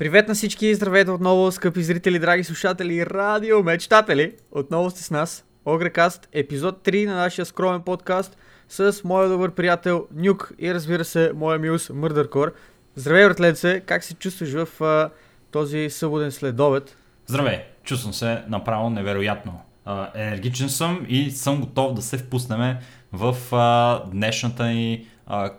Привет 0.00 0.28
на 0.28 0.34
всички, 0.34 0.74
здравейте 0.74 1.10
отново, 1.10 1.52
скъпи 1.52 1.82
зрители, 1.82 2.18
драги 2.18 2.44
слушатели 2.44 2.94
и 2.94 3.06
радиомечтатели! 3.06 4.32
Отново 4.52 4.90
сте 4.90 5.02
с 5.02 5.10
нас, 5.10 5.44
Огрекаст, 5.64 6.28
епизод 6.32 6.84
3 6.84 7.06
на 7.06 7.14
нашия 7.14 7.46
скромен 7.46 7.82
подкаст 7.82 8.36
с 8.68 9.00
моя 9.04 9.28
добър 9.28 9.50
приятел 9.50 10.06
Нюк 10.14 10.52
и 10.58 10.74
разбира 10.74 11.04
се, 11.04 11.32
моя 11.34 11.58
мюс 11.58 11.90
Мърдъркор. 11.90 12.54
Здравей, 12.96 13.24
братленце, 13.24 13.80
как 13.80 14.04
се 14.04 14.14
чувстваш 14.14 14.52
в 14.52 14.82
а, 14.82 15.10
този 15.50 15.90
събуден 15.90 16.30
следобед? 16.30 16.96
Здравей, 17.26 17.58
чувствам 17.84 18.12
се 18.12 18.42
направо 18.48 18.90
невероятно. 18.90 19.60
А, 19.84 20.10
енергичен 20.14 20.68
съм 20.68 21.06
и 21.08 21.30
съм 21.30 21.60
готов 21.60 21.94
да 21.94 22.02
се 22.02 22.18
впуснем 22.18 22.76
в 23.12 23.36
а, 23.52 24.02
днешната 24.10 24.64
ни 24.64 25.06
а, 25.26 25.50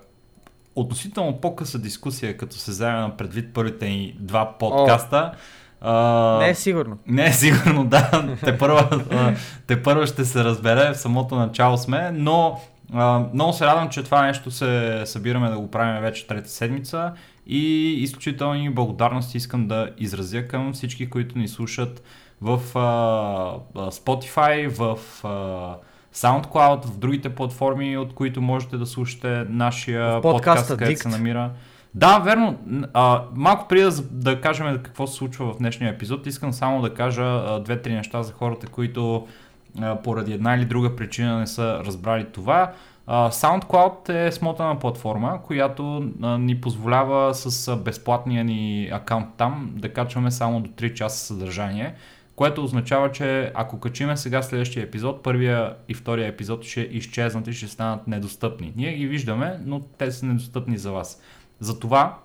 относително 0.76 1.42
по-къса 1.42 1.80
дискусия, 1.80 2.38
като 2.38 2.56
се 2.56 2.72
вземе 2.72 3.12
предвид 3.18 3.54
първите 3.54 3.90
ни 3.90 4.16
два 4.20 4.58
подкаста. 4.58 5.32
А, 5.82 6.38
не 6.40 6.50
е 6.50 6.56
сигурно. 6.56 6.98
Не 7.08 7.26
е 7.26 7.32
сигурно, 7.32 7.86
да. 7.88 8.36
Те 8.44 8.58
първа, 8.58 9.04
те 9.68 9.84
първа 9.84 10.08
ще 10.08 10.26
се 10.26 10.44
разбере, 10.44 10.94
в 10.94 10.98
самото 10.98 11.36
начало 11.36 11.78
сме, 11.78 12.12
но 12.14 12.62
а, 12.94 13.24
много 13.34 13.54
се 13.54 13.66
радвам, 13.66 13.90
че 13.90 14.04
това 14.04 14.26
нещо 14.26 14.52
се 14.52 15.02
събираме 15.06 15.50
да 15.50 15.60
го 15.60 15.72
правим 15.72 16.02
вече 16.02 16.28
трета 16.28 16.50
седмица 16.50 17.14
и 17.48 17.94
изключителни 17.94 18.70
благодарности 18.70 19.38
искам 19.38 19.68
да 19.68 19.90
изразя 19.98 20.48
към 20.48 20.74
всички, 20.74 21.10
които 21.10 21.38
ни 21.38 21.48
слушат 21.48 22.04
в 22.42 22.62
а, 22.76 23.90
Spotify, 23.92 24.68
в 24.68 25.00
а, 25.26 25.76
SoundCloud, 26.16 26.86
в 26.86 26.98
другите 26.98 27.30
платформи, 27.30 27.98
от 27.98 28.14
които 28.14 28.42
можете 28.42 28.78
да 28.78 28.86
слушате 28.86 29.46
нашия 29.50 30.22
подкаст, 30.22 30.78
където 30.78 31.02
се 31.02 31.08
намира. 31.08 31.52
Да, 31.96 32.20
верно. 32.20 32.58
А, 32.94 33.24
малко 33.34 33.68
преди 33.68 33.84
да, 33.84 33.92
да 34.12 34.42
кажем 34.42 34.80
какво 34.84 35.08
се 35.08 35.14
случва 35.14 35.54
в 35.54 35.58
днешния 35.58 35.94
епизод, 35.94 36.26
искам 36.26 36.54
само 36.54 36.82
да 36.82 36.94
кажа 36.94 37.60
две-три 37.60 37.94
неща 37.94 38.24
за 38.24 38.34
хората, 38.34 38.68
които 38.68 39.28
а, 39.82 39.96
поради 39.96 40.34
една 40.34 40.56
или 40.56 40.66
друга 40.66 40.96
причина 40.96 41.40
не 41.40 41.48
са 41.48 41.82
разбрали 41.86 42.26
това. 42.26 42.72
А, 43.08 43.32
SoundCloud 43.32 44.10
е 44.10 44.32
смотана 44.32 44.80
платформа, 44.80 45.40
която 45.44 46.12
а, 46.22 46.38
ни 46.38 46.62
позволява 46.62 47.36
с 47.36 47.76
безплатния 47.76 48.44
ни 48.44 48.90
акаунт 48.94 49.28
там 49.38 49.72
да 49.74 49.94
качваме 49.94 50.32
само 50.32 50.60
до 50.60 50.70
3 50.70 50.94
часа 50.94 51.26
съдържание 51.26 51.96
което 52.42 52.64
означава, 52.64 53.12
че 53.12 53.52
ако 53.56 53.80
качиме 53.80 54.18
сега 54.18 54.42
следващия 54.42 54.84
епизод, 54.84 55.24
първия 55.24 55.76
и 55.90 55.94
втория 55.94 56.28
епизод 56.28 56.64
ще 56.64 56.82
изчезнат 56.82 57.48
и 57.48 57.54
ще 57.54 57.68
станат 57.68 58.08
недостъпни. 58.08 58.74
Ние 58.76 58.94
ги 58.94 59.08
виждаме, 59.08 59.60
но 59.66 59.80
те 59.80 60.12
са 60.12 60.26
недостъпни 60.26 60.78
за 60.78 60.92
вас. 60.92 61.22
Затова, 61.60 62.18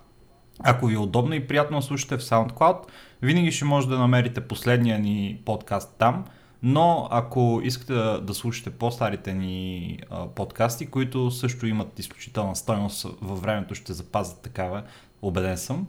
ако 0.58 0.86
ви 0.86 0.94
е 0.94 0.98
удобно 0.98 1.34
и 1.34 1.46
приятно 1.46 1.82
слушате 1.82 2.16
в 2.16 2.20
SoundCloud, 2.20 2.78
винаги 3.22 3.52
ще 3.52 3.64
може 3.64 3.88
да 3.88 3.98
намерите 3.98 4.40
последния 4.40 4.98
ни 4.98 5.40
подкаст 5.44 5.96
там, 5.98 6.24
но 6.62 7.08
ако 7.10 7.60
искате 7.64 7.92
да, 7.92 8.20
да 8.20 8.34
слушате 8.34 8.70
по-старите 8.70 9.34
ни 9.34 9.98
а, 10.10 10.26
подкасти, 10.26 10.86
които 10.86 11.30
също 11.30 11.66
имат 11.66 11.98
изключителна 11.98 12.56
стойност 12.56 13.06
във 13.20 13.42
времето, 13.42 13.74
ще 13.74 13.92
запазят 13.92 14.42
такава, 14.42 14.82
убеден 15.22 15.56
съм, 15.56 15.86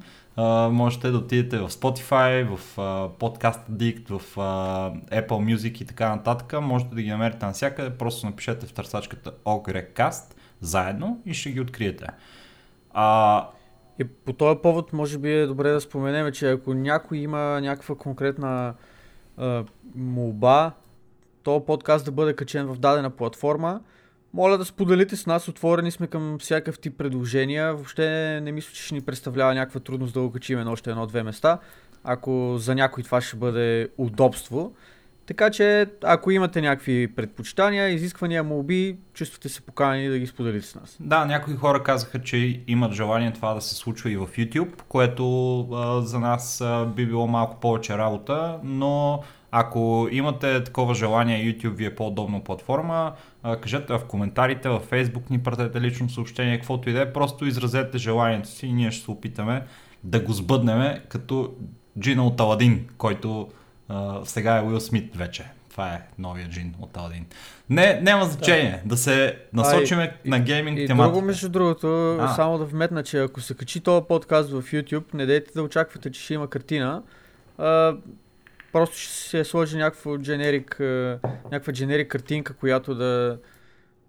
Можете 0.71 1.11
да 1.11 1.17
отидете 1.17 1.57
в 1.57 1.69
Spotify, 1.69 2.55
в 2.55 2.75
uh, 2.75 3.09
Podcast 3.09 3.69
Addict, 3.71 4.17
в 4.17 4.35
uh, 4.35 5.27
Apple 5.27 5.55
Music 5.55 5.81
и 5.81 5.85
така 5.85 6.15
нататък. 6.15 6.61
Можете 6.61 6.95
да 6.95 7.01
ги 7.01 7.09
намерите 7.09 7.45
навсякъде. 7.45 7.97
Просто 7.97 8.25
напишете 8.25 8.65
в 8.65 8.73
търсачката 8.73 9.31
Ogrecast 9.45 10.33
заедно 10.61 11.21
и 11.25 11.33
ще 11.33 11.51
ги 11.51 11.61
откриете. 11.61 12.05
Uh, 12.95 13.45
и 13.99 14.03
по 14.03 14.33
този 14.33 14.59
повод 14.63 14.93
може 14.93 15.17
би 15.17 15.31
е 15.31 15.45
добре 15.45 15.71
да 15.71 15.81
споменем, 15.81 16.31
че 16.31 16.51
ако 16.51 16.73
някой 16.73 17.17
има 17.17 17.61
някаква 17.61 17.95
конкретна 17.95 18.73
молба, 19.95 20.71
то 21.43 21.65
подкаст 21.65 22.05
да 22.05 22.11
бъде 22.11 22.35
качен 22.35 22.67
в 22.67 22.77
дадена 22.79 23.09
платформа, 23.09 23.81
моля 24.33 24.57
да 24.57 24.65
споделите 24.65 25.15
с 25.15 25.25
нас, 25.25 25.47
отворени 25.47 25.91
сме 25.91 26.07
към 26.07 26.37
всякакъв 26.39 26.79
тип 26.79 26.97
предложения. 26.97 27.73
Въобще 27.73 28.39
не, 28.43 28.51
мисля, 28.51 28.73
че 28.73 28.83
ще 28.83 28.95
ни 28.95 29.01
представлява 29.01 29.53
някаква 29.53 29.79
трудност 29.79 30.13
да 30.13 30.21
го 30.21 30.31
качим 30.31 30.59
на 30.59 30.71
още 30.71 30.89
едно-две 30.89 31.23
места, 31.23 31.59
ако 32.03 32.55
за 32.57 32.75
някой 32.75 33.03
това 33.03 33.21
ще 33.21 33.37
бъде 33.37 33.89
удобство. 33.97 34.73
Така 35.27 35.49
че, 35.49 35.87
ако 36.03 36.31
имате 36.31 36.61
някакви 36.61 37.07
предпочитания, 37.15 37.89
изисквания, 37.89 38.43
молби, 38.43 38.97
чувствате 39.13 39.49
се 39.49 39.61
поканени 39.61 40.09
да 40.09 40.19
ги 40.19 40.27
споделите 40.27 40.67
с 40.67 40.75
нас. 40.75 40.97
Да, 40.99 41.25
някои 41.25 41.55
хора 41.55 41.83
казаха, 41.83 42.21
че 42.21 42.61
имат 42.67 42.93
желание 42.93 43.33
това 43.33 43.53
да 43.53 43.61
се 43.61 43.75
случва 43.75 44.11
и 44.11 44.17
в 44.17 44.27
YouTube, 44.27 44.81
което 44.87 45.59
а, 45.59 46.01
за 46.01 46.19
нас 46.19 46.61
а, 46.61 46.85
би 46.85 47.05
било 47.05 47.27
малко 47.27 47.59
повече 47.59 47.97
работа, 47.97 48.59
но 48.63 49.23
ако 49.59 50.07
имате 50.11 50.63
такова 50.63 50.95
желание, 50.95 51.53
YouTube 51.53 51.73
ви 51.73 51.85
е 51.85 51.95
по-удобна 51.95 52.43
платформа, 52.43 53.13
кажете 53.61 53.93
в 53.93 54.01
коментарите, 54.07 54.69
в 54.69 54.81
Facebook 54.91 55.31
ни 55.31 55.43
пратете 55.43 55.81
лично 55.81 56.09
съобщение, 56.09 56.57
каквото 56.57 56.89
и 56.89 56.93
да 56.93 57.01
е, 57.01 57.13
просто 57.13 57.45
изразете 57.45 57.97
желанието 57.97 58.49
си 58.49 58.67
и 58.67 58.73
ние 58.73 58.91
ще 58.91 59.05
се 59.05 59.11
опитаме 59.11 59.63
да 60.03 60.19
го 60.19 60.33
сбъднем 60.33 60.97
като 61.09 61.53
Джина 61.99 62.25
от 62.27 62.39
Аладин, 62.39 62.87
който 62.97 63.49
а, 63.89 64.19
сега 64.23 64.57
е 64.57 64.61
Уил 64.61 64.79
Смит 64.79 65.15
вече. 65.15 65.45
Това 65.69 65.93
е 65.93 66.01
новия 66.19 66.49
джин 66.49 66.73
от 66.79 66.97
Аладин. 66.97 67.25
Не, 67.69 67.99
няма 68.01 68.25
значение 68.25 68.81
да, 68.83 68.89
да 68.89 68.97
се 68.97 69.37
насочиме 69.53 70.03
а, 70.03 70.29
на 70.29 70.39
гейминг 70.39 70.79
и, 70.79 70.87
тематика. 70.87 71.09
И 71.09 71.13
друго 71.13 71.25
между 71.25 71.49
другото, 71.49 72.17
а. 72.19 72.35
само 72.35 72.57
да 72.57 72.65
вметна, 72.65 73.03
че 73.03 73.19
ако 73.19 73.41
се 73.41 73.53
качи 73.53 73.79
този 73.79 74.05
подкаст 74.07 74.49
в 74.49 74.63
YouTube, 74.63 75.13
не 75.13 75.25
дайте 75.25 75.51
да 75.55 75.63
очаквате, 75.63 76.11
че 76.11 76.21
ще 76.21 76.33
има 76.33 76.47
картина. 76.49 77.03
А, 77.57 77.95
просто 78.71 78.97
ще 78.97 79.13
се 79.13 79.43
сложи 79.43 79.77
някаква 79.77 80.17
дженерик, 80.17 80.79
някаква 81.51 81.73
дженерик 81.73 82.11
картинка, 82.11 82.53
която 82.53 82.95
да, 82.95 83.39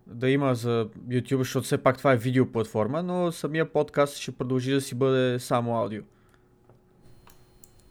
да 0.06 0.30
има 0.30 0.54
за 0.54 0.88
YouTube, 1.08 1.38
защото 1.38 1.64
все 1.64 1.82
пак 1.82 1.98
това 1.98 2.12
е 2.12 2.16
видеоплатформа, 2.16 3.02
но 3.02 3.32
самия 3.32 3.72
подкаст 3.72 4.16
ще 4.16 4.32
продължи 4.32 4.72
да 4.72 4.80
си 4.80 4.94
бъде 4.94 5.38
само 5.38 5.76
аудио. 5.76 6.02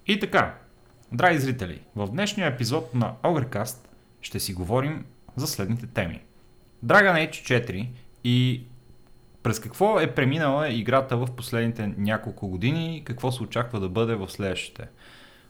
И 0.07 0.19
така, 0.19 0.57
драги 1.11 1.39
зрители, 1.39 1.81
в 1.95 2.07
днешния 2.07 2.47
епизод 2.47 2.94
на 2.94 3.13
Ogrecast 3.23 3.88
ще 4.22 4.39
си 4.39 4.53
говорим 4.53 5.06
за 5.35 5.47
следните 5.47 5.88
теми. 5.88 6.22
Dragon 6.85 7.29
Age 7.29 7.66
4 7.69 7.88
и 8.23 8.63
през 9.44 9.59
какво 9.59 10.00
е 10.00 10.16
преминала 10.16 10.69
играта 10.69 11.17
в 11.17 11.27
последните 11.35 11.94
няколко 11.97 12.47
години 12.47 12.97
и 12.97 13.03
какво 13.03 13.31
се 13.31 13.44
очаква 13.44 13.79
да 13.79 13.89
бъде 13.89 14.16
в 14.16 14.29
следващите. 14.29 14.88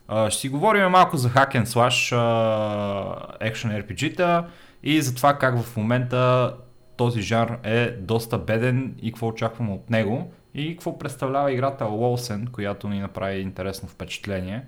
Ще 0.08 0.40
си 0.40 0.48
говорим 0.48 0.90
малко 0.90 1.16
за 1.16 1.30
Hack 1.30 1.54
and 1.54 1.64
Slash 1.64 2.16
uh, 2.16 3.52
Action 3.52 3.82
RPG-та 3.82 4.46
и 4.82 5.02
за 5.02 5.14
това 5.14 5.34
как 5.34 5.58
в 5.58 5.76
момента 5.76 6.54
този 6.96 7.22
жанр 7.22 7.58
е 7.62 7.90
доста 7.90 8.38
беден 8.38 8.94
и 9.02 9.12
какво 9.12 9.26
очакваме 9.26 9.72
от 9.72 9.90
него 9.90 10.32
и 10.54 10.70
какво 10.70 10.98
представлява 10.98 11.52
играта 11.52 11.84
Лолсен, 11.84 12.48
която 12.52 12.88
ни 12.88 13.00
направи 13.00 13.40
интересно 13.40 13.88
впечатление. 13.88 14.64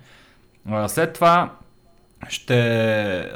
Uh, 0.69 0.87
след 0.87 1.13
това 1.13 1.53
ще 2.29 3.33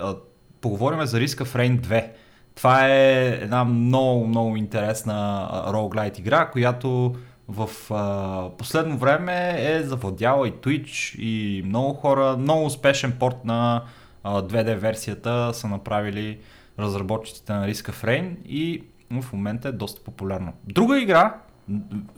поговорим 0.60 1.06
за 1.06 1.20
риска 1.20 1.44
в 1.44 1.54
Rain 1.54 1.80
2. 1.80 2.10
Това 2.54 2.88
е 2.88 3.28
една 3.28 3.64
много, 3.64 4.26
много 4.26 4.56
интересна 4.56 5.48
roguelite 5.66 6.18
игра, 6.18 6.50
която 6.50 7.14
в 7.48 7.70
а, 7.90 8.50
последно 8.58 8.98
време 8.98 9.54
е 9.58 9.82
завладяла 9.82 10.48
и 10.48 10.52
Twitch 10.52 11.18
и 11.18 11.62
много 11.66 11.94
хора, 11.94 12.36
много 12.36 12.64
успешен 12.64 13.16
порт 13.18 13.44
на 13.44 13.84
а, 14.22 14.42
2D 14.42 14.76
версията 14.76 15.50
са 15.54 15.68
направили 15.68 16.38
разработчиците 16.78 17.52
на 17.52 17.68
Risk 17.68 17.92
of 17.92 18.04
Rain 18.04 18.42
и 18.42 18.84
в 19.10 19.32
момента 19.32 19.68
е 19.68 19.72
доста 19.72 20.04
популярно. 20.04 20.52
Друга 20.64 21.00
игра, 21.00 21.34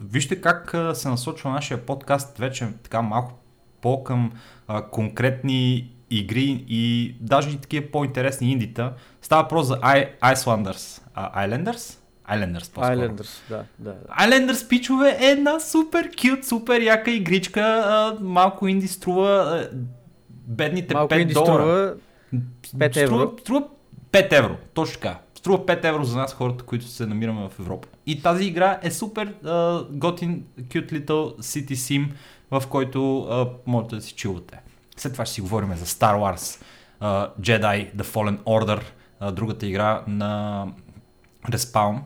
вижте 0.00 0.40
как 0.40 0.74
се 0.94 1.08
насочва 1.08 1.50
нашия 1.50 1.86
подкаст 1.86 2.38
вече 2.38 2.68
така 2.82 3.02
малко 3.02 3.32
по 3.80 4.04
към 4.04 4.32
конкретни 4.90 5.90
игри 6.10 6.64
и 6.68 7.14
даже 7.20 7.50
и 7.50 7.60
такива 7.60 7.86
по-интересни 7.90 8.52
индита. 8.52 8.92
Става 9.22 9.42
въпрос 9.42 9.66
за 9.66 9.80
I- 9.80 10.20
Icelanders. 10.20 11.02
Uh, 11.16 11.48
Islanders? 11.48 11.98
Islanders 12.30 12.72
по-скоро. 12.74 12.96
Islanders, 12.96 13.48
да, 13.48 13.64
да. 13.78 13.94
Islanders, 14.20 14.68
пичове, 14.68 15.16
е 15.20 15.26
една 15.26 15.60
супер 15.60 16.10
кют, 16.10 16.44
супер 16.44 16.80
яка 16.80 17.10
игричка. 17.10 17.60
А, 17.60 18.16
малко 18.20 18.68
инди 18.68 18.88
струва 18.88 19.28
а, 19.28 19.76
бедните 20.30 20.94
малко 20.94 21.14
5 21.14 21.32
долара. 21.32 21.94
Струва 22.62 22.88
5 22.88 22.96
евро. 22.96 23.14
Струва, 23.14 23.32
струва 23.40 23.68
5 24.12 24.38
евро, 24.38 24.56
точно 24.74 24.94
така. 24.94 25.18
Струва 25.34 25.66
5 25.66 25.84
евро 25.84 26.04
за 26.04 26.18
нас, 26.18 26.34
хората, 26.34 26.64
които 26.64 26.84
се 26.84 27.06
намираме 27.06 27.48
в 27.48 27.60
Европа. 27.60 27.88
И 28.06 28.22
тази 28.22 28.44
игра 28.44 28.78
е 28.82 28.90
супер 28.90 29.34
uh, 29.44 29.86
готин, 29.90 30.44
cute 30.60 30.92
little 30.92 31.38
city 31.38 31.74
sim, 31.74 32.08
в 32.50 32.66
който 32.68 32.98
uh, 32.98 33.48
можете 33.66 33.94
да 33.94 34.02
си 34.02 34.14
чувате. 34.14 34.60
След 34.96 35.12
това 35.12 35.24
ще 35.24 35.34
си 35.34 35.40
говорим 35.40 35.74
за 35.74 35.86
Star 35.86 36.16
Wars, 36.16 36.62
uh, 37.02 37.30
Jedi, 37.40 37.94
The 37.96 38.02
Fallen 38.02 38.38
Order, 38.38 38.82
uh, 39.22 39.30
другата 39.30 39.66
игра 39.66 40.02
на 40.06 40.66
Respawn, 41.50 41.98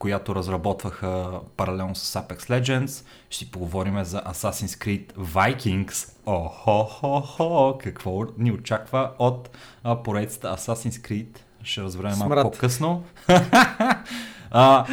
която 0.00 0.34
разработваха 0.34 1.40
паралелно 1.56 1.94
с 1.94 2.20
Apex 2.20 2.38
Legends. 2.38 3.06
Ще 3.30 3.38
си 3.38 3.50
поговорим 3.50 4.04
за 4.04 4.22
Assassin's 4.22 4.84
Creed 4.84 5.12
Vikings. 5.12 6.12
Охо-хо-хо! 6.26 7.78
Какво 7.78 8.24
ни 8.38 8.52
очаква 8.52 9.10
от 9.18 9.50
а, 9.84 10.02
поредицата 10.02 10.56
Assassin's 10.56 11.08
Creed? 11.08 11.38
Ще 11.62 11.82
разберем 11.82 12.12
малко 12.18 12.50
по-късно. 12.50 13.04
а, 14.50 14.86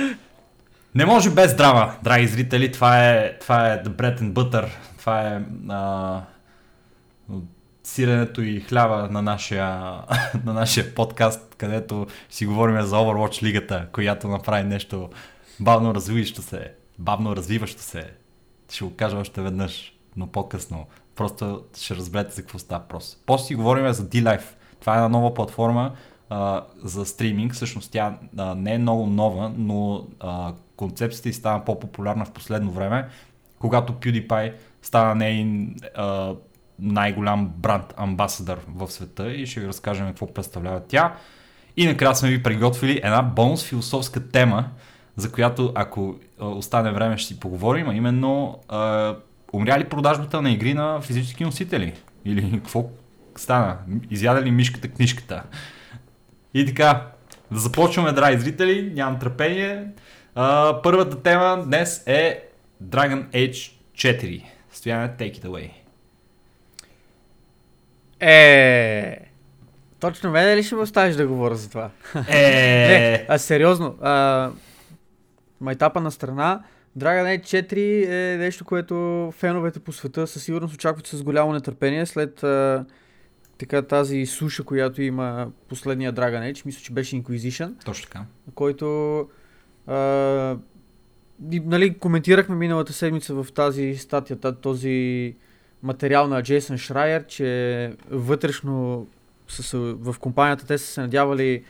не 0.96 1.06
може 1.06 1.30
без 1.30 1.56
драма, 1.56 1.94
драги 2.04 2.28
зрители. 2.28 2.72
Това 2.72 3.10
е, 3.10 3.38
това 3.40 3.68
е 3.68 3.84
the 3.84 3.90
bread 3.90 4.22
and 4.22 4.34
butter. 4.34 4.68
Това 4.98 5.28
е 5.28 5.42
а, 5.70 6.22
сиренето 7.84 8.42
и 8.42 8.60
хляба 8.60 9.08
на 9.12 9.22
нашия, 9.22 9.94
на 10.46 10.54
нашия 10.54 10.96
подкаст, 10.96 11.47
където 11.58 12.08
си 12.30 12.46
говорим 12.46 12.82
за 12.82 12.96
Overwatch 12.96 13.44
лигата, 13.44 13.88
която 13.92 14.28
направи 14.28 14.64
нещо 14.64 15.10
бавно 15.60 15.96
развиващо 15.96 16.42
се, 16.42 16.72
бавно 17.00 17.36
развиващо 17.36 17.82
се. 17.82 18.12
Ще 18.72 18.86
го 18.86 18.96
кажа 18.96 19.18
още 19.18 19.42
веднъж, 19.42 19.94
но 20.16 20.28
по-късно. 20.28 20.86
Просто 21.16 21.64
ще 21.78 21.96
разберете 21.96 22.36
за 22.36 22.42
какво 22.42 22.60
става 22.60 22.84
просто. 22.84 23.18
После 23.26 23.46
си 23.46 23.56
говорим 23.56 23.94
за 23.94 24.10
D-Life. 24.10 24.46
Това 24.80 24.94
е 24.94 24.96
една 24.96 25.10
нова 25.10 25.34
платформа 25.34 25.92
а, 26.30 26.66
за 26.84 27.06
стриминг. 27.06 27.54
Всъщност 27.54 27.92
тя 27.92 28.18
а, 28.38 28.56
не 28.56 28.74
е 28.74 28.78
много 28.78 29.06
нова, 29.06 29.54
но 29.58 30.08
а, 30.20 30.54
концепцията 30.76 31.30
и 31.30 31.34
стана 31.34 31.66
по-популярна 31.66 32.26
в 32.26 32.32
последно 32.32 32.72
време, 32.72 33.08
когато 33.60 33.94
PewDiePie 33.94 34.54
стана 34.82 35.16
нейн 35.16 35.76
най-голям 36.80 37.54
бранд 37.58 37.94
амбасадър 37.98 38.60
в 38.68 38.92
света 38.92 39.32
и 39.32 39.46
ще 39.46 39.60
ви 39.60 39.68
разкажем 39.68 40.08
какво 40.08 40.34
представлява 40.34 40.82
тя. 40.88 41.16
И 41.78 41.88
накрая 41.88 42.16
сме 42.16 42.30
ви 42.30 42.44
приготвили 42.44 43.02
една 43.04 43.22
бонус 43.22 43.64
философска 43.64 44.30
тема, 44.30 44.70
за 45.16 45.32
която 45.32 45.72
ако 45.76 46.16
остане 46.40 46.92
време 46.92 47.18
ще 47.18 47.28
си 47.28 47.40
поговорим, 47.40 47.90
а 47.90 47.96
именно 47.96 48.60
а, 48.68 49.16
умря 49.54 49.80
ли 49.80 49.90
продажбата 49.90 50.42
на 50.42 50.52
игри 50.52 50.74
на 50.74 51.02
физически 51.02 51.44
носители? 51.44 51.94
Или 52.26 52.52
какво 52.52 52.90
стана? 53.36 53.78
Изяда 54.10 54.42
ли 54.42 54.52
мишката 54.52 54.88
книжката? 54.88 55.44
И 56.54 56.66
така, 56.66 57.08
да 57.52 57.60
започваме, 57.60 58.12
драги 58.12 58.40
зрители, 58.40 58.92
нямам 58.96 59.20
търпение. 59.20 59.88
А, 60.36 60.80
първата 60.84 61.22
тема 61.22 61.64
днес 61.66 62.04
е 62.06 62.44
Dragon 62.84 63.28
Age 63.30 63.72
4. 63.96 64.44
Стояне, 64.72 65.10
take 65.10 65.40
it 65.40 65.46
away. 65.46 65.72
Е, 68.20 69.27
точно 70.00 70.32
мене 70.32 70.58
ли 70.58 70.64
ще 70.64 70.76
ме 70.76 70.82
оставиш 70.82 71.16
да 71.16 71.28
говоря 71.28 71.56
за 71.56 71.70
това? 71.70 71.90
Е, 72.30 72.88
Не, 72.88 73.26
а 73.30 73.38
сериозно, 73.38 73.96
а, 74.02 74.52
майтапа 75.62 76.02
на 76.02 76.12
страна, 76.12 76.64
Dragon 76.98 77.40
Age 77.40 77.72
4 77.72 78.34
е 78.34 78.38
нещо, 78.38 78.66
което 78.66 79.34
феновете 79.38 79.80
по 79.80 79.92
света 79.92 80.28
със 80.28 80.44
сигурност 80.44 80.74
очакват 80.74 81.08
с 81.08 81.24
голямо 81.24 81.54
нетърпение 81.54 82.06
след 82.06 82.44
а, 82.44 82.86
така 83.58 83.82
тази 83.82 84.26
суша, 84.26 84.64
която 84.64 85.02
има 85.02 85.48
последния 85.70 86.14
Dragon 86.14 86.52
Age, 86.52 86.66
мисля, 86.66 86.82
че 86.82 86.94
беше 86.94 87.16
Inquisition, 87.16 87.86
точно 87.86 88.08
така. 88.08 88.26
който 88.56 89.20
а, 89.88 90.58
и, 91.52 91.60
нали, 91.60 91.98
коментирахме 91.98 92.56
миналата 92.56 92.94
седмица 92.94 93.44
в 93.44 93.48
тази 93.54 93.96
статия, 93.96 94.38
този 94.38 95.36
материал 95.84 96.28
на 96.28 96.44
Джейсън 96.44 96.78
Шрайер, 96.78 97.26
че 97.26 97.94
вътрешно 98.10 99.08
с, 99.48 99.78
в 99.78 100.16
компанията 100.20 100.66
те 100.66 100.78
са 100.78 100.86
се 100.86 101.02
надявали 101.02 101.64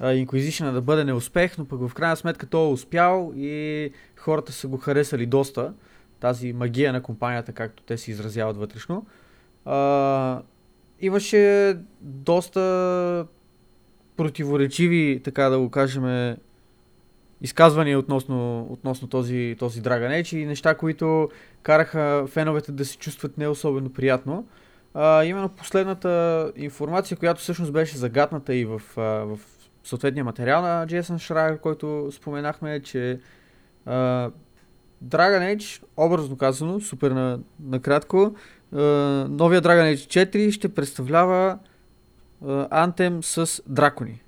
Inquisition 0.00 0.72
да 0.72 0.80
бъде 0.80 1.04
неуспех, 1.04 1.58
но 1.58 1.64
пък 1.64 1.88
в 1.88 1.94
крайна 1.94 2.16
сметка 2.16 2.46
той 2.46 2.68
е 2.68 2.72
успял 2.72 3.32
и 3.36 3.90
хората 4.16 4.52
са 4.52 4.68
го 4.68 4.76
харесали 4.76 5.26
доста. 5.26 5.72
Тази 6.20 6.52
магия 6.52 6.92
на 6.92 7.02
компанията, 7.02 7.52
както 7.52 7.82
те 7.82 7.98
се 7.98 8.10
изразяват 8.10 8.56
вътрешно. 8.56 9.06
А, 9.64 10.42
имаше 11.00 11.76
доста 12.00 13.26
противоречиви, 14.16 15.20
така 15.24 15.48
да 15.48 15.58
го 15.58 15.70
кажем, 15.70 16.36
изказвания 17.42 17.98
относно, 17.98 18.66
относно 18.70 19.08
този, 19.08 19.56
този 19.58 19.82
Dragon 19.82 20.22
Age 20.22 20.36
и 20.36 20.46
неща, 20.46 20.74
които 20.74 21.28
караха 21.62 22.26
феновете 22.28 22.72
да 22.72 22.84
се 22.84 22.96
чувстват 22.96 23.38
не 23.38 23.48
особено 23.48 23.92
приятно. 23.92 24.46
А, 24.94 25.24
именно 25.24 25.48
последната 25.48 26.52
информация, 26.56 27.16
която 27.16 27.40
всъщност 27.40 27.72
беше 27.72 27.96
загатната 27.96 28.54
и 28.54 28.64
в, 28.64 28.82
а, 28.96 29.00
в 29.00 29.38
съответния 29.84 30.24
материал 30.24 30.62
на 30.62 30.86
Джейсън 30.86 31.18
Шрайер, 31.18 31.60
който 31.60 32.08
споменахме, 32.12 32.74
е, 32.74 32.80
че 32.80 33.20
а, 33.86 34.30
Dragon 35.04 35.56
Age, 35.56 35.82
образно 35.96 36.36
казано, 36.36 36.80
супер 36.80 37.10
на, 37.10 37.40
накратко, 37.60 38.34
а, 38.72 38.78
новия 39.30 39.62
Dragon 39.62 39.94
Age 39.94 40.30
4 40.30 40.50
ще 40.50 40.74
представлява 40.74 41.58
Антем 42.70 43.22
с 43.22 43.62
дракони. 43.66 44.22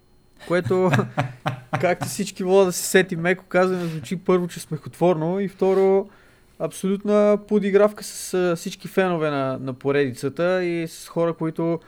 Което, 0.48 0.90
както 1.80 2.06
всички 2.06 2.44
могат 2.44 2.66
да 2.66 2.72
се 2.72 2.84
сети, 2.84 3.16
меко 3.16 3.44
казано, 3.48 3.86
звучи 3.86 4.16
първо, 4.16 4.48
че 4.48 4.60
смехотворно 4.60 5.40
и 5.40 5.48
второ, 5.48 6.08
абсолютна 6.58 7.38
подигравка 7.48 8.04
с 8.04 8.54
всички 8.56 8.88
фенове 8.88 9.30
на, 9.30 9.58
на 9.60 9.72
поредицата 9.72 10.64
и 10.64 10.88
с 10.88 11.08
хора, 11.08 11.34
които 11.34 11.80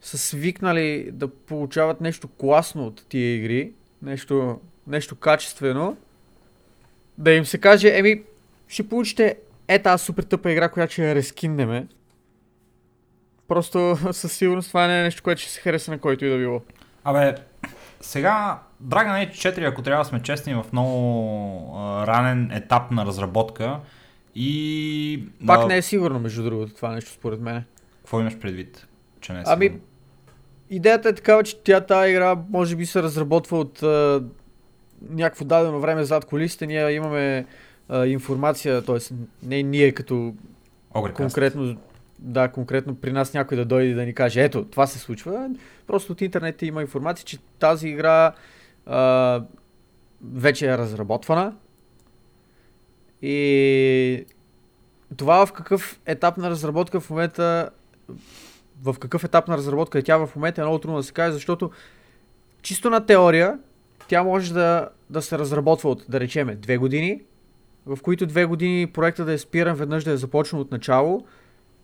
са 0.00 0.18
свикнали 0.18 1.10
да 1.12 1.28
получават 1.28 2.00
нещо 2.00 2.28
класно 2.28 2.86
от 2.86 3.04
тия 3.08 3.36
игри, 3.36 3.72
нещо, 4.02 4.60
нещо 4.86 5.16
качествено, 5.16 5.96
да 7.18 7.32
им 7.32 7.44
се 7.44 7.58
каже, 7.58 7.98
еми, 7.98 8.22
ще 8.68 8.88
получите 8.88 9.36
е 9.68 9.78
тази 9.82 10.04
супер 10.04 10.22
тъпа 10.22 10.52
игра, 10.52 10.68
която 10.68 10.92
ще 10.92 11.08
я 11.08 11.14
рескиннеме. 11.14 11.86
Просто 13.48 13.98
със 14.12 14.32
сигурност 14.32 14.68
това 14.68 14.86
не 14.86 15.00
е 15.00 15.02
нещо, 15.02 15.22
което 15.22 15.40
ще 15.40 15.50
се 15.50 15.60
хареса 15.60 15.90
на 15.90 15.98
който 15.98 16.24
и 16.24 16.30
да 16.30 16.38
било. 16.38 16.62
Абе, 17.04 17.34
сега 18.00 18.58
Dragon 18.84 19.30
Age 19.30 19.54
4, 19.54 19.68
ако 19.68 19.82
трябва 19.82 20.04
да 20.04 20.08
сме 20.08 20.22
честни, 20.22 20.54
в 20.54 20.64
много 20.72 21.74
а, 21.76 22.06
ранен 22.06 22.50
етап 22.52 22.90
на 22.90 23.06
разработка 23.06 23.80
и... 24.34 25.24
Пак 25.46 25.60
а... 25.60 25.66
не 25.66 25.76
е 25.76 25.82
сигурно, 25.82 26.18
между 26.18 26.42
другото, 26.42 26.74
това 26.74 26.92
нещо 26.92 27.10
според 27.10 27.40
мен. 27.40 27.64
Какво 27.98 28.20
имаш 28.20 28.38
предвид, 28.38 28.86
че 29.20 29.32
не 29.32 29.38
е 29.38 29.42
Ами, 29.46 29.72
идеята 30.70 31.08
е 31.08 31.14
такава, 31.14 31.42
че 31.42 31.62
тя 31.62 31.80
тази 31.80 32.10
игра 32.10 32.36
може 32.50 32.76
би 32.76 32.86
се 32.86 33.02
разработва 33.02 33.58
от 33.58 33.82
а, 33.82 34.22
някакво 35.10 35.44
дадено 35.44 35.80
време 35.80 36.04
зад 36.04 36.24
колисите. 36.24 36.66
Ние 36.66 36.90
имаме 36.90 37.46
а, 37.88 38.06
информация, 38.06 38.82
т.е. 38.82 38.98
не 39.42 39.62
ние 39.62 39.92
като 39.92 40.34
Огрекаст. 40.94 41.16
конкретно 41.16 41.76
да, 42.18 42.48
конкретно 42.48 42.94
при 42.94 43.12
нас 43.12 43.34
някой 43.34 43.56
да 43.56 43.64
дойде 43.64 43.94
да 43.94 44.06
ни 44.06 44.14
каже, 44.14 44.44
ето, 44.44 44.64
това 44.64 44.86
се 44.86 44.98
случва. 44.98 45.50
Просто 45.86 46.12
от 46.12 46.20
интернет 46.20 46.62
има 46.62 46.82
информация, 46.82 47.24
че 47.24 47.38
тази 47.58 47.88
игра 47.88 48.32
а, 48.86 49.42
вече 50.34 50.66
е 50.66 50.78
разработвана. 50.78 51.56
И 53.22 54.26
това 55.16 55.46
в 55.46 55.52
какъв 55.52 56.00
етап 56.06 56.36
на 56.36 56.50
разработка 56.50 57.00
в 57.00 57.10
момента 57.10 57.70
в 58.82 58.96
какъв 59.00 59.24
етап 59.24 59.48
на 59.48 59.56
разработка 59.56 59.98
е 59.98 60.02
тя 60.02 60.16
в 60.16 60.30
момента 60.36 60.60
е 60.60 60.64
много 60.64 60.78
трудно 60.78 60.96
да 60.96 61.02
се 61.02 61.12
каже, 61.12 61.32
защото 61.32 61.70
чисто 62.62 62.90
на 62.90 63.06
теория 63.06 63.58
тя 64.08 64.22
може 64.22 64.54
да, 64.54 64.88
да 65.10 65.22
се 65.22 65.38
разработва 65.38 65.90
от, 65.90 66.04
да 66.08 66.20
речеме, 66.20 66.54
две 66.54 66.76
години, 66.76 67.22
в 67.86 67.98
които 68.02 68.26
две 68.26 68.44
години 68.44 68.86
проекта 68.86 69.24
да 69.24 69.32
е 69.32 69.38
спиран, 69.38 69.76
веднъж 69.76 70.04
да 70.04 70.10
е 70.10 70.16
започнал 70.16 70.60
от 70.60 70.72
начало, 70.72 71.26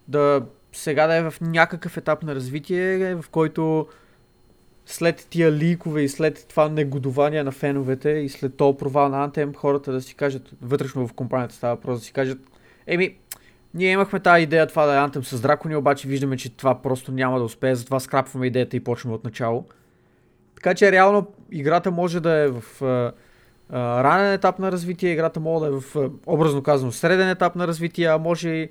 да 0.08 0.42
сега 0.72 1.06
да 1.06 1.14
е 1.14 1.30
в 1.30 1.34
някакъв 1.40 1.96
етап 1.96 2.22
на 2.22 2.34
развитие, 2.34 3.14
в 3.14 3.24
който 3.30 3.86
след 4.90 5.26
тия 5.30 5.52
ликове 5.52 6.02
и 6.02 6.08
след 6.08 6.46
това 6.48 6.68
негодование 6.68 7.42
на 7.42 7.52
феновете 7.52 8.10
и 8.10 8.28
след 8.28 8.56
този 8.56 8.78
провал 8.78 9.08
на 9.08 9.28
Anthem, 9.28 9.56
хората 9.56 9.92
да 9.92 10.02
си 10.02 10.14
кажат, 10.14 10.50
вътрешно 10.62 11.08
в 11.08 11.12
компанията 11.12 11.54
става 11.54 11.74
въпрос 11.74 11.98
да 11.98 12.04
си 12.04 12.12
кажат, 12.12 12.38
еми, 12.86 13.16
ние 13.74 13.92
имахме 13.92 14.20
тази 14.20 14.42
идея 14.42 14.66
това 14.66 14.86
да 14.86 14.92
е 14.92 14.96
Anthem 14.96 15.22
с 15.22 15.40
дракони, 15.40 15.76
обаче 15.76 16.08
виждаме, 16.08 16.36
че 16.36 16.56
това 16.56 16.82
просто 16.82 17.12
няма 17.12 17.38
да 17.38 17.44
успее, 17.44 17.74
затова 17.74 18.00
скрапваме 18.00 18.46
идеята 18.46 18.76
и 18.76 18.80
почваме 18.80 19.14
от 19.14 19.24
начало. 19.24 19.64
Така 20.54 20.74
че 20.74 20.92
реално 20.92 21.26
играта 21.52 21.90
може 21.90 22.20
да 22.20 22.32
е 22.32 22.48
в 22.48 22.62
ранен 23.72 24.32
етап 24.32 24.58
на 24.58 24.72
развитие, 24.72 25.12
играта 25.12 25.40
може 25.40 25.64
да 25.64 25.76
е 25.76 25.80
в, 25.80 26.10
образно 26.26 26.62
казано, 26.62 26.92
среден 26.92 27.28
етап 27.28 27.56
на 27.56 27.66
развитие, 27.66 28.06
а 28.06 28.18
може 28.18 28.48
и 28.48 28.68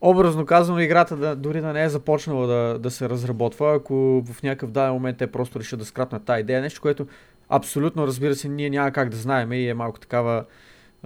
образно 0.00 0.46
казано, 0.46 0.80
играта 0.80 1.16
да, 1.16 1.36
дори 1.36 1.60
да 1.60 1.72
не 1.72 1.84
е 1.84 1.88
започнала 1.88 2.46
да, 2.46 2.78
да 2.78 2.90
се 2.90 3.08
разработва, 3.08 3.74
ако 3.74 4.22
в 4.32 4.42
някакъв 4.42 4.70
даден 4.70 4.92
момент 4.92 5.18
те 5.18 5.26
просто 5.26 5.60
решат 5.60 5.78
да 5.78 5.84
скрапнат 5.84 6.24
тази 6.24 6.40
идея. 6.40 6.60
Нещо, 6.60 6.80
което 6.80 7.06
абсолютно, 7.48 8.06
разбира 8.06 8.34
се, 8.34 8.48
ние 8.48 8.70
няма 8.70 8.90
как 8.90 9.08
да 9.08 9.16
знаем 9.16 9.52
и 9.52 9.68
е 9.68 9.74
малко 9.74 10.00
такава 10.00 10.44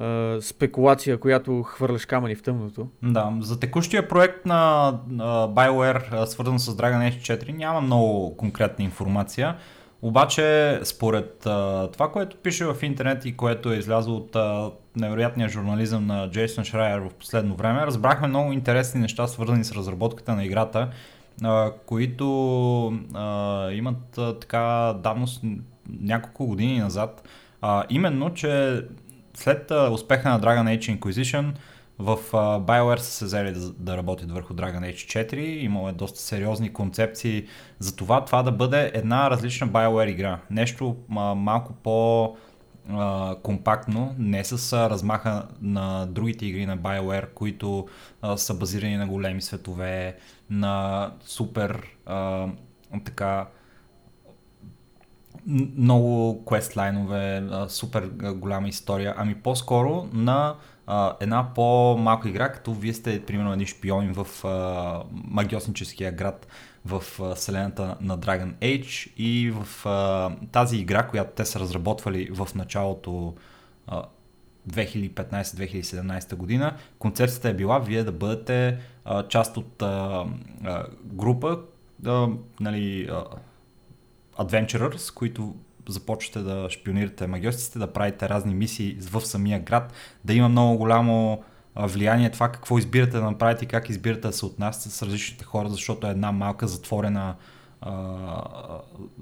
е, 0.00 0.36
спекулация, 0.40 1.18
която 1.18 1.62
хвърляш 1.62 2.06
камъни 2.06 2.34
в 2.34 2.42
тъмното. 2.42 2.88
Да, 3.02 3.32
за 3.40 3.60
текущия 3.60 4.08
проект 4.08 4.46
на 4.46 4.92
BioWare, 5.54 6.24
свързан 6.24 6.58
с 6.58 6.76
Dragon 6.76 7.10
Age 7.10 7.44
4, 7.44 7.56
няма 7.56 7.80
много 7.80 8.36
конкретна 8.36 8.84
информация, 8.84 9.56
Обаче, 10.02 10.80
според 10.84 11.46
а, 11.46 11.88
това, 11.92 12.12
което 12.12 12.36
пише 12.36 12.64
в 12.64 12.76
интернет 12.82 13.24
и 13.24 13.36
което 13.36 13.72
е 13.72 13.76
излязло 13.76 14.16
от 14.16 14.36
а, 14.36 14.70
невероятния 14.96 15.48
журнализъм 15.48 16.06
на 16.06 16.30
Джейсон 16.30 16.64
Шрайер 16.64 16.98
в 16.98 17.14
последно 17.14 17.54
време, 17.54 17.86
разбрахме 17.86 18.28
много 18.28 18.52
интересни 18.52 19.00
неща, 19.00 19.26
свързани 19.26 19.64
с 19.64 19.72
разработката 19.72 20.34
на 20.34 20.44
играта, 20.44 20.88
а, 21.42 21.72
които 21.86 22.86
а, 23.14 23.70
имат 23.70 24.18
а, 24.18 24.38
така 24.38 24.94
давност 25.02 25.42
няколко 26.00 26.46
години 26.46 26.78
назад. 26.78 27.28
А, 27.60 27.84
именно, 27.90 28.34
че 28.34 28.82
след 29.34 29.70
а, 29.70 29.90
успеха 29.90 30.28
на 30.28 30.40
Dragon 30.40 30.78
Age 30.78 30.98
Inquisition, 30.98 31.52
в 31.98 32.18
uh, 32.32 32.64
BioWare 32.64 32.98
са 32.98 33.10
се 33.10 33.24
взели 33.24 33.52
да, 33.52 33.72
да 33.72 33.96
работят 33.96 34.32
върху 34.32 34.54
Dragon 34.54 34.92
Age 34.92 35.26
4, 35.26 35.36
имало 35.36 35.88
е 35.88 35.92
доста 35.92 36.20
сериозни 36.20 36.72
концепции 36.72 37.46
за 37.78 37.96
това, 37.96 38.24
това 38.24 38.42
да 38.42 38.52
бъде 38.52 38.90
една 38.94 39.30
различна 39.30 39.68
BioWare 39.68 40.08
игра. 40.08 40.40
Нещо 40.50 40.96
а, 41.16 41.34
малко 41.34 41.72
по 41.72 42.36
а, 42.90 43.36
компактно, 43.42 44.14
не 44.18 44.44
с 44.44 44.72
а, 44.72 44.90
размаха 44.90 45.48
на 45.62 46.06
другите 46.06 46.46
игри 46.46 46.66
на 46.66 46.78
BioWare, 46.78 47.32
които 47.34 47.88
а, 48.22 48.36
са 48.36 48.54
базирани 48.54 48.96
на 48.96 49.06
големи 49.06 49.42
светове, 49.42 50.16
на 50.50 51.10
супер 51.24 51.82
а, 52.06 52.46
така 53.04 53.46
много 55.76 56.44
квестлайнове, 56.44 57.48
супер 57.68 58.06
голяма 58.34 58.68
история, 58.68 59.14
ами 59.16 59.34
по-скоро 59.34 60.08
на 60.12 60.54
една 61.20 61.54
по-малка 61.54 62.28
игра, 62.28 62.52
като 62.52 62.72
вие 62.74 62.94
сте 62.94 63.24
примерно 63.24 63.52
едни 63.52 63.66
шпиони 63.66 64.12
в 64.12 64.44
а, 64.44 65.02
магиосническия 65.12 66.12
град 66.12 66.46
в 66.84 67.02
а, 67.20 67.34
вселената 67.34 67.96
на 68.00 68.18
Dragon 68.18 68.54
Age 68.54 69.12
и 69.16 69.50
в 69.50 69.86
а, 69.86 70.30
тази 70.52 70.76
игра, 70.76 71.06
която 71.06 71.30
те 71.36 71.44
са 71.44 71.60
разработвали 71.60 72.28
в 72.32 72.48
началото 72.54 73.34
а, 73.86 74.02
2015-2017 74.70 76.34
година, 76.34 76.76
концепцията 76.98 77.48
е 77.48 77.54
била 77.54 77.78
вие 77.78 78.04
да 78.04 78.12
бъдете 78.12 78.78
а, 79.04 79.28
част 79.28 79.56
от 79.56 79.82
а, 79.82 80.26
а, 80.64 80.86
група, 81.04 81.58
а, 82.06 82.28
нали, 82.60 83.08
а, 83.10 83.24
adventurers, 84.44 85.14
които 85.14 85.54
започвате 85.88 86.38
да 86.38 86.70
шпионирате 86.70 87.26
магиостите, 87.26 87.78
да 87.78 87.92
правите 87.92 88.28
разни 88.28 88.54
мисии 88.54 88.96
в 89.00 89.20
самия 89.20 89.60
град, 89.60 89.92
да 90.24 90.34
има 90.34 90.48
много 90.48 90.78
голямо 90.78 91.42
влияние 91.76 92.30
това 92.30 92.48
какво 92.48 92.78
избирате 92.78 93.16
да 93.16 93.22
направите 93.22 93.64
и 93.64 93.68
как 93.68 93.88
избирате 93.88 94.20
да 94.20 94.32
се 94.32 94.46
отнасяте 94.46 94.88
с 94.88 95.02
различните 95.02 95.44
хора, 95.44 95.68
защото 95.68 96.06
е 96.06 96.10
една 96.10 96.32
малка 96.32 96.68
затворена, 96.68 97.34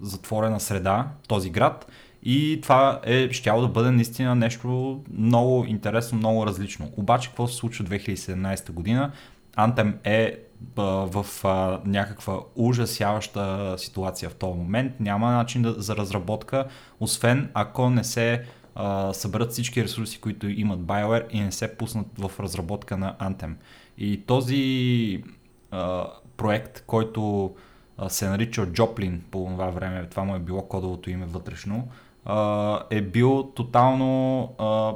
затворена 0.03 0.61
среда, 0.61 1.09
този 1.29 1.51
град. 1.51 1.87
И 2.23 2.59
това 2.63 3.01
е 3.05 3.33
щяло 3.33 3.63
да 3.63 3.69
бъде 3.69 3.91
наистина 3.91 4.35
нещо 4.35 5.01
много 5.13 5.65
интересно, 5.65 6.19
много 6.19 6.47
различно. 6.47 6.91
Обаче 6.97 7.29
какво 7.29 7.49
се 7.49 7.57
случва 7.57 7.85
2017 7.85 8.73
година? 8.73 9.13
Anthem 9.57 9.95
е 10.05 10.39
в 10.77 11.27
а, 11.45 11.81
някаква 11.85 12.41
ужасяваща 12.57 13.75
ситуация 13.79 14.31
в 14.31 14.35
този 14.35 14.59
момент. 14.59 15.01
Няма 15.01 15.31
начин 15.31 15.63
да, 15.63 15.73
за 15.73 15.97
разработка, 15.97 16.67
освен 17.01 17.51
ако 17.55 17.91
не 17.91 18.05
се 18.05 18.45
а, 18.75 19.13
съберат 19.13 19.53
всички 19.53 19.85
ресурси, 19.85 20.21
които 20.21 20.49
имат 20.49 20.81
BioWare 20.81 21.29
и 21.31 21.41
не 21.41 21.53
се 21.53 21.77
пуснат 21.77 22.07
в 22.19 22.41
разработка 22.41 22.97
на 22.97 23.17
Anthem. 23.21 23.55
И 23.99 24.23
този 24.27 25.25
а, 25.71 26.07
проект, 26.37 26.83
който 26.87 27.55
а, 27.99 28.09
се 28.09 28.29
нарича 28.29 28.67
Joplin 28.67 29.19
по 29.31 29.45
това 29.45 29.67
време, 29.67 30.07
това 30.07 30.25
му 30.25 30.35
е 30.35 30.39
било 30.39 30.63
кодовото 30.63 31.11
име 31.11 31.27
вътрешно, 31.27 31.89
а, 32.25 32.83
е 32.91 33.03
бил 33.03 33.53
тотално 33.55 34.43
а, 34.59 34.95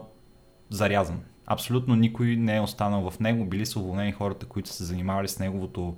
зарязан 0.71 1.21
абсолютно 1.47 1.97
никой 1.97 2.37
не 2.37 2.57
е 2.57 2.61
останал 2.61 3.11
в 3.11 3.21
него, 3.21 3.45
били 3.45 3.67
са 3.67 3.79
уволнени 3.79 4.13
хората, 4.13 4.47
които 4.47 4.69
са 4.69 4.75
се 4.75 4.85
занимавали 4.85 5.29
с 5.29 5.39
неговото 5.39 5.97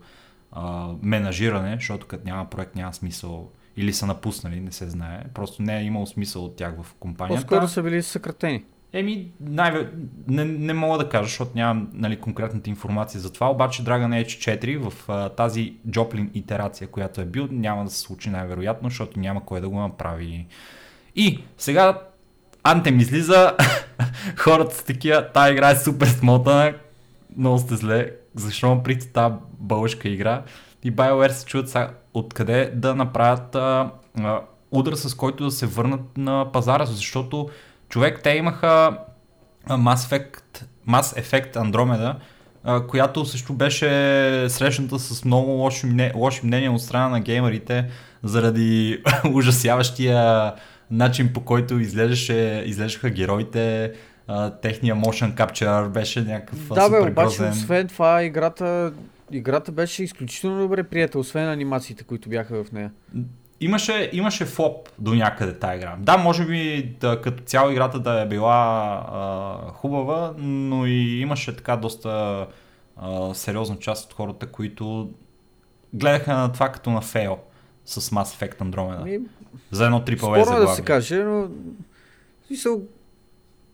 а, 0.53 0.89
менажиране, 1.03 1.75
защото 1.75 2.07
като 2.07 2.27
няма 2.27 2.51
проект 2.51 2.77
няма 2.77 2.95
смисъл 2.95 3.51
или 3.77 3.93
са 3.93 4.07
напуснали, 4.07 4.61
не 4.61 4.73
се 4.73 4.89
знае. 4.89 5.25
Просто 5.35 5.63
не 5.63 5.79
е 5.79 5.85
имало 5.85 6.07
смисъл 6.07 6.45
от 6.45 6.57
тях 6.57 6.83
в 6.83 6.95
компанията. 6.95 7.47
По-скоро 7.47 7.69
са 7.69 7.83
били 7.83 8.03
съкратени. 8.03 8.65
Еми, 8.93 9.31
най- 9.41 9.89
не, 10.29 10.45
не 10.45 10.73
мога 10.75 10.99
да 10.99 11.09
кажа, 11.09 11.25
защото 11.25 11.51
нямам 11.55 11.91
нали, 11.93 12.21
конкретната 12.21 12.71
информация 12.71 13.21
за 13.21 13.33
това, 13.33 13.51
обаче 13.51 13.85
Dragon 13.85 14.25
Age 14.25 14.61
4 14.61 14.91
в 14.91 15.09
а, 15.09 15.29
тази 15.29 15.77
Joplin 15.89 16.31
итерация, 16.35 16.89
която 16.89 17.21
е 17.21 17.25
бил, 17.25 17.49
няма 17.51 17.85
да 17.85 17.91
се 17.91 18.01
случи 18.01 18.31
най-вероятно, 18.31 18.89
защото 18.89 19.21
няма 19.21 19.45
кой 19.45 19.61
да 19.61 19.69
го 19.69 19.81
направи. 19.81 20.47
И 21.17 21.45
сега 21.59 22.01
Антем 22.69 23.01
излиза, 23.01 23.57
хората 24.37 24.75
са 24.75 24.85
такива, 24.85 25.29
тази 25.35 25.53
игра 25.53 25.71
е 25.71 25.77
супер 25.77 26.07
смотана, 26.07 26.75
много 27.37 27.59
сте 27.59 27.77
зле, 27.77 28.11
защо 28.35 28.83
прити 28.83 29.09
тази 29.09 29.35
бълшка 29.59 30.09
игра. 30.09 30.43
И 30.85 30.93
BioWare 30.93 31.31
се 31.31 31.47
чуят 31.47 31.69
сега 31.69 31.91
откъде 32.15 32.71
да 32.75 32.95
направят 32.95 33.55
а, 33.55 33.91
а, 34.21 34.41
удар, 34.71 34.93
с 34.93 35.15
който 35.15 35.45
да 35.45 35.51
се 35.51 35.67
върнат 35.67 36.17
на 36.17 36.53
пазара, 36.53 36.87
защото 36.87 37.49
човек, 37.89 38.21
те 38.23 38.31
имаха 38.31 38.99
Mass 39.69 39.97
Effect, 39.97 40.65
Mass 40.89 41.23
Effect 41.23 41.55
Andromeda, 41.55 42.15
а, 42.65 42.87
която 42.87 43.25
също 43.25 43.53
беше 43.53 43.87
срещната 44.49 44.99
с 44.99 45.25
много 45.25 45.51
лоши, 45.51 46.11
лоши 46.15 46.47
мнения 46.47 46.73
от 46.73 46.83
страна 46.83 47.09
на 47.09 47.21
геймерите 47.21 47.91
заради 48.23 49.03
ужасяващия 49.33 50.53
начин 50.91 51.33
по 51.33 51.41
който 51.41 51.79
изглеждаше, 51.79 52.63
изглеждаха 52.67 53.11
героите, 53.11 53.93
а, 54.29 54.51
техния 54.51 54.97
motion 54.97 55.35
capture 55.35 55.89
беше 55.89 56.21
някакъв 56.21 56.69
Да 56.69 56.91
бе, 56.91 57.11
обаче 57.11 57.43
освен 57.43 57.89
това 57.89 58.23
играта, 58.23 58.93
играта 59.33 59.73
беше 59.73 60.03
изключително 60.03 60.63
добре 60.63 60.83
прията, 60.83 61.19
освен 61.19 61.49
анимациите, 61.49 62.05
които 62.05 62.29
бяха 62.29 62.65
в 62.65 62.73
нея. 62.73 62.91
Имаше, 63.61 64.11
имаше 64.13 64.45
флоп 64.45 64.89
до 64.99 65.15
някъде 65.15 65.59
тази 65.59 65.77
игра. 65.77 65.97
Да, 65.99 66.17
може 66.17 66.47
би 66.47 66.83
да, 67.01 67.21
като 67.21 67.43
цяло 67.43 67.71
играта 67.71 68.01
да 68.01 68.21
е 68.21 68.29
била 68.29 68.55
а, 69.13 69.73
хубава, 69.73 70.35
но 70.39 70.87
и 70.87 71.21
имаше 71.21 71.57
така 71.57 71.77
доста 71.77 72.47
а, 72.97 73.35
сериозна 73.35 73.79
част 73.79 74.07
от 74.07 74.13
хората, 74.13 74.47
които 74.47 75.11
гледаха 75.93 76.35
на 76.35 76.53
това 76.53 76.69
като 76.69 76.91
на 76.91 77.01
фейл 77.01 77.39
с 77.85 78.01
Mass 78.01 78.25
Effect 78.25 78.59
Andromeda. 78.59 79.05
Ми, 79.05 79.19
за 79.71 79.85
едно 79.85 80.01
AAA 80.01 80.43
Спорно 80.43 80.61
да 80.61 80.69
се 80.69 80.83
каже, 80.83 81.17
но 81.25 81.49
смисъл, 82.47 82.83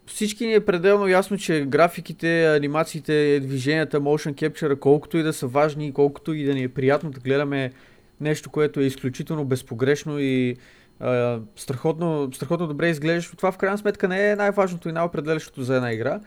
всички 0.07 0.47
ни 0.47 0.55
е 0.55 0.65
пределно 0.65 1.09
ясно, 1.09 1.39
че 1.39 1.65
графиките, 1.69 2.57
анимациите, 2.57 3.41
движенията, 3.41 4.01
motion 4.01 4.35
capture, 4.35 4.79
колкото 4.79 5.19
и 5.19 5.23
да 5.23 5.33
са 5.33 5.47
важни, 5.47 5.93
колкото 5.93 6.35
и 6.35 6.45
да 6.45 6.55
ни 6.55 6.63
е 6.63 6.69
приятно 6.69 7.11
да 7.11 7.21
гледаме 7.21 7.73
нещо, 8.21 8.51
което 8.51 8.81
е 8.81 8.85
изключително 8.85 9.45
безпогрешно 9.45 10.19
и 10.19 10.57
а, 11.01 11.41
страхотно, 11.57 12.31
страхотно 12.33 12.67
добре 12.67 12.89
изглеждащо, 12.89 13.37
това 13.37 13.53
в 13.53 13.59
крайна 13.59 13.79
сметка 13.79 14.09
не 14.09 14.31
е 14.31 14.37
най-важното 14.37 14.89
и 14.89 14.93
най-определящото 14.93 15.63
за 15.63 15.77
една 15.77 15.93
игра. 15.93 16.21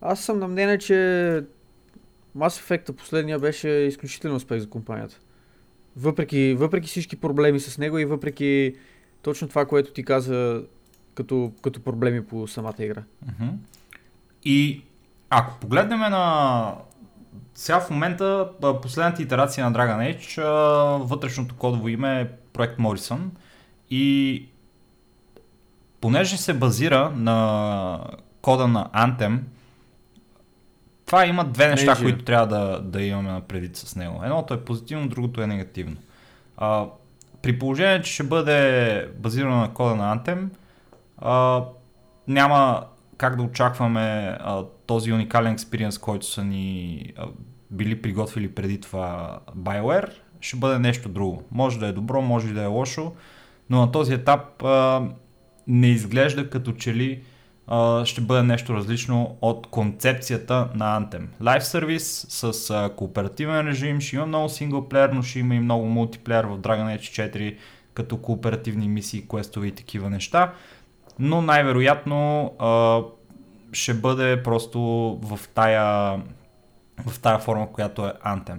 Аз 0.00 0.24
съм 0.24 0.38
на 0.38 0.48
мнение, 0.48 0.78
че 0.78 0.94
Mass 2.36 2.62
Effect 2.62 2.92
последния 2.92 3.38
беше 3.38 3.68
изключително 3.68 4.36
успех 4.36 4.60
за 4.60 4.68
компанията. 4.68 5.18
Въпреки, 5.96 6.54
въпреки 6.58 6.88
всички 6.88 7.16
проблеми 7.16 7.60
с 7.60 7.78
него 7.78 7.98
и 7.98 8.04
въпреки 8.04 8.74
точно 9.22 9.48
това, 9.48 9.66
което 9.66 9.92
ти 9.92 10.04
каза 10.04 10.62
като, 11.14 11.52
като 11.62 11.80
проблеми 11.80 12.26
по 12.26 12.48
самата 12.48 12.74
игра. 12.78 13.02
Uh-huh. 13.26 13.52
И 14.44 14.82
ако 15.30 15.60
погледнем 15.60 15.98
на 15.98 16.74
сега 17.54 17.80
в 17.80 17.90
момента 17.90 18.48
последната 18.82 19.22
итерация 19.22 19.70
на 19.70 19.72
Dragon 19.78 20.16
Age, 20.16 20.42
вътрешното 21.04 21.54
кодово 21.54 21.88
име 21.88 22.20
е 22.20 22.28
проект 22.52 22.78
Morrison 22.78 23.20
и 23.90 24.46
понеже 26.00 26.36
се 26.36 26.54
базира 26.54 27.10
на 27.10 28.00
кода 28.42 28.68
на 28.68 28.90
Anthem, 28.94 29.38
това 31.06 31.26
има 31.26 31.44
две 31.44 31.68
неща, 31.68 31.94
Major. 31.94 32.02
които 32.02 32.24
трябва 32.24 32.46
да, 32.46 32.80
да 32.82 33.02
имаме 33.02 33.30
на 33.30 33.40
предвид 33.40 33.76
с 33.76 33.96
него. 33.96 34.20
Едното 34.24 34.54
е 34.54 34.64
позитивно, 34.64 35.08
другото 35.08 35.42
е 35.42 35.46
негативно. 35.46 35.96
А, 36.56 36.86
при 37.42 37.58
положение, 37.58 38.02
че 38.02 38.12
ще 38.12 38.22
бъде 38.22 39.08
базирано 39.18 39.56
на 39.56 39.74
кода 39.74 39.94
на 39.94 40.18
Anthem, 40.18 40.48
а, 41.18 41.64
няма 42.28 42.84
как 43.16 43.36
да 43.36 43.42
очакваме 43.42 44.36
а, 44.40 44.64
този 44.86 45.12
уникален 45.12 45.52
експириенс, 45.52 45.98
който 45.98 46.26
са 46.26 46.44
ни 46.44 47.04
а, 47.16 47.26
били 47.70 48.02
приготвили 48.02 48.54
преди 48.54 48.80
това 48.80 49.38
BioWare, 49.56 50.10
ще 50.40 50.56
бъде 50.56 50.78
нещо 50.78 51.08
друго. 51.08 51.42
Може 51.50 51.78
да 51.78 51.86
е 51.86 51.92
добро, 51.92 52.22
може 52.22 52.52
да 52.52 52.62
е 52.62 52.66
лошо, 52.66 53.12
но 53.70 53.80
на 53.80 53.92
този 53.92 54.14
етап 54.14 54.62
а, 54.62 55.02
не 55.66 55.86
изглежда 55.86 56.50
като 56.50 56.72
че 56.72 56.94
ли 56.94 57.22
ще 58.04 58.20
бъде 58.20 58.42
нещо 58.42 58.74
различно 58.74 59.36
от 59.40 59.66
концепцията 59.66 60.68
на 60.74 61.00
Anthem. 61.00 61.26
Live 61.42 61.58
сервис 61.58 62.26
с 62.28 62.90
кооперативен 62.96 63.68
режим, 63.68 64.00
ще 64.00 64.16
има 64.16 64.26
много 64.26 64.48
синглплеер, 64.48 65.08
но 65.08 65.22
ще 65.22 65.38
има 65.38 65.54
и 65.54 65.60
много 65.60 65.86
мултиплеер 65.86 66.44
в 66.44 66.58
Dragon 66.58 66.98
Age 66.98 67.32
4. 67.32 67.56
като 67.94 68.16
кооперативни 68.16 68.88
мисии, 68.88 69.28
квестове 69.28 69.66
и 69.66 69.72
такива 69.72 70.10
неща. 70.10 70.52
Но 71.18 71.42
най-вероятно 71.42 72.52
ще 73.72 73.94
бъде 73.94 74.42
просто 74.42 74.80
в 75.22 75.40
тая, 75.54 76.16
в 77.06 77.20
тая 77.20 77.38
форма, 77.38 77.72
която 77.72 78.06
е 78.06 78.12
Anthem. 78.26 78.58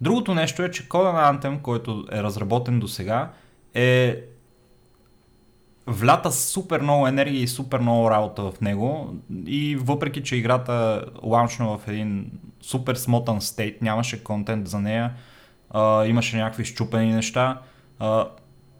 Другото 0.00 0.34
нещо 0.34 0.62
е, 0.62 0.70
че 0.70 0.88
кода 0.88 1.12
на 1.12 1.34
Anthem, 1.34 1.60
който 1.60 2.04
е 2.12 2.22
разработен 2.22 2.80
до 2.80 2.88
сега, 2.88 3.30
е 3.74 4.20
влята 5.86 6.32
супер 6.32 6.80
много 6.80 7.06
енергия 7.06 7.42
и 7.42 7.48
супер 7.48 7.78
много 7.78 8.10
работа 8.10 8.42
в 8.42 8.60
него. 8.60 9.14
И 9.46 9.76
въпреки, 9.76 10.22
че 10.22 10.36
играта 10.36 11.04
лаунчна 11.22 11.78
в 11.78 11.88
един 11.88 12.30
супер 12.60 12.94
смотан 12.94 13.40
стейт, 13.40 13.82
нямаше 13.82 14.24
контент 14.24 14.68
за 14.68 14.80
нея, 14.80 15.12
а, 15.70 16.06
имаше 16.06 16.36
някакви 16.36 16.64
щупени 16.64 17.14
неща, 17.14 17.60
а, 17.98 18.28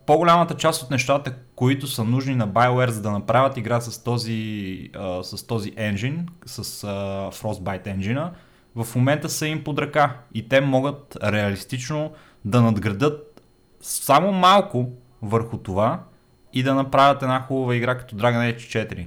по-голямата 0.07 0.55
част 0.55 0.83
от 0.83 0.91
нещата, 0.91 1.35
които 1.57 1.87
са 1.87 2.05
нужни 2.05 2.35
на 2.35 2.49
BioWare 2.49 2.91
за 2.91 3.03
да 3.03 3.11
направят 3.11 3.57
игра 3.57 3.81
с 3.81 4.05
този, 4.05 4.91
а, 4.95 5.23
с 5.23 5.47
този 5.47 5.73
engine, 5.73 6.27
с 6.47 6.85
а, 6.85 6.89
Frostbite 7.33 7.97
engine 7.97 8.31
в 8.77 8.87
момента 8.97 9.29
са 9.29 9.47
им 9.47 9.65
под 9.65 9.79
ръка. 9.79 10.17
И 10.35 10.49
те 10.49 10.61
могат 10.61 11.17
реалистично 11.23 12.13
да 12.45 12.63
надградат 12.63 13.43
само 13.81 14.33
малко 14.33 14.89
върху 15.23 15.59
това 15.59 16.03
и 16.53 16.63
да 16.63 16.75
направят 16.75 17.23
една 17.23 17.41
хубава 17.41 17.75
игра 17.75 17.99
като 17.99 18.17
Dragon 18.17 18.57
Age 18.57 18.87
4. 18.89 19.07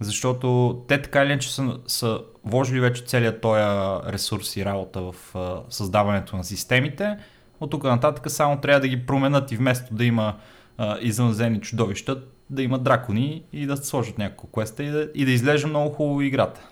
Защото 0.00 0.78
те 0.88 1.02
така 1.02 1.22
или 1.22 1.30
иначе 1.30 1.54
са, 1.54 1.78
са 1.86 2.20
вложили 2.44 2.80
вече 2.80 3.04
целият 3.04 3.40
този 3.40 3.62
ресурс 4.12 4.56
и 4.56 4.64
работа 4.64 5.00
в 5.00 5.14
а, 5.34 5.62
създаването 5.70 6.36
на 6.36 6.44
системите. 6.44 7.16
От 7.60 7.70
тук 7.70 7.84
нататък 7.84 8.30
само 8.30 8.60
трябва 8.60 8.80
да 8.80 8.88
ги 8.88 9.06
променят 9.06 9.52
и 9.52 9.56
вместо 9.56 9.94
да 9.94 10.04
има 10.04 10.36
а, 10.78 10.98
извънземни 11.00 11.60
чудовища, 11.60 12.22
да 12.50 12.62
има 12.62 12.78
дракони 12.78 13.42
и 13.52 13.66
да 13.66 13.76
сложат 13.76 14.18
няколко 14.18 14.52
квеста 14.52 14.84
и 14.84 14.90
да, 14.90 15.08
и 15.14 15.24
да 15.24 15.30
изглежда 15.30 15.68
много 15.68 15.94
хубаво 15.94 16.22
играта. 16.22 16.68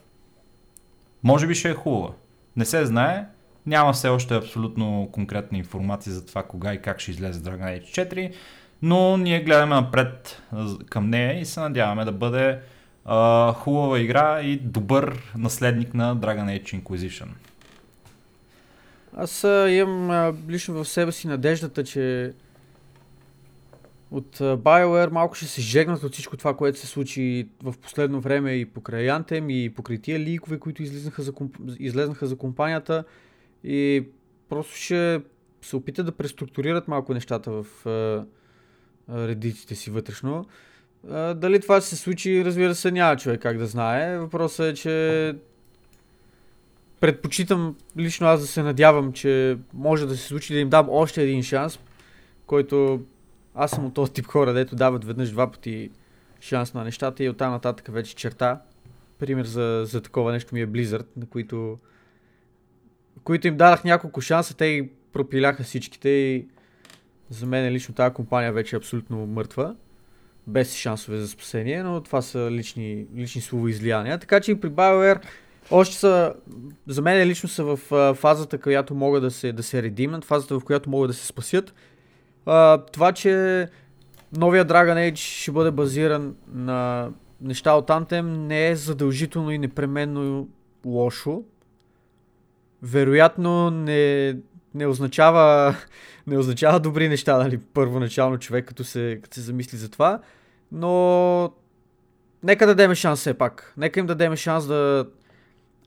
Може 1.22 1.46
би 1.46 1.54
ще 1.54 1.70
е 1.70 1.74
хубава. 1.74 2.14
Не 2.56 2.64
се 2.64 2.86
знае, 2.86 3.26
няма 3.66 3.92
все 3.92 4.08
още 4.08 4.36
абсолютно 4.36 5.08
конкретна 5.12 5.58
информация 5.58 6.12
за 6.12 6.26
това 6.26 6.42
кога 6.42 6.74
и 6.74 6.82
как 6.82 7.00
ще 7.00 7.10
излезе 7.10 7.40
Dragon 7.40 7.80
Age 7.80 8.10
4, 8.12 8.32
но 8.82 9.16
ние 9.16 9.40
гледаме 9.40 9.74
напред 9.74 10.42
към 10.90 11.10
нея 11.10 11.40
и 11.40 11.44
се 11.44 11.60
надяваме 11.60 12.04
да 12.04 12.12
бъде 12.12 12.58
а, 13.04 13.52
хубава 13.52 13.98
игра 13.98 14.40
и 14.40 14.56
добър 14.56 15.32
наследник 15.38 15.94
на 15.94 16.16
Dragon 16.16 16.62
Age 16.62 16.82
Inquisition. 16.82 17.28
Аз 19.16 19.44
а, 19.44 19.70
имам 19.70 20.10
а, 20.10 20.34
лично 20.48 20.74
в 20.74 20.88
себе 20.88 21.12
си 21.12 21.28
надеждата, 21.28 21.84
че 21.84 22.32
от 24.10 24.38
BioWare 24.38 25.10
малко 25.10 25.34
ще 25.34 25.46
се 25.46 25.60
жегнат 25.60 26.02
от 26.02 26.12
всичко 26.12 26.36
това, 26.36 26.56
което 26.56 26.78
се 26.78 26.86
случи 26.86 27.48
в 27.62 27.74
последно 27.82 28.20
време 28.20 28.52
и 28.52 28.66
покрай 28.66 29.06
Anthem 29.06 29.52
и 29.52 29.70
покрай 29.70 29.98
тия 29.98 30.20
ликове, 30.20 30.58
които 30.58 30.82
излезнаха 30.82 31.22
за, 31.22 31.32
комп... 31.32 31.56
излезнаха 31.78 32.26
за 32.26 32.36
компанията 32.36 33.04
и 33.64 34.04
просто 34.48 34.76
ще 34.76 35.20
се 35.62 35.76
опитат 35.76 36.06
да 36.06 36.12
преструктурират 36.12 36.88
малко 36.88 37.14
нещата 37.14 37.50
в 37.50 37.66
редиците 39.12 39.74
си 39.74 39.90
вътрешно. 39.90 40.46
Дали 41.34 41.60
това 41.60 41.80
ще 41.80 41.88
се 41.90 41.96
случи, 41.96 42.44
разбира 42.44 42.74
се, 42.74 42.90
няма 42.90 43.16
човек 43.16 43.42
как 43.42 43.58
да 43.58 43.66
знае. 43.66 44.18
Въпросът 44.18 44.66
е, 44.66 44.74
че 44.74 45.34
предпочитам 47.00 47.76
лично 47.96 48.26
аз 48.26 48.40
да 48.40 48.46
се 48.46 48.62
надявам, 48.62 49.12
че 49.12 49.58
може 49.74 50.06
да 50.06 50.16
се 50.16 50.22
случи 50.22 50.52
да 50.52 50.58
им 50.58 50.68
дам 50.68 50.86
още 50.90 51.22
един 51.22 51.42
шанс, 51.42 51.78
който 52.46 53.00
аз 53.54 53.70
съм 53.70 53.86
от 53.86 53.94
този 53.94 54.12
тип 54.12 54.26
хора, 54.26 54.52
дето 54.52 54.76
дават 54.76 55.04
веднъж 55.04 55.30
два 55.30 55.50
пъти 55.50 55.90
шанс 56.40 56.74
на 56.74 56.84
нещата 56.84 57.24
и 57.24 57.28
оттам 57.28 57.52
нататък 57.52 57.92
вече 57.92 58.16
черта. 58.16 58.62
Пример 59.18 59.44
за, 59.44 59.82
за 59.86 60.00
такова 60.00 60.32
нещо 60.32 60.54
ми 60.54 60.60
е 60.60 60.68
Blizzard, 60.68 61.06
на 61.16 61.26
които, 61.26 61.78
които 63.24 63.46
им 63.46 63.56
дадах 63.56 63.84
няколко 63.84 64.20
шанса, 64.20 64.56
те 64.56 64.88
пропиляха 65.12 65.62
всичките 65.62 66.08
и 66.08 66.46
за 67.30 67.46
мен 67.46 67.72
лично 67.72 67.94
тази 67.94 68.14
компания 68.14 68.52
вече 68.52 68.76
е 68.76 68.78
абсолютно 68.78 69.26
мъртва. 69.26 69.74
Без 70.46 70.74
шансове 70.74 71.16
за 71.16 71.28
спасение, 71.28 71.82
но 71.82 72.00
това 72.00 72.22
са 72.22 72.50
лични, 72.50 73.06
лични 73.16 73.40
словоизлияния. 73.40 74.18
Така 74.18 74.40
че 74.40 74.52
и 74.52 74.60
при 74.60 74.70
BioWare 74.70 75.24
още 75.70 75.96
са, 75.96 76.34
за 76.86 77.02
мен 77.02 77.28
лично 77.28 77.48
са 77.48 77.64
в 77.64 77.76
фазата, 78.14 78.58
която 78.58 78.94
могат 78.94 79.22
да 79.22 79.30
се, 79.30 79.52
да 79.52 79.62
се 79.62 79.82
редимнат, 79.82 80.24
фазата 80.24 80.60
в 80.60 80.64
която 80.64 80.90
могат 80.90 81.10
да 81.10 81.14
се 81.14 81.26
спасят 81.26 81.74
а, 82.48 82.78
това, 82.78 83.12
че 83.12 83.66
новия 84.36 84.66
Dragon 84.66 85.12
Age 85.12 85.16
ще 85.16 85.52
бъде 85.52 85.70
базиран 85.70 86.34
на 86.52 87.10
неща 87.40 87.72
от 87.72 87.88
Anthem 87.88 88.22
не 88.22 88.68
е 88.68 88.76
задължително 88.76 89.50
и 89.50 89.58
непременно 89.58 90.48
лошо. 90.86 91.42
Вероятно 92.82 93.70
не, 93.70 94.36
не 94.74 94.86
означава 94.86 95.76
не 96.28 96.38
означава 96.38 96.80
добри 96.80 97.08
неща, 97.08 97.38
нали, 97.38 97.58
първоначално 97.58 98.38
човек, 98.38 98.64
като 98.64 98.84
се, 98.84 99.20
като 99.22 99.34
се 99.34 99.40
замисли 99.40 99.78
за 99.78 99.88
това, 99.88 100.20
но 100.72 101.52
нека 102.42 102.66
да 102.66 102.74
дадем 102.74 102.94
шанс 102.94 103.20
все 103.20 103.34
пак. 103.34 103.74
Нека 103.76 104.00
им 104.00 104.06
дадем 104.06 104.36
шанс 104.36 104.66
да, 104.66 105.06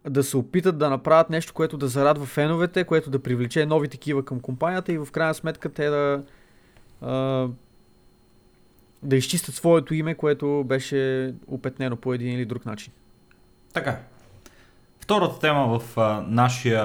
да 0.10 0.24
се 0.24 0.38
опитат 0.38 0.78
да 0.78 0.90
направят 0.90 1.30
нещо, 1.30 1.54
което 1.54 1.78
да 1.78 1.88
зарадва 1.88 2.26
феновете, 2.26 2.84
което 2.84 3.10
да 3.10 3.24
привлече 3.24 3.66
нови 3.66 3.88
такива 3.88 4.26
към 4.26 4.40
компанията 4.40 4.94
и 4.94 4.98
в 4.98 5.08
крайна 5.12 5.34
сметка 5.34 5.70
те 5.70 5.90
да, 5.90 6.24
да 9.04 9.16
изчистят 9.16 9.56
своето 9.56 9.94
име, 9.94 10.16
което 10.16 10.64
беше 10.68 11.34
опетнено 11.48 11.96
по 11.96 12.14
един 12.14 12.34
или 12.36 12.46
друг 12.46 12.66
начин. 12.66 12.94
Така. 13.74 14.00
Втората 15.00 15.40
тема 15.40 15.80
в 15.80 15.98
а, 15.98 16.26
нашия 16.28 16.84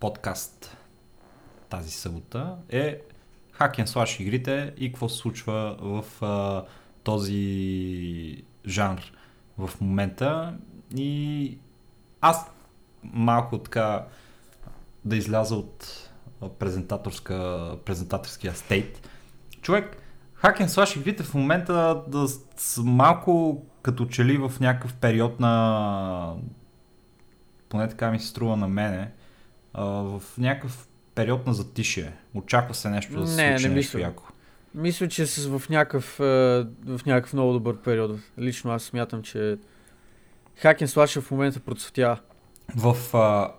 подкаст 0.00 0.77
тази 1.68 1.90
събота 1.90 2.56
е 2.68 3.00
хакен 3.52 3.86
слаш 3.86 4.20
игрите 4.20 4.74
и 4.76 4.92
какво 4.92 5.08
се 5.08 5.16
случва 5.16 5.76
в 5.80 6.24
а, 6.24 6.64
този 7.02 8.44
жанр 8.66 9.00
в 9.58 9.80
момента. 9.80 10.54
И 10.96 11.58
аз 12.20 12.50
малко 13.02 13.58
така 13.58 14.06
да 15.04 15.16
изляза 15.16 15.54
от 15.54 16.10
презентаторска, 16.58 17.76
презентаторския 17.84 18.54
стейт. 18.54 19.08
Човек, 19.62 20.02
хакен 20.34 20.68
слаш 20.68 20.96
игрите 20.96 21.22
в 21.22 21.34
момента 21.34 22.02
да 22.08 22.28
са 22.56 22.82
малко 22.82 23.62
като 23.82 24.06
че 24.06 24.24
ли 24.24 24.38
в 24.38 24.52
някакъв 24.60 24.94
период 24.94 25.40
на 25.40 26.34
поне 27.68 27.88
така 27.88 28.10
ми 28.10 28.20
се 28.20 28.26
струва 28.26 28.56
на 28.56 28.68
мене 28.68 29.12
в 29.74 30.22
някакъв 30.38 30.88
период 31.18 31.46
на 31.46 31.54
затишие. 31.54 32.12
Очаква 32.34 32.74
се 32.74 32.90
нещо 32.90 33.20
да 33.20 33.26
се 33.26 33.42
не, 33.42 33.52
случи 33.52 33.68
не 33.68 33.74
нещо 33.74 33.96
мисля. 33.96 34.08
яко. 34.08 34.22
Мисля, 34.74 35.08
че 35.08 35.26
с 35.26 35.58
в 35.58 35.68
някакъв, 35.68 36.16
в 36.18 37.00
някакъв 37.06 37.32
много 37.32 37.52
добър 37.52 37.76
период. 37.76 38.20
Лично 38.38 38.70
аз 38.70 38.82
смятам, 38.82 39.22
че 39.22 39.58
хакен 40.56 40.88
слаш 40.88 41.18
в 41.18 41.30
момента 41.30 41.60
процъфтява. 41.60 42.18
В 42.76 43.16
а, 43.16 43.52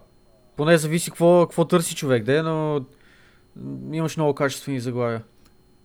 поне 0.57 0.77
зависи 0.77 1.09
какво, 1.09 1.45
какво 1.45 1.65
търси 1.65 1.95
човек, 1.95 2.23
да, 2.23 2.43
но 2.43 2.85
имаш 3.91 4.17
много 4.17 4.33
качествени 4.33 4.79
заглавия. 4.79 5.23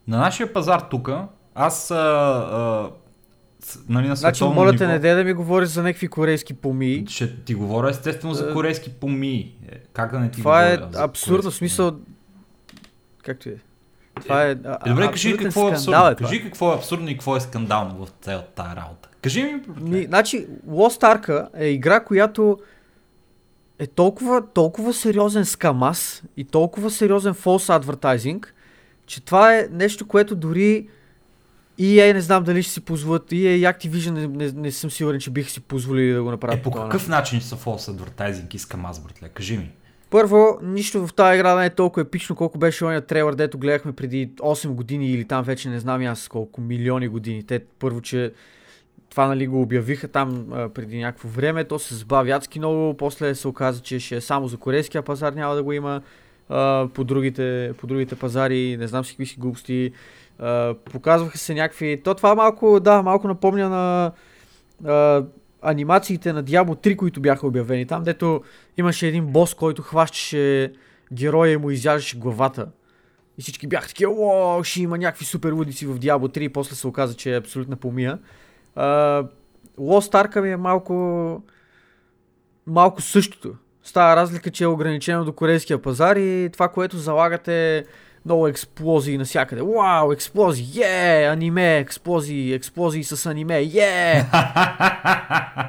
На 0.08 0.18
нашия 0.18 0.52
пазар 0.52 0.80
тук, 0.80 1.10
аз 1.54 1.90
а, 1.90 1.94
а, 1.96 2.90
нали, 3.88 4.08
на 4.08 4.16
Значи, 4.16 4.44
моля 4.44 4.76
те, 4.76 4.86
не 4.86 4.98
дай 4.98 5.14
да 5.14 5.24
ми 5.24 5.32
говориш 5.32 5.68
за 5.68 5.82
някакви 5.82 6.08
корейски 6.08 6.54
помии. 6.54 7.04
Ще 7.08 7.36
ти 7.36 7.54
говоря 7.54 7.90
естествено 7.90 8.34
за 8.34 8.52
корейски 8.52 8.90
помии. 8.90 9.56
Е, 9.72 9.78
как 9.92 10.12
да 10.12 10.18
не 10.18 10.30
ти 10.30 10.38
Това 10.38 10.66
е 10.66 10.76
говоря 10.76 11.04
абсурдно, 11.04 11.50
смисъл... 11.50 11.96
Както 13.22 13.48
е. 13.48 13.56
Това 14.22 14.42
е. 14.42 14.50
Е 14.50 14.54
добре, 14.88 15.10
кажи 15.10 15.36
какво 15.36 15.68
е 15.68 15.72
абсурдно. 15.72 16.08
Е 16.08 16.14
кажи 16.14 16.42
какво 16.42 16.72
е 16.72 16.74
абсурдно 16.74 17.08
и 17.08 17.12
какво 17.14 17.36
е 17.36 17.40
скандално 17.40 18.06
в 18.06 18.08
цялата 18.20 18.48
тази 18.48 18.76
работа. 18.76 19.08
Кажи 19.22 19.42
ми. 19.42 19.62
ми 19.80 20.02
значи, 20.02 20.46
Lost 20.68 21.02
Ark 21.02 21.48
е 21.56 21.66
игра, 21.66 22.00
която 22.00 22.58
е 23.78 23.86
толкова, 23.86 24.46
толкова 24.54 24.92
сериозен 24.92 25.44
скамас 25.44 26.22
и 26.36 26.44
толкова 26.44 26.90
сериозен 26.90 27.34
false 27.34 27.82
advertising, 27.82 28.46
че 29.06 29.24
това 29.24 29.58
е 29.58 29.68
нещо, 29.70 30.06
което 30.06 30.36
дори 30.36 30.88
EA 31.80 32.12
не 32.12 32.20
знам 32.20 32.44
дали 32.44 32.62
ще 32.62 32.72
си 32.72 32.80
позволят, 32.80 33.30
EA 33.30 33.34
и 33.34 33.62
Activision 33.62 34.10
не, 34.10 34.26
не, 34.26 34.52
не 34.52 34.72
съм 34.72 34.90
сигурен, 34.90 35.20
че 35.20 35.30
бих 35.30 35.50
си 35.50 35.60
позволили 35.60 36.12
да 36.12 36.22
го 36.22 36.30
направят. 36.30 36.58
Е, 36.58 36.62
по 36.62 36.70
какъв 36.70 37.08
начин 37.08 37.40
са 37.40 37.56
false 37.56 37.96
advertising 37.96 38.54
искам 38.54 38.86
аз, 38.86 39.00
братле? 39.00 39.28
Кажи 39.28 39.58
ми. 39.58 39.70
Първо, 40.10 40.58
нищо 40.62 41.06
в 41.06 41.14
тази 41.14 41.34
игра 41.38 41.54
не 41.54 41.66
е 41.66 41.70
толкова 41.70 42.02
епично, 42.02 42.36
колко 42.36 42.58
беше 42.58 42.84
ония 42.84 43.00
трейлър, 43.00 43.34
дето 43.34 43.58
гледахме 43.58 43.92
преди 43.92 44.30
8 44.30 44.68
години 44.68 45.10
или 45.10 45.24
там 45.24 45.44
вече 45.44 45.68
не 45.68 45.80
знам 45.80 46.02
аз 46.02 46.28
колко 46.28 46.60
милиони 46.60 47.08
години. 47.08 47.42
Те 47.42 47.60
първо, 47.78 48.00
че 48.00 48.32
това 49.10 49.26
нали 49.26 49.46
го 49.46 49.62
обявиха 49.62 50.08
там 50.08 50.46
а, 50.52 50.68
преди 50.68 50.98
някакво 50.98 51.28
време, 51.28 51.64
то 51.64 51.78
се 51.78 51.94
забави 51.94 52.30
адски 52.30 52.58
много, 52.58 52.96
после 52.96 53.34
се 53.34 53.48
оказа, 53.48 53.80
че 53.80 54.00
ще 54.00 54.16
е 54.16 54.20
само 54.20 54.48
за 54.48 54.56
корейския 54.56 55.02
пазар, 55.02 55.32
няма 55.32 55.54
да 55.54 55.62
го 55.62 55.72
има. 55.72 56.02
а, 56.48 56.88
по, 56.94 57.04
другите, 57.04 57.72
по 57.78 57.86
другите 57.86 58.16
пазари, 58.16 58.76
не 58.76 58.86
знам 58.86 59.04
си 59.04 59.12
какви 59.12 59.26
си 59.26 59.36
глупости. 59.38 59.92
Показваха 60.92 61.38
се 61.38 61.54
някакви... 61.54 62.00
То 62.04 62.14
това 62.14 62.34
малко, 62.34 62.80
да, 62.80 63.02
малко 63.02 63.28
напомня 63.28 63.68
на 63.68 64.12
а, 64.84 65.24
анимациите 65.62 66.32
на 66.32 66.44
Diablo 66.44 66.86
3, 66.86 66.96
които 66.96 67.20
бяха 67.20 67.46
обявени. 67.46 67.86
Там, 67.86 68.02
дето 68.02 68.42
имаше 68.76 69.06
един 69.08 69.26
бос, 69.26 69.54
който 69.54 69.82
хващаше 69.82 70.72
героя 71.12 71.52
и 71.52 71.56
му 71.56 71.70
изяждаше 71.70 72.18
главата. 72.18 72.68
И 73.38 73.42
всички 73.42 73.66
бяха 73.66 73.88
такива, 73.88 74.12
о, 74.16 74.62
ще 74.64 74.82
има 74.82 74.98
някакви 74.98 75.24
супер 75.24 75.52
лудици 75.52 75.86
в 75.86 75.98
Diablo 75.98 76.36
3 76.36 76.38
и 76.38 76.48
после 76.48 76.74
се 76.74 76.86
оказа, 76.86 77.14
че 77.14 77.34
е 77.34 77.38
абсолютна 77.38 77.76
помия. 77.76 78.18
Uh, 78.76 79.28
Lost 79.78 80.26
Ark 80.26 80.40
ми 80.40 80.50
е 80.50 80.56
малко 80.56 81.42
малко 82.66 83.02
същото. 83.02 83.54
Става 83.82 84.16
разлика, 84.16 84.50
че 84.50 84.64
е 84.64 84.66
ограничено 84.66 85.24
до 85.24 85.32
корейския 85.32 85.82
пазар 85.82 86.16
и 86.16 86.50
това, 86.52 86.68
което 86.68 86.98
залагате 86.98 87.84
много 88.24 88.48
експлозии 88.48 89.18
навсякъде. 89.18 89.62
Вау, 89.62 90.12
експлозии, 90.12 90.66
е, 90.76 90.84
yeah! 90.84 91.32
аниме, 91.32 91.78
експлозии, 91.78 92.54
експлозии 92.54 93.04
с 93.04 93.26
аниме, 93.26 93.58
е! 93.58 93.64
Yeah! 93.64 94.24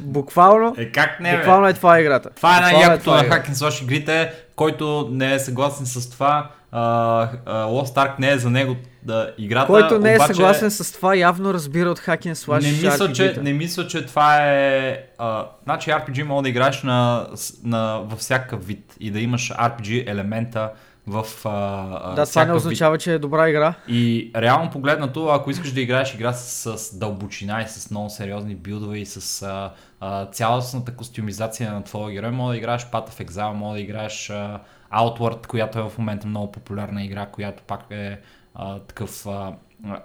буквално, 0.00 0.74
е, 0.78 0.92
как 0.92 1.20
не, 1.20 1.36
буквално 1.36 1.68
е 1.68 1.72
това 1.72 2.00
играта. 2.00 2.30
Това 2.36 2.58
е 2.58 2.60
най-якото 2.60 3.10
е 3.10 3.16
на 3.16 3.22
Hack 3.22 3.50
and 3.50 3.82
игрите, 3.82 4.32
който 4.56 5.08
не 5.10 5.34
е 5.34 5.38
съгласен 5.38 5.86
с 5.86 6.10
това, 6.10 6.50
uh, 6.74 6.76
uh, 6.76 7.28
Lost 7.46 7.94
Ark 7.94 8.18
не 8.18 8.30
е 8.30 8.38
за 8.38 8.50
него 8.50 8.76
да 9.02 9.30
играта. 9.38 9.66
Който 9.66 9.98
не 9.98 10.12
е 10.12 10.16
обаче... 10.16 10.34
съгласен 10.34 10.70
с 10.70 10.92
това, 10.92 11.16
явно 11.16 11.54
разбира 11.54 11.90
от 11.90 11.98
Hack 11.98 12.26
and 12.26 12.34
Slash 12.34 12.62
не 12.62 12.88
мисля, 12.88 13.12
че, 13.12 13.36
не 13.42 13.52
мисля, 13.52 13.86
че 13.86 14.06
това 14.06 14.52
е... 14.52 15.04
Uh, 15.18 15.44
значи 15.64 15.90
RPG 15.90 16.22
мога 16.22 16.42
да 16.42 16.48
играеш 16.48 16.82
на, 16.82 17.26
на, 17.64 18.00
във 18.04 18.18
всякакъв 18.18 18.66
вид 18.66 18.96
и 19.00 19.10
да 19.10 19.20
имаш 19.20 19.52
RPG 19.52 20.10
елемента 20.10 20.70
в 21.06 21.26
а, 21.44 22.14
Да, 22.14 22.26
това 22.26 22.44
не 22.44 22.52
означава, 22.52 22.98
че 22.98 23.14
е 23.14 23.18
добра 23.18 23.48
игра. 23.48 23.74
И 23.88 24.30
реално 24.36 24.70
погледнато, 24.70 25.26
ако 25.26 25.50
искаш 25.50 25.72
да 25.72 25.80
играеш 25.80 26.14
игра 26.14 26.32
с, 26.32 26.78
с 26.78 26.98
дълбочина 26.98 27.62
и 27.62 27.68
с 27.68 27.90
много 27.90 28.10
сериозни 28.10 28.54
билдове 28.54 28.98
и 28.98 29.06
с 29.06 29.42
а, 29.42 29.72
а, 30.00 30.26
цялостната 30.26 30.96
костюмизация 30.96 31.72
на 31.72 31.84
твоя 31.84 32.12
герой, 32.12 32.30
може 32.30 32.54
да 32.54 32.58
играеш 32.58 32.82
Path 32.82 33.10
of 33.10 33.28
Exile, 33.28 33.52
може 33.52 33.74
да 33.74 33.80
играеш 33.80 34.30
а, 34.30 34.60
Outward, 34.94 35.46
която 35.46 35.78
е 35.78 35.82
в 35.82 35.98
момента 35.98 36.26
много 36.26 36.52
популярна 36.52 37.04
игра, 37.04 37.26
която 37.26 37.62
пак 37.62 37.80
е 37.90 38.20
а, 38.54 38.78
такъв 38.78 39.26
а, 39.26 39.52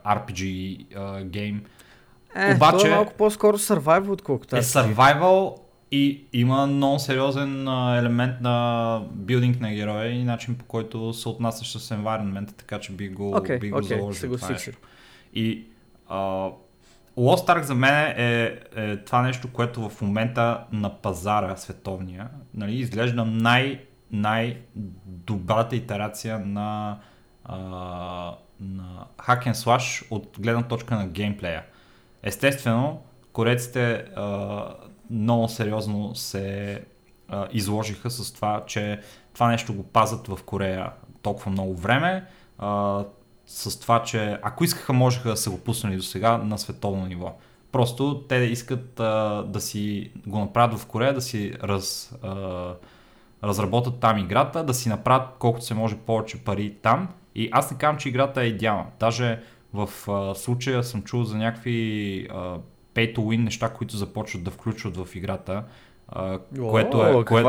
RPG 0.06 0.86
а, 0.96 1.24
гейм. 1.24 1.62
Е, 2.36 2.56
Обаче, 2.56 2.88
е 2.88 2.92
малко 2.92 3.14
по-скоро 3.18 3.58
survival, 3.58 4.10
отколкото 4.10 4.56
е 4.56 4.62
survival 4.62 5.56
и 5.92 6.26
има 6.34 6.68
много 6.68 7.00
сериозен 7.00 7.68
елемент 7.98 8.42
на 8.42 9.02
билдинг 9.12 9.60
на 9.60 9.74
героя 9.74 10.12
и 10.12 10.24
начин 10.24 10.56
по 10.56 10.66
който 10.66 11.14
се 11.14 11.30
отнасяш 11.30 11.72
с 11.72 11.96
environment, 11.96 12.58
така 12.58 12.80
че 12.80 12.92
би 12.92 13.10
го, 13.10 13.34
okay, 13.34 13.60
би 13.60 13.70
го 13.70 13.80
okay, 13.80 13.98
заложил 13.98 14.38
това 14.38 14.50
нещо. 14.50 14.78
И 15.34 15.66
а, 16.10 16.50
Lost 17.18 17.48
Ark 17.48 17.62
за 17.62 17.76
мен 17.76 18.14
е, 18.18 18.60
е 18.76 18.98
това 18.98 19.22
нещо, 19.22 19.48
което 19.54 19.90
в 19.90 20.02
момента 20.02 20.64
на 20.72 20.90
пазара 20.90 21.56
световния 21.56 22.30
нали, 22.54 22.76
изглежда 22.76 23.26
най- 23.26 23.80
най-добрата 24.12 25.76
итерация 25.76 26.40
на, 26.40 27.00
а, 27.46 27.58
на 28.60 29.06
Hack 29.18 29.46
and 29.46 29.54
Slash 29.54 30.12
от 30.12 30.38
гледна 30.40 30.64
точка 30.64 30.96
на 30.96 31.08
геймплея. 31.08 31.64
Естествено, 32.24 33.02
кореците 33.34 34.06
а, 34.16 34.66
много 35.10 35.48
сериозно 35.48 36.16
се 36.16 36.82
а, 37.28 37.48
изложиха 37.52 38.10
с 38.10 38.34
това, 38.34 38.64
че 38.68 39.00
това 39.34 39.48
нещо 39.48 39.74
го 39.74 39.84
пазят 39.84 40.28
в 40.28 40.40
Корея 40.46 40.92
толкова 41.22 41.52
много 41.52 41.76
време. 41.76 42.26
А, 42.58 43.04
с 43.46 43.80
това, 43.80 44.04
че 44.04 44.38
ако 44.42 44.64
искаха, 44.64 44.94
можеха 44.94 45.30
да 45.30 45.38
са 45.38 45.50
го 45.50 45.58
пуснали 45.58 45.96
до 45.96 46.04
сега 46.04 46.38
на 46.38 46.58
световно 46.58 47.06
ниво. 47.06 47.36
Просто 47.72 48.24
те 48.30 48.36
искат 48.36 49.00
а, 49.00 49.44
да 49.44 49.62
си 49.62 50.12
го 50.28 50.40
направят 50.40 50.80
в 50.80 50.86
Корея, 50.86 51.14
да 51.14 51.22
си 51.22 51.54
раз, 51.64 52.16
а, 52.24 52.74
разработят 53.44 54.00
там 54.00 54.18
играта, 54.18 54.64
да 54.64 54.74
си 54.74 54.90
направят 54.90 55.30
колкото 55.40 55.66
се 55.66 55.74
може 55.74 55.98
повече 55.98 56.44
пари 56.44 56.76
там. 56.82 57.08
И 57.36 57.50
аз 57.52 57.72
не 57.72 57.78
казвам, 57.78 57.98
че 57.98 58.10
играта 58.10 58.42
е 58.42 58.48
идеална. 58.48 58.86
Даже 59.00 59.40
в 59.74 59.90
а, 60.08 60.36
случая 60.36 60.84
съм 60.84 61.04
чул 61.04 61.24
за 61.24 61.38
някакви 61.38 62.28
а, 62.32 62.58
pay 62.98 63.16
to 63.16 63.20
win 63.20 63.44
неща, 63.44 63.70
които 63.70 63.98
започват 63.98 64.44
да 64.44 64.52
включват 64.52 64.98
в 64.98 65.16
играта. 65.16 65.64
О, 66.16 66.40
което, 66.70 67.06
е, 67.06 67.26
кое, 67.26 67.42
е 67.42 67.44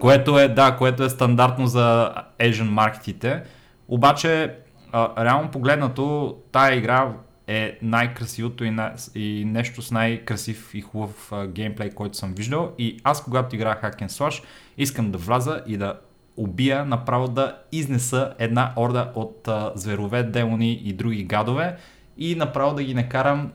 което 0.00 0.38
е, 0.38 0.48
да, 0.48 0.76
което 0.76 1.04
е 1.04 1.08
стандартно 1.08 1.66
за 1.66 2.14
Asian 2.40 2.68
маркетите. 2.68 3.42
Обаче, 3.88 4.54
а, 4.92 5.24
реално 5.24 5.50
погледнато, 5.50 6.36
тая 6.52 6.76
игра 6.76 7.12
е 7.46 7.78
най-красивото 7.82 8.64
и, 8.64 8.70
най- 8.70 8.92
и 9.14 9.44
нещо 9.46 9.82
с 9.82 9.90
най-красив 9.90 10.74
и 10.74 10.80
хубав 10.80 11.32
а, 11.32 11.46
геймплей, 11.46 11.90
който 11.90 12.16
съм 12.16 12.34
виждал. 12.34 12.72
И 12.78 13.00
аз, 13.04 13.24
когато 13.24 13.54
играх 13.56 13.82
Hack 13.82 14.02
and 14.02 14.08
Slash, 14.08 14.44
искам 14.78 15.10
да 15.10 15.18
вляза 15.18 15.62
и 15.66 15.76
да 15.76 16.00
убия, 16.36 16.84
направо 16.84 17.28
да 17.28 17.58
изнеса 17.72 18.34
една 18.38 18.72
орда 18.76 19.12
от 19.14 19.48
а, 19.48 19.72
зверове, 19.74 20.22
демони 20.22 20.72
и 20.72 20.92
други 20.92 21.24
гадове 21.24 21.76
и 22.18 22.34
направо 22.34 22.74
да 22.74 22.82
ги 22.82 22.94
накарам 22.94 23.52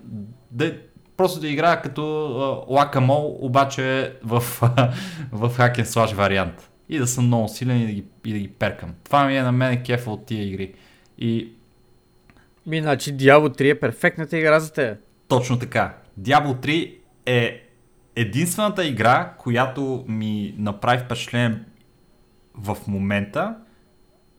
да 0.51 0.77
просто 1.19 1.39
да 1.39 1.47
играя 1.47 1.81
като 1.81 2.65
лакамол, 2.69 3.37
обаче 3.41 4.13
в, 4.23 4.39
в 5.31 5.57
Hack 5.57 5.77
and 5.77 5.83
Slash 5.83 6.15
вариант. 6.15 6.69
И 6.89 6.97
да 6.97 7.07
съм 7.07 7.25
много 7.25 7.47
силен 7.47 7.81
и 7.81 7.85
да 7.85 7.91
ги, 7.91 8.05
и 8.25 8.33
да 8.33 8.39
ги 8.39 8.47
перкам. 8.47 8.93
Това 9.03 9.25
ми 9.25 9.37
е 9.37 9.43
на 9.43 9.51
мен 9.51 9.83
кефа 9.83 10.11
от 10.11 10.25
тия 10.25 10.47
игри. 10.47 10.73
И... 11.17 11.53
Ми, 12.65 12.81
значи 12.81 13.17
Diablo 13.17 13.59
3 13.59 13.71
е 13.71 13.79
перфектната 13.79 14.37
игра 14.37 14.59
за 14.59 14.73
те. 14.73 14.97
Точно 15.27 15.59
така. 15.59 15.97
Diablo 16.21 16.65
3 16.65 16.95
е 17.25 17.61
единствената 18.15 18.85
игра, 18.85 19.33
която 19.37 20.05
ми 20.07 20.55
направи 20.57 21.03
впечатление 21.03 21.59
в 22.53 22.77
момента, 22.87 23.55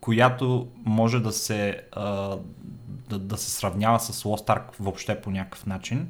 която 0.00 0.68
може 0.84 1.20
да 1.20 1.32
се, 1.32 1.80
а, 1.92 2.36
да, 3.08 3.18
да 3.18 3.36
се 3.36 3.50
сравнява 3.50 4.00
с 4.00 4.22
Lost 4.22 4.46
Ark 4.46 4.62
въобще 4.80 5.20
по 5.20 5.30
някакъв 5.30 5.66
начин. 5.66 6.08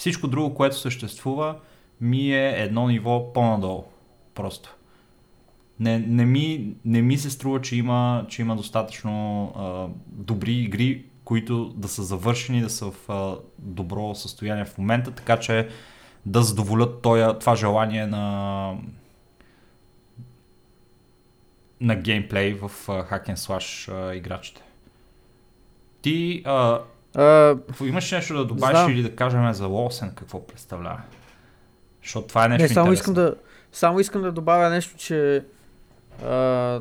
Всичко 0.00 0.28
друго, 0.28 0.54
което 0.54 0.78
съществува, 0.78 1.56
ми 2.00 2.32
е 2.32 2.62
едно 2.62 2.88
ниво 2.88 3.32
по-надолу. 3.32 3.84
Просто. 4.34 4.76
Не, 5.80 5.98
не, 5.98 6.24
ми, 6.24 6.74
не 6.84 7.02
ми 7.02 7.18
се 7.18 7.30
струва, 7.30 7.60
че 7.60 7.76
има, 7.76 8.26
че 8.28 8.42
има 8.42 8.56
достатъчно 8.56 9.44
а, 9.56 9.86
добри 10.06 10.52
игри, 10.52 11.04
които 11.24 11.68
да 11.68 11.88
са 11.88 12.02
завършени, 12.02 12.60
да 12.60 12.70
са 12.70 12.90
в 12.90 13.10
а, 13.10 13.36
добро 13.58 14.14
състояние 14.14 14.64
в 14.64 14.78
момента, 14.78 15.10
така 15.10 15.40
че 15.40 15.68
да 16.26 16.42
задоволят 16.42 17.02
тоя, 17.02 17.38
това 17.38 17.56
желание 17.56 18.06
на 18.06 18.74
на 21.80 21.96
геймплей 21.96 22.54
в 22.54 22.70
uh, 22.86 23.10
Hack 23.10 23.28
and 23.28 23.36
Slash 23.36 23.92
uh, 23.92 24.12
играчите. 24.12 24.62
Ти 26.02 26.42
uh, 26.46 26.80
Uh, 27.14 27.86
Имаш 27.88 28.12
нещо 28.12 28.34
да 28.34 28.44
добавиш 28.44 28.78
знам. 28.78 28.90
или 28.90 29.02
да 29.02 29.16
кажем 29.16 29.52
за 29.52 29.66
Лосен 29.66 30.12
какво 30.14 30.46
представлява? 30.46 31.00
Защото 32.02 32.26
това 32.26 32.44
е 32.44 32.48
нещо 32.48 32.62
Не, 32.62 32.68
само 32.68 32.92
искам, 32.92 33.14
да, 33.14 33.34
само 33.72 34.00
искам 34.00 34.22
да 34.22 34.32
добавя 34.32 34.70
нещо, 34.70 34.96
че 34.96 35.44
а, 36.24 36.80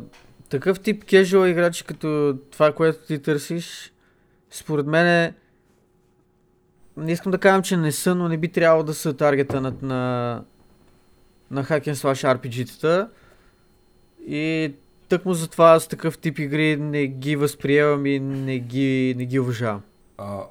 такъв 0.50 0.80
тип 0.80 1.06
кежуал 1.06 1.48
играчи 1.48 1.84
като 1.84 2.38
това, 2.52 2.72
което 2.72 3.00
ти 3.08 3.22
търсиш, 3.22 3.94
според 4.50 4.86
мен 4.86 5.08
е 5.08 5.34
не 6.98 7.12
искам 7.12 7.32
да 7.32 7.38
кажам, 7.38 7.62
че 7.62 7.78
не 7.78 7.92
са, 7.92 8.16
но 8.16 8.28
не 8.28 8.38
би 8.38 8.48
трябвало 8.48 8.84
да 8.84 8.94
са 8.94 9.14
таргета 9.14 9.62
на, 9.62 9.74
на, 9.82 10.44
на 11.52 11.64
Hack 11.64 11.88
and 11.88 11.94
Slash 11.94 12.38
RPG-тата. 12.38 13.10
И 14.28 14.74
тъкмо 15.10 15.34
затова 15.34 15.80
с 15.80 15.88
такъв 15.88 16.18
тип 16.18 16.40
игри 16.40 16.78
не 16.78 17.08
ги 17.08 17.36
възприемам 17.36 18.06
и 18.06 18.20
не 18.20 18.60
ги, 18.60 19.16
не 19.18 19.26
ги 19.26 19.40
уважавам. 19.40 19.82
А, 20.20 20.44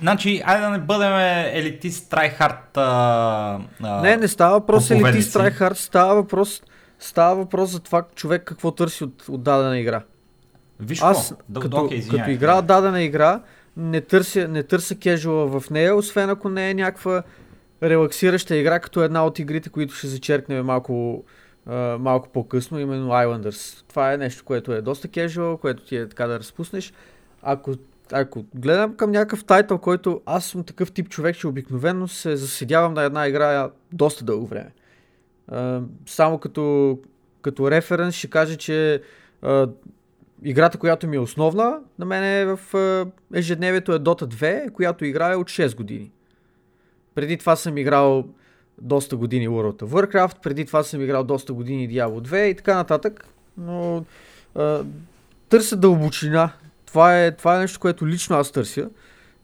значи, 0.00 0.42
айде 0.44 0.62
да 0.62 0.70
не 0.70 0.78
бъдем 0.78 1.12
елитист 1.56 2.10
трайхард. 2.10 2.76
А, 2.76 3.60
а, 3.82 4.02
не, 4.02 4.16
не 4.16 4.28
става 4.28 4.52
въпрос 4.52 4.90
елитист 4.90 5.32
трайхард, 5.32 5.78
става 5.78 6.14
въпрос, 6.14 6.62
става 6.98 7.36
въпрос 7.36 7.70
за 7.70 7.80
това 7.80 8.04
човек 8.14 8.44
какво 8.44 8.70
търси 8.70 9.04
от, 9.04 9.28
от 9.28 9.42
дадена 9.42 9.78
игра. 9.78 10.02
Виж 10.80 11.02
Аз, 11.02 11.34
да, 11.48 11.60
като, 11.60 11.76
okay, 11.76 12.10
като 12.10 12.30
игра 12.30 12.62
дадена 12.62 13.02
игра, 13.02 13.40
не 13.76 14.00
търся, 14.00 14.48
не 14.48 14.62
търся 14.62 14.94
кежуала 14.94 15.60
в 15.60 15.70
нея, 15.70 15.96
освен 15.96 16.30
ако 16.30 16.48
не 16.48 16.70
е 16.70 16.74
някаква 16.74 17.22
релаксираща 17.82 18.56
игра, 18.56 18.80
като 18.80 19.02
една 19.02 19.26
от 19.26 19.38
игрите, 19.38 19.70
които 19.70 19.94
ще 19.94 20.06
зачеркнем 20.06 20.66
малко, 20.66 21.24
малко 21.98 22.28
по-късно, 22.28 22.78
именно 22.78 23.10
Islanders. 23.10 23.84
Това 23.88 24.12
е 24.12 24.16
нещо, 24.16 24.44
което 24.44 24.72
е 24.72 24.80
доста 24.80 25.08
кежуал, 25.08 25.56
което 25.56 25.84
ти 25.84 25.96
е 25.96 26.08
така 26.08 26.26
да 26.26 26.38
разпуснеш. 26.38 26.92
Ако 27.42 27.74
ако 28.12 28.44
гледам 28.54 28.96
към 28.96 29.10
някакъв 29.10 29.44
тайтъл, 29.44 29.78
който 29.78 30.20
аз 30.26 30.44
съм 30.44 30.64
такъв 30.64 30.92
тип 30.92 31.08
човек, 31.08 31.36
че 31.36 31.46
обикновено 31.46 32.08
се 32.08 32.36
заседявам 32.36 32.94
на 32.94 33.02
една 33.02 33.28
игра 33.28 33.70
доста 33.92 34.24
дълго 34.24 34.46
време. 34.46 34.70
само 36.06 36.38
като 36.38 36.98
като 37.42 37.70
референс 37.70 38.14
ще 38.14 38.30
кажа, 38.30 38.56
че 38.56 39.02
играта, 40.44 40.78
която 40.78 41.08
ми 41.08 41.16
е 41.16 41.20
основна, 41.20 41.78
на 41.98 42.04
мен 42.04 42.24
е 42.24 42.44
в 42.44 42.58
ежедневието 43.34 43.92
е 43.92 43.98
Dota 43.98 44.24
2, 44.24 44.72
която 44.72 45.04
играе 45.04 45.36
от 45.36 45.48
6 45.48 45.76
години. 45.76 46.10
Преди 47.14 47.38
това 47.38 47.56
съм 47.56 47.78
играл 47.78 48.24
доста 48.78 49.16
години 49.16 49.48
World 49.48 49.82
of 49.82 49.88
Warcraft, 49.88 50.42
преди 50.42 50.64
това 50.64 50.82
съм 50.82 51.00
играл 51.00 51.24
доста 51.24 51.52
години 51.52 51.90
Diablo 51.90 52.28
2 52.28 52.44
и 52.44 52.54
така 52.54 52.74
нататък, 52.74 53.26
но 53.58 54.04
а, 54.54 54.84
търся 55.48 55.76
дълбочина. 55.76 56.52
Това 56.92 57.24
е, 57.24 57.30
това 57.30 57.56
е 57.56 57.58
нещо, 57.58 57.80
което 57.80 58.06
лично 58.06 58.36
аз 58.36 58.52
търся. 58.52 58.90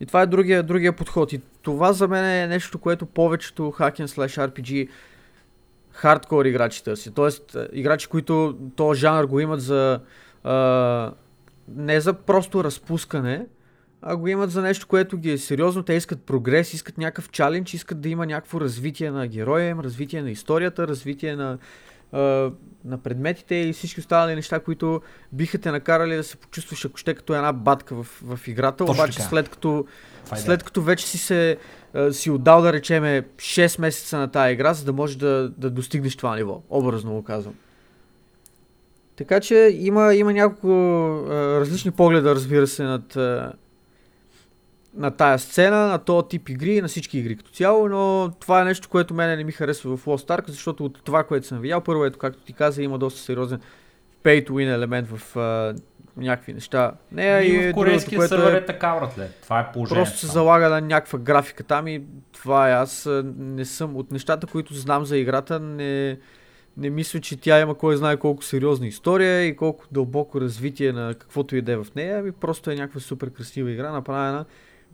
И 0.00 0.06
това 0.06 0.22
е 0.22 0.26
другия, 0.26 0.62
другия 0.62 0.92
подход. 0.92 1.32
И 1.32 1.40
това 1.62 1.92
за 1.92 2.08
мен 2.08 2.24
е 2.24 2.46
нещо, 2.46 2.78
което 2.78 3.06
повечето 3.06 3.62
Hack 3.62 4.06
Slash 4.06 4.48
RPG 4.48 4.88
хардкор 5.90 6.44
играчи 6.44 6.84
търси. 6.84 7.14
Тоест, 7.14 7.56
играчи, 7.72 8.06
които 8.06 8.58
този 8.76 9.00
жанр 9.00 9.24
го 9.24 9.40
имат 9.40 9.60
за 9.60 10.00
а, 10.44 11.12
не 11.76 12.00
за 12.00 12.12
просто 12.12 12.64
разпускане, 12.64 13.46
а 14.02 14.16
го 14.16 14.28
имат 14.28 14.50
за 14.50 14.62
нещо, 14.62 14.86
което 14.86 15.18
ги 15.18 15.30
е 15.30 15.38
сериозно. 15.38 15.82
Те 15.82 15.94
искат 15.94 16.22
прогрес, 16.22 16.74
искат 16.74 16.98
някакъв 16.98 17.30
чалендж, 17.30 17.74
искат 17.74 18.00
да 18.00 18.08
има 18.08 18.26
някакво 18.26 18.60
развитие 18.60 19.10
на 19.10 19.26
героя 19.26 19.68
им, 19.68 19.80
развитие 19.80 20.22
на 20.22 20.30
историята, 20.30 20.88
развитие 20.88 21.36
на, 21.36 21.58
на 22.84 22.98
предметите 23.04 23.54
и 23.54 23.72
всички 23.72 24.00
останали 24.00 24.34
неща, 24.34 24.60
които 24.60 25.00
биха 25.32 25.58
те 25.58 25.70
накарали 25.70 26.16
да 26.16 26.24
се 26.24 26.36
почувстваш, 26.36 26.84
ако 26.84 26.96
ще 26.96 27.14
като 27.14 27.34
една 27.34 27.52
батка 27.52 27.94
в, 27.94 28.22
в 28.22 28.48
играта. 28.48 28.76
Точно 28.76 29.02
Обаче 29.02 29.18
така. 29.18 29.28
след 29.28 29.48
като, 29.48 29.86
е 30.34 30.36
след 30.36 30.62
като 30.62 30.82
вече 30.82 31.06
си 31.06 31.18
се 31.18 31.56
а, 31.94 32.12
си 32.12 32.30
отдал 32.30 32.62
да 32.62 32.72
речеме 32.72 33.22
6 33.36 33.80
месеца 33.80 34.18
на 34.18 34.28
тази 34.28 34.52
игра, 34.52 34.74
за 34.74 34.84
да 34.84 34.92
можеш 34.92 35.16
да, 35.16 35.52
да 35.58 35.70
достигнеш 35.70 36.16
това 36.16 36.36
ниво. 36.36 36.62
Образно 36.70 37.12
го 37.12 37.22
казвам. 37.22 37.54
Така 39.16 39.40
че 39.40 39.76
има, 39.78 40.14
има 40.14 40.32
няколко 40.32 40.68
а, 40.68 41.60
различни 41.60 41.90
погледа, 41.90 42.34
разбира 42.34 42.66
се, 42.66 42.82
над, 42.82 43.16
а, 43.16 43.52
на 44.98 45.10
тая 45.10 45.38
сцена, 45.38 45.86
на 45.86 45.98
този 45.98 46.28
тип 46.28 46.48
игри, 46.48 46.80
на 46.80 46.88
всички 46.88 47.18
игри 47.18 47.36
като 47.36 47.50
цяло, 47.50 47.88
но 47.88 48.30
това 48.40 48.60
е 48.60 48.64
нещо, 48.64 48.88
което 48.88 49.14
мене 49.14 49.36
не 49.36 49.44
ми 49.44 49.52
харесва 49.52 49.96
в 49.96 50.04
Lost 50.04 50.38
Ark, 50.38 50.48
защото 50.48 50.84
от 50.84 51.00
това, 51.04 51.24
което 51.24 51.46
съм 51.46 51.60
видял, 51.60 51.80
първо 51.80 52.04
ето, 52.04 52.18
както 52.18 52.40
ти 52.40 52.52
каза, 52.52 52.82
има 52.82 52.98
доста 52.98 53.20
сериозен 53.20 53.60
pay 54.24 54.48
to 54.48 54.50
win 54.50 54.74
елемент 54.74 55.08
в 55.08 55.36
а, 55.36 55.74
някакви 56.16 56.52
неща. 56.52 56.92
Не, 57.12 57.22
И 57.22 57.46
и 57.46 57.50
в 57.50 57.60
другото, 57.60 57.74
корейския 57.74 58.18
което 58.18 58.28
сервер 58.28 58.52
е 58.52 58.56
е 58.56 58.66
така, 58.66 58.96
братле. 59.00 59.28
Това 59.42 59.60
е 59.60 59.72
положението. 59.72 60.04
Просто 60.04 60.18
се 60.18 60.26
там. 60.26 60.32
залага 60.32 60.68
на 60.68 60.80
някаква 60.80 61.18
графика 61.18 61.64
там 61.64 61.88
и 61.88 62.02
това 62.32 62.70
е. 62.70 62.72
Аз 62.72 63.08
не 63.36 63.64
съм 63.64 63.96
от 63.96 64.12
нещата, 64.12 64.46
които 64.46 64.74
знам 64.74 65.04
за 65.04 65.16
играта, 65.16 65.60
не, 65.60 66.18
не 66.76 66.90
мисля, 66.90 67.20
че 67.20 67.40
тя 67.40 67.60
има 67.60 67.74
кой 67.74 67.96
знае 67.96 68.16
колко 68.16 68.44
сериозна 68.44 68.86
история 68.86 69.44
и 69.44 69.56
колко 69.56 69.84
дълбоко 69.92 70.40
развитие 70.40 70.92
на 70.92 71.14
каквото 71.14 71.56
и 71.56 71.62
да 71.62 71.72
е 71.72 71.76
в 71.76 71.86
нея. 71.96 72.18
Ами 72.18 72.32
просто 72.32 72.70
е 72.70 72.74
някаква 72.74 73.00
супер 73.00 73.30
красива 73.30 73.70
игра, 73.70 73.92
направена 73.92 74.44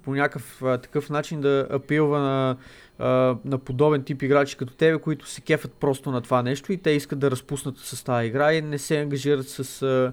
по 0.04 0.14
някакъв 0.14 0.62
а, 0.62 0.78
такъв 0.78 1.10
начин 1.10 1.40
да 1.40 1.66
апилва 1.70 2.18
на, 2.18 2.56
а, 2.98 3.36
на 3.44 3.58
подобен 3.58 4.02
тип 4.02 4.22
играчи 4.22 4.56
като 4.56 4.74
тебе, 4.74 4.98
които 4.98 5.28
се 5.28 5.40
кефат 5.40 5.72
просто 5.72 6.10
на 6.10 6.20
това 6.20 6.42
нещо 6.42 6.72
и 6.72 6.76
те 6.76 6.90
искат 6.90 7.18
да 7.18 7.30
разпуснат 7.30 7.78
с 7.78 8.04
тази 8.04 8.26
игра 8.26 8.52
и 8.52 8.62
не 8.62 8.78
се 8.78 9.00
ангажират 9.00 9.48
с, 9.48 9.82
а, 9.82 10.12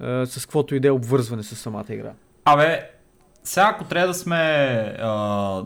а, 0.00 0.26
с 0.26 0.46
каквото 0.46 0.74
и 0.74 0.80
да 0.80 0.88
е 0.88 0.90
обвързване 0.90 1.42
с 1.42 1.56
самата 1.56 1.84
игра. 1.88 2.12
Абе, 2.44 2.90
сега 3.44 3.68
ако 3.74 3.84
трябва 3.84 4.08
да 4.08 4.14
сме 4.14 4.36
а, 4.98 5.10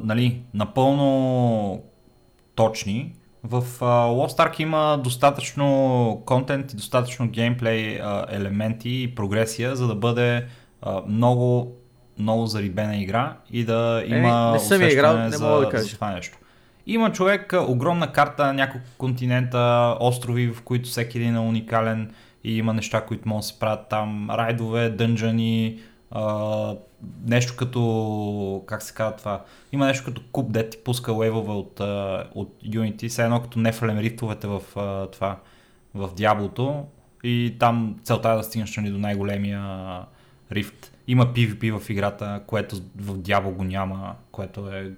нали, 0.02 0.42
напълно 0.54 1.82
точни, 2.54 3.14
в 3.44 3.56
а, 3.80 4.06
Lost 4.06 4.38
Ark 4.38 4.60
има 4.60 5.00
достатъчно 5.04 6.22
контент 6.26 6.72
и 6.72 6.76
достатъчно 6.76 7.28
геймплей 7.28 8.00
а, 8.00 8.26
елементи 8.30 9.02
и 9.02 9.14
прогресия, 9.14 9.76
за 9.76 9.86
да 9.86 9.94
бъде 9.94 10.46
а, 10.82 11.02
много, 11.06 11.76
много 12.18 12.46
зарибена 12.46 12.96
игра 12.96 13.36
и 13.50 13.64
да 13.64 14.04
има 14.06 14.52
не 14.52 14.58
съм 14.58 14.82
играл, 14.82 15.18
не 15.18 15.30
за, 15.30 15.46
мога 15.46 15.64
да 15.64 15.68
кажа. 15.68 15.84
за 15.84 15.94
това 15.94 16.10
нещо. 16.10 16.38
Има 16.86 17.12
човек, 17.12 17.54
огромна 17.68 18.12
карта, 18.12 18.52
няколко 18.52 18.86
континента, 18.98 19.96
острови, 20.00 20.52
в 20.52 20.62
които 20.62 20.88
всеки 20.88 21.18
един 21.18 21.34
е 21.34 21.40
уникален 21.40 22.10
и 22.44 22.58
има 22.58 22.74
неща, 22.74 23.00
които 23.00 23.28
могат 23.28 23.42
да 23.42 23.46
се 23.46 23.58
правят 23.58 23.88
там, 23.88 24.30
райдове, 24.30 24.90
дънжани, 24.90 25.80
а, 26.10 26.74
нещо 27.26 27.56
като, 27.56 28.62
как 28.66 28.82
се 28.82 28.94
казва 28.94 29.16
това, 29.16 29.44
има 29.72 29.86
нещо 29.86 30.04
като 30.04 30.22
куб, 30.32 30.52
де 30.52 30.70
ти 30.70 30.78
пуска 30.84 31.12
левове 31.12 31.52
от, 31.52 31.80
от 32.34 32.62
Unity, 32.64 33.08
все 33.08 33.24
едно 33.24 33.42
като 33.42 33.58
нефалем 33.58 33.98
рифтовете 33.98 34.46
в 34.46 34.60
това, 35.12 35.36
в 35.94 36.10
Диаблото 36.16 36.84
и 37.24 37.56
там 37.58 37.96
целта 38.02 38.28
е 38.28 38.36
да 38.36 38.42
стигнеш 38.42 38.76
нали, 38.76 38.90
до 38.90 38.98
най-големия 38.98 39.60
рифт. 40.52 40.92
Има 41.06 41.26
PvP 41.26 41.78
в 41.78 41.90
играта, 41.90 42.42
което 42.46 42.76
в 42.96 43.18
Diablo 43.18 43.50
го 43.50 43.64
няма, 43.64 44.14
което 44.32 44.68
е 44.68 44.92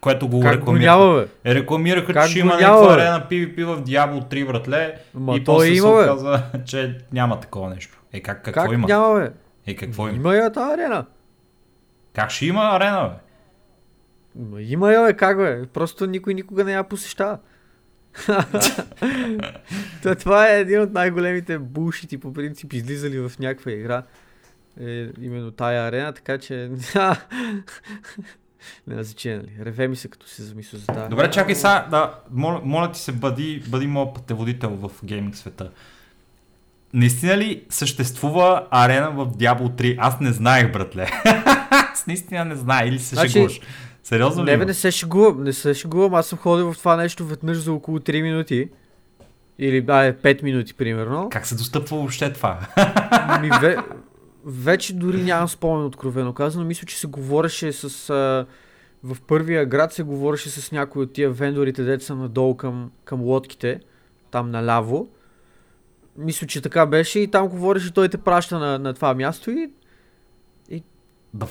което 0.00 0.28
го 0.28 0.44
рекламираха. 0.44 1.28
Е, 1.44 1.54
рекламираха, 1.54 2.12
Как 2.12 2.24
че 2.24 2.30
ще 2.30 2.38
има 2.38 2.54
някаква 2.54 2.94
арена 2.94 3.26
PvP 3.30 3.64
в 3.64 3.82
Diablo 3.82 4.30
3, 4.30 4.46
братле. 4.46 4.94
Ма 5.14 5.36
и 5.36 5.44
то 5.44 5.54
после 5.54 5.68
има, 5.68 5.88
се 5.88 6.10
оказа, 6.10 6.42
че 6.66 6.98
няма 7.12 7.40
такова 7.40 7.70
нещо. 7.70 8.02
Е, 8.12 8.20
как, 8.20 8.44
какво 8.44 8.62
Как 8.62 8.72
има? 8.72 8.86
няма, 8.86 9.14
бе? 9.14 9.30
Е, 9.66 9.76
какво 9.76 10.08
има? 10.08 10.16
Има 10.16 10.34
я 10.34 10.52
тази 10.52 10.74
арена. 10.74 11.06
Как 12.14 12.30
ще 12.30 12.46
има 12.46 12.62
арена, 12.62 13.08
бе? 13.08 13.14
Ма 14.42 14.62
Има 14.62 14.92
я, 14.92 15.06
бе, 15.06 15.12
как 15.12 15.38
бе? 15.38 15.66
Просто 15.66 16.06
никой 16.06 16.34
никога 16.34 16.64
не 16.64 16.72
я 16.72 16.84
посещава. 16.84 17.38
Това 20.18 20.50
е 20.50 20.60
един 20.60 20.80
от 20.80 20.92
най-големите 20.92 21.58
булшити 21.58 22.18
по 22.18 22.32
принцип 22.32 22.72
излизали 22.72 23.18
в 23.18 23.32
някаква 23.38 23.72
игра. 23.72 24.02
Е, 24.80 25.08
именно 25.20 25.50
тая 25.50 25.88
арена, 25.88 26.12
така 26.12 26.38
че... 26.38 26.70
не 28.86 29.02
значение, 29.02 29.38
нали? 29.38 29.64
Реве 29.64 29.88
ми 29.88 29.96
се 29.96 30.08
като 30.08 30.28
се 30.28 30.42
замисля 30.42 30.78
за 30.78 30.86
тази. 30.86 31.08
Добре, 31.08 31.30
чакай 31.30 31.54
сега, 31.54 31.86
да, 31.90 32.14
моля, 32.30 32.60
моля 32.64 32.92
ти 32.92 33.00
се, 33.00 33.12
бъди, 33.12 33.62
бъди 33.68 33.86
моят 33.86 34.14
пътеводител 34.14 34.70
в 34.70 34.90
гейминг 35.04 35.36
света. 35.36 35.70
Наистина 36.94 37.36
ли 37.36 37.64
съществува 37.70 38.66
арена 38.70 39.10
в 39.10 39.26
Diablo 39.26 39.68
3? 39.68 39.96
Аз 39.98 40.20
не 40.20 40.32
знаех, 40.32 40.72
братле. 40.72 41.10
Аз 41.70 42.06
наистина 42.06 42.44
не 42.44 42.56
знае, 42.56 42.86
или 42.86 42.98
се 42.98 43.14
Значи, 43.14 43.32
шегуваш. 43.32 43.60
Сериозно 44.02 44.44
ли? 44.44 44.50
Не, 44.50 44.56
бе, 44.56 44.64
не 44.64 44.74
се 44.74 44.90
шегувам, 44.90 45.44
не 45.44 45.52
се 45.52 45.74
шегувам. 45.74 46.14
Аз 46.14 46.26
съм 46.26 46.38
ходил 46.38 46.72
в 46.72 46.78
това 46.78 46.96
нещо 46.96 47.26
веднъж 47.26 47.56
за 47.56 47.72
около 47.72 47.98
3 47.98 48.22
минути. 48.22 48.68
Или, 49.58 49.80
да, 49.80 50.04
е 50.04 50.12
5 50.12 50.42
минути, 50.42 50.74
примерно. 50.74 51.28
Как 51.32 51.46
се 51.46 51.54
достъпва 51.54 51.96
въобще 51.96 52.32
това? 52.32 52.58
Ми, 53.40 53.50
ве, 53.60 53.76
вече 54.46 54.94
дори 54.94 55.22
нямам 55.22 55.48
спомен 55.48 55.86
откровено 55.86 56.32
казано. 56.32 56.64
Мисля, 56.64 56.86
че 56.86 56.98
се 56.98 57.06
говореше 57.06 57.72
с... 57.72 58.10
А, 58.10 58.46
в 59.02 59.20
първия 59.20 59.66
град 59.66 59.92
се 59.92 60.02
говореше 60.02 60.50
с 60.50 60.72
някои 60.72 61.02
от 61.02 61.12
тия 61.12 61.30
вендорите, 61.30 61.82
деца 61.82 62.14
надолу 62.14 62.56
към, 62.56 62.90
към 63.04 63.20
лодките, 63.20 63.80
там 64.30 64.50
наляво. 64.50 65.08
Мисля, 66.18 66.46
че 66.46 66.60
така 66.60 66.86
беше 66.86 67.20
и 67.20 67.30
там 67.30 67.48
говореше, 67.48 67.94
той 67.94 68.08
те 68.08 68.18
праща 68.18 68.58
на, 68.58 68.78
на 68.78 68.94
това 68.94 69.14
място 69.14 69.50
и 69.50 69.70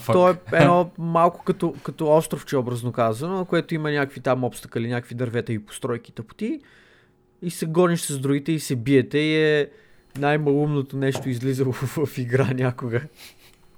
то 0.06 0.30
е 0.30 0.38
едно 0.54 0.92
малко 0.98 1.44
като, 1.44 1.74
като 1.84 2.16
островче, 2.16 2.58
образно 2.58 2.92
казано, 2.92 3.46
което 3.46 3.76
има 3.76 3.92
някакви 3.92 4.22
там 4.22 4.44
обстъкали, 4.44 4.88
някакви 4.88 5.16
дървета 5.16 5.54
и 5.54 5.60
постройки 5.60 6.12
тъпоти. 6.12 6.62
И 7.42 7.50
се 7.50 7.66
гониш 7.66 8.02
с 8.02 8.20
другите 8.20 8.52
и 8.52 8.60
се 8.60 8.76
биете 8.76 9.18
и 9.18 9.36
е 9.36 9.70
най-малумното 10.18 10.98
нещо 10.98 11.30
излизало 11.30 11.72
в, 11.74 12.18
игра 12.18 12.48
някога. 12.54 13.02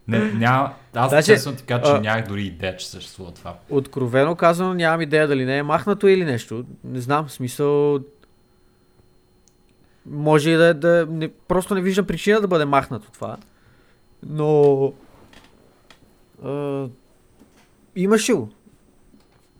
Не, 0.08 0.32
няма, 0.32 0.73
аз 0.93 1.10
Значи, 1.10 1.26
честно 1.26 1.56
ти 1.56 1.63
кажа, 1.63 1.84
че 1.84 1.91
а- 1.91 2.00
нямах 2.02 2.28
дори 2.28 2.43
идея, 2.43 2.78
че 2.78 2.89
съществува 2.89 3.32
това. 3.32 3.56
Откровено 3.69 4.36
казано, 4.36 4.73
нямам 4.73 5.02
идея 5.02 5.28
дали 5.28 5.45
не 5.45 5.58
е 5.58 5.63
махнато 5.63 6.08
или 6.08 6.26
нещо. 6.26 6.65
Не 6.84 7.00
знам, 7.00 7.28
в 7.28 7.32
смисъл... 7.32 8.00
Може 10.06 10.50
и 10.50 10.56
да, 10.56 10.73
да 10.73 11.08
не, 11.10 11.30
просто 11.47 11.76
не 11.76 11.82
виждам 11.82 12.06
причина 12.06 12.41
да 12.41 12.47
бъде 12.47 12.65
махнато 12.65 13.12
това. 13.12 13.38
Но... 14.26 14.93
А, 16.43 16.86
имаше 17.95 18.34
го. 18.34 18.50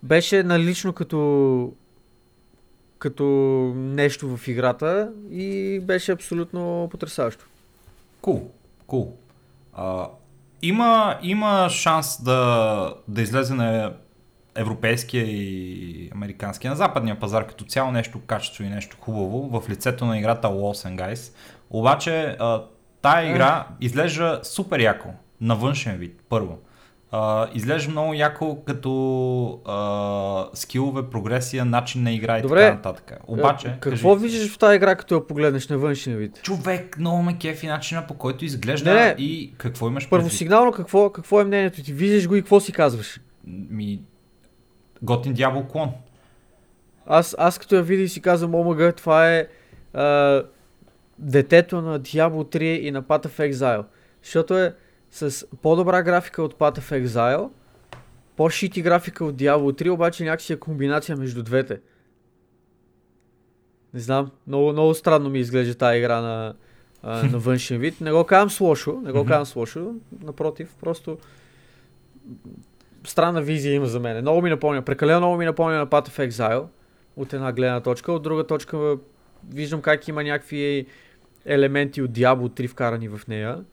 Беше 0.02 0.42
налично 0.42 0.92
като 0.92 1.72
като 2.98 3.24
нещо 3.76 4.36
в 4.36 4.48
играта 4.48 5.12
и 5.30 5.80
беше 5.82 6.12
абсолютно 6.12 6.88
потрясаващо. 6.90 7.46
Кул, 8.22 8.50
кул. 8.86 9.16
А, 9.72 10.08
има, 10.62 11.18
има 11.22 11.68
шанс 11.70 12.22
да, 12.22 12.94
да 13.08 13.22
излезе 13.22 13.54
на 13.54 13.92
европейския 14.54 15.24
и 15.24 16.10
американския, 16.14 16.70
на 16.70 16.76
западния 16.76 17.20
пазар 17.20 17.46
като 17.46 17.64
цяло 17.64 17.92
нещо 17.92 18.20
качество 18.26 18.64
и 18.64 18.68
нещо 18.68 18.96
хубаво 19.00 19.60
в 19.60 19.70
лицето 19.70 20.06
на 20.06 20.18
играта 20.18 20.48
and 20.48 20.96
Guys. 20.96 21.34
Обаче 21.70 22.36
а, 22.38 22.64
тая 23.02 23.30
игра 23.30 23.66
изглежда 23.80 24.40
супер 24.42 24.80
яко 24.80 25.08
на 25.40 25.56
външен 25.56 25.96
вид, 25.96 26.20
първо. 26.28 26.58
Uh, 27.12 27.52
изглежда 27.54 27.90
много 27.90 28.14
яко 28.14 28.64
като 28.64 28.88
uh, 29.64 30.56
скилове, 30.56 31.10
прогресия, 31.10 31.64
начин 31.64 32.02
на 32.02 32.12
игра 32.12 32.38
и 32.38 32.42
Добре. 32.42 32.60
така 32.60 32.74
нататък. 32.74 33.18
Обаче, 33.26 33.76
Какво 33.80 34.14
кажи, 34.14 34.22
виждаш 34.22 34.54
в 34.54 34.58
тази 34.58 34.76
игра, 34.76 34.94
като 34.96 35.14
я 35.14 35.26
погледнеш 35.26 35.68
на 35.68 35.78
външния 35.78 36.18
вид? 36.18 36.42
човек, 36.42 36.98
много 36.98 37.22
ме 37.22 37.38
кефи 37.38 37.66
начина 37.66 38.06
по 38.06 38.14
който 38.14 38.44
изглежда 38.44 38.94
Не, 38.94 39.04
не. 39.04 39.14
и 39.18 39.52
какво 39.58 39.88
имаш 39.88 40.08
Първосигнално, 40.08 40.72
какво, 40.72 41.10
какво 41.10 41.40
е 41.40 41.44
мнението 41.44 41.82
ти? 41.82 41.92
Виждаш 41.92 42.28
го 42.28 42.36
и 42.36 42.40
какво 42.40 42.60
си 42.60 42.72
казваш? 42.72 43.20
Ми, 43.46 44.00
готин 45.02 45.32
дявол 45.34 45.64
клон. 45.64 45.90
Аз, 47.06 47.36
аз 47.38 47.58
като 47.58 47.74
я 47.74 47.82
видя 47.82 48.02
и 48.02 48.08
си 48.08 48.20
казвам, 48.20 48.54
омага, 48.54 48.92
това 48.92 49.34
е 49.34 49.46
а, 49.94 50.42
детето 51.18 51.80
на 51.80 52.00
Diablo 52.00 52.56
3 52.56 52.62
и 52.62 52.90
на 52.90 53.02
Path 53.02 53.26
of 53.26 53.52
Exile. 53.52 53.84
Защото 54.22 54.58
е 54.58 54.74
с 55.10 55.46
по-добра 55.62 56.02
графика 56.02 56.42
от 56.42 56.54
Path 56.54 56.78
of 56.78 57.06
Exile, 57.06 57.50
по-шити 58.36 58.82
графика 58.82 59.24
от 59.24 59.36
Diablo 59.36 59.82
3, 59.82 59.90
обаче 59.90 60.24
някакси 60.24 60.52
е 60.52 60.56
комбинация 60.56 61.16
между 61.16 61.42
двете. 61.42 61.80
Не 63.94 64.00
знам, 64.00 64.30
много, 64.46 64.72
много 64.72 64.94
странно 64.94 65.30
ми 65.30 65.38
изглежда 65.38 65.74
тази 65.74 65.98
игра 65.98 66.20
на, 66.20 66.54
а, 67.02 67.26
на 67.32 67.38
външен 67.38 67.78
вид. 67.78 68.00
Не 68.00 68.12
го 68.12 68.24
казвам 68.24 68.50
с 68.50 68.60
лошо, 68.60 69.00
не 69.04 69.12
го 69.12 69.24
казвам 69.24 69.46
с 69.46 69.56
лошо, 69.56 69.94
напротив, 70.22 70.74
просто 70.80 71.18
странна 73.04 73.42
визия 73.42 73.74
има 73.74 73.86
за 73.86 74.00
мен. 74.00 74.20
Много 74.20 74.42
ми 74.42 74.50
напомня, 74.50 74.82
прекалено 74.82 75.18
много 75.18 75.36
ми 75.36 75.44
напомня 75.44 75.76
на 75.76 75.86
Path 75.86 76.08
of 76.08 76.28
Exile 76.28 76.64
от 77.16 77.32
една 77.32 77.52
гледна 77.52 77.80
точка, 77.80 78.12
от 78.12 78.22
друга 78.22 78.46
точка 78.46 78.96
виждам 79.48 79.82
как 79.82 80.08
има 80.08 80.24
някакви 80.24 80.86
елементи 81.44 82.02
от 82.02 82.10
Diablo 82.10 82.48
3 82.48 82.68
вкарани 82.68 83.08
в 83.08 83.20
нея. 83.28 83.64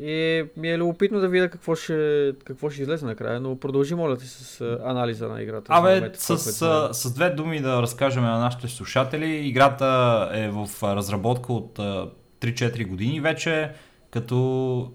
И 0.00 0.44
ми 0.56 0.70
е 0.70 0.78
любопитно 0.78 1.20
да 1.20 1.28
видя 1.28 1.48
какво 1.48 1.74
ще, 1.74 2.32
какво 2.44 2.70
ще 2.70 2.82
излезе 2.82 3.06
накрая, 3.06 3.40
но 3.40 3.58
продължи 3.58 3.94
моля 3.94 4.16
ти 4.16 4.26
с 4.26 4.78
анализа 4.84 5.28
на 5.28 5.42
играта. 5.42 5.66
Абе, 5.68 5.94
момента, 5.94 6.18
това, 6.18 6.36
с, 6.36 6.62
а, 6.62 6.94
с 6.94 7.14
две 7.14 7.30
думи 7.30 7.60
да 7.60 7.82
разкажем 7.82 8.22
на 8.22 8.38
нашите 8.38 8.68
слушатели. 8.68 9.46
Играта 9.46 10.28
е 10.32 10.48
в 10.48 10.68
разработка 10.82 11.52
от 11.52 11.78
а, 11.78 12.08
3-4 12.40 12.86
години 12.86 13.20
вече, 13.20 13.72
като 14.10 14.92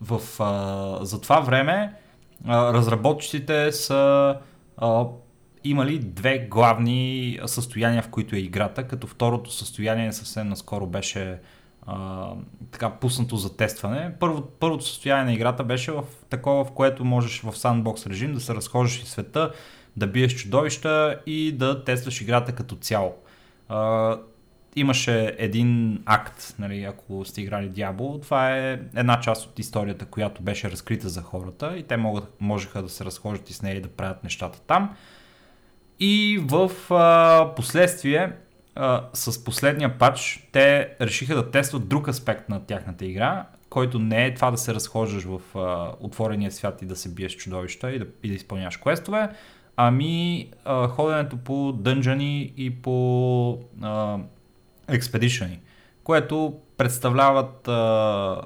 в, 0.00 0.20
а, 0.40 1.04
за 1.04 1.20
това 1.20 1.40
време 1.40 1.94
а, 2.46 2.72
разработчиците 2.72 3.72
са 3.72 4.34
а, 4.76 5.04
имали 5.64 5.98
две 5.98 6.38
главни 6.38 7.38
състояния, 7.46 8.02
в 8.02 8.08
които 8.08 8.36
е 8.36 8.38
играта, 8.38 8.88
като 8.88 9.06
второто 9.06 9.52
състояние 9.52 10.12
съвсем 10.12 10.48
наскоро 10.48 10.86
беше 10.86 11.38
така 12.70 12.90
пуснато 12.90 13.36
за 13.36 13.56
тестване. 13.56 14.12
Първо, 14.20 14.42
първото 14.60 14.84
състояние 14.84 15.24
на 15.24 15.32
играта 15.32 15.64
беше 15.64 15.92
в 15.92 16.04
такова, 16.30 16.64
в 16.64 16.72
което 16.72 17.04
можеш 17.04 17.40
в 17.40 17.56
сандбокс 17.56 18.06
режим 18.06 18.34
да 18.34 18.40
се 18.40 18.54
разхождаш 18.54 19.02
из 19.02 19.08
света, 19.08 19.52
да 19.96 20.06
биеш 20.06 20.34
чудовища 20.34 21.20
и 21.26 21.52
да 21.52 21.84
тестваш 21.84 22.20
играта 22.20 22.52
като 22.52 22.76
цяло. 22.76 23.14
А, 23.68 24.16
имаше 24.76 25.34
един 25.38 26.02
акт, 26.06 26.54
нали, 26.58 26.84
ако 26.84 27.24
сте 27.24 27.40
играли 27.40 27.70
Diablo, 27.70 28.22
това 28.22 28.56
е 28.56 28.80
една 28.96 29.20
част 29.20 29.46
от 29.46 29.58
историята, 29.58 30.06
която 30.06 30.42
беше 30.42 30.70
разкрита 30.70 31.08
за 31.08 31.22
хората 31.22 31.76
и 31.76 31.82
те 31.82 31.96
могат, 31.96 32.40
можеха 32.40 32.82
да 32.82 32.88
се 32.88 33.04
разхождат 33.04 33.50
и 33.50 33.52
с 33.52 33.62
нея 33.62 33.76
и 33.76 33.80
да 33.80 33.88
правят 33.88 34.24
нещата 34.24 34.60
там. 34.60 34.96
И 36.00 36.44
в 36.44 36.70
а, 36.90 37.54
последствие, 37.56 38.32
а, 38.76 39.08
с 39.12 39.44
последния 39.44 39.98
патч, 39.98 40.48
те 40.52 40.88
решиха 41.00 41.34
да 41.34 41.50
тестват 41.50 41.88
друг 41.88 42.08
аспект 42.08 42.48
на 42.48 42.66
тяхната 42.66 43.04
игра, 43.04 43.46
който 43.70 43.98
не 43.98 44.26
е 44.26 44.34
това 44.34 44.50
да 44.50 44.58
се 44.58 44.74
разхождаш 44.74 45.24
в 45.24 45.58
а, 45.58 45.92
отворения 46.00 46.52
свят 46.52 46.82
и 46.82 46.86
да 46.86 46.96
се 46.96 47.08
биеш 47.08 47.36
чудовища 47.36 47.92
и 47.92 47.98
да, 47.98 48.06
и 48.22 48.28
да 48.28 48.34
изпълняваш 48.34 48.76
квестове, 48.76 49.28
ами 49.76 50.48
а, 50.64 50.88
ходенето 50.88 51.36
по 51.36 51.72
дънжани 51.72 52.52
и 52.56 52.70
по 52.70 53.58
експедишъни, 54.88 55.60
което 56.04 56.54
представляват 56.76 57.68
а, 57.68 58.40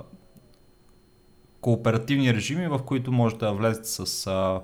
кооперативни 1.61 2.35
режими, 2.35 2.69
в 2.69 2.79
които 2.79 3.13
можете 3.13 3.45
да 3.45 3.53
влезете 3.53 3.89
с 3.89 4.27
а, 4.27 4.61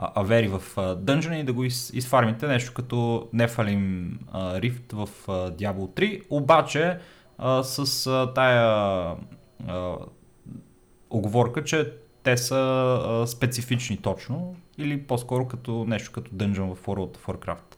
авери 0.00 0.48
в 0.48 0.62
а, 0.76 0.94
дънжани 0.94 1.40
и 1.40 1.44
да 1.44 1.52
го 1.52 1.64
из, 1.64 1.90
изфармите, 1.94 2.46
нещо 2.46 2.74
като 2.74 3.28
а, 4.32 4.60
Rift 4.60 4.92
в 4.92 5.08
Diablo 5.28 6.00
3, 6.00 6.22
обаче 6.30 6.98
а, 7.38 7.62
с 7.62 8.06
а, 8.06 8.32
тая 8.34 8.62
а, 9.68 9.96
оговорка, 11.10 11.64
че 11.64 11.92
те 12.22 12.36
са 12.36 12.56
а, 12.56 13.26
специфични 13.26 13.96
точно 13.96 14.56
или 14.78 15.02
по-скоро 15.02 15.48
като 15.48 15.84
нещо 15.88 16.12
като 16.12 16.30
дънжън 16.32 16.74
в 16.74 16.86
World 16.86 17.16
of 17.16 17.18
Warcraft. 17.18 17.76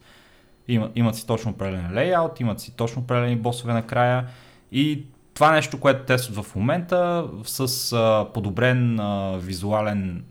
Има, 0.68 0.90
имат 0.94 1.16
си 1.16 1.26
точно 1.26 1.50
определен 1.50 1.94
лейаут, 1.94 2.40
имат 2.40 2.60
си 2.60 2.76
точно 2.76 3.02
определени 3.02 3.36
босове 3.36 3.72
накрая 3.72 4.26
и 4.72 5.06
това 5.34 5.52
нещо, 5.52 5.80
което 5.80 6.04
тестват 6.04 6.44
в 6.44 6.56
момента 6.56 7.28
с 7.44 7.92
а, 7.92 8.26
подобрен 8.34 9.00
а, 9.00 9.38
визуален 9.38 10.24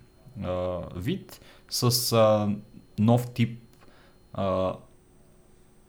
а, 0.44 0.78
вид, 0.96 1.42
с 1.72 2.14
а, 2.14 2.50
нов 3.00 3.34
тип 3.34 3.60
а, 4.34 4.74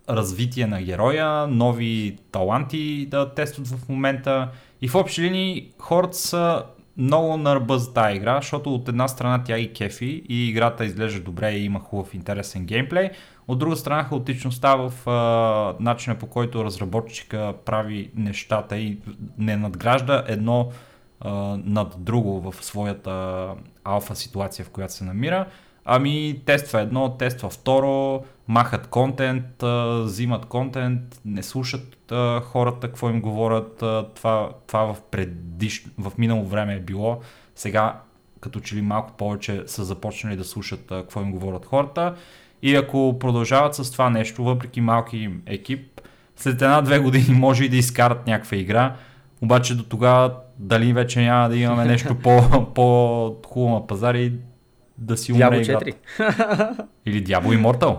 развитие 0.09 0.67
на 0.67 0.83
героя, 0.83 1.47
нови 1.47 2.19
таланти 2.33 3.07
да 3.11 3.35
тестват 3.35 3.69
в 3.69 3.89
момента. 3.89 4.49
И 4.81 4.89
в 4.89 4.95
общи 4.95 5.23
линии 5.23 5.71
хората 5.79 6.17
са 6.17 6.65
много 6.97 7.37
на 7.37 7.55
ръба 7.55 7.79
за 7.79 7.93
тази 7.93 8.17
игра, 8.17 8.37
защото 8.37 8.75
от 8.75 8.89
една 8.89 9.09
страна 9.09 9.43
тя 9.45 9.59
ги 9.59 9.73
кефи 9.73 10.25
и 10.29 10.49
играта 10.49 10.85
изглежда 10.85 11.21
добре 11.21 11.51
и 11.51 11.65
има 11.65 11.81
хубав 11.81 12.15
интересен 12.15 12.65
геймплей. 12.65 13.11
От 13.49 13.59
друга 13.59 13.77
страна 13.77 14.05
хаотичността 14.05 14.77
в 14.77 15.11
а, 15.11 15.83
начина 15.83 16.19
по 16.19 16.27
който 16.27 16.65
разработчика 16.65 17.55
прави 17.65 18.11
нещата 18.15 18.77
и 18.77 18.99
не 19.39 19.57
надгражда 19.57 20.25
едно 20.29 20.71
а, 21.21 21.31
над 21.65 21.95
друго 21.99 22.53
в 22.53 22.65
своята 22.65 23.49
алфа 23.85 24.17
ситуация, 24.17 24.65
в 24.65 24.71
която 24.71 24.95
се 24.95 25.05
намира. 25.05 25.47
Ами 25.85 26.41
тества 26.47 26.81
едно, 26.81 27.17
тества 27.17 27.51
второ, 27.51 28.23
махат 28.49 28.87
контент, 28.87 29.65
взимат 30.03 30.47
контент, 30.47 31.21
не 31.25 31.43
слушат 31.43 32.13
хората 32.43 32.89
какво 32.89 33.11
им 33.11 33.21
говорят. 33.21 33.77
Това, 34.15 34.51
това 34.67 34.81
в, 34.81 34.97
предиш... 35.11 35.85
в 35.99 36.13
минало 36.19 36.45
време 36.45 36.75
е 36.75 36.81
било. 36.81 37.21
Сега 37.55 38.01
като 38.41 38.61
че 38.61 38.77
ли 38.77 38.83
малко 38.83 39.13
повече 39.13 39.63
са 39.67 39.85
започнали 39.85 40.37
да 40.37 40.45
слушат 40.45 40.85
какво 40.89 41.21
им 41.21 41.33
говорят 41.33 41.67
хората. 41.67 42.15
И 42.63 42.77
ако 42.77 43.17
продължават 43.21 43.75
с 43.75 43.91
това 43.91 44.11
нещо, 44.11 44.45
въпреки 44.45 44.81
малки 44.81 45.17
им 45.17 45.43
екип, 45.47 46.01
след 46.37 46.63
една-две 46.63 46.99
години 46.99 47.39
може 47.39 47.65
и 47.65 47.69
да 47.69 47.77
изкарат 47.77 48.27
някаква 48.27 48.57
игра, 48.57 48.97
обаче 49.43 49.75
до 49.75 49.83
тогава 49.83 50.35
дали 50.59 50.93
вече 50.93 51.21
няма 51.21 51.49
да 51.49 51.57
имаме 51.57 51.85
нещо 51.85 52.19
по, 52.23 52.67
по-хубаво 52.75 53.75
на 53.75 53.87
пазар 53.87 54.15
и 54.15 54.33
да 55.03 55.17
си 55.17 55.33
умре 55.33 55.43
Diablo 55.43 55.63
играта. 55.63 55.85
4. 56.19 56.87
Или 57.07 57.25
Diablo 57.25 57.63
Immortal. 57.63 57.99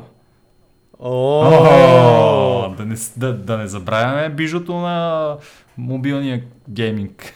О, 0.99 1.43
О, 2.69 2.75
да, 2.77 2.85
не, 2.85 2.95
да, 3.17 3.33
да 3.37 3.57
не 3.57 3.67
забравяме 3.67 4.29
бижото 4.29 4.75
на 4.75 5.37
мобилния 5.77 6.43
гейминг, 6.69 7.33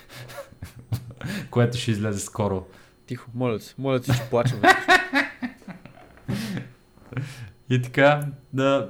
което 1.51 1.77
ще 1.77 1.91
излезе 1.91 2.19
скоро. 2.19 2.65
Тихо, 3.05 3.29
моля 3.35 3.59
се, 3.59 3.75
моля 3.77 4.03
се, 4.03 4.13
ще 4.13 4.29
плачем. 4.29 4.61
И 7.69 7.81
така, 7.81 8.21
да, 8.53 8.89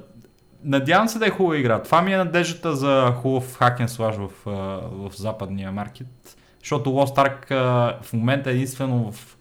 надявам 0.64 1.08
се 1.08 1.18
да 1.18 1.26
е 1.26 1.30
хубава 1.30 1.56
игра. 1.56 1.82
Това 1.82 2.02
ми 2.02 2.12
е 2.12 2.16
надеждата 2.16 2.76
за 2.76 3.14
хубав 3.16 3.56
хакен 3.56 3.88
слаж 3.88 4.16
в, 4.16 4.30
в 4.92 5.10
западния 5.16 5.72
маркет. 5.72 6.36
Защото 6.60 6.90
Lost 6.90 7.16
Ark 7.16 7.50
в 8.02 8.12
момента 8.12 8.50
единствено 8.50 9.12
в 9.12 9.37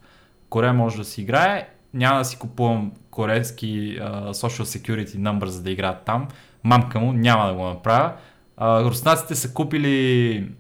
Корея 0.50 0.74
може 0.74 0.98
да 0.98 1.06
си 1.06 1.22
играе. 1.22 1.70
Няма 1.94 2.20
да 2.20 2.26
си 2.26 2.38
купувам 2.38 2.92
корейски 3.12 3.98
а, 4.02 4.34
social 4.34 4.64
security 4.64 5.18
number, 5.18 5.46
за 5.46 5.64
да 5.64 5.72
играят 5.72 6.06
там. 6.06 6.28
Мамка 6.64 7.00
му 7.00 7.14
няма 7.14 7.48
да 7.48 7.54
го 7.54 7.64
направя. 7.64 8.14
А, 8.58 8.84
руснаците 8.84 9.36
са 9.36 9.54
купили 9.54 10.52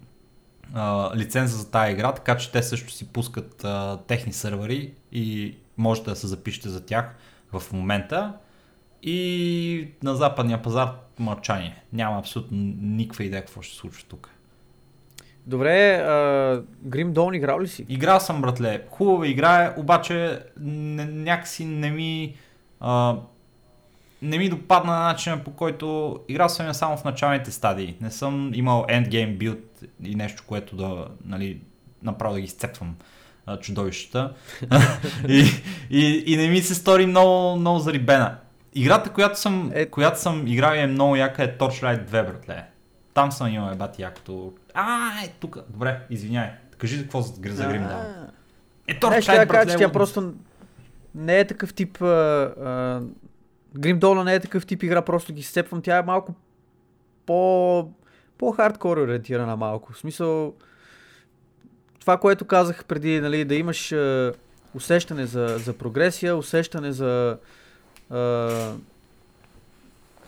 а, 0.73 1.11
лиценза 1.17 1.57
за 1.57 1.71
тази 1.71 1.91
игра, 1.91 2.11
така 2.11 2.37
че 2.37 2.51
те 2.51 2.63
също 2.63 2.91
си 2.91 3.07
пускат 3.07 3.63
а, 3.63 3.99
техни 4.07 4.33
сървъри 4.33 4.93
и 5.11 5.55
можете 5.77 6.09
да 6.09 6.15
се 6.15 6.27
запишете 6.27 6.69
за 6.69 6.85
тях 6.85 7.15
в 7.53 7.73
момента. 7.73 8.33
И 9.03 9.87
на 10.03 10.15
западния 10.15 10.61
пазар 10.61 10.89
мълчание. 11.19 11.83
Няма 11.93 12.19
абсолютно 12.19 12.57
никаква 12.81 13.23
идея 13.23 13.41
какво 13.41 13.61
ще 13.61 13.75
случва 13.75 14.05
тук. 14.09 14.29
Добре, 15.47 15.95
а, 15.95 16.11
Grim 16.87 17.13
Dawn 17.13 17.35
играл 17.35 17.61
ли 17.61 17.67
си? 17.67 17.85
Играл 17.89 18.19
съм, 18.19 18.41
братле. 18.41 18.81
Хубава 18.89 19.27
игра 19.27 19.63
е, 19.63 19.73
обаче 19.77 20.39
не, 20.59 21.05
някакси 21.05 21.65
не 21.65 21.91
ми... 21.91 22.35
А, 22.79 23.15
не 24.21 24.37
ми 24.37 24.49
допадна 24.49 24.91
на 24.91 25.03
начина 25.03 25.43
по 25.43 25.51
който 25.51 26.15
играл 26.27 26.49
съм 26.49 26.67
я 26.67 26.73
само 26.73 26.97
в 26.97 27.03
началните 27.03 27.51
стадии. 27.51 27.97
Не 28.01 28.11
съм 28.11 28.51
имал 28.53 28.85
endgame 28.89 29.37
build 29.37 29.59
и 30.03 30.15
нещо, 30.15 30.43
което 30.47 30.75
да, 30.75 31.07
нали, 31.25 31.59
направо 32.03 32.33
да 32.33 32.39
ги 32.39 32.45
изцепвам 32.45 32.95
а, 33.45 33.59
чудовищата. 33.59 34.33
и, 35.27 35.43
и, 35.89 36.23
и 36.25 36.37
не 36.37 36.47
ми 36.47 36.61
се 36.61 36.75
стори 36.75 37.05
много, 37.05 37.59
много 37.59 37.79
зарибена. 37.79 38.37
Играта, 38.75 39.09
която 39.09 39.39
съм, 39.39 39.71
е... 39.73 39.85
която 39.85 40.19
съм 40.19 40.47
играл 40.47 40.75
и 40.75 40.79
е 40.79 40.87
много 40.87 41.15
яка 41.15 41.43
е 41.43 41.57
Torchlight 41.57 42.05
2, 42.05 42.09
братле. 42.09 42.65
Там 43.13 43.31
съм 43.31 43.47
имал 43.47 43.71
ебати 43.71 44.01
якото. 44.01 44.53
А, 44.79 45.23
е 45.23 45.33
тук. 45.39 45.57
Добре, 45.69 46.05
извиняй. 46.09 46.49
Кажи 46.77 47.01
какво 47.01 47.21
за 47.21 47.41
гри 47.41 47.51
за 47.51 47.67
Грим 47.67 47.83
Е, 48.87 48.99
Torchlight, 48.99 49.47
братле. 49.47 49.77
Тя 49.77 49.91
просто 49.91 50.33
не 51.15 51.39
е 51.39 51.47
такъв 51.47 51.73
тип... 51.73 51.97
Грим 53.77 53.99
Дола 53.99 54.23
не 54.23 54.33
е 54.33 54.39
такъв 54.39 54.65
тип 54.65 54.83
игра, 54.83 55.01
просто 55.01 55.33
ги 55.33 55.43
сцепвам. 55.43 55.81
Тя 55.81 55.97
е 55.97 56.01
малко 56.01 56.35
по... 57.25 57.89
по-хардкор 58.37 58.97
ориентирана 58.97 59.55
малко. 59.55 59.93
В 59.93 59.97
смисъл... 59.97 60.53
Това, 61.99 62.17
което 62.17 62.45
казах 62.45 62.85
преди, 62.85 63.21
нали, 63.21 63.45
да 63.45 63.55
имаш 63.55 63.93
усещане 64.73 65.25
за, 65.25 65.57
за 65.57 65.73
прогресия, 65.73 66.37
усещане 66.37 66.91
за 66.91 67.37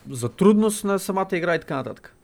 за 0.10 0.30
трудност 0.38 0.84
на 0.84 1.00
самата 1.00 1.28
игра 1.32 1.56
и 1.56 1.60
така 1.60 1.76
нататък. 1.76 2.16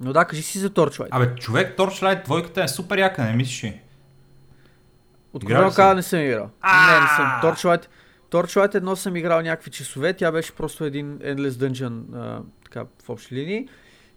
Но 0.00 0.12
да, 0.12 0.24
кажи 0.24 0.42
си 0.42 0.58
за 0.58 0.70
Torchlight. 0.70 1.08
Абе, 1.10 1.34
човек, 1.34 1.78
Torchlight 1.78 2.24
двойката 2.24 2.64
е 2.64 2.68
супер 2.68 2.98
яка, 2.98 3.24
не 3.24 3.36
мислиш 3.36 3.64
ли? 3.64 3.80
Откровено 5.32 5.72
каза 5.72 5.94
не 5.94 6.02
съм 6.02 6.20
играл. 6.20 6.50
Не, 6.64 7.00
не 7.00 7.06
съм. 7.06 7.26
Torchlight, 7.42 7.86
Torchlight 8.30 8.74
едно 8.74 8.96
съм 8.96 9.16
играл 9.16 9.40
някакви 9.40 9.70
часове, 9.70 10.12
тя 10.12 10.32
беше 10.32 10.52
просто 10.52 10.84
един 10.84 11.18
Endless 11.18 11.50
Dungeon 11.50 12.02
а, 12.14 12.42
така, 12.64 12.84
в 13.04 13.10
общи 13.10 13.34
линии. 13.34 13.68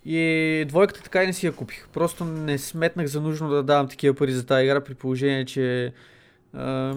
И 0.05 0.65
двойката 0.67 1.01
така 1.03 1.23
и 1.23 1.28
не 1.28 1.34
си 1.34 1.45
я 1.45 1.51
купих. 1.51 1.88
Просто 1.88 2.25
не 2.25 2.57
сметнах 2.57 3.07
за 3.07 3.21
нужно 3.21 3.49
да 3.49 3.63
давам 3.63 3.88
такива 3.88 4.15
пари 4.15 4.32
за 4.32 4.45
тази 4.45 4.65
игра, 4.65 4.84
при 4.84 4.93
положение, 4.93 5.45
че 5.45 5.93
а, 6.53 6.95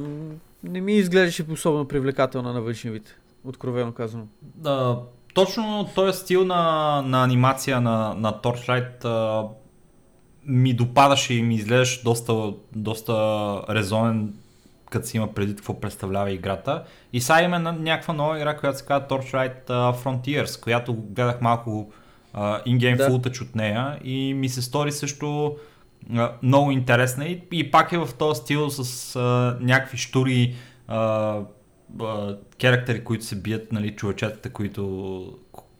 не 0.64 0.80
ми 0.80 0.96
изглеждаше 0.96 1.46
особено 1.52 1.88
привлекателна 1.88 2.52
на 2.52 2.62
външен 2.62 2.92
вид, 2.92 3.16
откровено 3.44 3.92
казано. 3.92 4.26
Да, 4.42 4.98
точно 5.34 5.88
този 5.94 6.18
стил 6.18 6.44
на, 6.44 7.02
на 7.06 7.24
анимация 7.24 7.80
на, 7.80 8.14
на 8.14 8.32
Torchlight 8.32 9.04
а, 9.04 9.48
ми 10.46 10.74
допадаше 10.74 11.34
и 11.34 11.42
ми 11.42 11.54
изглеждаше 11.54 12.02
доста, 12.02 12.52
доста 12.76 13.14
резонен, 13.70 14.34
като 14.90 15.06
си 15.06 15.16
има 15.16 15.34
преди 15.34 15.56
какво 15.56 15.80
представлява 15.80 16.30
играта. 16.30 16.84
И 17.12 17.20
сега 17.20 17.42
има 17.42 17.58
някаква 17.58 18.14
нова 18.14 18.36
игра, 18.36 18.56
която 18.56 18.78
се 18.78 18.84
казва 18.84 19.08
Torchlight 19.08 19.66
Frontiers, 20.02 20.62
която 20.62 20.94
гледах 20.94 21.40
малко 21.40 21.92
uh, 22.36 22.96
да. 22.96 23.44
от 23.44 23.54
нея 23.54 23.98
и 24.04 24.34
ми 24.34 24.48
се 24.48 24.62
стори 24.62 24.92
също 24.92 25.56
много 26.42 26.70
интересна 26.70 27.24
и, 27.24 27.42
и 27.52 27.70
пак 27.70 27.92
е 27.92 27.98
в 27.98 28.08
този 28.18 28.40
стил 28.40 28.70
с 28.70 29.16
а, 29.16 29.56
някакви 29.60 29.98
штури 29.98 30.54
а, 30.88 31.38
а, 32.00 32.36
керактери, 32.58 33.04
които 33.04 33.24
се 33.24 33.36
бият, 33.36 33.72
нали, 33.72 33.96
човечетата, 33.96 34.50
които, 34.50 35.38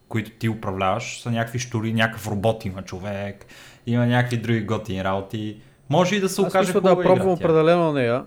които 0.08 0.30
ти 0.30 0.48
управляваш, 0.48 1.20
са 1.20 1.30
някакви 1.30 1.58
штури, 1.58 1.92
някакъв 1.92 2.28
робот 2.28 2.64
има 2.64 2.82
човек, 2.82 3.46
има 3.86 4.06
някакви 4.06 4.36
други 4.36 4.60
готини 4.60 5.04
работи. 5.04 5.60
Може 5.88 6.16
и 6.16 6.20
да 6.20 6.28
се 6.28 6.40
окаже 6.40 6.72
Аз 6.74 6.82
да 6.82 7.02
пробвам 7.02 7.28
определено 7.28 7.92
нея, 7.92 8.24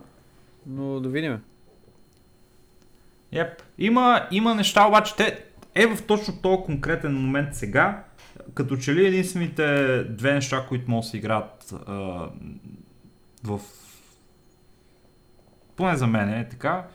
но 0.68 1.00
да 1.00 1.10
видим. 1.10 1.40
Yep. 3.34 3.50
Има, 3.78 4.28
има 4.32 4.56
неща, 4.56 4.88
обаче 4.88 5.16
те 5.16 5.44
е 5.76 5.88
в 5.88 6.06
точно 6.08 6.42
този 6.42 6.64
конкретен 6.66 7.14
момент 7.14 7.56
сега, 7.56 8.04
като 8.54 8.78
че 8.78 8.96
ли 8.96 9.08
единствените 9.08 9.98
две 10.04 10.34
неща, 10.34 10.66
които 10.70 10.92
могат 10.92 11.06
да 11.06 11.10
се 11.10 11.18
играят 11.18 11.74
а, 11.88 11.94
в... 13.44 13.60
Поне 15.76 15.96
за 15.96 16.08
мен 16.08 16.30
е 16.30 16.50
така, 16.50 16.86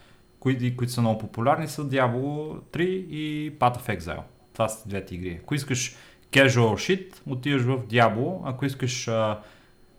които, 0.49 0.77
които 0.77 0.93
са 0.93 1.01
много 1.01 1.19
популярни 1.19 1.69
са 1.69 1.89
Diablo 1.89 2.61
3 2.61 2.81
и 2.83 3.53
Path 3.59 3.79
of 3.79 3.99
Exile. 3.99 4.23
Това 4.53 4.69
са 4.69 4.89
двете 4.89 5.15
игри. 5.15 5.39
Ако 5.43 5.55
искаш 5.55 5.97
casual 6.33 6.75
shit, 6.75 7.15
отиваш 7.27 7.63
в 7.63 7.79
Diablo, 7.87 8.41
ако 8.45 8.67
искаш 8.67 9.09
а, 9.09 9.41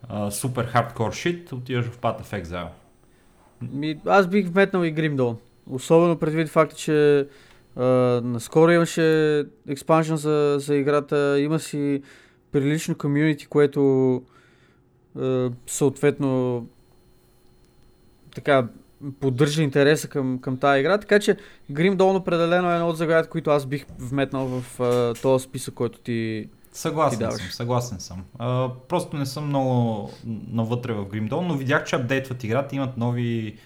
а, 0.08 0.32
супер 0.32 0.66
хардкор 0.66 1.14
shit, 1.14 1.54
отиваш 1.54 1.86
в 1.86 2.00
Path 2.00 2.22
of 2.22 2.44
Exile. 2.44 2.68
Ми, 3.72 4.00
аз 4.06 4.28
бих 4.28 4.48
вметнал 4.48 4.84
и 4.84 4.96
Grim 4.96 5.16
Dawn. 5.16 5.36
Особено 5.70 6.18
предвид 6.18 6.50
факта, 6.50 6.76
че 6.76 7.28
Uh, 7.78 8.22
наскоро 8.22 8.72
имаше 8.72 9.46
експаншн 9.68 10.16
за, 10.16 10.56
за 10.60 10.76
играта, 10.76 11.40
има 11.40 11.60
си 11.60 12.02
прилично 12.52 12.98
комьюнити, 12.98 13.46
което 13.46 13.80
uh, 15.18 15.54
съответно 15.68 16.68
така 18.36 18.68
поддържа 19.20 19.62
интереса 19.62 20.08
към, 20.08 20.40
към 20.40 20.58
тази 20.58 20.80
игра, 20.80 20.98
така 20.98 21.20
че 21.20 21.38
Grim 21.72 21.96
Dawn 21.96 22.18
определено 22.18 22.72
е 22.72 22.76
едно 22.76 22.90
от 22.90 22.98
заглавията, 22.98 23.30
които 23.30 23.50
аз 23.50 23.66
бих 23.66 23.86
вметнал 24.00 24.48
в 24.48 24.78
uh, 24.78 25.22
този 25.22 25.44
списък, 25.44 25.74
който 25.74 26.00
ти 26.00 26.50
Съгласен 26.72 27.30
ти 27.30 27.38
съм, 27.38 27.46
съгласен 27.52 28.00
съм. 28.00 28.26
Uh, 28.40 28.72
просто 28.90 29.18
не 29.18 29.26
съм 29.26 29.48
много 29.48 30.10
навътре 30.52 30.94
в 30.94 31.06
Grim 31.06 31.30
Dawn, 31.30 31.48
но 31.48 31.58
видях, 31.58 31.84
че 31.84 31.96
апдейтват 31.96 32.44
играта, 32.44 32.76
имат 32.76 32.98
нови 32.98 33.58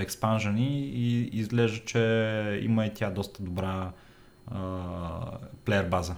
експанжени 0.00 0.80
и 0.80 1.30
изглежда, 1.38 1.84
че 1.84 2.60
има 2.62 2.86
и 2.86 2.94
тя 2.94 3.10
доста 3.10 3.42
добра 3.42 3.90
плеер 5.64 5.84
база. 5.84 6.14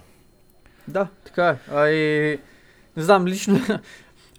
Да, 0.87 1.07
така 1.25 1.49
е. 1.49 1.57
А 1.71 1.87
и 1.89 2.39
не 2.97 3.03
знам, 3.03 3.27
лично, 3.27 3.59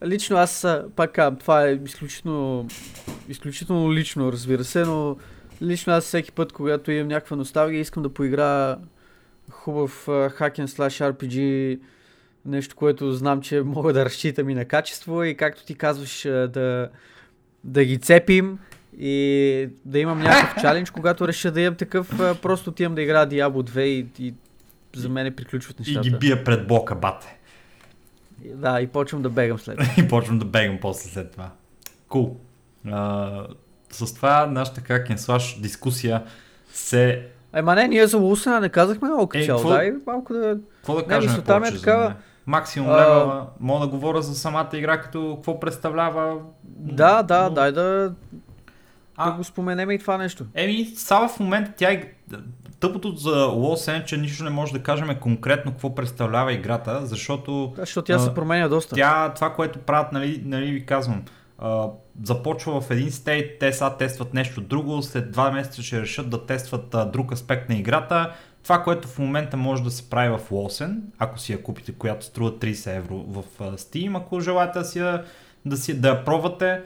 лично 0.04 0.36
аз 0.36 0.66
пак 0.96 1.18
това 1.40 1.68
е 1.68 1.80
изключително, 1.84 2.68
изключително 3.28 3.92
лично, 3.92 4.32
разбира 4.32 4.64
се, 4.64 4.84
но 4.84 5.16
лично 5.62 5.92
аз 5.92 6.04
всеки 6.04 6.32
път, 6.32 6.52
когато 6.52 6.90
имам 6.90 7.08
някаква 7.08 7.36
носталгия, 7.36 7.80
искам 7.80 8.02
да 8.02 8.14
поигра 8.14 8.78
хубав 9.50 10.08
хакен 10.30 10.68
слаш 10.68 10.98
RPG, 10.98 11.78
нещо, 12.44 12.76
което 12.76 13.12
знам, 13.12 13.40
че 13.40 13.62
мога 13.62 13.92
да 13.92 14.04
разчитам 14.04 14.50
и 14.50 14.54
на 14.54 14.64
качество 14.64 15.24
и 15.24 15.36
както 15.36 15.64
ти 15.64 15.74
казваш 15.74 16.22
да, 16.22 16.88
да 17.64 17.84
ги 17.84 17.98
цепим 17.98 18.58
и 18.98 19.68
да 19.84 19.98
имам 19.98 20.18
някакъв 20.18 20.54
чалендж, 20.62 20.90
когато 20.90 21.28
реша 21.28 21.50
да 21.50 21.60
имам 21.60 21.74
такъв, 21.74 22.08
просто 22.42 22.70
отивам 22.70 22.94
да 22.94 23.02
играя 23.02 23.28
Diablo 23.28 23.70
2 23.70 23.80
и, 23.80 24.06
и 24.18 24.34
за 24.96 25.08
мен 25.08 25.34
приключват 25.34 25.78
нещата. 25.78 26.08
И 26.08 26.10
ги 26.10 26.16
бия 26.18 26.44
пред 26.44 26.66
блока, 26.66 26.94
бате. 26.94 27.35
Да, 28.44 28.80
и 28.80 28.86
почвам 28.86 29.22
да 29.22 29.30
бегам 29.30 29.58
след 29.58 29.78
това. 29.78 29.92
и 30.04 30.08
почвам 30.08 30.38
да 30.38 30.44
бегам 30.44 30.78
после 30.80 31.10
след 31.10 31.32
това. 31.32 31.50
Кул. 32.08 32.36
Cool. 32.86 33.46
с 33.90 34.14
това 34.14 34.46
нашата 34.46 35.18
слаш 35.18 35.60
дискусия 35.60 36.24
се... 36.72 37.26
Ема 37.52 37.74
не, 37.74 37.88
ние 37.88 38.06
за 38.06 38.18
Лусена 38.18 38.60
не 38.60 38.68
казахме 38.68 39.08
много. 39.08 39.30
Е, 39.34 39.46
Дай 39.46 39.92
малко 40.06 40.32
да... 40.32 40.58
Какво 40.76 40.94
да 40.94 41.06
кажем 41.06 41.32
не, 41.32 41.44
повече 41.44 41.74
е 41.74 41.78
такава... 41.78 42.14
Максимум 42.46 42.90
а... 42.90 42.96
левела, 42.96 43.46
мога 43.60 43.86
да 43.86 43.90
говоря 43.90 44.22
за 44.22 44.34
самата 44.34 44.68
игра, 44.72 45.00
като 45.00 45.32
какво 45.34 45.60
представлява. 45.60 46.38
Да, 46.64 47.22
да, 47.22 47.42
но... 47.42 47.50
дай 47.50 47.72
да 47.72 48.14
а, 49.16 49.30
да 49.30 49.36
го 49.36 49.44
споменем 49.44 49.90
и 49.90 49.98
това 49.98 50.18
нещо. 50.18 50.44
Еми, 50.54 50.84
сега 50.84 51.28
в 51.28 51.40
момента 51.40 51.72
тя. 51.76 52.00
Тъпото 52.86 53.16
за 53.16 53.30
Lost 53.30 53.98
е, 53.98 54.04
че 54.04 54.16
нищо 54.16 54.44
не 54.44 54.50
може 54.50 54.72
да 54.72 54.82
кажем 54.82 55.16
конкретно 55.20 55.72
какво 55.72 55.94
представлява 55.94 56.52
играта, 56.52 57.06
защото... 57.06 57.72
Да, 57.76 57.82
защото 57.82 58.06
тя 58.06 58.14
а, 58.14 58.18
се 58.18 58.34
променя 58.34 58.68
доста. 58.68 58.94
Тя, 58.94 59.32
това, 59.34 59.54
което 59.54 59.78
правят, 59.78 60.12
нали, 60.12 60.42
нали 60.44 60.72
ви 60.72 60.86
казвам, 60.86 61.22
а, 61.58 61.88
започва 62.24 62.80
в 62.80 62.90
един 62.90 63.10
стейт, 63.10 63.58
те 63.58 63.72
сега 63.72 63.90
тестват 63.90 64.34
нещо 64.34 64.60
друго, 64.60 65.02
след 65.02 65.30
два 65.30 65.50
месеца 65.50 65.82
ще 65.82 66.00
решат 66.00 66.30
да 66.30 66.46
тестват 66.46 66.94
а, 66.94 67.04
друг 67.04 67.32
аспект 67.32 67.68
на 67.68 67.74
играта. 67.74 68.32
Това, 68.62 68.82
което 68.82 69.08
в 69.08 69.18
момента 69.18 69.56
може 69.56 69.82
да 69.82 69.90
се 69.90 70.10
прави 70.10 70.36
в 70.38 70.50
Лосен, 70.50 71.02
ако 71.18 71.38
си 71.38 71.52
я 71.52 71.62
купите, 71.62 71.92
която 71.92 72.24
струва 72.24 72.52
30 72.52 72.96
евро 72.96 73.24
в 73.28 73.44
Steam, 73.60 74.18
ако 74.18 74.40
желаете 74.40 74.78
да 74.78 74.84
си 74.84 74.98
я, 74.98 75.24
да, 75.64 75.76
си, 75.76 76.00
да 76.00 76.08
я 76.08 76.24
пробвате, 76.24 76.82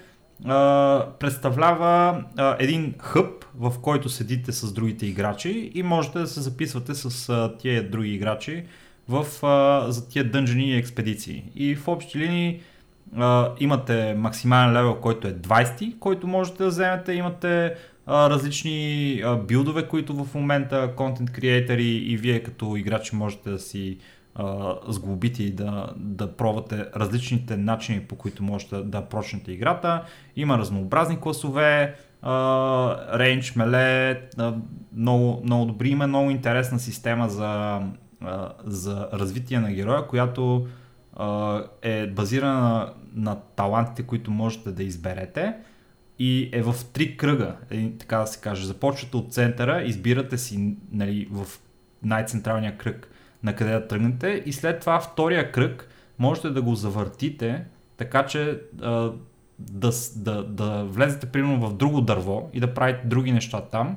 представлява 1.21 2.25
един 2.59 2.95
хъб, 2.99 3.45
в 3.55 3.73
който 3.83 4.09
седите 4.09 4.53
с 4.53 4.73
другите 4.73 5.07
играчи 5.07 5.71
и 5.75 5.83
можете 5.83 6.19
да 6.19 6.27
се 6.27 6.41
записвате 6.41 6.95
с 6.95 7.51
тия 7.59 7.91
други 7.91 8.15
играчи 8.15 8.65
в, 9.09 9.27
за 9.91 10.09
тия 10.09 10.31
дънжени 10.31 10.77
експедиции. 10.77 11.45
И 11.55 11.77
в 11.77 11.89
общи 11.89 12.19
линии 12.19 12.61
имате 13.61 14.15
максимален 14.15 14.73
левел, 14.73 14.95
който 14.95 15.29
е 15.29 15.33
20, 15.35 15.99
който 15.99 16.27
можете 16.27 16.63
да 16.63 16.69
вземете. 16.69 17.13
Имате 17.13 17.75
различни 18.09 19.23
билдове, 19.49 19.89
които 19.89 20.25
в 20.25 20.35
момента 20.35 20.93
контент 20.97 21.33
креатори 21.33 21.89
и 21.89 22.17
вие 22.17 22.43
като 22.43 22.77
играчи 22.77 23.17
можете 23.17 23.51
да 23.51 23.59
си 23.59 23.99
сглобите 24.89 25.43
и 25.43 25.53
да, 25.53 25.93
да 25.97 26.37
пробвате 26.37 26.87
различните 26.97 27.57
начини 27.57 28.01
по 28.01 28.17
които 28.17 28.43
можете 28.43 28.77
да, 28.77 29.05
прочнете 29.05 29.53
играта. 29.53 30.05
Има 30.37 30.59
разнообразни 30.59 31.21
класове, 31.21 31.95
рейндж, 33.15 33.57
меле, 33.57 34.21
много, 34.97 35.41
много 35.45 35.65
добри. 35.65 35.89
Има 35.89 36.07
много 36.07 36.31
интересна 36.31 36.79
система 36.79 37.29
за, 37.29 37.83
за 38.65 39.09
развитие 39.13 39.61
на 39.61 39.73
героя, 39.73 40.07
която 40.07 40.67
а, 41.17 41.63
е 41.83 42.07
базирана 42.07 42.61
на, 42.61 42.93
на 43.15 43.37
талантите, 43.57 44.03
които 44.03 44.31
можете 44.31 44.73
да 44.73 44.83
изберете 44.83 45.55
и 46.19 46.51
е 46.53 46.63
в 46.63 46.75
три 46.93 47.17
кръга, 47.17 47.57
е, 47.71 47.91
така 47.99 48.19
да 48.19 48.27
се 48.27 48.41
каже. 48.41 48.67
Започвате 48.67 49.17
от 49.17 49.33
центъра, 49.33 49.83
избирате 49.83 50.39
си 50.39 50.77
нали, 50.93 51.29
в 51.31 51.47
най-централния 52.03 52.79
кръг 52.79 53.10
на 53.43 53.57
къде 53.57 53.73
да 53.73 53.89
тръгнете 53.89 54.43
и 54.47 54.53
след 54.53 54.81
това 54.81 55.01
втория 55.01 55.53
кръг 55.53 55.89
можете 56.19 56.51
да 56.51 56.63
го 56.63 56.75
завъртите, 56.75 57.65
така 57.97 58.27
че 58.27 58.61
а, 58.83 59.13
да, 59.59 59.91
да, 60.17 60.45
да 60.45 60.85
влезете 60.85 61.27
примерно 61.27 61.69
в 61.69 61.75
друго 61.75 62.01
дърво 62.01 62.51
и 62.53 62.61
да 62.61 62.75
правите 62.75 63.07
други 63.07 63.33
неща 63.33 63.61
там. 63.61 63.97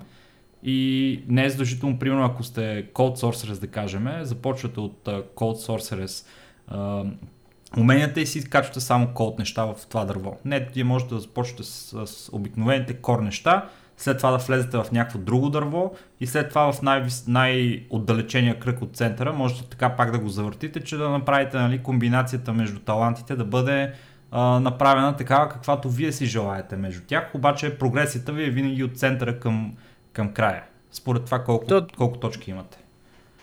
И 0.65 1.23
не 1.27 1.45
е 1.45 1.49
задължително, 1.49 1.99
примерно, 1.99 2.25
ако 2.25 2.43
сте 2.43 2.87
Cold 2.93 3.15
Sorceress, 3.17 3.59
да 3.59 3.67
кажем, 3.67 4.07
започвате 4.21 4.79
от 4.79 5.03
Cold 5.35 5.67
Sorceress 5.67 6.25
уменията 7.77 8.21
и 8.21 8.25
си 8.25 8.49
качвате 8.49 8.79
само 8.79 9.07
код 9.07 9.39
неща 9.39 9.65
в 9.65 9.75
това 9.89 10.05
дърво. 10.05 10.37
Не, 10.45 10.59
вие 10.59 10.83
можете 10.83 11.13
да 11.13 11.19
започнете 11.19 11.63
с, 11.63 12.07
с 12.07 12.29
обикновените 12.33 12.93
кор 12.93 13.19
неща, 13.19 13.69
след 13.97 14.17
това 14.17 14.31
да 14.31 14.37
влезете 14.37 14.77
в 14.77 14.85
някакво 14.91 15.19
друго 15.19 15.49
дърво 15.49 15.95
и 16.19 16.27
след 16.27 16.49
това 16.49 16.71
в 16.71 16.81
най- 16.81 17.07
най-отдалечения 17.27 18.59
кръг 18.59 18.81
от 18.81 18.95
центъра 18.95 19.33
можете 19.33 19.69
така 19.69 19.89
пак 19.89 20.11
да 20.11 20.19
го 20.19 20.29
завъртите, 20.29 20.79
че 20.79 20.97
да 20.97 21.09
направите 21.09 21.57
нали, 21.57 21.83
комбинацията 21.83 22.53
между 22.53 22.79
талантите 22.79 23.35
да 23.35 23.45
бъде 23.45 23.93
а, 24.31 24.59
направена 24.59 25.15
такава 25.15 25.49
каквато 25.49 25.89
вие 25.89 26.11
си 26.11 26.25
желаете 26.25 26.75
между 26.75 27.01
тях, 27.07 27.35
обаче 27.35 27.77
прогресията 27.77 28.31
ви 28.31 28.43
е 28.43 28.49
винаги 28.49 28.83
от 28.83 28.97
центъра 28.97 29.39
към, 29.39 29.73
към 30.13 30.33
края, 30.33 30.63
според 30.91 31.25
това 31.25 31.43
колко, 31.43 31.65
То... 31.65 31.87
колко 31.97 32.17
точки 32.17 32.51
имате. 32.51 32.77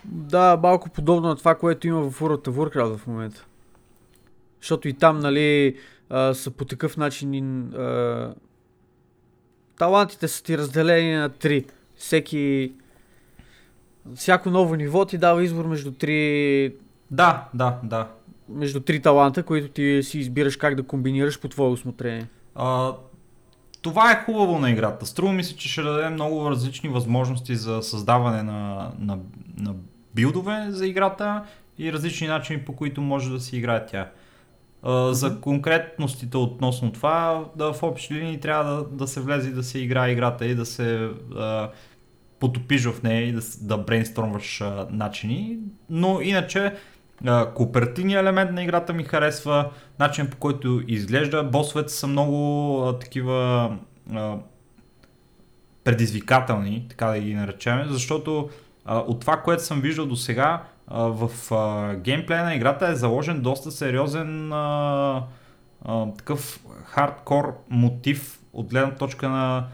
Да, 0.05 0.59
малко 0.63 0.89
подобно 0.89 1.27
на 1.27 1.35
това, 1.35 1.55
което 1.55 1.87
има 1.87 2.11
в 2.11 2.19
World 2.19 2.47
of 2.47 2.51
Warcraft 2.51 2.97
в 2.97 3.07
момента. 3.07 3.45
Защото 4.61 4.87
и 4.87 4.93
там, 4.93 5.19
нали, 5.19 5.75
а, 6.09 6.33
са 6.33 6.51
по 6.51 6.65
такъв 6.65 6.97
начин 6.97 7.63
а, 7.73 8.33
талантите 9.81 10.27
са 10.27 10.43
ти 10.43 10.57
разделени 10.57 11.15
на 11.15 11.29
три. 11.29 11.65
Всеки 11.95 12.71
всяко 14.15 14.49
ново 14.49 14.75
ниво 14.75 15.05
ти 15.05 15.17
дава 15.17 15.43
избор 15.43 15.65
между 15.65 15.91
три... 15.91 16.73
Да, 17.11 17.49
да, 17.53 17.79
да. 17.83 18.07
Между 18.49 18.79
три 18.79 19.01
таланта, 19.01 19.43
които 19.43 19.67
ти 19.67 20.03
си 20.03 20.19
избираш 20.19 20.55
как 20.55 20.75
да 20.75 20.83
комбинираш 20.83 21.39
по 21.39 21.47
твое 21.47 21.69
усмотрение. 21.69 22.27
А, 22.55 22.93
това 23.81 24.11
е 24.11 24.23
хубаво 24.25 24.59
на 24.59 24.71
играта. 24.71 25.05
Струва 25.05 25.33
ми 25.33 25.43
се, 25.43 25.55
че 25.55 25.69
ще 25.69 25.81
даде 25.81 26.09
много 26.09 26.49
различни 26.49 26.89
възможности 26.89 27.55
за 27.55 27.81
създаване 27.81 28.43
на, 28.43 28.91
на, 28.99 29.19
на 29.57 29.75
билдове 30.15 30.65
за 30.69 30.87
играта 30.87 31.43
и 31.77 31.93
различни 31.93 32.27
начини 32.27 32.65
по 32.65 32.75
които 32.75 33.01
може 33.01 33.29
да 33.29 33.39
се 33.39 33.57
играе 33.57 33.85
тя. 33.85 34.11
За 35.11 35.41
конкретностите 35.41 36.37
относно 36.37 36.91
това, 36.91 37.45
да, 37.55 37.73
в 37.73 37.83
общи 37.83 38.13
линии 38.13 38.39
трябва 38.39 38.75
да, 38.75 38.83
да 38.83 39.07
се 39.07 39.21
влезе 39.21 39.49
и 39.49 39.53
да 39.53 39.63
се 39.63 39.79
играе 39.79 40.11
играта 40.11 40.45
и 40.45 40.55
да 40.55 40.65
се 40.65 40.83
uh, 40.83 41.69
потопиш 42.39 42.85
в 42.85 43.03
нея 43.03 43.27
и 43.27 43.31
да, 43.31 43.41
да 43.61 43.77
брейнстормваш 43.77 44.59
uh, 44.59 44.89
начини. 44.89 45.57
Но 45.89 46.21
иначе 46.21 46.75
кооперативният 47.55 48.21
елемент 48.21 48.51
на 48.51 48.63
играта 48.63 48.93
ми 48.93 49.03
харесва, 49.03 49.69
начин 49.99 50.29
по 50.29 50.37
който 50.37 50.81
изглежда. 50.87 51.43
Босовете 51.43 51.93
са 51.93 52.07
много 52.07 52.35
uh, 52.81 52.99
такива 53.01 53.71
uh, 54.11 54.39
предизвикателни, 55.83 56.85
така 56.89 57.05
да 57.05 57.19
ги 57.19 57.33
наречем, 57.33 57.85
защото 57.89 58.49
uh, 58.87 59.07
от 59.07 59.19
това, 59.19 59.37
което 59.37 59.63
съм 59.63 59.81
виждал 59.81 60.05
до 60.05 60.15
сега, 60.15 60.63
в 60.93 61.31
а, 61.51 61.95
геймплея 61.95 62.43
на 62.43 62.55
играта 62.55 62.87
е 62.87 62.95
заложен 62.95 63.41
доста 63.41 63.71
сериозен 63.71 64.53
а, 64.53 65.23
а, 65.85 66.13
такъв 66.17 66.59
хардкор 66.83 67.57
мотив 67.69 68.39
от 68.53 68.69
гледна 68.69 68.95
точка 68.95 69.29
на 69.29 69.67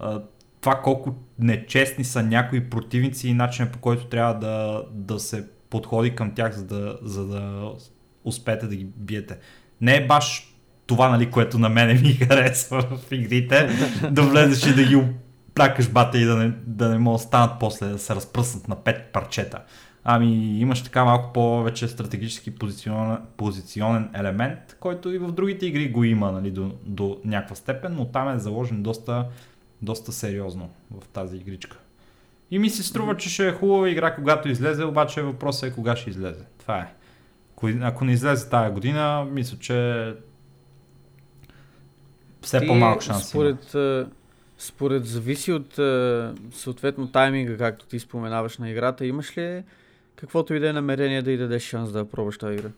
а, 0.00 0.20
това 0.60 0.74
колко 0.74 1.14
нечестни 1.38 2.04
са 2.04 2.22
някои 2.22 2.70
противници 2.70 3.28
и 3.28 3.34
начина 3.34 3.72
по 3.72 3.78
който 3.78 4.06
трябва 4.06 4.34
да, 4.34 4.82
да 4.92 5.20
се 5.20 5.48
подходи 5.70 6.14
към 6.14 6.34
тях, 6.34 6.52
за 6.52 6.64
да, 6.64 6.98
за 7.02 7.26
да 7.26 7.72
успеете 8.24 8.66
да 8.66 8.76
ги 8.76 8.84
биете. 8.84 9.38
Не 9.80 9.96
е 9.96 10.06
баш 10.06 10.54
това, 10.86 11.08
нали, 11.08 11.30
което 11.30 11.58
на 11.58 11.68
мене 11.68 11.94
ми 11.94 12.12
харесва 12.28 12.82
в 12.82 13.12
игрите, 13.12 13.68
да 14.10 14.22
влезеш 14.22 14.70
и 14.70 14.74
да 14.74 14.84
ги 14.84 15.02
плякаш 15.54 15.88
бата 15.88 16.18
и 16.18 16.24
да 16.24 16.36
не, 16.36 16.52
да 16.66 16.88
не 16.88 16.98
могат 16.98 17.20
станат 17.20 17.50
после, 17.60 17.86
да 17.86 17.98
се 17.98 18.14
разпръснат 18.14 18.68
на 18.68 18.76
пет 18.76 19.12
парчета. 19.12 19.58
Ами 20.04 20.60
имаш 20.60 20.84
така 20.84 21.04
малко 21.04 21.32
повече 21.32 21.88
стратегически 21.88 22.50
позиционен, 22.54 23.18
позиционен 23.36 24.10
елемент, 24.14 24.76
който 24.80 25.10
и 25.10 25.18
в 25.18 25.32
другите 25.32 25.66
игри 25.66 25.88
го 25.88 26.04
има 26.04 26.32
нали, 26.32 26.50
до, 26.50 26.74
до 26.86 27.20
някаква 27.24 27.56
степен, 27.56 27.94
но 27.94 28.04
там 28.04 28.28
е 28.28 28.38
заложен 28.38 28.82
доста, 28.82 29.26
доста 29.82 30.12
сериозно 30.12 30.70
в 30.90 31.08
тази 31.08 31.36
игричка. 31.36 31.78
И 32.50 32.58
ми 32.58 32.70
се 32.70 32.82
струва, 32.82 33.16
че 33.16 33.30
ще 33.30 33.48
е 33.48 33.52
хубава 33.52 33.88
игра, 33.88 34.14
когато 34.14 34.48
излезе, 34.48 34.84
обаче 34.84 35.22
въпросът 35.22 35.70
е 35.70 35.74
кога 35.74 35.96
ще 35.96 36.10
излезе. 36.10 36.44
Това 36.58 36.78
е. 36.78 36.94
Ако 37.80 38.04
не 38.04 38.12
излезе 38.12 38.50
тази 38.50 38.72
година, 38.72 39.26
мисля, 39.30 39.58
че 39.58 40.14
все 42.40 42.60
Ти, 42.60 42.66
по-малък 42.66 43.02
шанс 43.02 43.28
според, 43.28 43.74
има. 43.74 44.06
Според 44.58 45.06
зависи 45.06 45.52
от 45.52 45.74
съответно 46.54 47.12
тайминга, 47.12 47.56
както 47.56 47.86
ти 47.86 47.98
споменаваш 47.98 48.58
на 48.58 48.70
играта, 48.70 49.06
имаш 49.06 49.38
ли 49.38 49.62
каквото 50.22 50.54
и 50.54 50.60
да 50.60 50.68
е 50.68 50.72
намерение 50.72 51.22
да 51.22 51.32
й 51.32 51.36
дадеш 51.36 51.62
шанс 51.62 51.92
да 51.92 52.08
пробваш 52.08 52.38
тази 52.38 52.54
игра. 52.54 52.68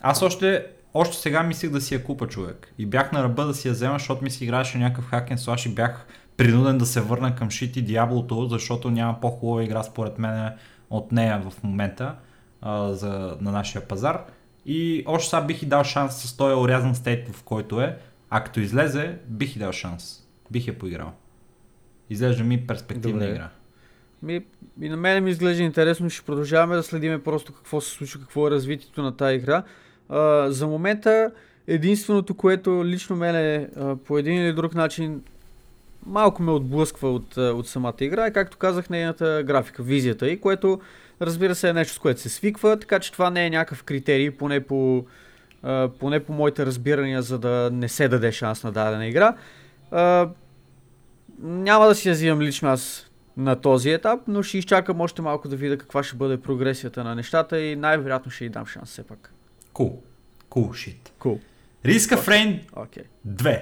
Аз 0.00 0.22
още, 0.22 0.66
още 0.94 1.16
сега 1.16 1.42
мислих 1.42 1.70
да 1.70 1.80
си 1.80 1.94
я 1.94 2.04
купа 2.04 2.26
човек. 2.26 2.74
И 2.78 2.86
бях 2.86 3.12
на 3.12 3.22
ръба 3.22 3.46
да 3.46 3.54
си 3.54 3.68
я 3.68 3.74
взема, 3.74 3.98
защото 3.98 4.24
ми 4.24 4.30
си 4.30 4.44
играеше 4.44 4.78
някакъв 4.78 5.04
хакен 5.04 5.38
слаш 5.38 5.66
и 5.66 5.74
бях 5.74 6.06
принуден 6.36 6.78
да 6.78 6.86
се 6.86 7.00
върна 7.00 7.34
към 7.34 7.50
Шити 7.50 7.82
Диаблото, 7.82 8.48
защото 8.48 8.90
няма 8.90 9.20
по-хубава 9.20 9.64
игра 9.64 9.82
според 9.82 10.18
мен 10.18 10.52
от 10.90 11.12
нея 11.12 11.42
в 11.50 11.62
момента 11.62 12.14
а, 12.60 12.92
за, 12.92 13.36
на 13.40 13.52
нашия 13.52 13.88
пазар. 13.88 14.24
И 14.66 15.04
още 15.06 15.30
сега 15.30 15.42
бих 15.42 15.62
и 15.62 15.66
дал 15.66 15.84
шанс 15.84 16.22
с 16.22 16.36
този 16.36 16.54
орязан 16.54 16.94
стейт, 16.94 17.28
в 17.28 17.42
който 17.42 17.80
е. 17.80 17.98
А 18.30 18.44
като 18.44 18.60
излезе, 18.60 19.18
бих 19.26 19.56
и 19.56 19.58
дал 19.58 19.72
шанс. 19.72 20.22
Бих 20.50 20.66
я 20.66 20.78
поиграл. 20.78 21.12
Изглежда 22.10 22.44
ми 22.44 22.66
перспективна 22.66 23.20
Добре. 23.20 23.34
игра. 23.34 23.48
Ми, 24.22 24.44
и 24.80 24.88
на 24.88 24.96
мен 24.96 25.24
ми 25.24 25.30
изглежда 25.30 25.62
интересно, 25.62 26.10
ще 26.10 26.26
продължаваме 26.26 26.76
да 26.76 26.82
следиме 26.82 27.22
просто 27.22 27.52
какво 27.52 27.80
се 27.80 27.90
случва, 27.90 28.20
какво 28.20 28.46
е 28.46 28.50
развитието 28.50 29.02
на 29.02 29.16
тази 29.16 29.36
игра. 29.36 29.62
А, 30.08 30.50
за 30.50 30.66
момента 30.66 31.30
единственото, 31.66 32.34
което 32.34 32.84
лично 32.84 33.16
мене 33.16 33.68
по 34.04 34.18
един 34.18 34.44
или 34.44 34.52
друг 34.52 34.74
начин 34.74 35.22
малко 36.06 36.42
ме 36.42 36.52
отблъсква 36.52 37.10
от, 37.10 37.36
от 37.36 37.68
самата 37.68 37.94
игра 38.00 38.26
е, 38.26 38.32
както 38.32 38.56
казах, 38.56 38.90
нейната 38.90 39.42
графика, 39.46 39.82
визията 39.82 40.28
и, 40.28 40.40
което 40.40 40.80
разбира 41.20 41.54
се 41.54 41.68
е 41.68 41.72
нещо, 41.72 41.94
с 41.94 41.98
което 41.98 42.20
се 42.20 42.28
свиква, 42.28 42.78
така 42.80 42.98
че 42.98 43.12
това 43.12 43.30
не 43.30 43.46
е 43.46 43.50
някакъв 43.50 43.84
критерий, 43.84 44.30
поне 44.30 44.60
по, 44.60 45.04
а, 45.62 45.88
поне 46.00 46.20
по 46.20 46.32
моите 46.32 46.66
разбирания, 46.66 47.22
за 47.22 47.38
да 47.38 47.70
не 47.72 47.88
се 47.88 48.08
даде 48.08 48.32
шанс 48.32 48.64
на 48.64 48.72
дадена 48.72 49.06
игра. 49.06 49.34
А, 49.90 50.28
няма 51.42 51.86
да 51.86 51.94
си 51.94 52.08
я 52.08 52.14
взимам 52.14 52.40
лично 52.40 52.68
аз 52.68 53.07
на 53.38 53.56
този 53.56 53.90
етап, 53.90 54.20
но 54.28 54.42
ще 54.42 54.58
изчакам 54.58 55.00
още 55.00 55.22
малко 55.22 55.48
да 55.48 55.56
видя 55.56 55.78
каква 55.78 56.02
ще 56.02 56.16
бъде 56.16 56.40
прогресията 56.40 57.04
на 57.04 57.14
нещата 57.14 57.60
и 57.60 57.76
най-вероятно 57.76 58.30
ще 58.30 58.44
й 58.44 58.48
дам 58.48 58.66
шанс 58.66 58.90
все 58.90 59.02
пак. 59.02 59.32
Cool. 59.74 59.92
Cool 60.50 60.68
shit. 60.68 61.10
Cool. 61.20 61.38
Риска 61.84 62.16
okay. 62.16 62.20
Фрейн 62.20 62.60
okay. 62.72 63.04
2. 63.28 63.60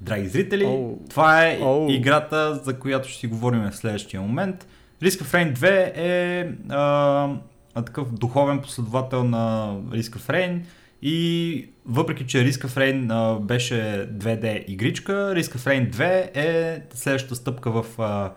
Драги 0.00 0.28
зрители, 0.28 0.64
oh. 0.64 1.10
това 1.10 1.46
е 1.46 1.58
oh. 1.60 1.92
играта, 1.92 2.54
за 2.54 2.78
която 2.78 3.08
ще 3.08 3.18
си 3.18 3.26
говорим 3.26 3.70
в 3.70 3.76
следващия 3.76 4.20
момент. 4.20 4.66
Риска 5.02 5.24
Фрейн 5.24 5.54
2 5.54 5.92
е 5.94 6.52
а, 6.68 7.28
такъв 7.74 8.12
духовен 8.12 8.60
последовател 8.60 9.24
на 9.24 9.76
Риска 9.92 10.18
Фрейн 10.18 10.66
и 11.02 11.68
въпреки, 11.86 12.26
че 12.26 12.44
Риска 12.44 12.68
Фрейн 12.68 13.08
беше 13.40 14.08
2D 14.12 14.64
игричка, 14.68 15.34
Риска 15.34 15.58
Фрейн 15.58 15.90
2 15.90 16.36
е 16.36 16.82
следващата 16.94 17.34
стъпка 17.34 17.70
в 17.70 17.84
а, 17.98 18.32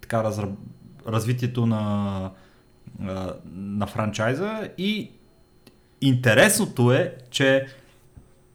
така 0.00 0.24
разра... 0.24 0.48
развитието 1.08 1.66
на, 1.66 2.30
а, 3.02 3.32
на 3.54 3.86
франчайза. 3.86 4.68
И 4.78 5.10
интересното 6.00 6.92
е, 6.92 7.14
че 7.30 7.66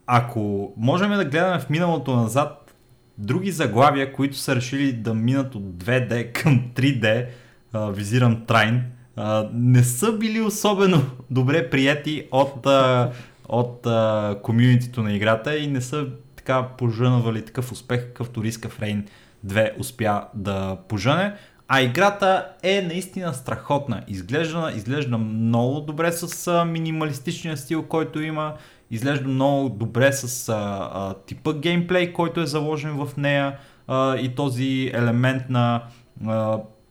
ако 0.08 0.74
можем 0.78 1.10
да 1.12 1.26
гледаме 1.26 1.60
в 1.60 1.70
миналото 1.70 2.16
назад 2.16 2.74
други 3.18 3.52
заглавия, 3.52 4.14
които 4.14 4.38
са 4.38 4.56
решили 4.56 4.94
да 4.94 5.14
минат 5.14 5.56
от 5.56 5.64
2D 5.64 6.32
към 6.32 6.72
3D, 6.76 7.26
а, 7.74 7.90
визирам 7.90 8.46
Трайн, 8.46 8.84
а, 9.16 9.50
не 9.54 9.84
са 9.84 10.12
били 10.12 10.42
особено 10.42 11.02
добре 11.30 11.70
прияти 11.70 12.28
от, 12.32 12.66
а, 12.66 13.12
от 13.50 13.86
а, 13.86 14.38
комьюнитито 14.44 15.04
на 15.04 15.14
играта 15.14 15.58
и 15.58 15.68
не 15.68 15.82
са 15.82 16.08
така 16.36 16.68
пожънавали 16.78 17.46
такъв 17.46 17.72
успех, 17.72 18.08
какъвто 18.08 18.44
Риска 18.44 18.70
Фрейн 18.70 19.08
2 19.46 19.80
успя 19.80 20.28
да 20.34 20.78
пожене. 20.88 21.34
А 21.68 21.82
играта 21.82 22.48
е 22.64 22.82
наистина 22.82 23.34
страхотна. 23.34 24.04
Изглежда, 24.08 24.72
изглежда 24.76 25.18
много 25.18 25.80
добре 25.80 26.12
с 26.12 26.66
минималистичния 26.66 27.58
стил, 27.58 27.84
който 27.84 28.22
има. 28.22 28.54
Изглежда 28.92 29.28
много 29.28 29.70
добре 29.70 30.12
с 30.12 30.50
а, 30.50 30.90
а, 30.94 31.14
типа 31.14 31.54
геймплей, 31.54 32.14
който 32.14 32.42
е 32.42 32.46
заложен 32.46 33.06
в 33.06 33.18
нея 33.18 33.58
а, 33.88 34.18
и 34.18 34.36
този 34.36 34.92
елемент 34.94 35.50
на 35.50 35.84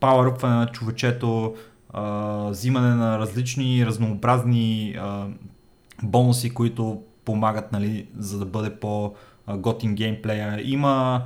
power 0.00 0.42
на 0.42 0.66
човечето, 0.66 1.54
а, 1.92 2.02
взимане 2.50 2.94
на 2.94 3.18
различни 3.18 3.86
разнообразни 3.86 4.96
а, 5.00 5.26
бонуси, 6.02 6.50
които 6.50 7.02
помагат, 7.24 7.72
нали, 7.72 8.06
за 8.18 8.38
да 8.38 8.46
бъде 8.46 8.70
по-готин 8.70 9.94
геймплея. 9.94 10.60
Има 10.64 11.22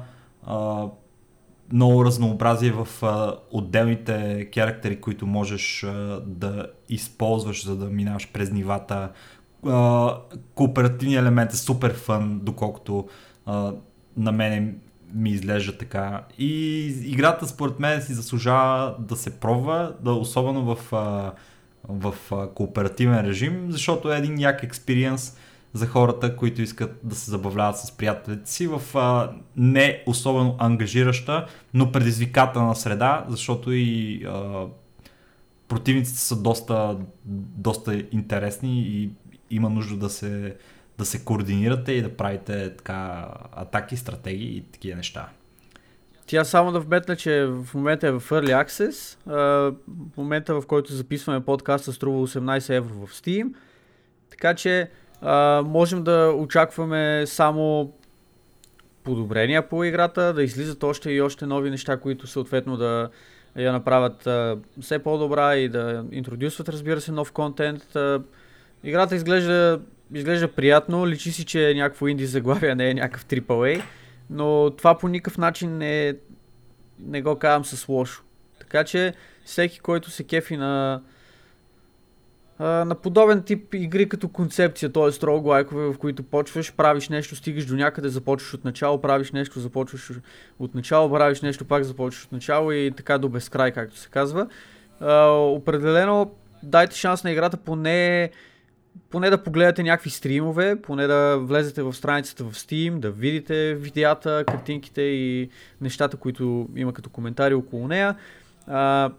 а, 0.46 0.86
много 1.74 2.04
разнообразие 2.04 2.72
в 2.72 2.88
а, 3.02 3.34
отделните 3.50 4.48
характери, 4.54 5.00
които 5.00 5.26
можеш 5.26 5.84
а, 5.84 6.20
да 6.26 6.66
използваш, 6.88 7.64
за 7.64 7.76
да 7.76 7.86
минаваш 7.86 8.32
през 8.32 8.50
нивата. 8.50 9.10
А, 9.66 10.16
кооперативният 10.54 11.22
елемент 11.22 11.52
е 11.52 11.56
супер 11.56 11.94
фън, 11.94 12.40
доколкото 12.42 13.08
а, 13.46 13.72
на 14.16 14.32
мен 14.32 14.80
ми 15.14 15.30
изглежда 15.30 15.78
така. 15.78 16.24
И 16.38 16.84
играта 17.04 17.46
според 17.46 17.80
мен 17.80 18.02
си 18.02 18.14
заслужава 18.14 18.96
да 18.98 19.16
се 19.16 19.40
пробва, 19.40 19.94
да, 20.00 20.12
особено 20.12 20.74
в, 20.74 20.92
а, 20.92 21.32
в 21.88 22.14
а, 22.32 22.48
кооперативен 22.48 23.20
режим, 23.20 23.66
защото 23.68 24.12
е 24.12 24.18
един 24.18 24.38
як 24.38 24.62
експириенс 24.62 25.36
за 25.74 25.86
хората, 25.86 26.36
които 26.36 26.62
искат 26.62 27.00
да 27.02 27.14
се 27.14 27.30
забавляват 27.30 27.78
с 27.78 27.92
приятелите 27.92 28.50
си 28.50 28.66
в 28.66 28.82
а, 28.94 29.32
не 29.56 30.02
особено 30.06 30.56
ангажираща, 30.58 31.46
но 31.74 31.92
предизвикателна 31.92 32.76
среда, 32.76 33.24
защото 33.28 33.72
и 33.72 34.22
а, 34.26 34.66
противниците 35.68 36.18
са 36.18 36.42
доста, 36.42 36.96
доста 37.56 38.02
интересни 38.12 38.80
и 38.80 39.10
има 39.50 39.70
нужда 39.70 39.96
да 39.96 40.10
се, 40.10 40.56
да 40.98 41.04
се 41.04 41.24
координирате 41.24 41.92
и 41.92 42.02
да 42.02 42.16
правите 42.16 42.76
така 42.76 43.28
атаки, 43.52 43.96
стратегии 43.96 44.56
и 44.56 44.62
такива 44.62 44.96
неща. 44.96 45.28
Тя 46.26 46.44
само 46.44 46.72
да 46.72 46.80
вметна, 46.80 47.16
че 47.16 47.46
в 47.46 47.74
момента 47.74 48.08
е 48.08 48.12
в 48.12 48.20
Early 48.20 48.64
Access. 48.64 49.18
В 49.26 50.16
момента, 50.16 50.60
в 50.60 50.66
който 50.66 50.92
записваме 50.92 51.44
подкаста, 51.44 51.92
струва 51.92 52.28
18 52.28 52.76
евро 52.76 53.06
в 53.06 53.12
Steam. 53.12 53.54
Така 54.30 54.54
че 54.54 54.90
можем 55.64 56.02
да 56.02 56.34
очакваме 56.38 57.26
само 57.26 57.92
подобрения 59.04 59.68
по 59.68 59.84
играта, 59.84 60.32
да 60.32 60.42
излизат 60.42 60.82
още 60.82 61.10
и 61.10 61.20
още 61.20 61.46
нови 61.46 61.70
неща, 61.70 61.96
които 61.96 62.26
съответно 62.26 62.76
да 62.76 63.10
я 63.56 63.72
направят 63.72 64.26
а, 64.26 64.58
все 64.80 64.98
по-добра 64.98 65.56
и 65.56 65.68
да 65.68 66.04
интродюсват, 66.12 66.68
разбира 66.68 67.00
се, 67.00 67.12
нов 67.12 67.32
контент. 67.32 67.96
А, 67.96 68.22
играта 68.84 69.16
изглежда, 69.16 69.80
изглежда 70.12 70.48
приятно, 70.48 71.06
личи 71.06 71.32
си, 71.32 71.44
че 71.44 71.70
е 71.70 71.74
някакво 71.74 72.08
инди 72.08 72.26
заглавие, 72.26 72.74
не 72.74 72.90
е 72.90 72.94
някакъв 72.94 73.26
AAA, 73.26 73.82
но 74.30 74.70
това 74.70 74.98
по 74.98 75.08
никакъв 75.08 75.38
начин 75.38 75.78
не, 75.78 76.14
не 76.98 77.22
го 77.22 77.38
казвам 77.38 77.64
с 77.64 77.88
лошо. 77.88 78.22
Така 78.58 78.84
че 78.84 79.14
всеки, 79.44 79.80
който 79.80 80.10
се 80.10 80.24
кефи 80.24 80.56
на 80.56 81.02
на 82.61 82.94
подобен 83.02 83.42
тип 83.42 83.74
игри 83.74 84.09
като 84.09 84.28
концепция, 84.28 84.92
т.е. 84.92 85.26
лайкове, 85.26 85.86
в 85.86 85.98
които 85.98 86.22
почваш, 86.22 86.72
правиш 86.72 87.09
нещо, 87.09 87.36
стигаш 87.36 87.66
до 87.66 87.76
някъде, 87.76 88.09
започваш 88.09 88.55
от 88.55 88.64
начало, 88.64 89.00
правиш 89.00 89.32
нещо, 89.32 89.61
започваш 89.61 90.11
от 90.59 90.74
начало, 90.74 91.11
правиш 91.11 91.40
нещо, 91.40 91.64
пак 91.64 91.84
започваш 91.84 92.24
от 92.24 92.32
начало 92.32 92.72
и 92.72 92.92
така 92.96 93.18
до 93.18 93.28
безкрай, 93.28 93.70
както 93.70 93.96
се 93.98 94.09
казва. 94.09 94.46
Определено 95.32 96.30
дайте 96.62 96.96
шанс 96.96 97.24
на 97.24 97.30
играта 97.30 97.57
поне, 97.57 98.30
поне 99.11 99.30
да 99.30 99.42
погледате 99.42 99.82
някакви 99.82 100.11
стримове, 100.11 100.76
поне 100.82 101.07
да 101.07 101.38
влезете 101.38 101.82
в 101.82 101.92
страницата 101.92 102.44
в 102.44 102.52
Steam, 102.52 102.98
да 102.98 103.11
видите 103.11 103.74
видеята, 103.74 104.44
картинките 104.46 105.02
и 105.02 105.50
нещата, 105.80 106.16
които 106.16 106.68
има 106.76 106.92
като 106.92 107.11
коментари 107.11 107.55
около 107.55 107.88
нея. 107.88 108.14
А, 108.66 109.11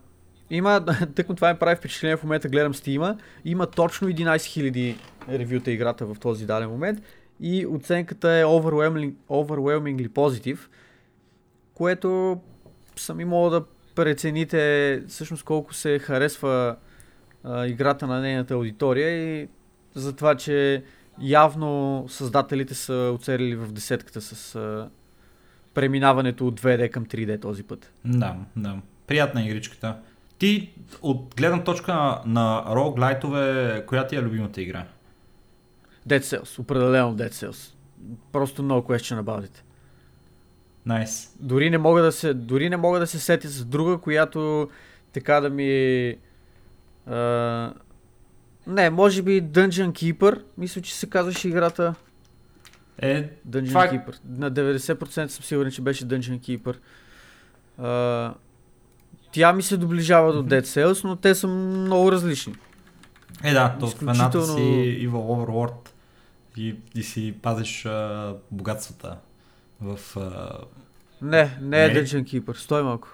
има, 0.50 0.86
тъкмо 1.16 1.36
това 1.36 1.54
ми 1.54 1.60
прави 1.60 1.76
впечатление 1.76 2.18
в 2.18 2.24
момента, 2.24 2.50
гледам 2.50 2.74
Steam, 2.74 3.18
има 3.46 3.68
точно 3.68 4.08
11 4.08 4.36
000 4.38 4.96
ревюта 5.30 5.72
играта 5.72 6.06
в 6.06 6.20
този 6.20 6.46
даден 6.46 6.70
момент 6.70 7.00
и 7.40 7.66
оценката 7.66 8.30
е 8.32 8.44
overwhelming, 8.44 9.14
overwhelmingly 9.30 10.10
positive, 10.10 10.60
което 11.74 12.40
сами 12.96 13.26
мога 13.26 13.50
да 13.50 13.66
прецените 13.96 15.04
всъщност 15.08 15.44
колко 15.44 15.74
се 15.74 16.00
харесва 16.00 16.76
а, 17.44 17.66
играта 17.66 18.08
на 18.08 18.22
нейната 18.22 18.54
аудитория 18.54 19.42
и 19.42 19.48
за 19.96 20.16
това, 20.16 20.36
че 20.36 20.84
явно 21.22 22.06
създателите 22.10 22.74
са 22.74 23.12
оцелили 23.16 23.56
в 23.56 23.72
десетката 23.72 24.22
с 24.22 24.56
а, 24.56 24.90
преминаването 25.74 26.48
от 26.48 26.62
2D 26.62 26.90
към 26.90 27.06
3D 27.06 27.42
този 27.42 27.64
път. 27.64 27.94
Да, 28.06 28.36
да. 28.56 28.78
Приятна 29.08 29.44
игричката. 29.46 29.98
Ти, 30.38 30.74
от 31.02 31.36
гледна 31.38 31.64
точка 31.64 31.94
на, 31.94 32.22
на 32.26 32.64
роглайтове, 32.76 33.84
коя 33.88 34.08
ти 34.08 34.16
е 34.16 34.22
любимата 34.22 34.62
игра? 34.62 34.86
Dead 36.08 36.20
Cells, 36.20 36.60
определено 36.60 37.16
Dead 37.16 37.32
Cells. 37.32 37.74
Просто 38.32 38.64
много 38.64 38.88
question 38.88 39.22
about 39.22 39.48
it. 39.48 39.62
Nice. 40.88 41.30
Дори 41.40 41.70
не 41.70 41.78
мога 41.78 42.02
да 42.02 42.12
се, 42.12 42.34
дори 42.34 42.70
не 42.70 42.78
мога 42.78 43.00
да 43.00 43.08
се 43.08 43.20
сетя 43.20 43.48
с 43.48 43.66
друга, 43.66 43.98
която 43.98 44.70
така 45.14 45.40
да 45.40 45.50
ми... 45.50 46.16
А... 47.06 47.74
Не, 48.68 48.90
може 48.90 49.22
би 49.22 49.44
Dungeon 49.44 49.92
Keeper. 49.92 50.42
Мисля, 50.58 50.82
че 50.82 50.96
се 50.96 51.10
казваше 51.10 51.48
играта. 51.48 51.96
Е, 52.98 53.30
Dungeon 53.50 53.68
това... 53.68 53.88
Keeper. 53.88 54.16
На 54.30 54.52
90% 54.52 55.28
съм 55.28 55.44
сигурен, 55.44 55.72
че 55.72 55.82
беше 55.82 56.06
Dungeon 56.06 56.40
Keeper. 56.40 56.76
А... 57.78 58.34
Тя 59.36 59.54
ми 59.54 59.64
се 59.64 59.78
доближава 59.78 60.34
до 60.34 60.44
Dead 60.44 60.62
Cells, 60.62 61.04
но 61.04 61.16
те 61.16 61.36
са 61.36 61.48
много 61.48 62.12
различни. 62.12 62.56
Е, 63.44 63.54
да, 63.54 63.78
то 63.80 63.88
в 63.88 64.02
едната 64.02 64.46
си 64.46 64.60
Evil 65.02 65.12
Overlord 65.12 65.90
и, 66.58 66.76
и 66.96 67.04
си 67.04 67.36
пазиш 67.42 67.86
а, 67.86 68.34
богатствата 68.52 69.18
в... 69.82 70.18
А... 70.18 70.58
Не, 71.22 71.58
не 71.62 71.86
е 71.86 71.94
Dungeon 71.94 72.24
Keeper, 72.24 72.58
стой 72.58 72.84
малко. 72.84 73.08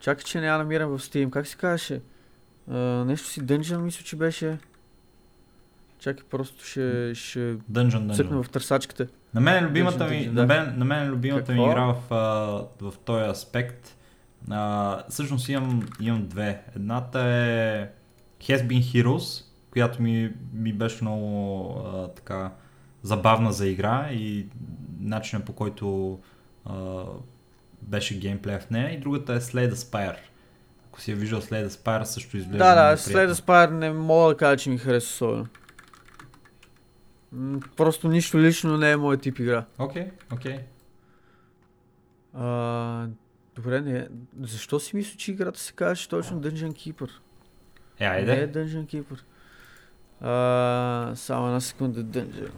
Чакай, 0.00 0.24
че 0.24 0.40
не 0.40 0.46
я 0.46 0.58
намирам 0.58 0.98
в 0.98 1.02
Steam. 1.02 1.30
Как 1.30 1.46
се 1.46 1.56
казваше? 1.56 2.00
Нещо 3.06 3.28
си 3.28 3.42
Dungeon, 3.42 3.76
мисля, 3.76 4.04
че 4.04 4.16
беше. 4.16 4.58
Чакай, 5.98 6.24
просто 6.30 6.64
ще, 6.64 7.14
ще 7.14 7.56
Dungeon, 7.56 8.16
цъкна 8.16 8.42
в 8.42 8.48
търсачката. 8.48 9.06
На 9.34 9.40
мен 9.40 9.64
любимата 9.64 10.06
ми, 10.06 10.26
да. 10.26 10.40
на 10.40 10.46
мен, 10.46 10.74
на 10.76 10.84
мен 10.84 11.08
любимата 11.08 11.52
ми 11.52 11.64
игра 11.64 11.84
в, 11.84 11.96
в 12.80 12.92
този 13.04 13.24
аспект 13.24 13.96
а, 14.50 15.02
всъщност 15.08 15.48
имам, 15.48 15.88
имам 16.00 16.26
две. 16.26 16.62
Едната 16.76 17.20
е 17.20 17.88
Has 18.40 18.66
Been 18.66 18.80
Heroes, 18.80 19.44
която 19.70 20.02
ми, 20.02 20.32
ми 20.52 20.72
беше 20.72 21.04
много 21.04 21.74
а, 21.86 22.08
така 22.08 22.50
забавна 23.02 23.52
за 23.52 23.66
игра 23.68 24.08
и 24.12 24.46
начинът 25.00 25.46
по 25.46 25.52
който 25.52 26.18
а, 26.64 27.04
беше 27.82 28.18
геймплея 28.18 28.58
в 28.58 28.70
нея. 28.70 28.94
И 28.94 29.00
другата 29.00 29.34
е 29.34 29.40
Slay 29.40 29.70
the 29.70 29.74
Spire. 29.74 30.16
Ако 30.88 31.00
си 31.00 31.10
я 31.10 31.16
виждал 31.16 31.40
Slay 31.40 31.66
the 31.66 31.68
Spire, 31.68 32.02
също 32.02 32.36
изглежда 32.36 32.58
Да, 32.58 32.74
да, 32.74 32.96
Slay 32.96 33.28
the 33.28 33.32
Spire 33.32 33.70
не 33.70 33.92
мога 33.92 34.28
да 34.28 34.36
кажа, 34.36 34.56
че 34.56 34.70
ми 34.70 34.78
хареса 34.78 35.06
особено. 35.06 35.46
Просто 37.76 38.08
нищо 38.08 38.38
лично 38.38 38.76
не 38.76 38.90
е 38.90 38.96
моят 38.96 39.22
тип 39.22 39.38
игра. 39.38 39.64
Окей, 39.78 40.02
okay, 40.02 40.34
окей. 40.34 40.58
Okay. 42.36 43.08
Добре, 43.56 43.80
не. 43.80 44.08
Защо 44.40 44.80
си 44.80 44.96
мисля, 44.96 45.16
че 45.16 45.32
играта 45.32 45.60
се 45.60 45.72
казваше 45.72 46.08
точно 46.08 46.40
Dungeon 46.40 46.72
Keeper? 46.72 47.10
Е, 47.98 48.04
айде. 48.04 48.36
Не 48.36 48.42
е 48.42 48.52
Dungeon 48.52 48.86
Keeper. 48.86 49.20
А, 50.20 51.16
само 51.16 51.46
една 51.46 51.60
секунда. 51.60 52.04
Dungeon. 52.04 52.50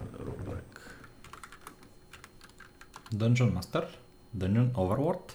Dungeon 3.14 3.52
Master? 3.58 3.84
Dungeon 4.36 4.72
Overlord? 4.72 5.32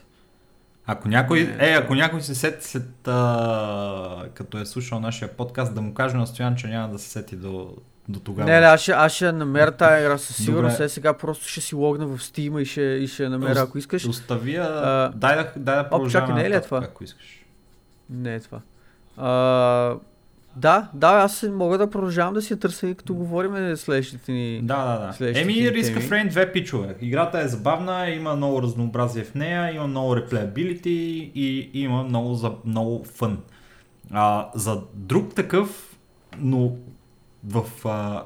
Ако 0.86 1.08
някой, 1.08 1.44
не, 1.44 1.72
е, 1.72 1.74
ако 1.74 1.96
някой 1.96 2.22
се 2.22 2.36
сети 2.36 2.66
след 2.66 3.08
а, 3.08 4.30
като 4.34 4.58
е 4.58 4.66
слушал 4.66 5.00
нашия 5.00 5.38
подкаст, 5.38 5.76
да 5.76 5.82
му 5.82 5.94
каже 5.94 6.18
на 6.18 6.28
Стоян, 6.28 6.56
че 6.56 6.68
няма 6.68 6.90
да 6.94 7.00
се 7.00 7.10
сети 7.10 7.36
до, 7.36 7.78
до 8.10 8.20
тогава. 8.20 8.50
Не, 8.50 8.60
не, 8.60 8.66
аз 8.66 8.82
ще, 8.82 8.92
аз 8.92 9.12
ще 9.12 9.32
намеря 9.32 9.72
тази 9.72 10.04
игра 10.04 10.18
със 10.18 10.36
сигурност. 10.36 10.80
Е, 10.80 10.90
сега 10.90 11.14
просто 11.14 11.48
ще 11.48 11.62
си 11.62 11.76
логна 11.76 12.08
в 12.08 12.18
Steam 12.20 12.62
и 12.62 12.66
ще, 12.66 12.82
и 12.82 13.08
ще 13.08 13.30
намеря, 13.30 13.60
ако 13.60 13.78
искаш. 13.78 14.06
Остави 14.06 14.56
я, 14.56 14.64
а, 14.64 15.12
дай 15.16 15.36
да, 15.36 15.52
дай 15.56 15.76
да 15.76 15.90
продължаваме. 15.90 16.28
Чакай, 16.28 16.44
не 16.44 16.48
е 16.48 16.52
ли 16.52 16.56
е 16.56 16.62
това? 16.62 16.80
Ако 16.84 17.04
искаш. 17.04 17.46
Не 18.10 18.36
е 18.36 18.40
това. 18.40 18.60
А, 19.18 19.96
Да, 20.56 20.90
да, 20.94 21.08
аз 21.08 21.46
мога 21.52 21.78
да 21.78 21.90
продължавам 21.90 22.34
да 22.34 22.42
си 22.42 22.54
я 22.54 22.60
търся 22.60 22.88
и 22.88 22.96
като 22.96 23.16
говорим 23.16 23.78
следващите 23.78 24.32
ни... 24.32 24.62
Да, 24.64 24.86
да, 24.86 25.26
да. 25.26 25.40
Еми, 25.40 25.54
Risk 25.54 26.00
of 26.00 26.10
Rain 26.10 26.32
2 26.32 26.54
пичове. 26.54 26.96
Играта 27.02 27.40
е 27.40 27.48
забавна, 27.48 28.10
има 28.10 28.36
много 28.36 28.62
разнообразие 28.62 29.24
в 29.24 29.36
нея, 29.36 29.76
има 29.76 29.88
много 29.88 30.16
replayability 30.16 31.32
и 31.36 31.70
има 31.74 32.04
много, 32.04 32.34
за, 32.34 32.52
много 32.66 33.04
фън. 33.04 33.38
А, 34.12 34.50
за 34.56 34.82
друг 34.94 35.36
такъв, 35.36 35.96
но 36.38 36.76
в 37.44 37.88
а, 37.88 38.24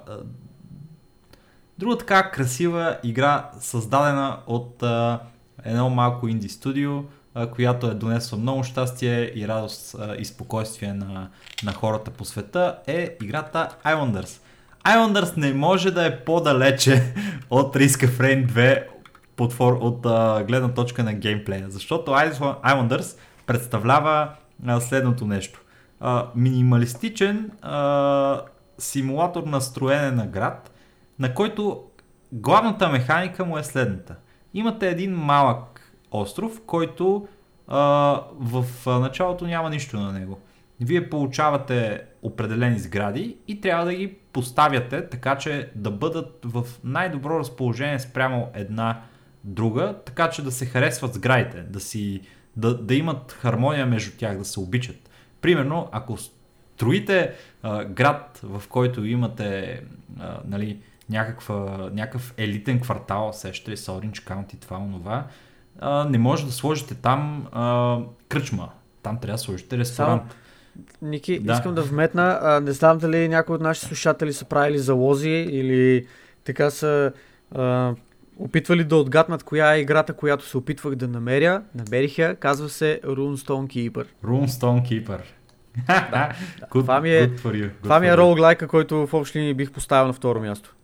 друга 1.77 1.97
така 1.97 2.31
красива 2.31 2.97
игра, 3.03 3.49
създадена 3.59 4.37
от 4.47 4.83
а, 4.83 5.19
едно 5.63 5.89
малко 5.89 6.27
инди 6.27 6.49
студио, 6.49 7.03
а, 7.35 7.47
която 7.47 7.87
е 7.87 7.93
донесла 7.93 8.37
много 8.37 8.63
щастие 8.63 9.31
и 9.35 9.47
радост 9.47 9.95
а, 9.99 10.15
и 10.15 10.25
спокойствие 10.25 10.93
на, 10.93 11.29
на 11.63 11.73
хората 11.73 12.11
по 12.11 12.25
света, 12.25 12.77
е 12.87 13.17
играта 13.21 13.69
Islanders. 13.85 14.39
Islanders 14.85 15.37
не 15.37 15.53
може 15.53 15.91
да 15.91 16.05
е 16.05 16.19
по-далече 16.19 17.13
от 17.49 17.75
Risk 17.75 18.07
of 18.07 18.17
Rain 18.17 18.47
2 18.47 18.83
под 19.35 19.55
от 19.59 20.05
а, 20.05 20.43
гледна 20.43 20.73
точка 20.73 21.03
на 21.03 21.13
геймплея, 21.13 21.65
защото 21.69 22.11
Islanders 22.11 23.17
представлява 23.45 24.29
а, 24.67 24.81
следното 24.81 25.25
нещо. 25.25 25.61
А, 25.99 26.27
минималистичен 26.35 27.51
а, 27.61 28.41
симулатор 28.77 29.43
на 29.43 29.61
строене 29.61 30.11
на 30.11 30.27
град, 30.27 30.71
на 31.19 31.33
който 31.33 31.83
главната 32.31 32.89
механика 32.89 33.45
му 33.45 33.57
е 33.57 33.63
следната. 33.63 34.15
Имате 34.53 34.89
един 34.89 35.15
малък 35.15 35.93
остров, 36.11 36.61
който 36.65 37.27
а, 37.67 37.79
в 38.39 38.65
началото 38.85 39.45
няма 39.45 39.69
нищо 39.69 39.99
на 39.99 40.11
него. 40.11 40.39
Вие 40.81 41.09
получавате 41.09 42.01
определени 42.21 42.79
сгради 42.79 43.37
и 43.47 43.61
трябва 43.61 43.85
да 43.85 43.93
ги 43.93 44.17
поставяте 44.33 45.09
така, 45.09 45.37
че 45.37 45.71
да 45.75 45.91
бъдат 45.91 46.39
в 46.45 46.65
най-добро 46.83 47.39
разположение 47.39 47.99
спрямо 47.99 48.49
една 48.53 49.01
друга, 49.43 49.95
така 50.05 50.29
че 50.29 50.41
да 50.41 50.51
се 50.51 50.65
харесват 50.65 51.13
сградите, 51.13 51.61
да, 51.61 51.79
си, 51.79 52.21
да, 52.57 52.77
да 52.77 52.95
имат 52.95 53.31
хармония 53.31 53.85
между 53.85 54.17
тях, 54.17 54.37
да 54.37 54.45
се 54.45 54.59
обичат. 54.59 55.09
Примерно, 55.41 55.89
ако 55.91 56.17
строите 56.75 57.31
а, 57.63 57.85
град, 57.85 58.39
в 58.43 58.63
който 58.69 59.05
имате 59.05 59.81
а, 60.19 60.37
нали, 60.47 60.77
някаква, 61.09 61.89
някакъв 61.93 62.33
елитен 62.37 62.79
квартал, 62.79 63.33
сещате 63.33 63.71
ли 63.71 63.77
Orange 63.77 64.17
County, 64.17 64.61
това, 64.61 64.77
онова, 64.77 65.27
а, 65.79 66.05
не 66.09 66.17
може 66.17 66.45
да 66.45 66.51
сложите 66.51 66.95
там 66.95 67.47
а, 67.51 67.97
кръчма. 68.29 68.69
Там 69.03 69.19
трябва 69.19 69.33
да 69.33 69.37
сложите 69.37 69.77
ресторант. 69.77 70.35
Ники, 71.01 71.39
Да. 71.39 71.53
искам 71.53 71.75
да 71.75 71.81
вметна, 71.81 72.39
а, 72.41 72.59
не 72.59 72.71
знам 72.71 72.97
дали 72.97 73.27
някои 73.27 73.55
от 73.55 73.61
нашите 73.61 73.87
слушатели 73.87 74.33
са 74.33 74.45
правили 74.45 74.77
залози 74.77 75.29
или 75.51 76.07
така 76.43 76.69
са 76.69 77.11
а, 77.55 77.93
опитвали 78.37 78.83
да 78.83 78.95
отгаднат 78.95 79.43
коя 79.43 79.73
е 79.75 79.79
играта, 79.79 80.13
която 80.13 80.45
се 80.45 80.57
опитвах 80.57 80.95
да 80.95 81.07
намеря. 81.07 81.61
Намерих 81.75 82.17
я, 82.17 82.35
казва 82.35 82.69
се 82.69 82.99
Runestone 83.03 83.67
Keeper. 83.67 84.05
Runestone 84.25 84.81
Keeper. 84.89 85.19
Да, 85.87 86.31
good, 86.61 86.69
Това 86.69 87.01
ми 87.01 87.11
е- 87.11 87.35
Това 87.83 87.99
ми 87.99 88.07
е 88.07 88.17
роуглайка, 88.17 88.67
който 88.67 89.07
в 89.07 89.13
общи 89.13 89.39
линии 89.39 89.53
бих 89.53 89.71
поставил 89.71 90.07
на 90.07 90.13
второ 90.13 90.39
място. 90.39 90.75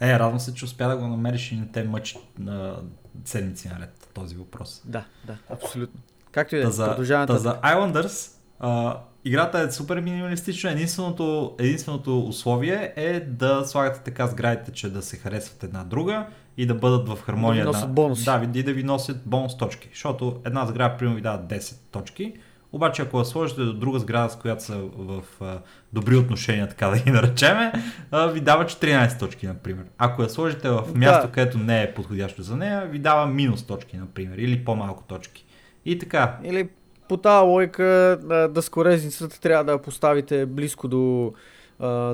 Е, 0.00 0.18
радвам 0.18 0.40
се, 0.40 0.54
че 0.54 0.64
успя 0.64 0.88
да 0.88 0.96
го 0.96 1.06
намериш 1.06 1.52
и 1.52 1.56
не 1.56 1.66
те 1.66 1.84
мъчи 1.84 2.18
на 2.38 2.76
седмици 3.24 3.68
наред 3.68 4.08
този 4.14 4.36
въпрос. 4.36 4.82
Да, 4.84 5.04
да, 5.26 5.36
абсолютно. 5.50 6.00
Както 6.32 6.56
и 6.56 6.58
да 6.58 6.68
е, 6.68 6.70
за, 6.70 6.86
продължаваме 6.86 7.38
за 7.38 7.60
Islanders, 7.60 8.30
а, 8.60 8.98
играта 9.24 9.58
е 9.60 9.70
супер 9.70 10.00
минималистична. 10.00 10.70
Единственото, 10.70 11.56
единственото 11.58 12.26
условие 12.26 12.92
е 12.96 13.20
да 13.20 13.64
слагате 13.64 14.00
така 14.04 14.26
сградите, 14.26 14.72
че 14.72 14.90
да 14.90 15.02
се 15.02 15.16
харесват 15.16 15.62
една 15.62 15.84
друга 15.84 16.26
и 16.56 16.66
да 16.66 16.74
бъдат 16.74 17.08
в 17.08 17.18
хармония. 17.22 17.64
Да 17.64 17.70
ви 17.70 17.74
носят 17.74 17.88
на... 17.88 17.94
бонуси. 17.94 18.24
Да, 18.24 18.48
и 18.54 18.62
да 18.62 18.72
ви 18.72 18.82
носят 18.82 19.22
бонус 19.26 19.56
точки. 19.56 19.88
Защото 19.92 20.40
една 20.44 20.66
сграда, 20.66 20.96
примерно, 20.96 21.16
ви 21.16 21.22
дава 21.22 21.38
10 21.38 21.76
точки. 21.90 22.34
Обаче, 22.72 23.02
ако 23.02 23.18
я 23.18 23.24
сложите 23.24 23.60
до 23.60 23.72
друга 23.72 23.98
сграда, 23.98 24.28
с 24.30 24.36
която 24.36 24.64
са 24.64 24.76
в 24.96 25.22
а, 25.40 25.58
добри 25.92 26.16
отношения, 26.16 26.68
така 26.68 26.88
да 26.88 26.98
ги 26.98 27.10
наречеме, 27.10 27.72
а, 28.10 28.26
ви 28.26 28.40
дава 28.40 28.64
14 28.64 29.18
точки, 29.18 29.46
например. 29.46 29.84
Ако 29.98 30.22
я 30.22 30.28
сложите 30.28 30.68
в 30.68 30.82
Да. 30.92 30.98
място, 30.98 31.28
където 31.32 31.58
не 31.58 31.82
е 31.82 31.94
подходящо 31.94 32.42
за 32.42 32.56
нея, 32.56 32.86
ви 32.86 32.98
дава 32.98 33.26
минус 33.26 33.62
точки, 33.66 33.96
например, 33.96 34.38
или 34.38 34.64
по-малко 34.64 35.04
точки. 35.08 35.44
И 35.84 35.98
така, 35.98 36.38
Или 36.44 36.68
по 37.08 37.16
тази 37.16 37.46
логика 37.46 38.18
а, 38.30 38.48
дъскорезницата 38.48 39.40
трябва 39.40 39.64
да 39.64 39.72
я 39.72 39.78
поставите 39.82 40.46
близко 40.46 40.88
до, 40.88 41.32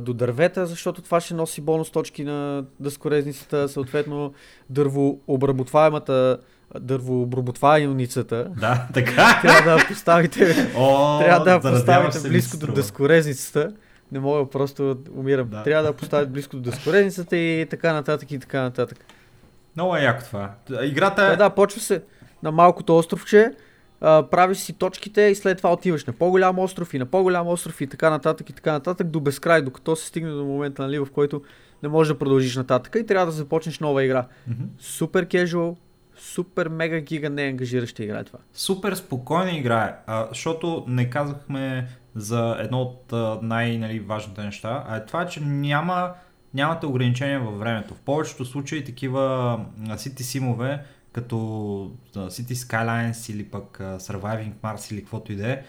до 0.01 0.15
дървета, 0.15 0.67
защото 0.67 1.03
това 1.03 1.21
ще 1.21 1.35
носи 1.35 1.61
бонус 1.61 1.91
точки 1.91 2.25
на 2.25 2.65
дъскорезницата, 2.81 3.69
съответно 3.69 4.33
дървообработваемата 4.71 6.39
дървообработваемницата. 6.81 8.51
Да, 8.61 8.87
така. 8.95 9.39
Трябва 9.43 9.77
да 9.77 9.87
поставите, 9.89 10.73
О, 10.77 11.19
трябва 11.19 11.45
да 11.45 11.71
поставите 11.71 12.29
близко 12.29 12.57
до 12.57 12.67
дъскорезницата. 12.73 13.73
Не 14.13 14.21
мога, 14.21 14.51
просто 14.51 14.97
умирам. 15.17 15.49
Да. 15.49 15.63
Трябва 15.63 15.83
да 15.83 15.93
поставите 15.93 16.31
близко 16.33 16.57
до 16.57 16.71
дъскорезницата 16.71 17.37
и 17.37 17.67
така 17.71 17.93
нататък 17.93 18.31
и 18.31 18.39
така 18.39 18.63
нататък. 18.63 18.99
Много 19.77 19.97
е 19.97 20.01
яко 20.01 20.25
това. 20.25 20.51
Играта 20.83 21.27
Е, 21.27 21.33
е... 21.33 21.37
да, 21.37 21.51
почва 21.51 21.81
се 21.81 22.03
на 22.43 22.53
малкото 22.53 22.97
островче, 22.97 23.53
а, 24.01 24.23
правиш 24.31 24.59
си 24.59 24.73
точките 24.73 25.23
и 25.23 25.35
след 25.35 25.59
това 25.59 25.73
отиваш 25.73 26.05
на 26.05 26.13
по-голям 26.13 26.59
остров 26.59 26.95
и 26.95 26.99
на 26.99 27.07
по-голям 27.07 27.49
остров 27.49 27.81
и 27.81 27.87
така 27.87 28.11
нататък 28.11 28.51
и 28.51 28.53
така 28.53 28.73
нататък 28.73 29.07
до 29.07 29.21
безкрай, 29.21 29.63
докато 29.63 29.97
се 29.97 30.07
стигне 30.07 30.31
до 30.31 30.45
момента, 30.45 30.83
нали, 30.83 30.99
в 30.99 31.07
който 31.15 31.43
не 31.83 31.89
можеш 31.89 32.13
да 32.13 32.19
продължиш 32.19 32.57
нататък 32.57 32.97
и 33.01 33.07
трябва 33.07 33.27
да 33.27 33.33
започнеш 33.33 33.79
нова 33.79 34.05
игра. 34.05 34.27
Мгм. 34.47 34.65
Супер 34.79 35.27
кежуал, 35.27 35.77
супер 36.19 36.69
мега 36.69 37.01
гига 37.01 37.31
не 37.31 37.43
ангажираща 37.43 38.05
игра 38.05 38.19
е 38.19 38.25
това. 38.25 38.39
Супер 38.53 38.95
спокойна 38.95 39.51
игра 39.51 39.85
е, 39.85 40.13
защото 40.29 40.85
не 40.89 41.11
казахме 41.11 41.89
за 42.15 42.57
едно 42.59 42.81
от 42.81 43.13
най-важните 43.43 44.43
неща, 44.43 44.85
а 44.89 44.97
е 44.97 45.05
това, 45.05 45.27
че 45.27 45.41
няма, 45.41 46.13
нямате 46.55 46.87
ограничения 46.87 47.41
във 47.41 47.59
времето. 47.59 47.95
В 47.95 48.01
повечето 48.01 48.45
случаи 48.45 48.85
такива 48.85 49.21
City 49.81 50.21
Симове, 50.21 50.83
като 51.13 51.37
City 52.15 52.53
Skylines 52.53 53.33
или 53.33 53.45
пък 53.45 53.79
Surviving 53.81 54.53
Mars 54.63 54.93
или 54.93 55.01
каквото 55.01 55.33
и 55.33 55.37
да 55.37 55.53
е, 55.53 55.63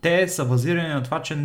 те 0.00 0.28
са 0.28 0.44
базирани 0.44 0.88
на 0.88 1.02
това, 1.02 1.22
че 1.22 1.38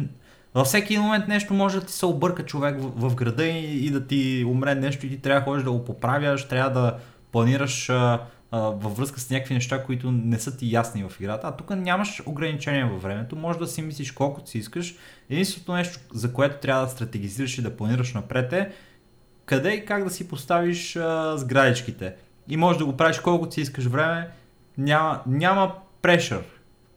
във 0.53 0.67
всеки 0.67 0.97
момент 0.97 1.27
нещо 1.27 1.53
може 1.53 1.79
да 1.79 1.85
ти 1.85 1.93
се 1.93 2.05
обърка 2.05 2.45
човек 2.45 2.75
в, 2.79 3.09
в 3.09 3.15
града 3.15 3.45
и, 3.45 3.85
и 3.85 3.89
да 3.89 4.07
ти 4.07 4.45
умре 4.47 4.75
нещо 4.75 5.05
и 5.05 5.09
ти 5.09 5.17
трябва 5.17 5.39
да 5.39 5.45
ходиш 5.45 5.63
да 5.63 5.71
го 5.71 5.85
поправяш, 5.85 6.47
трябва 6.47 6.81
да 6.81 6.97
планираш 7.31 7.89
а, 7.89 8.19
във 8.51 8.97
връзка 8.97 9.19
с 9.19 9.29
някакви 9.29 9.53
неща, 9.53 9.83
които 9.83 10.11
не 10.11 10.39
са 10.39 10.57
ти 10.57 10.71
ясни 10.71 11.03
в 11.03 11.19
играта. 11.19 11.47
А 11.47 11.51
тук 11.51 11.69
нямаш 11.69 12.21
ограничения 12.25 12.87
във 12.87 13.01
времето, 13.01 13.35
може 13.35 13.59
да 13.59 13.67
си 13.67 13.81
мислиш 13.81 14.11
колкото 14.11 14.49
си 14.49 14.57
искаш. 14.57 14.95
Единственото 15.29 15.73
нещо, 15.73 15.99
за 16.13 16.33
което 16.33 16.57
трябва 16.57 16.85
да 16.85 16.91
стратегизираш 16.91 17.57
и 17.57 17.61
да 17.61 17.77
планираш 17.77 18.13
напред 18.13 18.53
е 18.53 18.71
къде 19.45 19.73
и 19.73 19.85
как 19.85 20.03
да 20.03 20.09
си 20.09 20.27
поставиш 20.27 20.95
а, 20.95 21.37
сградичките. 21.37 22.15
И 22.49 22.57
можеш 22.57 22.77
да 22.77 22.85
го 22.85 22.97
правиш 22.97 23.19
колкото 23.19 23.53
си 23.53 23.61
искаш 23.61 23.85
време, 23.85 24.29
няма, 24.77 25.21
няма 25.27 25.73
прешър. 26.01 26.43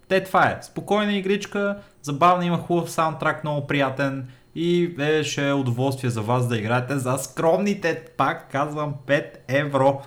Те 0.09 0.25
това 0.25 0.47
е. 0.47 0.59
Спокойна 0.63 1.17
игричка, 1.17 1.79
забавна, 2.03 2.47
има 2.47 2.59
хубав 2.59 2.91
саундтрак, 2.91 3.45
много 3.45 3.67
приятен 3.67 4.29
и 4.55 4.95
е, 4.99 5.25
ще 5.25 5.49
е 5.49 5.53
удоволствие 5.53 6.11
за 6.11 6.23
вас 6.23 6.49
да 6.49 6.59
играете 6.59 6.99
за 6.99 7.19
скромните, 7.19 8.05
пак 8.17 8.51
казвам, 8.53 8.95
5 9.07 9.25
евро. 9.49 10.03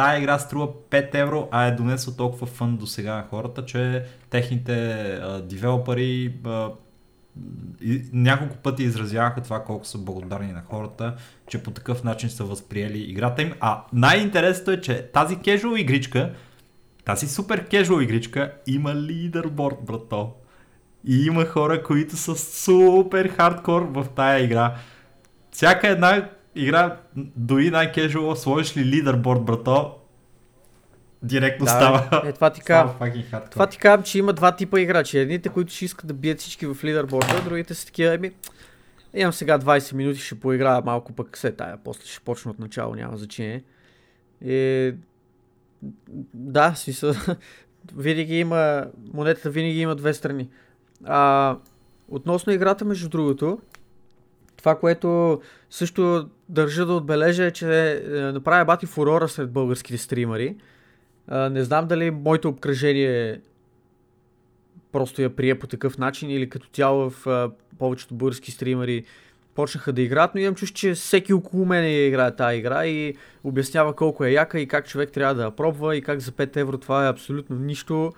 Тая 0.00 0.18
игра 0.18 0.38
струва 0.38 0.68
5 0.90 1.14
евро, 1.14 1.48
а 1.50 1.66
е 1.66 1.70
донесла 1.70 2.16
толкова 2.16 2.46
фън 2.46 2.76
до 2.76 2.86
сега 2.86 3.16
на 3.16 3.26
хората, 3.30 3.64
че 3.64 4.04
техните 4.30 4.74
а, 5.22 5.42
девелопери 5.42 6.34
а, 6.44 6.68
и 7.82 8.02
няколко 8.12 8.56
пъти 8.56 8.82
изразяваха 8.82 9.40
това 9.40 9.64
колко 9.64 9.84
са 9.84 9.98
благодарни 9.98 10.52
на 10.52 10.62
хората, 10.62 11.14
че 11.48 11.62
по 11.62 11.70
такъв 11.70 12.04
начин 12.04 12.30
са 12.30 12.44
възприели 12.44 12.98
играта 12.98 13.42
им. 13.42 13.52
А 13.60 13.84
най-интересното 13.92 14.70
е, 14.70 14.80
че 14.80 15.02
тази 15.02 15.36
кежуал 15.36 15.76
игричка, 15.76 16.32
тази 17.04 17.28
супер 17.28 17.66
кежуал 17.68 18.00
игричка 18.00 18.52
има 18.66 18.94
лидерборд, 18.94 19.76
брато. 19.82 20.32
И 21.04 21.24
има 21.24 21.44
хора, 21.44 21.82
които 21.82 22.16
са 22.16 22.36
супер 22.36 23.28
хардкор 23.28 23.82
в 23.82 24.06
тая 24.16 24.44
игра. 24.44 24.74
Всяка 25.50 25.88
една 25.88 26.28
игра, 26.54 26.96
дори 27.16 27.70
най-кежуал, 27.70 28.36
сложиш 28.36 28.76
ли 28.76 28.84
лидерборд, 28.84 29.44
брато, 29.44 29.96
директно 31.22 31.64
Да, 31.64 31.70
става. 31.70 32.28
Е, 32.28 32.32
това 32.32 32.50
ти 32.50 32.60
казвам. 32.60 33.12
Това 33.50 33.66
ти 33.66 33.78
казвам, 33.78 34.02
че 34.02 34.18
има 34.18 34.32
два 34.32 34.56
типа 34.56 34.80
играчи. 34.80 35.18
Едните, 35.18 35.48
които 35.48 35.72
ще 35.72 35.84
искат 35.84 36.06
да 36.06 36.14
бият 36.14 36.40
всички 36.40 36.66
в 36.66 36.84
лидерборда, 36.84 37.42
другите 37.44 37.74
са 37.74 37.86
такива, 37.86 38.14
еми, 38.14 38.32
имам 39.14 39.32
сега 39.32 39.58
20 39.58 39.94
минути, 39.94 40.20
ще 40.20 40.40
поиграя 40.40 40.82
малко 40.84 41.12
пък 41.12 41.36
се 41.36 41.52
тая, 41.52 41.78
после 41.84 42.06
ще 42.06 42.20
почна 42.20 42.50
от 42.50 42.58
начало, 42.58 42.94
няма 42.94 43.16
значение. 43.16 43.62
И... 44.44 44.94
Да, 46.34 46.74
смисъл, 46.74 47.14
винаги 47.96 48.38
има, 48.38 48.86
монетата 49.14 49.50
винаги 49.50 49.80
има 49.80 49.96
две 49.96 50.14
страни. 50.14 50.48
А, 51.04 51.56
относно 52.08 52.52
играта, 52.52 52.84
между 52.84 53.08
другото, 53.08 53.58
това, 54.60 54.78
което 54.78 55.40
също 55.70 56.28
държа 56.48 56.86
да 56.86 56.92
отбележа 56.92 57.44
е, 57.44 57.50
че 57.50 57.92
е, 57.92 58.18
направя 58.18 58.64
бати 58.64 58.86
фурора 58.86 59.28
сред 59.28 59.50
българските 59.50 59.98
стримари. 59.98 60.56
Не 61.30 61.64
знам 61.64 61.86
дали 61.86 62.10
моето 62.10 62.48
обкръжение 62.48 63.40
просто 64.92 65.22
я 65.22 65.36
прие 65.36 65.58
по 65.58 65.66
такъв 65.66 65.98
начин 65.98 66.30
или 66.30 66.48
като 66.48 66.68
цяло 66.68 67.10
в 67.10 67.50
повечето 67.78 68.14
български 68.14 68.50
стримари 68.50 69.04
почнаха 69.54 69.92
да 69.92 70.02
играят, 70.02 70.34
но 70.34 70.40
имам 70.40 70.54
чуш, 70.54 70.72
че 70.72 70.94
всеки 70.94 71.32
около 71.32 71.66
мен 71.66 72.06
играе 72.06 72.36
тази 72.36 72.58
игра 72.58 72.86
и 72.86 73.14
обяснява 73.44 73.96
колко 73.96 74.24
е 74.24 74.30
яка 74.30 74.60
и 74.60 74.68
как 74.68 74.88
човек 74.88 75.12
трябва 75.12 75.34
да 75.34 75.42
я 75.42 75.50
пробва 75.50 75.96
и 75.96 76.02
как 76.02 76.20
за 76.20 76.32
5 76.32 76.56
евро 76.56 76.78
това 76.78 77.06
е 77.06 77.10
абсолютно 77.10 77.56
нищо 77.56 78.12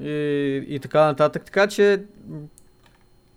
и, 0.00 0.64
и 0.68 0.78
така 0.82 1.04
нататък. 1.04 1.44
Така 1.44 1.66
че 1.66 2.02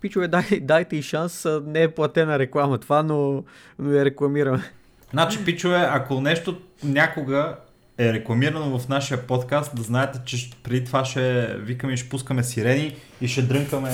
пичове, 0.02 0.28
дай, 0.28 0.44
дайте 0.60 0.96
и 0.96 1.02
шанс, 1.02 1.46
не 1.66 1.82
е 1.82 1.94
платена 1.94 2.38
реклама 2.38 2.78
това, 2.78 3.02
но, 3.02 3.44
но 3.78 3.92
я 3.92 4.04
рекламираме. 4.04 4.62
Значи, 5.10 5.44
пичове, 5.44 5.86
ако 5.90 6.20
нещо 6.20 6.60
някога 6.84 7.56
е 7.98 8.12
рекламирано 8.12 8.78
в 8.78 8.88
нашия 8.88 9.26
подкаст, 9.26 9.76
да 9.76 9.82
знаете, 9.82 10.18
че 10.24 10.50
преди 10.62 10.84
това 10.84 11.04
ще 11.04 11.56
викаме 11.58 11.92
и 11.92 11.96
ще 11.96 12.08
пускаме 12.08 12.42
сирени 12.42 12.96
и 13.20 13.28
ще 13.28 13.42
дрънкаме 13.42 13.90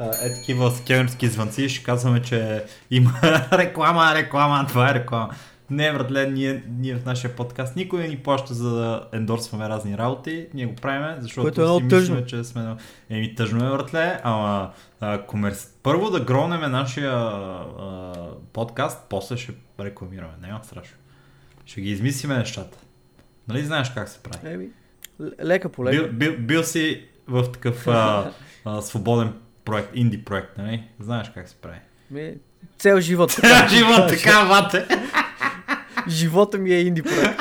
е 0.00 0.34
такива 0.34 0.70
скемерски 0.70 1.28
звънци 1.28 1.62
и 1.62 1.68
ще 1.68 1.84
казваме, 1.84 2.22
че 2.22 2.64
има 2.90 3.12
реклама, 3.52 4.14
реклама, 4.14 4.66
това 4.68 4.90
е 4.90 4.94
реклама. 4.94 5.34
Не, 5.70 5.92
братле, 5.92 6.26
ние, 6.26 6.62
ние 6.78 6.94
в 6.94 7.04
нашия 7.04 7.36
подкаст 7.36 7.76
никой 7.76 8.00
не 8.00 8.08
ни 8.08 8.16
плаща 8.16 8.54
за 8.54 8.70
да 8.70 9.08
ендорсваме 9.12 9.68
разни 9.68 9.98
работи. 9.98 10.48
Ние 10.54 10.66
го 10.66 10.74
правиме, 10.74 11.16
защото 11.20 11.44
Което 11.44 11.96
е 11.96 12.00
си 12.00 12.00
мислиме, 12.00 12.26
че 12.26 12.44
сме... 12.44 12.76
Еми, 13.10 13.34
тъжно 13.34 13.66
е, 13.66 13.70
братле, 13.76 14.20
ама 14.22 14.72
а, 15.00 15.22
комерс... 15.22 15.74
първо 15.82 16.10
да 16.10 16.20
гронеме 16.20 16.68
нашия 16.68 17.12
а, 17.12 18.12
подкаст, 18.52 19.06
после 19.08 19.36
ще 19.36 19.52
рекламираме. 19.80 20.32
Няма 20.42 20.60
страшно. 20.64 20.96
Ще 21.64 21.80
ги 21.80 21.90
измислиме 21.90 22.38
нещата. 22.38 22.78
Нали 23.48 23.64
знаеш 23.64 23.90
как 23.90 24.08
се 24.08 24.18
прави? 24.22 24.54
Еми, 24.54 24.68
лека 25.44 25.68
по 25.68 25.84
лека. 25.84 26.02
Бил, 26.02 26.12
бил, 26.12 26.38
бил 26.38 26.62
си 26.62 27.04
в 27.28 27.52
такъв 27.52 27.88
а, 27.88 28.30
а, 28.64 28.82
свободен 28.82 29.32
проект, 29.64 29.90
инди 29.94 30.24
проект, 30.24 30.58
нали? 30.58 30.84
Знаеш 31.00 31.30
как 31.34 31.48
се 31.48 31.54
прави. 31.54 31.78
Ми, 32.10 32.34
цел 32.78 33.00
живот. 33.00 33.36
Така, 33.36 33.68
живот, 33.68 34.08
така, 34.08 34.44
вате. 34.48 34.86
Живота 36.08 36.58
ми 36.58 36.70
е 36.70 36.80
инди 36.80 37.02
проект. 37.02 37.40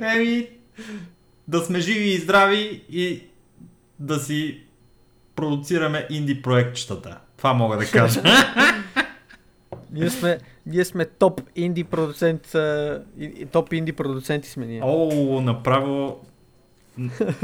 Еми, 0.02 0.48
да 1.48 1.58
сме 1.60 1.80
живи 1.80 2.08
и 2.08 2.18
здрави 2.18 2.84
и 2.90 3.22
да 3.98 4.18
си 4.18 4.60
продуцираме 5.34 6.06
инди 6.10 6.42
проектчетата. 6.42 7.18
Това 7.36 7.52
мога 7.54 7.76
да 7.76 7.86
кажа. 7.90 8.22
ние, 9.92 10.10
сме, 10.10 10.38
ние 10.66 10.84
сме 10.84 11.04
топ 11.04 11.40
инди 11.56 11.84
продуцент, 11.84 12.56
топ 13.52 13.72
инди 13.72 13.92
продуценти 13.92 14.48
сме 14.48 14.66
ние. 14.66 14.80
О, 14.84 15.40
направо, 15.40 16.20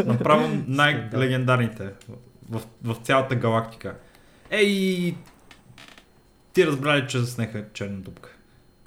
направо 0.04 0.48
най-легендарните 0.66 1.88
в, 2.50 2.62
в 2.84 2.96
цялата 3.02 3.34
галактика. 3.34 3.94
Ей, 4.50 5.14
ти 6.58 6.66
разбрали, 6.66 7.06
че 7.08 7.18
заснеха 7.18 7.64
черна 7.72 7.96
дупка. 7.96 8.30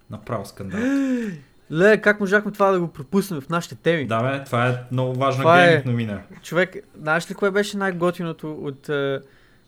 Направо 0.10 0.46
скандал. 0.46 0.80
Ле, 1.72 2.02
как 2.02 2.20
можахме 2.20 2.52
това 2.52 2.72
да 2.72 2.80
го 2.80 2.88
пропуснем 2.88 3.42
в 3.42 3.50
нашите 3.50 3.76
теми? 3.76 4.08
Да, 4.08 4.22
бе, 4.22 4.44
това 4.44 4.68
е 4.68 4.78
много 4.92 5.14
важна 5.14 5.42
това 5.42 5.58
гейминг 5.58 5.86
е... 5.86 5.90
новина. 5.90 6.22
Човек, 6.44 6.76
знаеш 7.02 7.32
ли 7.32 7.34
кое 7.34 7.52
беше 7.52 7.78
най-готиното 7.78 8.54
от 8.54 8.88
uh, 8.88 9.22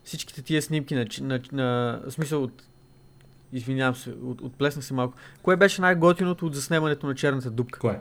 всичките 0.04 0.41
тия 0.41 0.62
снимки 0.62 0.95
на, 0.95 1.06
на, 1.22 1.39
на, 1.51 2.01
на 2.06 2.12
смисъл 2.12 2.43
от 2.43 2.64
Извинявам 3.54 3.95
се, 3.95 4.10
от, 4.10 4.41
отплеснах 4.41 4.86
се 4.86 4.93
малко. 4.93 5.14
Кое 5.43 5.56
беше 5.56 5.82
най-готиното 5.82 6.45
от 6.45 6.56
заснемането 6.56 7.08
на 7.08 7.16
черната 7.16 7.51
дупка? 7.51 7.80
Кое? 7.80 7.99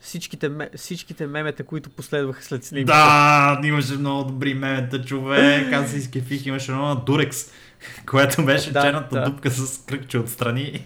Всичките, 0.00 0.50
всичките 0.76 1.26
мемета, 1.26 1.64
които 1.64 1.90
последваха 1.90 2.42
след 2.42 2.64
снимки. 2.64 2.84
Да, 2.84 3.60
имаше 3.64 3.94
много 3.94 4.24
добри 4.24 4.54
мемета, 4.54 5.04
човек. 5.04 5.72
Аз 5.72 5.90
се 5.90 5.96
изкефих, 5.96 6.46
имаше 6.46 6.72
едно 6.72 6.88
на 6.88 6.96
Дурекс, 6.96 7.50
което 8.06 8.44
беше 8.44 8.72
да, 8.72 8.82
черната 8.82 9.20
да. 9.20 9.24
дупка 9.24 9.50
с 9.50 9.84
кръгче 9.84 10.18
отстрани. 10.18 10.84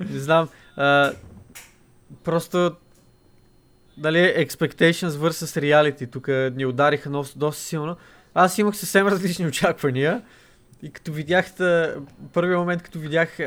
Не 0.00 0.18
знам. 0.18 0.48
А, 0.76 1.12
просто 2.24 2.76
дали 3.96 4.18
Expectations 4.18 5.08
vs 5.08 5.60
Reality 5.60 6.12
тук 6.12 6.56
ни 6.56 6.66
удариха 6.66 7.10
доста 7.36 7.62
силно. 7.62 7.96
Аз 8.34 8.58
имах 8.58 8.76
съвсем 8.76 9.06
различни 9.06 9.46
очаквания. 9.46 10.22
И 10.82 10.90
като 10.90 11.12
видях, 11.12 11.54
първият 12.32 12.58
момент, 12.58 12.82
като 12.82 12.98
видях 12.98 13.38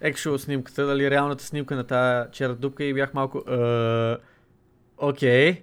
екшъл 0.00 0.38
снимката, 0.38 0.86
дали 0.86 1.10
реалната 1.10 1.44
снимка 1.44 1.76
на 1.76 1.84
тази 1.84 2.30
черна 2.32 2.54
дупка 2.54 2.84
и 2.84 2.94
бях 2.94 3.14
малко 3.14 3.38
окей. 4.98 5.52
Okay. 5.52 5.60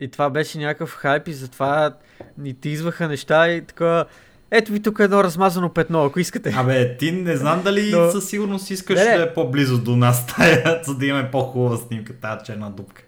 И 0.00 0.08
това 0.08 0.30
беше 0.30 0.58
някакъв 0.58 0.94
хайп 0.94 1.28
и 1.28 1.32
затова 1.32 1.96
ни 2.38 2.54
тизваха 2.54 3.08
неща 3.08 3.48
и 3.48 3.66
така 3.66 4.04
ето 4.52 4.72
ви 4.72 4.82
тук 4.82 4.98
е 4.98 5.04
едно 5.04 5.24
размазано 5.24 5.68
петно, 5.68 6.04
ако 6.04 6.20
искате. 6.20 6.54
Абе, 6.56 6.96
ти 6.96 7.12
не 7.12 7.36
знам 7.36 7.62
дали 7.62 7.90
Но... 7.90 8.10
със 8.10 8.28
сигурност 8.28 8.70
искаш 8.70 8.98
не, 8.98 9.04
не. 9.04 9.16
да 9.16 9.22
е 9.22 9.34
по-близо 9.34 9.78
до 9.78 9.96
нас 9.96 10.26
тая, 10.36 10.80
за 10.84 10.94
да 10.94 11.06
имаме 11.06 11.30
по-хубава 11.30 11.76
снимка, 11.76 12.12
тази 12.12 12.44
черна 12.44 12.70
дупка. 12.70 13.02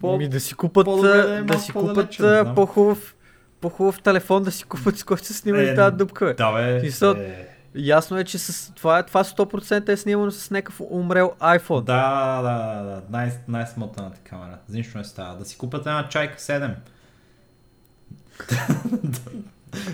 По... 0.00 0.16
Ми 0.16 0.28
да 0.28 0.40
си 0.40 0.54
купат, 0.54 0.86
да, 0.86 1.42
да 1.44 1.58
си 1.58 1.72
купат 1.72 2.20
по-хубав 2.54 3.14
по-хубав 3.60 4.02
телефон 4.02 4.42
да 4.42 4.50
си 4.50 4.64
купат, 4.64 4.98
с 4.98 5.04
който 5.04 5.24
се 5.24 5.34
снима 5.34 5.58
е, 5.58 5.74
тази 5.74 5.96
дупка. 5.96 6.34
Да, 6.38 6.52
бе. 6.52 6.86
И 6.86 6.90
са, 6.90 7.16
е... 7.18 7.46
Ясно 7.74 8.18
е, 8.18 8.24
че 8.24 8.38
с, 8.38 8.74
това, 8.74 9.02
това 9.02 9.24
100% 9.24 9.88
е 9.88 9.96
снимано 9.96 10.30
с 10.30 10.50
някакъв 10.50 10.80
умрел 10.90 11.32
iPhone. 11.40 11.84
Да, 11.84 12.42
да, 12.42 12.82
да. 12.82 13.02
Най- 13.10 13.32
най-смотаната 13.48 14.20
камера. 14.24 14.58
За 14.68 14.76
нищо 14.76 14.98
не 14.98 15.04
става. 15.04 15.38
Да 15.38 15.44
си 15.44 15.58
купат 15.58 15.80
една 15.80 16.08
чайка 16.08 16.38
7. 16.38 16.74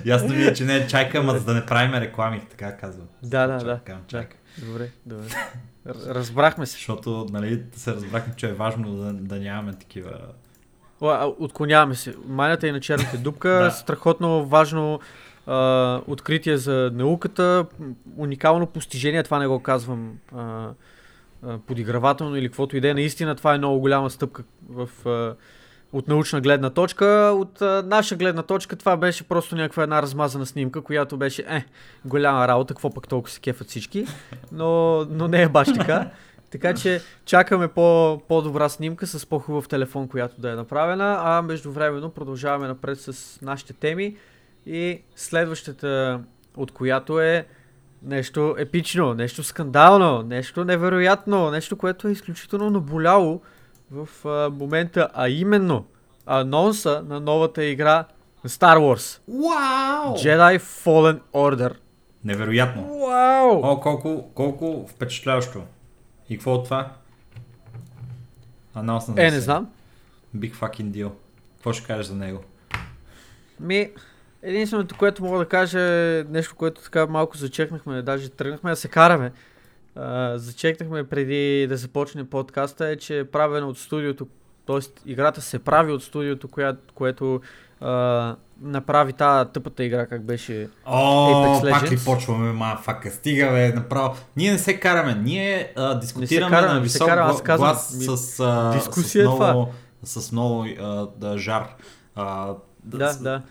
Ясно 0.05 0.29
ви 0.29 0.47
е, 0.47 0.55
че 0.55 0.65
не 0.65 0.77
е 0.77 0.87
чайка, 0.87 1.19
ама 1.19 1.33
за 1.33 1.45
да 1.45 1.55
не 1.55 1.67
правим 1.67 1.95
реклами, 1.95 2.43
така 2.51 2.77
казвам. 2.77 3.07
Да, 3.23 3.47
да, 3.47 3.59
да. 3.65 3.81
Чайка. 4.07 4.37
Добре, 4.59 4.91
добре. 5.07 5.25
Разбрахме 5.87 6.67
се. 6.67 6.73
Защото, 6.73 7.27
нали, 7.31 7.63
се 7.77 7.93
разбрахме, 7.93 8.35
че 8.37 8.49
е 8.49 8.53
важно 8.53 8.97
да, 8.97 9.13
да 9.13 9.41
нямаме 9.41 9.73
такива 9.73 10.11
Отклоняваме 11.39 11.95
се. 11.95 12.15
Майната 12.27 12.69
и 12.69 12.73
на 12.73 12.81
черната 12.81 13.19
дупка. 13.19 13.49
да. 13.65 13.71
Страхотно 13.71 14.47
важно 14.47 15.01
а, 15.47 16.01
откритие 16.07 16.57
за 16.57 16.91
науката. 16.95 17.67
Уникално 18.17 18.67
постижение. 18.67 19.23
Това 19.23 19.39
не 19.39 19.47
го 19.47 19.61
казвам 19.61 20.13
а, 20.37 20.69
а, 21.47 21.59
подигравателно 21.59 22.37
или 22.37 22.49
каквото 22.49 22.77
идея. 22.77 22.95
Наистина 22.95 23.35
това 23.35 23.55
е 23.55 23.59
много 23.59 23.81
голяма 23.81 24.11
стъпка 24.11 24.43
в, 24.69 24.89
а, 25.07 25.35
от 25.95 26.09
научна 26.09 26.41
гледна 26.41 26.71
точка. 26.71 27.07
От 27.35 27.63
а, 27.63 27.83
наша 27.87 28.17
гледна 28.17 28.43
точка 28.43 28.77
това 28.77 28.97
беше 28.97 29.25
просто 29.25 29.57
някаква 29.57 29.83
една 29.83 30.03
размазана 30.03 30.47
снимка, 30.47 30.83
която 30.83 31.17
беше 31.17 31.45
е, 31.49 31.65
голяма 32.05 32.49
работа, 32.49 32.75
какво 32.75 32.91
пък 32.91 33.09
толкова 33.09 33.33
се 33.33 33.41
кефат 33.41 33.69
всички. 33.69 34.07
Но, 34.53 35.01
но 35.05 35.29
не 35.29 35.43
е 35.43 35.49
баш 35.49 35.69
така. 35.79 36.11
Така 36.51 36.75
че 36.75 37.03
чакаме 37.25 37.69
по, 37.69 38.21
по-добра 38.29 38.69
снимка 38.69 39.07
с 39.07 39.27
по-хубав 39.27 39.69
телефон, 39.69 40.09
която 40.09 40.41
да 40.41 40.51
е 40.51 40.55
направена, 40.55 41.19
а 41.23 41.43
междувременно 41.43 42.11
продължаваме 42.11 42.69
напред 42.69 43.01
с 43.01 43.39
нашите 43.43 43.73
теми 43.73 44.17
и 44.67 45.01
следващата 45.17 46.21
от 46.57 46.71
която 46.71 47.21
е 47.21 47.47
нещо 48.03 48.55
епично, 48.59 49.15
нещо 49.15 49.43
скандално, 49.43 50.23
нещо 50.23 50.65
невероятно, 50.65 51.51
нещо, 51.51 51.77
което 51.77 52.09
е 52.09 52.13
изключително 52.13 52.71
наболяло 52.71 53.41
в 53.91 54.29
а, 54.29 54.51
момента, 54.51 55.09
а 55.15 55.29
именно 55.29 55.85
анонса 56.27 57.03
на 57.09 57.21
новата 57.21 57.65
игра 57.65 58.05
на 58.45 58.51
Star 58.51 58.79
Wars. 58.79 59.21
Вау! 59.29 60.17
Jedi 60.17 60.59
Fallen 60.59 61.21
Order. 61.33 61.75
Невероятно. 62.25 62.99
Вау! 62.99 63.61
О, 63.63 63.81
колко, 63.81 64.31
колко 64.35 64.87
впечатляващо. 64.91 65.63
И 66.29 66.37
какво 66.37 66.55
от 66.55 66.65
това? 66.65 66.93
Анонс 68.75 69.09
Е, 69.17 69.31
не 69.31 69.41
знам. 69.41 69.71
Big 70.37 70.55
fucking 70.55 70.91
deal. 70.91 71.11
Какво 71.57 71.73
ще 71.73 71.87
кажеш 71.87 72.07
за 72.07 72.15
него? 72.15 72.45
Ми, 73.61 73.91
единственото, 74.43 74.97
което 74.99 75.25
мога 75.25 75.39
да 75.39 75.49
кажа 75.49 75.81
е 75.81 76.25
нещо, 76.29 76.55
което 76.55 76.83
така 76.83 77.07
малко 77.07 77.37
зачекнахме, 77.37 78.03
даже 78.03 78.29
тръгнахме 78.29 78.71
да 78.71 78.77
се 78.77 78.89
караме. 78.89 79.33
Зачекнахме 80.35 81.05
преди 81.05 81.67
да 81.67 81.77
започне 81.77 82.25
подкаста 82.25 82.89
е, 82.89 82.97
че 82.97 83.19
е 83.19 83.25
правено 83.25 83.69
от 83.69 83.79
студиото, 83.79 84.27
т.е. 84.67 85.11
играта 85.11 85.41
се 85.43 85.59
прави 85.59 85.93
от 85.93 86.03
студиото, 86.03 86.49
коя, 86.49 86.77
което 86.95 87.41
uh, 87.83 88.37
направи 88.63 89.13
тази 89.13 89.51
тъпата 89.51 89.85
игра, 89.85 90.07
как 90.07 90.25
беше 90.25 90.69
О, 90.87 91.31
Apex 91.31 91.65
Legends. 91.65 91.71
пак 91.81 91.91
ли 91.93 91.99
почваме, 92.05 92.53
ма, 92.53 92.79
фака, 92.83 93.11
стига, 93.11 93.47
бе, 93.47 93.73
направо. 93.73 94.17
Ние 94.37 94.53
не 94.53 94.59
се 94.59 94.81
караме, 94.81 95.15
ние 95.15 95.73
а, 95.77 95.95
дискутираме 95.95 96.57
караме, 96.57 96.75
на 96.75 96.81
висок 96.81 97.09
караме, 97.09 97.33
глас 97.57 97.89
с, 97.89 98.41
а, 98.41 98.81
с 98.81 99.15
много, 99.15 99.73
с 100.05 100.33
много 100.33 100.67
а, 100.81 101.07
да, 101.17 101.39
жар. 101.39 101.69
А, 102.15 102.55
Да, 102.85 103.17
да. 103.17 103.43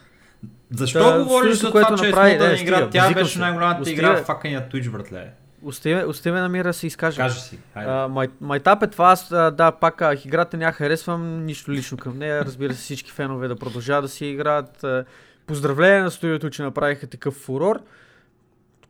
Защо 0.71 0.99
Та, 0.99 1.23
говориш 1.23 1.57
за 1.57 1.67
това, 1.67 1.95
че 1.97 2.05
направи- 2.07 2.31
е 2.31 2.37
не, 2.37 2.53
игра? 2.53 2.89
Тя 2.89 3.13
беше 3.13 3.33
се. 3.33 3.39
най-голямата 3.39 3.91
игра 3.91 4.15
в 4.15 4.23
факания 4.23 4.69
Twitch, 4.71 4.91
братле. 4.91 5.31
Остави, 5.63 6.05
остави 6.05 6.39
на 6.39 6.49
мира 6.49 6.67
да 6.67 6.73
се 6.73 6.87
изкаже. 6.87 7.17
Кажи 7.17 7.39
си. 7.39 7.59
Хайде. 7.73 7.91
А, 7.91 8.07
май, 8.07 8.27
майтап 8.41 8.83
е 8.83 8.87
това, 8.87 9.11
аз 9.11 9.29
да, 9.29 9.71
пак 9.71 9.95
казах, 9.95 10.25
играта 10.25 10.57
не 10.57 10.65
я 10.65 10.71
харесвам, 10.71 11.45
нищо 11.45 11.71
лично 11.71 11.97
към 11.97 12.17
нея, 12.17 12.45
разбира 12.45 12.73
се 12.73 12.81
всички 12.81 13.11
фенове 13.11 13.47
да 13.47 13.55
продължават 13.55 14.03
да 14.03 14.09
си 14.09 14.25
играят. 14.25 14.85
Поздравление 15.45 16.01
на 16.01 16.11
студиото, 16.11 16.49
че 16.49 16.63
направиха 16.63 17.07
такъв 17.07 17.33
фурор, 17.33 17.81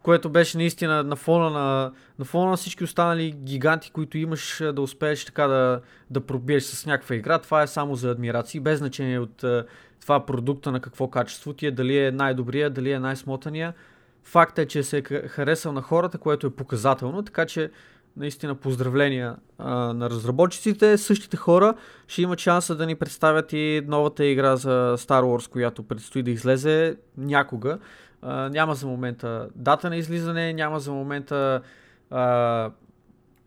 което 0.04 0.30
беше 0.30 0.58
наистина 0.58 1.04
на 1.04 1.16
фона 1.16 1.50
на, 1.50 1.92
на, 2.20 2.26
фона 2.26 2.50
на 2.50 2.58
всички 2.58 2.84
останали 2.84 3.32
гиганти, 3.32 3.92
които 3.92 4.18
имаш 4.18 4.62
да 4.74 4.82
успееш 4.82 5.26
така 5.26 5.48
да, 5.48 5.82
да 6.10 6.22
пробиеш 6.22 6.64
с 6.64 6.86
някаква 6.86 7.16
игра. 7.16 7.40
Това 7.40 7.62
е 7.62 7.68
само 7.68 7.96
за 7.96 8.12
адмирации, 8.12 8.60
без 8.60 8.80
значение 8.80 9.20
от 9.20 9.44
това 10.02 10.26
продукта 10.26 10.72
на 10.72 10.80
какво 10.80 11.08
качество 11.08 11.54
ти 11.54 11.66
е, 11.66 11.72
дали 11.72 11.98
е 11.98 12.12
най-добрия, 12.12 12.70
дали 12.70 12.92
е 12.92 13.00
най-смотания. 13.00 13.74
Факт 14.24 14.60
е, 14.60 14.66
че 14.66 14.84
се 14.84 14.98
е 14.98 15.28
харесал 15.28 15.72
на 15.72 15.82
хората, 15.82 16.18
което 16.18 16.48
е 16.48 16.56
показателно, 16.56 17.24
така 17.24 17.46
че 17.46 17.72
наистина 18.18 18.56
поздравления 18.56 19.36
а, 19.58 19.94
на 19.94 20.10
разработчиците. 20.10 20.98
Същите 20.98 21.38
хора 21.38 21.74
ще 22.08 22.22
имат 22.22 22.40
шанса 22.40 22.76
да 22.76 22.86
ни 22.86 22.96
представят 22.96 23.54
и 23.54 23.82
новата 23.88 24.26
игра 24.26 24.56
за 24.56 24.96
Star 24.98 25.24
Wars, 25.24 25.50
която 25.50 25.84
предстои 25.84 26.24
да 26.24 26.32
излезе 26.32 26.96
някога. 27.18 27.80
А, 28.22 28.50
няма 28.50 28.76
за 28.76 28.88
момента 28.88 29.50
дата 29.56 29.90
на 29.90 29.96
излизане, 29.96 30.54
няма 30.54 30.80
за 30.80 30.92
момента 30.92 31.62
а, 32.12 32.72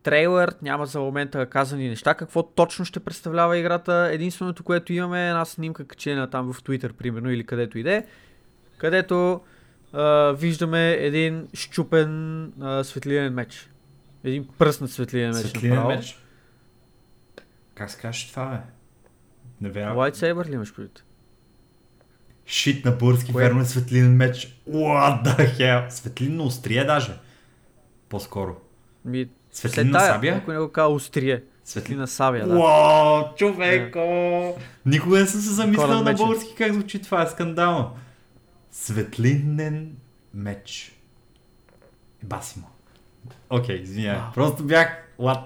трейлер, 0.03 0.55
няма 0.63 0.87
за 0.87 1.01
момента 1.01 1.47
казани 1.47 1.89
неща, 1.89 2.15
какво 2.15 2.43
точно 2.43 2.85
ще 2.85 3.01
представлява 3.01 3.59
играта. 3.59 4.09
Единственото, 4.13 4.65
което 4.65 4.93
имаме 4.93 5.25
е 5.27 5.29
една 5.29 5.45
снимка 5.45 5.85
качена 5.85 6.31
там 6.31 6.53
в 6.53 6.63
Twitter, 6.63 6.93
примерно, 6.93 7.31
или 7.31 7.47
където 7.47 7.79
иде, 7.79 8.07
където 8.79 9.41
а, 9.93 10.33
виждаме 10.33 10.93
един 10.93 11.49
щупен 11.55 12.43
а, 12.61 12.85
светлинен 12.85 13.35
меч. 13.35 13.71
Един 14.25 14.49
пръснат 14.59 14.91
светлинен 14.91 15.31
меч. 15.31 15.47
Светлинен 15.47 15.77
направо. 15.77 15.97
меч. 15.97 16.19
Как 17.75 17.91
се 17.91 17.97
казваш 18.01 18.31
това, 18.31 18.47
бе? 18.47 18.59
Не 19.61 19.71
вярвам. 19.71 19.97
Lightsaber 19.97 20.49
ли 20.49 20.55
имаш 20.55 20.75
предвид? 20.75 21.05
Шит 22.47 22.85
на 22.85 22.91
български, 22.91 23.33
Кое? 23.33 23.45
верно 23.45 23.61
е 23.61 23.65
светлинен 23.65 24.17
меч. 24.17 24.61
What 24.71 25.25
the 25.25 25.59
hell? 25.59 25.89
Светлинно 25.89 26.45
острие 26.45 26.85
даже. 26.85 27.13
По-скоро. 28.09 28.57
Ми, 29.05 29.29
Светлинна 29.53 29.99
тая, 29.99 30.13
сабия? 30.15 30.37
Ако 30.37 30.53
не 30.53 30.59
го 30.59 30.69
казва 30.69 30.95
острие. 30.95 31.43
Светлина 31.65 32.07
сабия, 32.07 32.49
да. 32.49 32.57
Уау, 32.57 33.25
човеко! 33.37 34.59
Никога 34.87 35.19
не 35.19 35.27
съм 35.27 35.41
се 35.41 35.51
замислял 35.51 36.03
на 36.03 36.13
български 36.13 36.55
как 36.59 36.73
звучи 36.73 37.03
това, 37.03 37.23
е 37.23 37.27
скандално. 37.27 37.91
Светлинен 38.77 39.97
меч. 40.35 40.93
Баси 42.23 42.59
му. 42.59 42.67
Окей, 43.51 43.77
извинявай. 43.77 44.21
Вау. 44.21 44.33
Просто 44.33 44.65
бях, 44.65 44.89
what? 45.19 45.45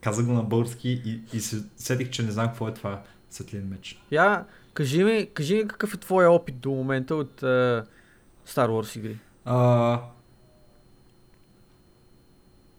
Каза 0.00 0.22
го 0.22 0.32
на 0.32 0.42
български 0.42 1.02
и, 1.04 1.20
и 1.32 1.40
се 1.40 1.64
сетих, 1.76 2.10
че 2.10 2.22
не 2.22 2.30
знам 2.30 2.46
какво 2.46 2.68
е 2.68 2.74
това 2.74 3.02
светлин 3.30 3.68
меч. 3.68 4.02
Я, 4.10 4.44
кажи 4.74 5.04
ми, 5.04 5.30
кажи 5.34 5.54
ми 5.56 5.68
какъв 5.68 5.94
е 5.94 5.96
твоя 5.96 6.30
опит 6.30 6.58
до 6.58 6.70
момента 6.70 7.14
от 7.14 7.42
е, 7.42 7.46
Star 8.46 8.68
Wars 8.68 8.98
игри. 8.98 9.18
А, 9.44 10.00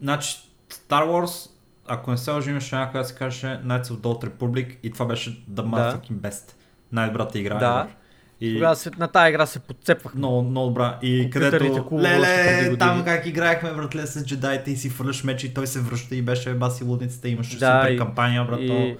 значи, 0.01 0.37
Star 0.69 1.03
Wars, 1.03 1.51
ако 1.85 2.11
не 2.11 2.17
се 2.17 2.31
лъжи, 2.31 2.49
имаше 2.49 2.75
една, 2.75 2.91
която 2.91 3.09
се 3.09 3.15
казваше 3.15 3.47
Knights 3.47 3.83
of 3.83 3.95
the 3.95 4.01
Old 4.01 4.29
Republic 4.29 4.77
и 4.83 4.91
това 4.91 5.05
беше 5.05 5.45
The 5.45 5.61
Motherfucking 5.61 6.19
Best. 6.19 6.51
Най-добрата 6.91 7.39
игра. 7.39 7.57
Да. 7.57 7.87
ever. 7.87 8.04
И 8.41 8.53
Тогава 8.53 8.75
се, 8.75 8.91
на 8.97 9.07
тази 9.07 9.29
игра 9.29 9.45
се 9.45 9.59
подцепвах. 9.59 10.15
много, 10.15 10.41
много 10.41 10.67
добра. 10.67 10.99
И 11.01 11.29
където, 11.29 11.89
леле, 11.93 12.77
там 12.77 13.03
как 13.05 13.25
играехме, 13.25 13.73
братле, 13.73 14.07
с 14.07 14.25
джедаите 14.25 14.71
и 14.71 14.75
си 14.75 14.89
фърляш 14.89 15.23
меч 15.23 15.43
и 15.43 15.53
той 15.53 15.67
се 15.67 15.79
връща 15.79 16.15
и 16.15 16.21
беше 16.21 16.53
баси 16.53 16.83
лудницата, 16.83 17.29
имаше 17.29 17.57
Да, 17.57 17.81
супер 17.81 17.93
и- 17.93 17.97
кампания, 17.97 18.45
брато. 18.45 18.61
И 18.61 18.97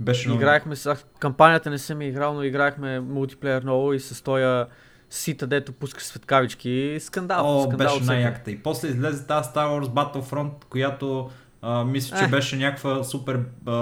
Беше 0.00 0.28
много... 0.28 0.40
играехме 0.42 0.76
с... 0.76 0.96
Кампанията 1.18 1.70
не 1.70 1.78
съм 1.78 2.02
играл, 2.02 2.34
но 2.34 2.42
играехме 2.42 3.00
мултиплеер 3.00 3.62
много 3.62 3.92
и 3.92 4.00
с 4.00 4.22
тоя 4.22 4.66
сита, 5.10 5.46
дето 5.46 5.72
пускаш 5.72 6.02
светкавички. 6.02 6.96
Скандал. 7.00 7.58
О, 7.58 7.62
скандал 7.62 7.94
беше 7.94 8.04
най-яката. 8.04 8.50
И 8.50 8.58
после 8.58 8.88
излезе 8.88 9.26
тази 9.26 9.48
Star 9.48 9.66
Wars 9.80 9.86
Battlefront, 9.86 10.50
която 10.70 11.30
а, 11.62 11.84
мисля, 11.84 12.18
че 12.18 12.24
Ех. 12.24 12.30
беше 12.30 12.56
някаква 12.56 13.04
супер 13.04 13.40
а, 13.66 13.72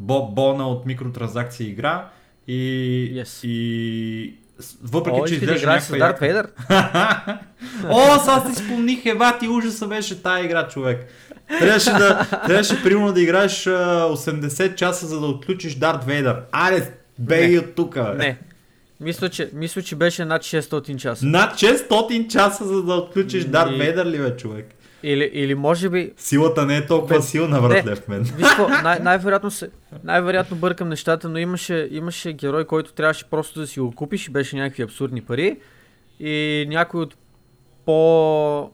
бо, 0.00 0.28
бона 0.28 0.68
от 0.68 0.86
микротранзакции 0.86 1.68
игра. 1.68 2.08
И, 2.48 3.12
Yes. 3.14 3.46
и 3.46 4.34
въпреки, 4.82 5.18
О, 5.20 5.24
че 5.26 5.34
изглежда 5.34 5.56
играеш 5.58 5.82
с 5.82 5.90
някаква 5.90 6.06
Дарт 6.06 6.20
Вейдър? 6.20 6.48
О, 7.90 8.18
сега 8.20 8.44
си 8.54 8.64
спомних, 8.64 9.06
ева 9.06 9.38
ти 9.40 9.48
ужаса 9.48 9.86
беше 9.88 10.22
тая 10.22 10.44
игра, 10.44 10.68
човек. 10.68 11.06
Трябваше 11.58 11.90
да, 11.90 12.26
трябваше 12.46 12.82
примерно 12.82 13.12
да 13.12 13.20
играеш 13.22 13.66
а, 13.66 13.70
80 14.10 14.74
часа, 14.74 15.06
за 15.06 15.20
да 15.20 15.26
отключиш 15.26 15.74
Дарт 15.74 16.04
Вейдър. 16.04 16.36
Аре, 16.52 16.90
бей 17.18 17.58
от 17.58 17.74
тук, 17.74 17.94
бе. 17.94 18.14
Не. 18.14 18.38
Мисля 19.00 19.28
че, 19.28 19.50
мисля, 19.52 19.82
че 19.82 19.96
беше 19.96 20.24
над 20.24 20.42
600 20.42 20.96
часа. 20.96 21.26
Над 21.26 21.54
600 21.54 22.28
часа, 22.28 22.64
за 22.64 22.82
да 22.82 22.94
отключиш 22.94 23.44
Дарт 23.44 23.70
Вейдър 23.78 24.06
ли, 24.06 24.18
бе, 24.18 24.36
човек? 24.36 24.74
Или, 25.06 25.30
или 25.32 25.54
може 25.54 25.88
би... 25.88 26.12
Силата 26.16 26.66
не 26.66 26.76
е 26.76 26.86
толкова 26.86 27.16
Без- 27.16 27.28
силна, 27.28 27.60
Не. 27.60 27.68
братле, 27.68 27.94
в 27.96 28.08
мен. 28.08 28.22
Виж 28.22 28.46
какво, 28.48 28.68
най- 28.68 28.98
най-вероятно, 28.98 29.50
се, 29.50 29.70
най-вероятно 30.04 30.56
бъркам 30.56 30.88
нещата, 30.88 31.28
но 31.28 31.38
имаше, 31.38 31.88
имаше 31.90 32.32
герой, 32.32 32.64
който 32.64 32.92
трябваше 32.92 33.24
просто 33.30 33.60
да 33.60 33.66
си 33.66 33.80
го 33.80 33.92
купиш 33.92 34.26
и 34.26 34.30
беше 34.30 34.56
някакви 34.56 34.82
абсурдни 34.82 35.20
пари. 35.22 35.58
И 36.20 36.66
някой 36.68 37.00
от 37.00 37.16
по... 37.84 38.70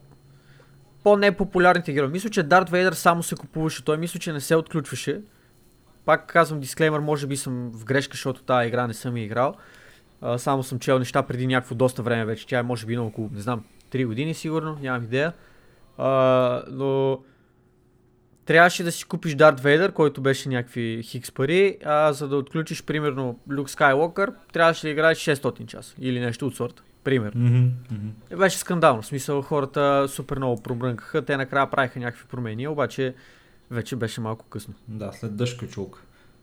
по-непопулярните 1.03 1.93
герои. 1.93 2.09
Мисля, 2.09 2.31
че 2.31 2.43
Дарт 2.43 2.71
Вейдър 2.71 2.93
само 2.93 3.23
се 3.23 3.35
купуваше. 3.35 3.85
Той 3.85 3.99
мисля, 3.99 4.21
че 4.21 4.33
не 4.33 4.41
се 4.41 4.57
отключваше. 4.57 5.21
Пак 6.05 6.27
казвам 6.27 6.61
дисклеймер, 6.61 6.99
може 6.99 7.27
би 7.27 7.37
съм 7.37 7.71
в 7.75 7.85
грешка, 7.85 8.15
защото 8.15 8.43
тази 8.43 8.69
игра 8.69 8.87
не 8.87 8.95
съм 8.95 9.17
играл. 9.17 9.55
А, 10.23 10.39
само 10.39 10.63
съм 10.63 10.79
чел 10.79 10.99
неща 10.99 11.23
преди 11.23 11.47
някакво 11.47 11.75
доста 11.75 12.03
време 12.03 12.25
вече. 12.25 12.47
Тя 12.47 12.59
е 12.59 12.63
може 12.63 12.87
би 12.87 12.97
на 12.97 13.03
около, 13.03 13.31
не 13.33 13.41
знам, 13.41 13.65
3 13.93 14.07
години 14.07 14.35
сигурно, 14.35 14.79
нямам 14.83 15.05
идея. 15.05 15.33
А, 16.03 16.63
но 16.71 17.19
трябваше 18.45 18.85
да 18.85 18.93
си 18.93 19.05
купиш 19.05 19.35
Дарт 19.35 19.61
Вейдър, 19.61 19.93
който 19.93 20.21
беше 20.21 20.49
някакви 20.49 21.01
хикс 21.03 21.33
пари, 21.33 21.77
а 21.85 22.13
за 22.13 22.29
да 22.29 22.37
отключиш 22.37 22.83
примерно 22.85 23.39
Люк 23.51 23.71
Скайлокър, 23.71 24.33
трябваше 24.53 24.87
да 24.87 24.91
играеш 24.91 25.19
600 25.19 25.67
часа 25.67 25.95
или 26.01 26.21
нещо 26.21 26.47
от 26.47 26.57
сорта. 26.57 26.83
Примерно. 27.05 27.41
Мгм. 27.45 28.09
И 28.33 28.37
беше 28.37 28.59
скандално. 28.59 29.03
В 29.03 29.07
смисъл 29.07 29.43
хората 29.43 30.07
супер 30.09 30.37
много 30.37 30.63
пробрънкаха. 30.63 31.23
Те 31.25 31.37
накрая 31.37 31.71
правиха 31.71 31.99
някакви 31.99 32.25
промени, 32.29 32.69
обаче 32.69 33.15
вече 33.71 33.97
беше 33.97 34.21
малко 34.21 34.45
късно. 34.45 34.75
Да, 34.89 35.13
след 35.13 35.37
дъжд 35.37 35.59
качулка. 35.59 36.01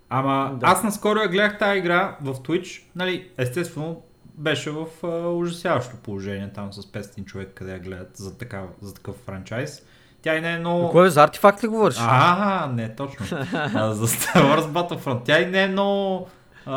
Ама 0.09 0.57
Да. 0.59 0.67
аз 0.67 0.83
наскоро 0.83 1.19
я 1.19 1.27
гледах 1.27 1.57
тази 1.59 1.77
игра 1.79 2.17
в 2.21 2.33
Twitch, 2.33 2.83
нали, 2.95 3.29
естествено 3.37 4.01
беше 4.37 4.71
в 4.71 4.85
а, 5.03 5.07
ужасяващо 5.29 5.95
положение 5.95 6.51
там 6.53 6.73
с 6.73 6.81
500 6.83 7.25
човек, 7.25 7.51
къде 7.55 7.71
я 7.71 7.79
гледат 7.79 8.17
за, 8.17 8.37
такав, 8.37 8.65
за 8.81 8.93
такъв 8.93 9.15
франчайз. 9.15 9.81
Тя 10.21 10.35
и 10.35 10.41
не 10.41 10.53
е 10.53 10.59
много... 10.59 10.83
Но... 10.83 10.89
Кой 10.89 11.07
е 11.07 11.09
за 11.09 11.23
артефакт 11.23 11.63
ли 11.63 11.67
говориш? 11.67 11.97
А, 11.99 12.71
не, 12.73 12.95
точно. 12.95 13.25
а, 13.73 13.93
за 13.93 14.07
Star 14.07 14.41
Wars 14.41 14.61
Battlefront. 14.61 15.19
Тя 15.25 15.41
и 15.41 15.45
не 15.45 15.63
е 15.63 15.67
много 15.67 16.27
а, 16.65 16.75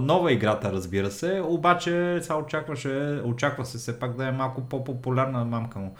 нова 0.00 0.32
играта, 0.32 0.72
разбира 0.72 1.10
се, 1.10 1.42
обаче 1.46 2.18
сега 2.22 2.36
очакваше, 2.36 3.20
очаква 3.24 3.64
се 3.64 3.78
все 3.78 3.98
пак 3.98 4.16
да 4.16 4.26
е 4.26 4.32
малко 4.32 4.60
по-популярна 4.60 5.44
мамка 5.44 5.78
му. 5.78 5.94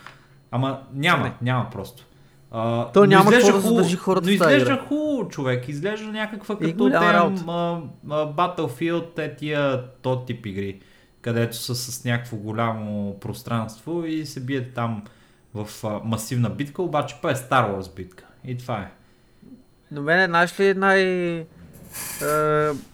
Ама 0.50 0.80
няма, 0.92 1.24
Не. 1.24 1.34
няма 1.42 1.70
просто. 1.70 2.04
А, 2.50 2.92
То 2.92 3.06
няма 3.06 3.30
какво 3.30 3.52
да 3.52 3.60
задържи 3.60 3.96
хората 3.96 4.26
Но 4.26 4.32
изглежда 4.32 4.84
хубаво, 4.88 5.28
човек. 5.28 5.68
Изглежда 5.68 6.06
някаква 6.12 6.54
И 6.60 6.64
като 6.64 6.76
голяма 6.76 7.06
те, 7.06 7.12
работа. 7.12 7.42
а, 7.48 7.80
а, 8.10 8.26
Battlefield, 8.32 9.04
те 9.16 9.36
тия 9.36 9.84
тот 10.02 10.26
тип 10.26 10.46
игри, 10.46 10.80
където 11.28 11.56
са 11.56 11.74
с 11.74 12.04
някакво 12.04 12.36
голямо 12.36 13.18
пространство 13.20 14.04
и 14.04 14.26
се 14.26 14.40
бият 14.40 14.74
там 14.74 15.02
в 15.54 15.68
а, 15.84 16.00
масивна 16.04 16.50
битка, 16.50 16.82
обаче 16.82 17.16
па 17.22 17.30
е 17.30 17.34
Star 17.34 17.70
Wars 17.70 17.96
битка. 17.96 18.24
И 18.44 18.56
това 18.56 18.78
е. 18.78 18.90
Но 19.90 20.02
мене, 20.02 20.26
знаеш 20.26 20.60
ли 20.60 20.74
най... 20.74 21.02
Е, 21.02 21.46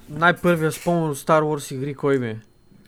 най-първия 0.09 0.73
спомен 0.73 1.11
от 1.11 1.17
Star 1.17 1.43
Wars 1.43 1.75
игри, 1.75 1.95
кой 1.95 2.19
ми 2.19 2.29
е? 2.29 2.41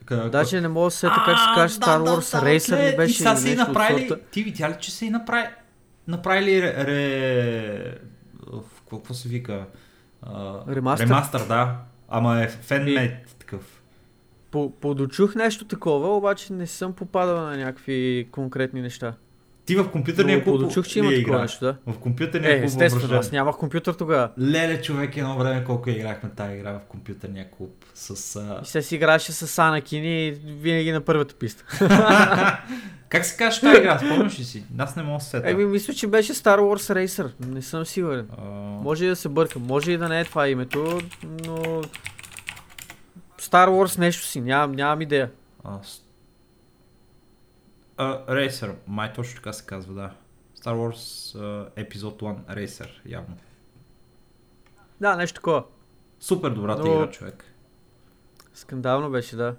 К- 0.04 0.30
Даже 0.30 0.60
не 0.60 0.68
мога 0.68 0.86
да 0.86 0.90
се 0.90 0.98
сета 0.98 1.22
как 1.26 1.38
се 1.38 1.46
каже 1.54 1.74
Star 1.74 2.04
да, 2.04 2.10
Wars 2.10 2.40
да, 2.40 2.46
Racer 2.46 2.92
ли 2.92 2.96
беше 2.96 3.10
И 3.10 3.14
сега 3.14 3.36
са 3.36 3.50
и 3.50 3.54
направили, 3.54 4.10
ти 4.30 4.42
видя 4.42 4.70
ли, 4.70 4.74
че 4.80 4.90
са 4.90 5.04
и 5.04 5.10
направили, 5.10 5.50
направили 6.08 6.62
ре, 6.62 7.98
какво 8.90 9.14
се 9.14 9.28
вика? 9.28 9.66
А, 10.22 10.60
Ремастър? 10.68 11.06
Ремастър, 11.06 11.46
да. 11.46 11.76
Ама 12.08 12.42
е 12.42 12.48
фенмейт 12.48 13.36
такъв. 13.38 13.75
По, 14.50 14.70
подочух 14.70 15.34
нещо 15.34 15.64
такова, 15.64 16.16
обаче 16.16 16.52
не 16.52 16.66
съм 16.66 16.92
попадал 16.92 17.36
на 17.40 17.56
някакви 17.56 18.28
конкретни 18.30 18.80
неща. 18.82 19.14
Ти 19.66 19.76
в 19.76 19.90
компютърния 19.90 20.44
клуб 20.44 20.60
подочух, 20.60 20.86
че 20.86 21.02
ли 21.02 21.06
има 21.06 21.14
такова 21.14 21.34
играеш? 21.36 21.50
нещо, 21.50 21.64
да. 21.64 21.76
В 21.92 21.98
компютърния 21.98 22.52
Е, 22.52 22.58
клуб 22.58 22.66
естествено, 22.66 23.18
аз 23.18 23.32
нямах 23.32 23.56
компютър 23.56 23.92
тогава. 23.94 24.30
Леле, 24.40 24.82
човек, 24.82 25.16
едно 25.16 25.38
време 25.38 25.64
колко 25.64 25.90
играхме 25.90 26.30
тази 26.36 26.54
игра 26.54 26.72
в 26.72 26.80
компютърния 26.88 27.50
клуб 27.50 27.84
с... 27.94 28.36
А... 28.36 28.60
И 28.62 28.66
сега 28.66 28.82
си 28.82 28.94
играеше 28.94 29.32
с 29.32 29.58
Анакин 29.58 30.04
и 30.04 30.30
винаги 30.46 30.92
на 30.92 31.00
първата 31.00 31.34
писта. 31.34 31.64
как 33.08 33.24
се 33.24 33.36
казва 33.36 33.60
тази 33.60 33.80
игра? 33.80 33.98
Спомняш 33.98 34.38
ли 34.38 34.44
си? 34.44 34.64
Аз 34.78 34.96
не 34.96 35.02
мога 35.02 35.18
да 35.18 35.24
се 35.24 35.30
сета. 35.30 35.50
Еми, 35.50 35.64
мисля, 35.64 35.94
че 35.94 36.06
беше 36.06 36.34
Star 36.34 36.58
Wars 36.58 37.06
Racer. 37.06 37.30
Не 37.46 37.62
съм 37.62 37.86
сигурен. 37.86 38.26
А, 38.38 38.44
Може 38.82 39.04
и 39.04 39.08
да 39.08 39.16
се 39.16 39.28
бъркам, 39.28 39.62
може 39.62 39.92
и 39.92 39.96
да 39.98 40.08
не 40.08 40.20
е 40.20 40.24
това 40.24 40.48
името, 40.48 41.00
но... 41.46 41.75
Star 43.46 43.68
Wars 43.68 43.98
нещо 43.98 44.24
си, 44.26 44.40
нямам, 44.40 44.72
нямам 44.72 45.00
идея. 45.00 45.30
а, 45.64 45.80
а, 47.96 48.26
Racer, 48.34 48.74
май 48.86 49.12
точно 49.12 49.34
така 49.36 49.52
се 49.52 49.66
казва, 49.66 49.94
да. 49.94 50.10
Star 50.60 50.74
Wars 50.74 51.34
а, 51.40 51.70
епизод 51.76 52.22
1 52.22 52.44
Racer, 52.56 52.88
явно. 53.06 53.36
Да, 55.00 55.16
нещо 55.16 55.34
такова. 55.34 55.64
Супер 56.20 56.50
добрата 56.50 56.82
Но- 56.84 56.94
игра, 56.94 57.10
човек. 57.10 57.44
Скандално 58.54 59.10
беше, 59.10 59.36
да. 59.36 59.56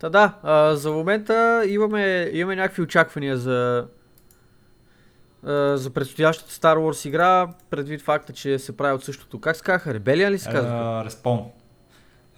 Та 0.00 0.08
да, 0.08 0.38
а, 0.42 0.76
за 0.76 0.92
момента 0.92 1.64
имаме, 1.68 2.30
имаме 2.32 2.56
някакви 2.56 2.82
очаквания 2.82 3.36
за, 3.36 3.88
за 5.74 5.90
предстоящата 5.94 6.50
Star 6.52 6.76
Wars 6.76 7.08
игра, 7.08 7.48
предвид 7.70 8.02
факта, 8.02 8.32
че 8.32 8.58
се 8.58 8.76
прави 8.76 8.94
от 8.94 9.04
същото. 9.04 9.40
Как 9.40 9.56
се 9.56 9.62
казаха? 9.62 9.94
Ребелия 9.94 10.30
ли 10.30 10.38
се 10.38 10.50
казва? 10.50 10.70
А, 10.70 11.10
Respawn. 11.10 11.44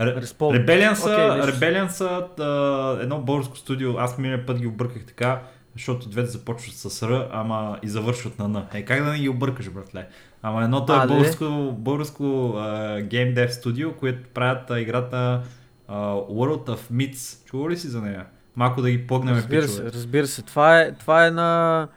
Ре- 0.01 0.25
Respawn. 0.25 0.67
Rebellion 0.67 0.95
са, 0.95 1.09
Rebellion 1.53 1.89
са 1.89 2.27
а, 2.39 3.03
едно 3.03 3.19
българско 3.19 3.57
студио, 3.57 3.95
аз 3.99 4.19
миналия 4.19 4.47
път 4.47 4.59
ги 4.61 4.67
обърках 4.67 5.05
така, 5.05 5.43
защото 5.75 6.09
двете 6.09 6.29
започват 6.31 6.75
с 6.75 7.03
Р, 7.03 7.29
ама 7.33 7.79
и 7.83 7.89
завършват 7.89 8.39
на 8.39 8.49
Н. 8.49 8.67
Е, 8.75 8.85
как 8.85 9.05
да 9.05 9.11
не 9.13 9.19
ги 9.19 9.29
объркаш, 9.29 9.71
братле? 9.71 10.09
Ама 10.43 10.65
едното 10.65 10.93
А, 10.93 10.97
е 10.97 11.01
да, 11.01 11.07
българско, 11.07 11.45
българско 11.73 12.55
а, 12.57 13.01
гейм 13.01 13.35
дев 13.35 13.55
студио, 13.55 13.93
което 13.93 14.29
правят 14.35 14.71
а, 14.71 14.81
играта 14.81 15.43
а, 15.89 16.13
World 16.13 16.67
of 16.67 16.79
Myths. 16.93 17.45
Чува 17.47 17.71
ли 17.71 17.77
си 17.77 17.89
за 17.89 18.01
нея? 18.03 18.27
Малко 18.57 18.83
да 18.83 18.91
ги 18.91 19.07
погнем 19.07 19.35
разбира 19.35 19.63
се, 19.63 19.69
пичове. 19.69 19.93
разбира 19.93 20.27
се. 20.27 20.43
Това 20.43 20.81
е, 20.81 20.93
това 20.93 21.27
е 21.27 21.31
на, 21.31 21.89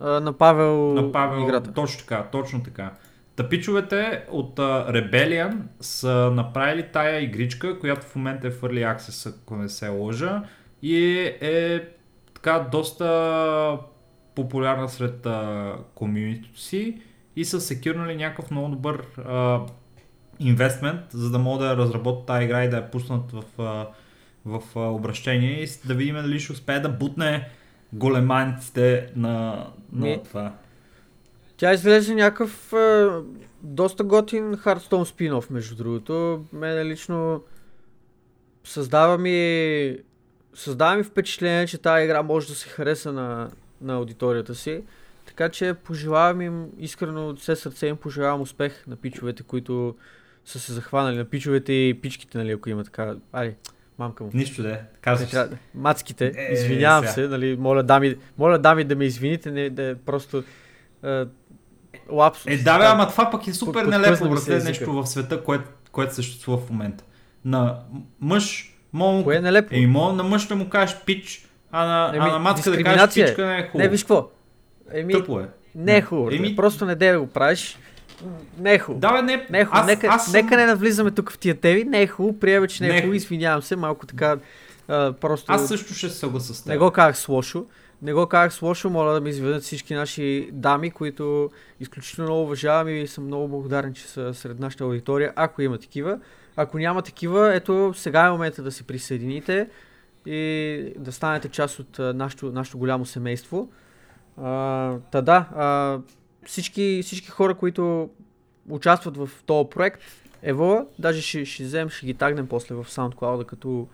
на 0.00 0.32
Павел, 0.32 0.94
На 0.94 1.12
Павел, 1.12 1.42
играта. 1.42 1.72
точно 1.72 2.00
така, 2.00 2.28
точно 2.32 2.62
така. 2.62 2.92
Тапичовете 3.36 4.24
от 4.30 4.56
uh, 4.56 4.90
Rebellion 4.90 5.56
са 5.80 6.30
направили 6.34 6.86
тая 6.92 7.22
игричка, 7.22 7.78
която 7.78 8.06
в 8.06 8.16
момента 8.16 8.46
е 8.46 8.50
в 8.50 8.60
Early 8.60 8.96
Access, 8.96 9.34
ако 9.42 9.56
не 9.56 9.68
се 9.68 9.88
лъжа, 9.88 10.42
и 10.82 11.18
е, 11.40 11.84
така 12.34 12.68
доста 12.72 13.78
популярна 14.34 14.88
сред 14.88 15.22
uh, 15.22 15.76
комьюнитито 15.94 16.60
си 16.60 17.00
и 17.36 17.44
са 17.44 17.60
секюрнали 17.60 18.16
някакъв 18.16 18.50
много 18.50 18.68
добър 18.68 19.06
uh, 19.18 19.70
инвестмент, 20.38 21.00
за 21.10 21.30
да 21.30 21.38
могат 21.38 21.60
да 21.60 21.76
разработят 21.76 22.26
тази 22.26 22.44
игра 22.44 22.64
и 22.64 22.70
да 22.70 22.76
я 22.76 22.90
пуснат 22.90 23.32
в, 23.32 23.42
uh, 23.58 23.86
в 24.44 24.62
обращение 24.76 25.62
и 25.62 25.68
да 25.84 25.94
видим 25.94 26.14
дали 26.14 26.40
ще 26.40 26.52
успее 26.52 26.80
да 26.80 26.88
бутне 26.88 27.48
големанците 27.92 29.12
на, 29.16 29.66
на 29.92 30.06
Ми- 30.06 30.20
това. 30.24 30.52
Тя 31.56 31.72
излезе 31.72 32.14
някакъв 32.14 32.72
е, 32.72 33.08
доста 33.62 34.04
готин 34.04 34.54
Hearthstone 34.54 35.04
спин-оф, 35.04 35.50
между 35.50 35.76
другото. 35.76 36.44
Мене 36.52 36.84
лично 36.84 37.42
създава 38.64 39.18
ми, 39.18 39.98
създава 40.54 40.96
ми 40.96 41.02
впечатление, 41.02 41.66
че 41.66 41.78
тази 41.78 42.04
игра 42.04 42.22
може 42.22 42.46
да 42.46 42.54
се 42.54 42.68
хареса 42.68 43.12
на, 43.12 43.50
на 43.80 43.94
аудиторията 43.94 44.54
си. 44.54 44.82
Така 45.26 45.48
че 45.48 45.74
пожелавам 45.74 46.40
им, 46.40 46.66
искрено 46.78 47.28
от 47.28 47.40
все 47.40 47.56
сърце 47.56 47.86
им 47.86 47.96
пожелавам 47.96 48.40
успех 48.40 48.86
на 48.86 48.96
пичовете, 48.96 49.42
които 49.42 49.96
са 50.44 50.60
се 50.60 50.72
захванали. 50.72 51.16
На 51.16 51.24
пичовете 51.24 51.72
и 51.72 52.00
пичките, 52.00 52.38
нали, 52.38 52.50
ако 52.50 52.68
има 52.68 52.84
така. 52.84 53.14
Али, 53.32 53.54
мамка 54.00 54.24
му. 54.24 54.30
Нищо 54.34 54.62
де, 54.62 54.80
казваш. 55.00 55.30
Така, 55.30 55.48
мацките, 55.74 56.32
Е, 56.36 56.52
извинявам 56.52 57.00
сега. 57.00 57.12
се, 57.12 57.28
нали, 57.28 57.56
моля 57.56 57.82
дами, 57.82 58.16
моля 58.38 58.58
дами 58.58 58.84
да 58.84 58.96
ме 58.96 59.04
извините, 59.04 59.50
не, 59.50 59.70
да 59.70 59.82
е 59.82 59.94
просто 59.94 60.44
е, 61.04 61.24
лапсус. 62.10 62.46
Е, 62.46 62.56
да, 62.56 62.78
бе, 62.78 62.84
ама 62.84 63.08
това 63.08 63.30
пък 63.30 63.46
е 63.46 63.52
супер 63.52 63.84
Под- 63.84 63.90
нелепо, 63.90 64.28
братле, 64.30 64.58
нещо 64.58 64.92
в 64.92 65.06
света, 65.06 65.44
което, 65.44 65.64
което 65.92 66.14
съществува 66.14 66.58
в 66.58 66.70
момента. 66.70 67.04
На 67.44 67.78
мъж, 68.20 68.74
мога 68.92 69.24
Кое 69.24 69.36
е 69.36 69.40
нелепо? 69.40 69.74
Еми, 69.74 69.86
мога 69.86 70.12
на 70.12 70.22
мъж 70.22 70.46
да 70.46 70.56
му 70.56 70.68
кажеш 70.68 70.96
пич, 71.06 71.48
а 71.70 71.84
на, 71.86 72.10
а 72.12 72.16
Еми, 72.16 72.30
на 72.30 72.38
мацка 72.38 72.70
да 72.70 72.84
кажеш 72.84 73.16
е. 73.16 73.26
пичка 73.26 73.46
не 73.46 73.58
е 73.58 73.62
хубаво. 73.62 73.78
Не, 73.78 73.88
виж 73.88 74.02
какво. 74.02 74.28
Еми, 74.92 75.12
Тъпо 75.12 75.40
е. 75.40 75.48
не 75.74 75.96
е 75.96 76.02
хубаво. 76.02 76.30
Еми... 76.30 76.56
Просто 76.56 76.86
не 76.86 76.94
дей 76.94 77.12
да 77.12 77.20
го 77.20 77.26
правиш. 77.26 77.78
Не 78.58 78.74
е 78.74 78.78
хубаво. 78.78 79.00
Да, 79.00 79.12
бе, 79.12 79.22
не, 79.22 79.46
Не 79.50 79.60
е 79.60 79.64
хубаво. 79.64 79.80
аз, 79.82 79.86
нека, 79.86 80.06
аз 80.06 80.24
съм... 80.24 80.32
нека 80.32 80.56
не 80.56 80.66
навлизаме 80.66 81.10
тук 81.10 81.32
в 81.32 81.38
тия 81.38 81.60
теми. 81.60 81.84
Не 81.84 82.02
е 82.02 82.06
хубаво. 82.06 82.38
Приема, 82.38 82.68
че 82.68 82.82
не 82.82 82.88
е 82.88 82.96
е 82.96 83.00
хубаво. 83.00 83.14
Извинявам 83.14 83.62
се. 83.62 83.76
Малко 83.76 84.06
така. 84.06 84.36
А, 84.88 85.12
просто. 85.12 85.52
Аз 85.52 85.68
също 85.68 85.94
ще 85.94 86.08
се 86.08 86.18
съгласа 86.18 86.54
с 86.54 86.62
теб. 86.62 86.72
Не 86.72 86.78
го 86.78 86.90
казах 86.90 87.18
с 87.18 87.28
лошо. 87.28 87.66
Не 88.02 88.12
го 88.12 88.26
казах 88.26 88.54
с 88.54 88.62
лошо, 88.62 88.90
моля 88.90 89.12
да 89.14 89.20
ми 89.20 89.30
изведат 89.30 89.62
всички 89.62 89.94
наши 89.94 90.50
дами, 90.52 90.90
които 90.90 91.50
изключително 91.80 92.30
много 92.30 92.42
уважавам 92.42 92.88
и 92.88 93.06
съм 93.06 93.24
много 93.24 93.48
благодарен, 93.48 93.94
че 93.94 94.02
са 94.02 94.34
сред 94.34 94.60
нашата 94.60 94.84
аудитория, 94.84 95.32
ако 95.36 95.62
има 95.62 95.78
такива. 95.78 96.18
Ако 96.56 96.78
няма 96.78 97.02
такива, 97.02 97.54
ето 97.54 97.92
сега 97.96 98.26
е 98.26 98.30
момента 98.30 98.62
да 98.62 98.72
се 98.72 98.82
присъедините 98.82 99.68
и 100.26 100.92
да 100.98 101.12
станете 101.12 101.48
част 101.48 101.78
от 101.78 101.98
нашето, 101.98 102.52
нашето 102.52 102.78
голямо 102.78 103.06
семейство. 103.06 103.68
А, 104.42 104.94
та 105.12 105.20
да, 105.20 105.46
а, 105.56 105.98
всички, 106.46 107.00
всички 107.04 107.28
хора, 107.28 107.54
които 107.54 108.10
участват 108.68 109.16
в 109.16 109.30
този 109.46 109.70
проект, 109.70 110.02
Ево, 110.42 110.86
даже 110.98 111.22
ще, 111.22 111.44
ще 111.44 111.64
вземем, 111.64 111.88
ще 111.88 112.06
ги 112.06 112.14
тагнем 112.14 112.46
после 112.46 112.74
в 112.74 112.84
SoundCloud, 112.84 113.44
като 113.44 113.88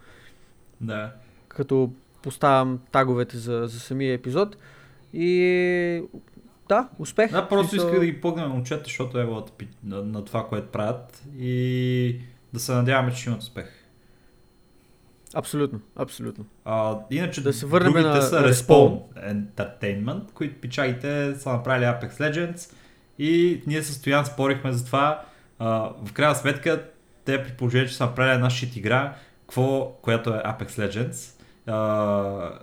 Да. 0.80 1.12
като 1.48 1.92
поставям 2.22 2.80
таговете 2.92 3.38
за, 3.38 3.66
за 3.66 3.80
самия 3.80 4.12
епизод. 4.14 4.56
И 5.12 6.02
да, 6.68 6.88
успех. 6.98 7.30
Да, 7.30 7.48
просто 7.48 7.68
Смисъл, 7.70 7.86
исках 7.86 8.00
да 8.00 8.06
ги 8.06 8.20
погнем 8.20 8.48
момчета, 8.48 8.82
защото 8.84 9.20
е 9.20 9.28
на, 9.84 10.02
на 10.02 10.24
това, 10.24 10.46
което 10.48 10.68
правят 10.68 11.22
и 11.38 12.20
да 12.52 12.60
се 12.60 12.72
надяваме, 12.72 13.14
че 13.14 13.28
имат 13.28 13.42
успех. 13.42 13.85
Абсолютно, 15.38 15.80
абсолютно. 15.96 16.44
А, 16.64 16.98
иначе 17.10 17.42
Да 17.42 17.52
се 17.52 17.66
върнем 17.66 17.92
другите 17.92 18.08
на 18.08 18.22
са 18.22 18.48
Respawn. 18.48 19.00
Entertainment, 19.32 20.32
които 20.32 20.60
пичагите 20.60 21.34
са 21.34 21.52
направили 21.52 21.84
Apex 21.84 22.10
Legends 22.10 22.72
и 23.18 23.62
ние 23.66 23.82
с 23.82 23.94
Стоян 23.94 24.26
спорихме 24.26 24.72
за 24.72 24.84
това. 24.84 25.24
А, 25.58 25.68
в 26.04 26.12
крайна 26.12 26.34
сметка, 26.34 26.84
те 27.24 27.42
при 27.42 27.52
положение, 27.52 27.88
че 27.88 27.94
са 27.94 28.06
направили 28.06 28.34
една 28.34 28.50
шит 28.50 28.76
игра, 28.76 29.16
какво, 29.40 29.92
която 30.02 30.30
е 30.30 30.38
Apex 30.38 30.68
Legends, 30.68 31.42
а, 31.66 32.58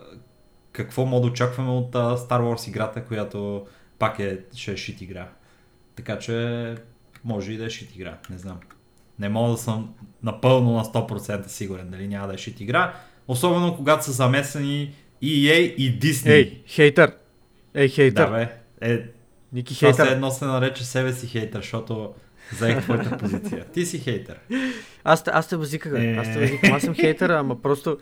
какво 0.71 1.05
мога 1.05 1.21
да 1.21 1.31
очакваме 1.31 1.71
от 1.71 1.95
а, 1.95 2.17
Star 2.17 2.41
Wars 2.41 2.67
играта, 2.67 3.05
която 3.05 3.67
пак 3.99 4.19
е, 4.19 4.39
ще 4.55 4.71
е 4.71 4.77
шит 4.77 5.01
игра. 5.01 5.27
Така 5.95 6.19
че 6.19 6.75
може 7.23 7.51
и 7.53 7.57
да 7.57 7.65
е 7.65 7.69
шит 7.69 7.95
игра, 7.95 8.17
не 8.29 8.37
знам. 8.37 8.59
Не 9.19 9.29
мога 9.29 9.51
да 9.51 9.57
съм 9.57 9.89
напълно 10.23 10.73
на 10.73 10.83
100% 10.85 11.47
сигурен 11.47 11.89
дали 11.89 12.07
няма 12.07 12.27
да 12.27 12.33
е 12.33 12.37
шит 12.37 12.61
игра. 12.61 12.93
Особено 13.27 13.75
когато 13.75 14.05
са 14.05 14.11
замесени 14.11 14.93
EA 15.23 15.53
и 15.75 15.99
Disney. 15.99 16.29
Ей, 16.29 16.63
хейтър! 16.67 17.11
Ей, 17.73 17.87
да, 17.87 17.93
хейтър! 17.93 18.29
бе. 18.29 18.49
Е, 18.83 19.01
Ники 19.53 19.75
хейтър! 19.75 20.07
едно 20.07 20.31
се 20.31 20.45
нарече 20.45 20.85
себе 20.85 21.13
си 21.13 21.27
хейтър, 21.27 21.59
защото 21.59 22.13
заех 22.53 22.81
твоята 22.81 23.17
позиция. 23.19 23.65
Ти 23.65 23.85
си 23.85 23.99
хейтър. 23.99 24.39
Аз, 25.03 25.23
аз 25.27 25.47
те 25.47 25.57
базиках, 25.57 25.91
бе. 25.91 26.13
аз 26.13 26.27
те 26.27 26.33
Е. 26.33 26.39
базикам, 26.39 26.73
аз 26.73 26.81
съм 26.81 26.95
хейтър, 26.95 27.29
ама 27.29 27.61
просто, 27.61 27.97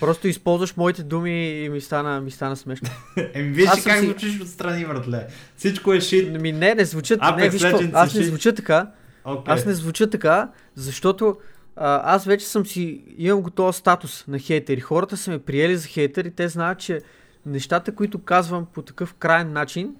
просто 0.00 0.28
използваш 0.28 0.76
моите 0.76 1.02
думи 1.02 1.32
и 1.54 1.68
ми 1.68 1.80
стана, 1.80 2.20
ми 2.20 2.30
стана 2.30 2.56
смешно. 2.56 2.88
Еми, 3.34 3.48
виж 3.48 3.68
как 3.84 3.98
си- 3.98 4.04
звучиш 4.04 4.40
отстрани, 4.40 4.84
братле. 4.84 5.26
Всичко 5.56 5.92
е 5.92 6.00
шит. 6.00 6.40
Ми 6.40 6.52
не, 6.52 6.74
не 6.74 6.84
звучат, 6.84 7.20
Apex 7.20 7.36
не, 7.36 7.48
виж 7.48 7.62
аз 7.94 8.14
е 8.14 8.18
не 8.18 8.24
звуча 8.24 8.54
така, 8.54 8.90
Okay. 9.24 9.42
Аз 9.46 9.66
не 9.66 9.74
звуча 9.74 10.10
така, 10.10 10.50
защото 10.74 11.36
а, 11.76 12.14
аз 12.14 12.24
вече 12.24 12.46
съм 12.46 12.66
си, 12.66 13.04
имам 13.18 13.42
го 13.42 13.50
този 13.50 13.78
статус 13.78 14.24
на 14.28 14.38
хейтер 14.38 14.76
и 14.76 14.80
хората 14.80 15.16
са 15.16 15.30
ме 15.30 15.38
приели 15.38 15.76
за 15.76 15.88
хейтер 15.88 16.24
и 16.24 16.30
те 16.30 16.48
знаят, 16.48 16.78
че 16.78 17.00
нещата, 17.46 17.94
които 17.94 18.22
казвам 18.22 18.66
по 18.74 18.82
такъв 18.82 19.14
крайен 19.14 19.52
начин, 19.52 19.96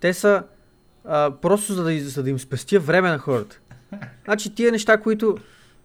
те 0.00 0.14
са 0.14 0.42
а, 1.04 1.30
просто 1.42 1.72
за 1.72 1.84
да, 1.84 2.00
за 2.00 2.22
да 2.22 2.30
им 2.30 2.38
спестя 2.38 2.80
време 2.80 3.10
на 3.10 3.18
хората. 3.18 3.60
Значи 4.24 4.54
тия 4.54 4.72
неща, 4.72 5.00
които, 5.00 5.38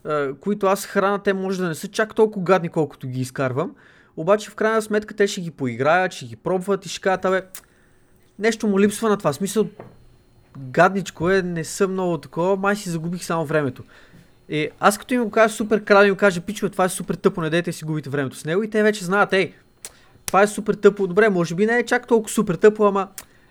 а, 0.03 0.33
които 0.33 0.67
аз 0.67 0.85
храна, 0.85 1.19
те 1.19 1.33
може 1.33 1.61
да 1.61 1.67
не 1.67 1.75
са 1.75 1.87
чак 1.87 2.15
толкова 2.15 2.45
гадни, 2.45 2.69
колкото 2.69 3.07
ги 3.07 3.21
изкарвам, 3.21 3.75
обаче 4.17 4.49
в 4.49 4.55
крайна 4.55 4.81
сметка 4.81 5.15
те 5.15 5.27
ще 5.27 5.41
ги 5.41 5.51
поиграят, 5.51 6.11
ще 6.11 6.25
ги 6.25 6.35
пробват 6.35 6.85
и 6.85 6.89
ще 6.89 7.01
кажат, 7.01 7.25
абе, 7.25 7.41
нещо 8.39 8.67
му 8.67 8.79
липсва 8.79 9.09
на 9.09 9.17
това. 9.17 9.33
Смисъл, 9.33 9.67
гадничко 10.57 11.29
е, 11.29 11.41
не 11.41 11.63
съм 11.63 11.91
много 11.91 12.17
такова, 12.17 12.55
май 12.55 12.75
си 12.75 12.89
загубих 12.89 13.23
само 13.23 13.45
времето. 13.45 13.83
И 14.49 14.69
аз 14.79 14.97
като 14.97 15.13
им 15.13 15.23
го 15.23 15.31
кажа 15.31 15.53
супер 15.53 15.83
крал 15.83 16.05
и 16.05 16.07
им 16.07 16.15
кажа, 16.15 16.41
пичове, 16.41 16.69
това 16.69 16.85
е 16.85 16.89
супер 16.89 17.15
тъпо, 17.15 17.41
не 17.41 17.49
дайте 17.49 17.71
си 17.71 17.85
губите 17.85 18.09
времето 18.09 18.37
с 18.37 18.45
него 18.45 18.63
и 18.63 18.69
те 18.69 18.83
вече 18.83 19.05
знаят, 19.05 19.33
ей, 19.33 19.53
това 20.25 20.41
е 20.41 20.47
супер 20.47 20.73
тъпо. 20.73 21.07
Добре, 21.07 21.29
може 21.29 21.55
би 21.55 21.65
не 21.65 21.77
е 21.77 21.85
чак 21.85 22.07
толкова 22.07 22.33
супер 22.33 22.55
тъпо, 22.55 22.87
ама 22.87 23.07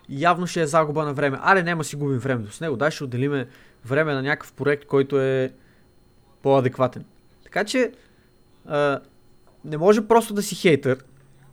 явно 0.09 0.47
ще 0.47 0.61
е 0.61 0.67
загуба 0.67 1.05
на 1.05 1.13
време. 1.13 1.37
Аре, 1.41 1.63
няма 1.63 1.83
си 1.83 1.95
губим 1.95 2.19
времето 2.19 2.53
с 2.53 2.61
него. 2.61 2.75
Дай 2.75 2.91
ще 2.91 3.03
отделиме 3.03 3.47
време 3.85 4.13
на 4.13 4.21
някакъв 4.21 4.53
проект, 4.53 4.85
който 4.85 5.21
е 5.21 5.51
по-адекватен. 6.41 7.05
Така 7.43 7.63
че, 7.63 7.91
а, 8.65 8.99
не 9.65 9.77
може 9.77 10.07
просто 10.07 10.33
да 10.33 10.43
си 10.43 10.55
хейтър. 10.55 10.97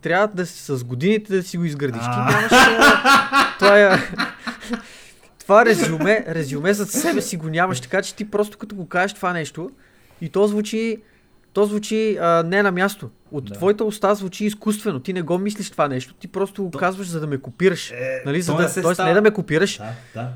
Трябва 0.01 0.27
да 0.27 0.45
с 0.45 0.83
годините 0.83 1.35
да 1.35 1.43
си 1.43 1.57
го 1.57 1.63
изградиш. 1.63 2.01
Ти 2.01 2.09
нямаш... 2.09 2.51
Това 3.59 3.79
е... 3.79 3.97
Това 5.45 5.65
резюме, 5.65 6.25
резюме 6.27 6.73
за 6.73 6.85
себе 6.85 7.21
си 7.21 7.37
го 7.37 7.47
нямаш, 7.47 7.81
така 7.81 8.01
че 8.01 8.15
ти 8.15 8.25
просто 8.25 8.57
като 8.57 8.75
го 8.75 8.87
кажеш 8.87 9.13
това 9.13 9.33
нещо 9.33 9.69
и 10.21 10.29
то 10.29 10.47
звучи, 10.47 10.97
то 11.53 11.65
звучи 11.65 12.17
а, 12.17 12.43
не 12.43 12.63
на 12.63 12.71
място. 12.71 13.09
От 13.31 13.45
Да. 13.45 13.53
твоята 13.53 13.85
уста 13.85 14.15
звучи 14.15 14.45
изкуствено. 14.45 14.99
Ти 14.99 15.13
не 15.13 15.21
го 15.21 15.37
мислиш 15.37 15.69
това 15.69 15.87
нещо, 15.87 16.13
ти 16.13 16.27
просто 16.27 16.63
го 16.63 16.71
То- 16.71 16.77
казваш 16.77 17.07
за 17.07 17.19
да 17.19 17.27
ме 17.27 17.37
копираш. 17.37 17.91
Е, 17.91 18.21
нали, 18.25 18.41
за 18.41 18.51
да, 18.51 18.57
тоест 18.73 18.93
става. 18.93 19.09
не 19.09 19.13
да 19.13 19.21
ме 19.21 19.31
копираш, 19.31 19.77
Да, 19.77 19.91
да. 20.15 20.29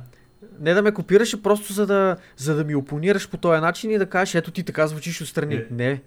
не 0.59 0.73
да 0.73 0.81
ме 0.81 0.91
копираш, 0.91 1.33
а 1.33 1.37
просто 1.37 1.73
за 1.73 1.85
да, 1.85 2.15
за 2.37 2.55
да 2.55 2.63
ми 2.63 2.75
опонираш 2.75 3.29
по 3.29 3.37
този 3.37 3.61
начин 3.61 3.91
и 3.91 3.97
да 3.97 4.05
кажеш, 4.05 4.35
ето 4.35 4.51
ти 4.51 4.63
така 4.63 4.87
звучиш 4.87 5.21
отстрани. 5.21 5.55
Е. 5.55 5.67
Не. 5.71 6.01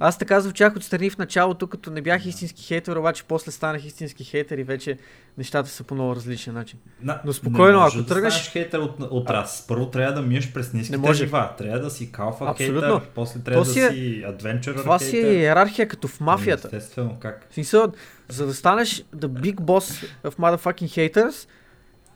Аз 0.00 0.18
така 0.18 0.40
звучах 0.40 0.76
отстрани 0.76 1.10
в 1.10 1.18
началото, 1.18 1.66
като 1.66 1.90
не 1.90 2.02
бях 2.02 2.26
истински 2.26 2.62
хейтер, 2.64 2.96
обаче 2.96 3.24
после 3.24 3.50
станах 3.50 3.84
истински 3.84 4.24
хейтер 4.24 4.58
и 4.58 4.64
вече 4.64 4.98
нещата 5.38 5.68
са 5.68 5.84
по 5.84 5.94
много 5.94 6.16
различен 6.16 6.54
начин. 6.54 6.78
На, 7.02 7.20
Но 7.24 7.32
спокойно, 7.32 7.80
не 7.80 7.86
ако 7.86 7.96
да 7.96 8.04
тръгнеш- 8.04 8.30
станеш 8.30 8.50
хейтър 8.50 8.78
от, 8.78 8.96
от 9.00 9.30
раз. 9.30 9.64
Първо 9.68 9.86
трябва 9.86 10.12
да 10.12 10.22
миеш 10.22 10.52
през 10.52 10.72
ниските 10.72 10.96
Не 10.96 11.06
може. 11.08 11.24
нива. 11.24 11.50
Трябва 11.58 11.80
да 11.80 11.90
си 11.90 12.12
калфа 12.12 12.44
Абсолютно. 12.44 12.80
хейтър, 12.80 13.00
после 13.14 13.40
трябва 13.40 13.62
То 13.62 13.66
да 13.66 13.72
си 13.72 13.80
е- 13.80 13.90
си 13.90 14.24
адвенчър 14.28 14.74
Това 14.74 14.98
си 14.98 15.16
е 15.18 15.32
иерархия 15.32 15.88
като 15.88 16.08
в 16.08 16.20
мафията. 16.20 16.66
Естествено, 16.68 17.16
как? 17.20 17.46
В 17.50 17.54
смисъл, 17.54 17.92
за 18.28 18.46
да 18.46 18.54
станеш 18.54 18.94
the 19.16 19.26
big 19.28 19.54
boss 19.54 20.06
of 20.24 20.34
motherfucking 20.34 21.12
haters, 21.14 21.48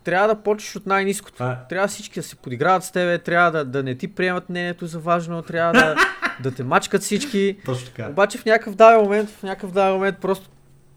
трябва 0.04 0.28
да 0.28 0.34
почнеш 0.36 0.76
от 0.76 0.86
най-низкото. 0.86 1.32
Това 1.32 1.52
е 1.52 1.68
Трябва 1.68 1.88
всички 1.88 2.20
да 2.20 2.22
се 2.22 2.36
подиграват 2.36 2.84
с 2.84 2.92
тебе, 2.92 3.18
трябва 3.18 3.50
да, 3.50 3.64
да 3.64 3.82
не 3.82 3.94
ти 3.94 4.08
приемат 4.08 4.48
мнението 4.48 4.86
за 4.86 4.98
важно, 4.98 5.42
трябва 5.42 5.72
да, 5.72 5.94
да 6.42 6.50
те 6.50 6.64
мачкат 6.64 7.02
всички. 7.02 7.56
точно 7.64 7.86
така. 7.86 8.08
Обаче 8.10 8.38
в 8.38 8.44
някакъв 8.44 8.74
даден 8.74 9.00
момент, 9.00 9.30
в 9.30 9.42
някакъв 9.42 9.72
даден 9.72 9.92
момент 9.92 10.18
просто 10.20 10.48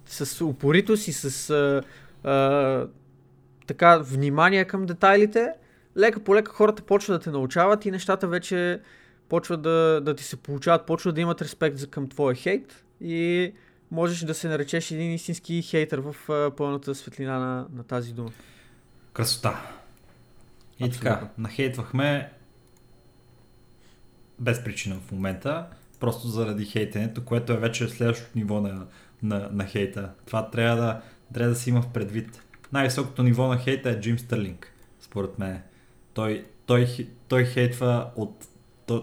с 0.05 0.45
упоритост 0.45 1.07
и 1.07 1.13
с 1.13 1.49
а, 1.49 1.81
а, 2.29 2.87
така 3.67 3.97
внимание 3.97 4.65
към 4.65 4.85
детайлите, 4.85 5.49
лека 5.97 6.19
по 6.19 6.35
лека 6.35 6.51
хората 6.51 6.83
почват 6.83 7.19
да 7.19 7.23
те 7.23 7.29
научават 7.29 7.85
и 7.85 7.91
нещата 7.91 8.27
вече 8.27 8.79
почват 9.29 9.61
да, 9.61 10.01
да 10.01 10.15
ти 10.15 10.23
се 10.23 10.35
получават, 10.35 10.85
почват 10.85 11.15
да 11.15 11.21
имат 11.21 11.41
респект 11.41 11.77
за 11.77 11.87
към 11.87 12.09
твоя 12.09 12.35
хейт 12.35 12.83
и 13.01 13.53
можеш 13.91 14.19
да 14.19 14.33
се 14.33 14.47
наречеш 14.47 14.91
един 14.91 15.13
истински 15.13 15.61
хейтър 15.61 15.99
в 15.99 16.29
а, 16.29 16.51
пълната 16.51 16.95
светлина 16.95 17.39
на, 17.39 17.67
на 17.75 17.83
тази 17.83 18.13
дума. 18.13 18.31
Красота. 19.13 19.61
И 20.79 20.83
Абсолютно. 20.83 21.09
така, 21.09 21.27
нахейтвахме 21.37 22.31
без 24.39 24.63
причина 24.63 24.95
в 24.97 25.11
момента, 25.11 25.65
просто 25.99 26.27
заради 26.27 26.65
хейтенето, 26.65 27.25
което 27.25 27.53
е 27.53 27.57
вече 27.57 27.87
следващото 27.87 28.31
ниво 28.35 28.61
на, 28.61 28.85
на, 29.23 29.49
на 29.51 29.65
хейта. 29.65 30.09
Това 30.25 30.49
трябва 30.49 30.75
да, 30.77 31.01
трябва 31.33 31.49
да 31.49 31.59
си 31.59 31.69
има 31.69 31.81
в 31.81 31.87
предвид. 31.87 32.41
Най-високото 32.73 33.23
ниво 33.23 33.47
на 33.47 33.57
хейта 33.57 33.89
е 33.89 33.99
Джим 33.99 34.19
Стърлинг, 34.19 34.71
според 34.99 35.39
мен. 35.39 35.61
Той, 36.13 36.45
той, 36.65 36.87
той 37.27 37.45
хейтва 37.45 38.07
от... 38.15 38.45
Той, 38.85 39.01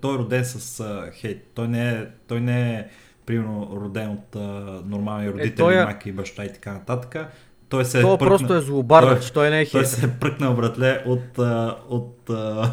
той 0.00 0.14
е 0.14 0.18
роден 0.18 0.44
с 0.44 0.80
а, 0.80 1.10
хейт. 1.12 1.50
Той 1.54 1.68
не 1.68 1.90
е, 1.90 2.06
той 2.26 2.40
не 2.40 2.74
е 2.74 2.88
примерно 3.26 3.68
роден 3.74 4.10
от 4.10 4.36
а, 4.36 4.40
нормални 4.86 5.30
родители, 5.30 5.54
той 5.56 5.74
е- 5.74 5.84
майка 5.84 6.08
и 6.08 6.12
баща 6.12 6.44
и 6.44 6.52
така 6.52 6.72
нататък. 6.72 7.16
Той 7.68 7.84
се 7.84 8.00
Това 8.00 8.14
пръкна- 8.14 8.18
просто 8.18 8.54
е 8.54 8.60
злобарна, 8.60 9.10
той- 9.10 9.20
че 9.20 9.32
той 9.32 9.50
не 9.50 9.60
е 9.60 9.64
той 9.64 9.70
хейтър. 9.80 9.88
се 9.90 10.06
е 10.06 10.10
пръкнал, 10.10 10.54
братле, 10.54 11.02
от, 11.06 11.38
а, 11.38 11.76
от 11.88 12.30
а, 12.30 12.72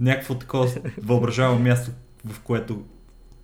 някакво 0.00 0.34
такова 0.34 0.68
въображавано 0.98 1.60
място, 1.60 1.90
в 2.24 2.40
което 2.40 2.84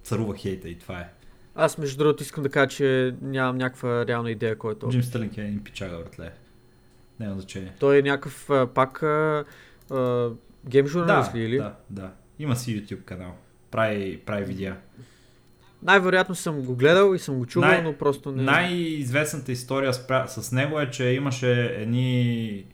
царува 0.03 0.37
хейта 0.37 0.69
и 0.69 0.79
това 0.79 1.01
е. 1.01 1.09
Аз 1.55 1.79
между 1.79 1.99
другото 1.99 2.23
искам 2.23 2.43
да 2.43 2.49
кажа, 2.49 2.69
че 2.69 3.15
нямам 3.23 3.57
някаква 3.57 4.07
реална 4.07 4.31
идея 4.31 4.59
кой 4.59 4.73
е. 4.73 4.89
Джим 4.91 5.03
Стърлинг 5.03 5.39
е 5.39 5.41
един 5.41 5.65
пичага, 5.65 5.99
братле. 5.99 6.33
Няма 7.21 7.35
значение. 7.35 7.73
Той 7.81 7.99
е 7.99 8.03
някакъв 8.03 8.51
пак 8.75 9.03
а, 9.03 9.45
а, 9.91 10.31
гейм 10.69 10.87
журналист 10.87 11.33
Да, 11.33 11.39
ли 11.39 11.43
или? 11.43 11.57
да, 11.57 11.75
да. 11.91 12.11
Има 12.39 12.57
си 12.57 12.83
YouTube 12.83 13.03
канал. 13.05 13.35
Прави, 13.71 14.21
прави 14.27 14.45
видеа. 14.45 14.77
Най-вероятно 15.83 16.35
съм 16.35 16.63
го 16.63 16.75
гледал 16.77 17.15
и 17.15 17.19
съм 17.19 17.39
го 17.39 17.47
чувал, 17.47 17.71
Най- 17.71 17.83
но 17.83 17.93
просто 17.93 18.33
не... 18.33 18.43
Най-известната 18.43 19.53
история 19.53 19.95
спря... 19.95 20.27
с 20.27 20.53
него 20.53 20.81
е, 20.81 20.91
че 20.91 21.05
имаше 21.05 21.65
едни... 21.65 22.65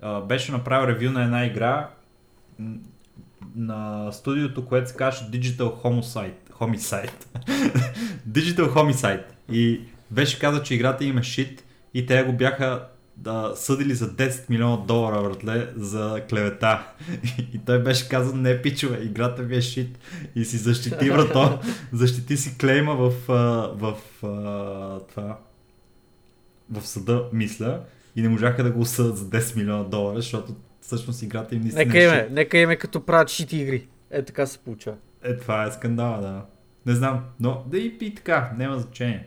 А, 0.00 0.20
беше 0.20 0.52
направил 0.52 0.86
ревю 0.88 1.10
на 1.10 1.22
една 1.22 1.46
игра 1.46 1.90
на 3.56 4.12
студиото, 4.12 4.66
което 4.66 4.90
се 4.90 4.96
казваше 4.96 5.30
Digital 5.30 5.82
Homicide. 5.82 6.52
Homicide. 6.60 7.24
Digital 8.28 8.68
Homicide. 8.68 9.24
И 9.52 9.80
беше 10.10 10.38
казал, 10.38 10.62
че 10.62 10.74
играта 10.74 11.04
им 11.04 11.18
е 11.18 11.22
шит 11.22 11.64
и 11.94 12.06
те 12.06 12.22
го 12.22 12.32
бяха 12.32 12.86
да, 13.16 13.52
съдили 13.54 13.94
за 13.94 14.10
10 14.10 14.50
милиона 14.50 14.76
долара, 14.76 15.22
братле, 15.22 15.68
за 15.76 16.22
клевета. 16.30 16.86
И 17.54 17.60
той 17.66 17.82
беше 17.82 18.08
казал, 18.08 18.36
не 18.36 18.62
пичове, 18.62 18.98
играта 19.02 19.42
ви 19.42 19.56
е 19.56 19.60
шит. 19.60 19.98
И 20.34 20.44
си 20.44 20.56
защити, 20.56 21.10
брато, 21.10 21.58
защити 21.92 22.36
си 22.36 22.58
клейма 22.58 22.94
в, 22.94 23.12
в 23.74 23.96
а, 24.22 25.00
това, 25.00 25.38
в 26.70 26.86
съда, 26.86 27.24
мисля, 27.32 27.80
и 28.16 28.22
не 28.22 28.28
можаха 28.28 28.64
да 28.64 28.70
го 28.70 28.80
осъдат 28.80 29.16
за 29.16 29.24
10 29.24 29.56
милиона 29.56 29.84
долара, 29.84 30.16
защото 30.16 30.54
всъщност 30.96 31.22
играта 31.22 31.54
им 31.54 31.60
наистина 31.60 31.84
Нека 31.84 32.02
име, 32.02 32.28
нека 32.30 32.58
име 32.58 32.76
като 32.76 33.00
правят 33.00 33.28
шити 33.28 33.56
игри. 33.56 33.88
Е, 34.10 34.22
така 34.22 34.46
се 34.46 34.58
получава. 34.58 34.96
Е, 35.22 35.36
това 35.36 35.64
е 35.64 35.72
скандала, 35.72 36.20
да. 36.20 36.44
Не 36.86 36.94
знам, 36.94 37.24
но 37.40 37.64
да 37.66 37.78
и, 37.78 37.96
и 38.00 38.14
така, 38.14 38.52
няма 38.58 38.78
значение. 38.78 39.26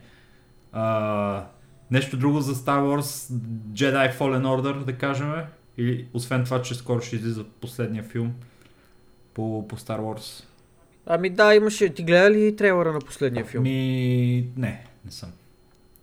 А, 0.71 1.45
нещо 1.91 2.17
друго 2.17 2.41
за 2.41 2.55
Star 2.55 2.79
Wars, 2.79 3.33
Jedi 3.73 4.17
Fallen 4.17 4.43
Order, 4.43 4.83
да 4.83 4.93
кажем, 4.93 5.33
или 5.77 6.07
освен 6.13 6.43
това, 6.43 6.61
че 6.61 6.75
скоро 6.75 7.01
ще 7.01 7.15
излиза 7.15 7.43
последния 7.43 8.03
филм 8.03 8.33
по, 9.33 9.67
по 9.67 9.77
Star 9.77 9.99
Wars. 9.99 10.43
Ами 11.05 11.29
да, 11.29 11.55
имаше... 11.55 11.89
Ти 11.89 12.03
гледа 12.03 12.31
ли 12.31 12.55
трейлера 12.55 12.93
на 12.93 12.99
последния 12.99 13.45
филм? 13.45 13.63
Ми, 13.63 14.47
не, 14.57 14.85
не 15.05 15.11
съм. 15.11 15.31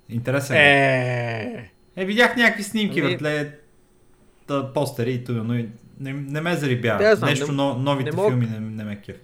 Интересен 0.09 0.57
е. 0.57 0.61
Е, 1.97 2.03
Е, 2.03 2.05
видях 2.05 2.37
някакви 2.37 2.63
снимки, 2.63 3.01
Ами- 3.01 3.11
братле, 3.11 3.59
постери 4.75 5.13
и 5.13 5.25
това, 5.25 5.43
но 5.43 5.55
и 5.55 5.69
не, 6.01 6.13
не 6.13 6.41
ме 6.41 6.57
зарибя. 6.57 6.97
Да, 6.97 7.17
знам, 7.17 7.31
Нещо, 7.31 7.47
не- 7.47 7.53
но, 7.53 7.75
новите 7.75 8.11
не 8.11 8.17
мога- 8.17 8.29
филми 8.31 8.47
не, 8.47 8.61
не 8.61 8.85
ме 8.85 8.97
кеф. 8.97 9.17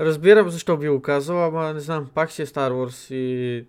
разбирам 0.00 0.50
защо 0.50 0.76
би 0.76 0.88
го 0.88 1.02
казал, 1.02 1.44
ама 1.44 1.72
не 1.74 1.80
знам, 1.80 2.06
пак 2.14 2.32
си 2.32 2.42
е 2.42 2.46
Star 2.46 2.70
Wars 2.70 3.14
и... 3.14 3.64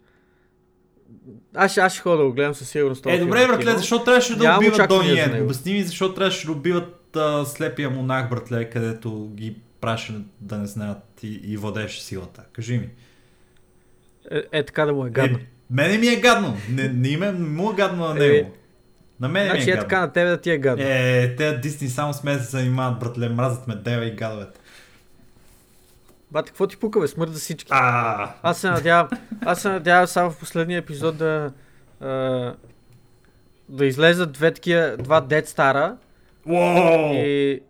Аз, 1.55 1.71
ще- 1.71 1.81
аз 1.81 1.93
ще 1.93 2.01
ходя 2.01 2.17
да 2.17 2.23
го 2.23 2.33
гледам 2.33 2.53
със 2.55 2.69
сигурност. 2.69 3.05
Е, 3.05 3.19
добре, 3.19 3.47
братле, 3.47 3.71
защо 3.71 4.03
трябваше 4.03 4.35
да 4.35 4.55
убиват 4.57 4.89
Дони 4.89 5.09
Йен? 5.09 5.43
Обясни 5.43 5.73
ми 5.73 5.83
защо 5.83 6.13
трябваше 6.13 6.45
да 6.45 6.51
убиват 6.51 7.15
а, 7.15 7.45
слепия 7.45 7.89
монах, 7.89 8.29
братле, 8.29 8.69
където 8.69 9.29
ги 9.29 9.55
праше 9.81 10.13
да 10.39 10.57
не 10.57 10.65
знаят 10.65 10.97
и, 11.23 11.41
и 11.43 11.57
водеше 11.57 12.03
силата. 12.03 12.43
Кажи 12.53 12.73
ми. 12.73 12.89
Е, 14.31 14.43
е, 14.51 14.63
така 14.63 14.85
да 14.85 14.93
му 14.93 15.05
е 15.05 15.09
гадно. 15.09 15.37
Е, 15.37 15.47
мене 15.69 15.97
ми 15.97 16.07
е 16.07 16.15
гадно. 16.15 16.57
Не, 16.69 16.87
не, 16.89 17.07
им 17.07 17.23
е, 17.23 17.31
не 17.31 17.39
му 17.39 17.71
е 17.71 17.75
гадно 17.75 18.05
на 18.05 18.11
Е, 18.15 18.29
него. 18.29 18.51
На 19.23 19.29
мен 19.29 19.45
значи 19.45 19.65
ми 19.65 19.71
е 19.71 19.73
е 19.73 19.79
така 19.79 19.99
на 19.99 20.11
тебе 20.11 20.29
да 20.29 20.37
ти 20.37 20.51
е 20.51 20.57
гадно. 20.57 20.85
Е, 20.87 21.35
те 21.35 21.57
Дисни 21.57 21.87
само 21.87 22.13
с 22.13 22.23
мен 22.23 22.39
се 22.39 22.45
занимават, 22.45 22.99
братле, 22.99 23.29
мразят 23.29 23.67
ме 23.67 23.75
дева 23.75 24.05
и 24.05 24.11
гадовете. 24.11 24.59
Бате, 26.31 26.49
какво 26.49 26.67
ти 26.67 26.77
пука, 26.77 26.99
бе? 26.99 27.07
Смърт 27.07 27.33
за 27.33 27.39
всички. 27.39 27.69
А, 27.75 28.29
Аз 28.43 28.57
се 28.57 28.69
надявам, 28.69 29.09
аз 29.45 29.61
се 29.61 29.69
надявам 29.69 30.07
само 30.07 30.31
в 30.31 30.39
последния 30.39 30.77
епизод 30.79 31.17
да, 31.17 31.51
а, 32.01 32.07
да 33.69 33.85
излезат 33.85 34.31
две 34.31 34.53
такива, 34.53 34.97
два 34.97 35.21
Dead 35.21 35.45
Стара 35.45 35.95
Уоу! 36.45 37.13
и, 37.13 37.61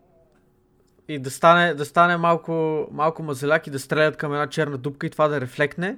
и 1.07 1.19
да 1.19 1.31
стане, 1.31 1.73
да 1.73 1.85
стане 1.85 2.17
малко, 2.17 2.87
малко 2.91 3.23
мазеляк 3.23 3.67
и 3.67 3.71
да 3.71 3.79
стрелят 3.79 4.17
към 4.17 4.33
една 4.33 4.47
черна 4.47 4.77
дупка 4.77 5.07
и 5.07 5.09
това 5.09 5.27
да 5.27 5.41
рефлекне, 5.41 5.95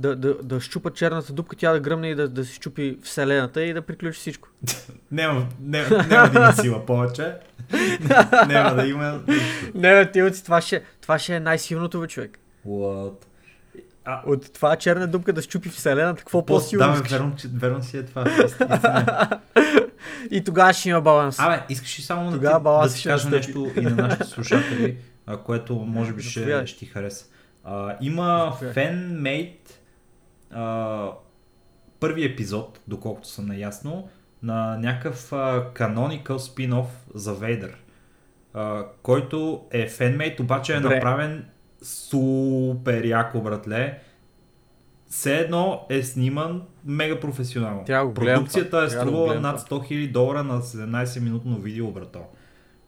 да, 0.00 0.16
да, 0.16 0.34
да 0.34 0.60
щупат 0.60 0.94
черната 0.94 1.32
дупка, 1.32 1.56
тя 1.56 1.72
да 1.72 1.80
гръмне 1.80 2.08
и 2.08 2.14
да, 2.14 2.28
да 2.28 2.44
се 2.44 2.54
щупи 2.54 2.98
вселената 3.02 3.62
и 3.62 3.72
да 3.72 3.82
приключи 3.82 4.18
всичко. 4.18 4.48
Няма, 5.10 5.46
няма, 5.60 6.04
няма 6.08 6.28
да 6.28 6.38
има 6.38 6.52
сила 6.52 6.86
повече. 6.86 7.34
няма 8.48 8.74
да 8.74 8.86
има. 8.86 9.20
Не, 9.74 9.94
бе, 9.94 10.10
тилци, 10.12 10.44
това 10.44 10.60
ще, 10.60 10.82
това 11.00 11.18
ще 11.18 11.36
е 11.36 11.40
най-силното, 11.40 12.00
бе, 12.00 12.06
човек. 12.06 12.38
What? 12.66 13.14
А, 14.04 14.22
От 14.26 14.52
това 14.52 14.76
черна 14.76 15.06
дупка 15.06 15.32
да 15.32 15.42
щупи 15.42 15.68
вселената, 15.68 16.18
какво 16.18 16.46
по 16.46 16.54
по-силно 16.54 16.86
да, 16.86 17.02
верно, 17.02 17.36
верно 17.54 17.82
си 17.82 17.96
е 17.96 18.02
това. 18.02 18.24
И 20.30 20.44
тогава 20.44 20.72
ще 20.72 20.88
има 20.88 21.00
баланс. 21.00 21.38
Абе, 21.38 21.62
искаш 21.68 21.98
ли 21.98 22.02
само 22.02 22.30
да 22.30 22.36
Тогава 22.36 22.82
ти, 22.82 22.88
да 22.88 22.94
ти 22.94 23.00
ще 23.00 23.08
кажа 23.08 23.30
настъпи. 23.30 23.58
нещо 23.58 23.80
и 23.80 23.84
на 23.84 23.90
нашите 23.90 24.24
слушатели, 24.24 24.96
което 25.44 25.74
може 25.74 26.12
би 26.12 26.22
ще, 26.22 26.66
ще 26.66 26.78
ти 26.78 26.86
хареса. 26.86 27.24
А, 27.64 27.96
има 28.00 28.48
Заповядай. 28.52 29.54
А, 30.50 31.10
първи 32.00 32.24
епизод, 32.24 32.80
доколкото 32.88 33.28
съм 33.28 33.46
наясно, 33.46 34.08
на 34.42 34.78
някакъв 34.78 35.32
а, 35.32 35.72
canonical 35.74 36.36
спин-оф 36.36 36.86
за 37.14 37.34
Вейдър, 37.34 37.76
а, 38.54 38.84
който 39.02 39.66
е 39.70 39.88
фенмейт, 39.88 40.40
обаче 40.40 40.76
е 40.76 40.80
Добре. 40.80 40.94
направен 40.94 41.44
супер 41.82 43.04
яко, 43.04 43.40
братле. 43.40 43.98
Все 45.08 45.38
едно 45.38 45.86
е 45.88 46.02
сниман 46.02 46.62
мега 46.84 47.20
професионално. 47.20 47.84
Гледам 47.84 48.14
Продукцията 48.14 48.82
е 48.82 48.90
струвала 48.90 49.40
над 49.40 49.60
100 49.60 49.70
000 49.70 50.12
долара 50.12 50.44
на 50.44 50.62
17 50.62 51.20
минутно 51.20 51.58
видео, 51.58 51.90
брато. 51.90 52.20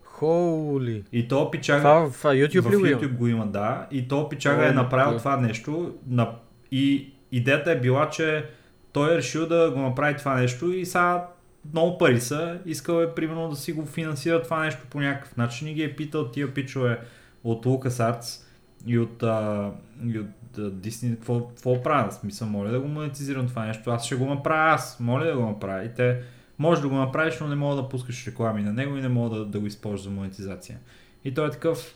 Холи. 0.02 1.04
И 1.12 1.28
то 1.28 1.50
пичага... 1.50 1.80
Това 1.80 2.10
в 2.10 2.22
YouTube 2.22 2.60
в 2.60 2.72
ли 2.72 2.76
го 2.76 2.86
има? 2.86 2.98
YouTube 2.98 3.16
го 3.16 3.28
има, 3.28 3.46
да. 3.46 3.86
И 3.90 4.08
то 4.08 4.28
пичага 4.28 4.62
О, 4.62 4.66
е 4.66 4.72
направил 4.72 5.18
това 5.18 5.36
нещо. 5.36 5.94
На... 6.06 6.34
И 6.70 7.11
идеята 7.32 7.70
е 7.70 7.80
била, 7.80 8.10
че 8.10 8.44
той 8.92 9.14
е 9.14 9.16
решил 9.16 9.46
да 9.46 9.70
го 9.70 9.80
направи 9.80 10.16
това 10.16 10.34
нещо 10.34 10.72
и 10.72 10.86
сега 10.86 11.28
много 11.72 11.98
пари 11.98 12.20
са. 12.20 12.58
Искал 12.66 13.02
е 13.02 13.14
примерно 13.14 13.48
да 13.48 13.56
си 13.56 13.72
го 13.72 13.86
финансира 13.86 14.42
това 14.42 14.64
нещо 14.64 14.82
по 14.90 15.00
някакъв 15.00 15.36
начин 15.36 15.68
и 15.68 15.74
ги 15.74 15.82
е 15.82 15.96
питал 15.96 16.30
тия 16.30 16.54
пичове 16.54 17.00
от 17.44 17.66
LucasArts 17.66 18.44
и 18.86 18.98
от, 18.98 19.22
а, 19.22 19.70
и 20.06 20.18
от 20.18 20.26
Disney, 20.56 21.14
какво, 21.14 21.48
какво 21.48 21.82
правя? 21.82 22.12
Смисъл, 22.12 22.48
моля 22.48 22.70
да 22.70 22.80
го 22.80 22.88
монетизирам 22.88 23.48
това 23.48 23.66
нещо. 23.66 23.90
Аз 23.90 24.06
ще 24.06 24.14
го 24.14 24.26
направя 24.26 24.74
аз. 24.74 25.00
Моля 25.00 25.24
да 25.24 25.36
го 25.36 25.46
направя. 25.46 25.84
И 25.84 25.94
те, 25.96 26.22
може 26.58 26.82
да 26.82 26.88
го 26.88 26.94
направиш, 26.94 27.40
но 27.40 27.48
не 27.48 27.54
мога 27.54 27.82
да 27.82 27.88
пускаш 27.88 28.26
реклами 28.26 28.62
на 28.62 28.72
него 28.72 28.96
и 28.96 29.00
не 29.00 29.08
мога 29.08 29.38
да, 29.38 29.44
да 29.44 29.60
го 29.60 29.66
използваш 29.66 30.02
за 30.02 30.10
монетизация. 30.10 30.78
И 31.24 31.34
той 31.34 31.46
е 31.46 31.50
такъв, 31.50 31.94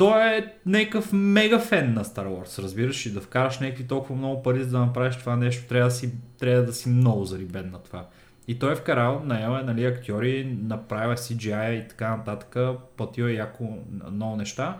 той 0.00 0.36
е 0.36 0.46
някакъв 0.66 1.12
мега 1.12 1.58
фен 1.58 1.94
на 1.94 2.04
Star 2.04 2.26
Wars, 2.26 2.62
разбираш, 2.62 3.06
и 3.06 3.12
да 3.12 3.20
вкараш 3.20 3.58
някакви 3.58 3.86
толкова 3.86 4.16
много 4.16 4.42
пари 4.42 4.64
за 4.64 4.70
да 4.70 4.78
направиш 4.78 5.16
това 5.16 5.36
нещо, 5.36 5.68
трябва 5.68 5.88
да 5.88 5.94
си, 5.94 6.12
трябва 6.38 6.62
да 6.62 6.72
си 6.72 6.88
много 6.88 7.24
зарибен 7.24 7.70
на 7.70 7.78
това. 7.78 8.06
И 8.48 8.58
той 8.58 8.72
е 8.72 8.76
вкарал, 8.76 9.22
наел 9.24 9.58
е 9.60 9.62
нали, 9.62 9.84
актьори, 9.84 10.56
направил 10.62 11.12
е 11.12 11.16
CGI 11.16 11.84
и 11.84 11.88
така 11.88 12.16
нататък, 12.16 12.78
платил 12.96 13.24
е 13.24 13.32
яко 13.32 13.78
много 14.10 14.36
неща. 14.36 14.78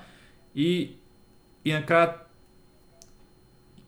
И, 0.55 0.93
и 1.65 1.73
накрая 1.73 2.15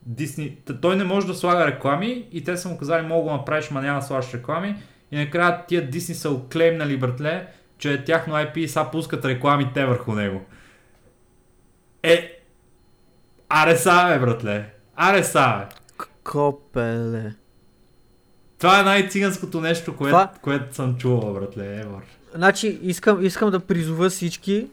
Дисни, 0.06 0.56
той 0.82 0.96
не 0.96 1.04
може 1.04 1.26
да 1.26 1.34
слага 1.34 1.66
реклами 1.66 2.28
и 2.32 2.44
те 2.44 2.56
са 2.56 2.68
му 2.68 2.78
казали, 2.78 3.06
мога 3.06 3.30
да 3.30 3.36
направиш, 3.36 3.70
ма 3.70 3.82
няма 3.82 4.00
да 4.00 4.06
слагаш 4.06 4.34
реклами. 4.34 4.76
И 5.12 5.16
накрая 5.16 5.66
тия 5.66 5.90
Дисни 5.90 6.14
са 6.14 6.30
оклеймнали, 6.30 6.96
братле, 6.96 7.46
че 7.78 7.92
е 7.92 8.04
тяхно 8.04 8.34
IP 8.34 8.66
са 8.66 8.86
пускат 8.92 9.24
рекламите 9.24 9.84
върху 9.84 10.12
него. 10.14 10.46
Е, 12.02 12.40
аре 13.48 13.76
са, 13.76 14.06
бе, 14.08 14.18
братле. 14.18 14.74
Аре 14.96 15.24
са, 15.24 15.56
бе. 15.58 15.74
Копеле. 16.24 17.34
Това 18.58 18.80
е 18.80 18.82
най-циганското 18.82 19.60
нещо, 19.60 19.96
което, 19.96 20.10
Това- 20.12 20.32
което 20.42 20.74
съм 20.74 20.96
чувал, 20.96 21.34
братле, 21.34 21.80
Евор. 21.80 22.02
Значи, 22.34 22.78
искам, 22.82 23.24
искам 23.24 23.50
да 23.50 23.60
призова 23.60 24.10
всички 24.10 24.70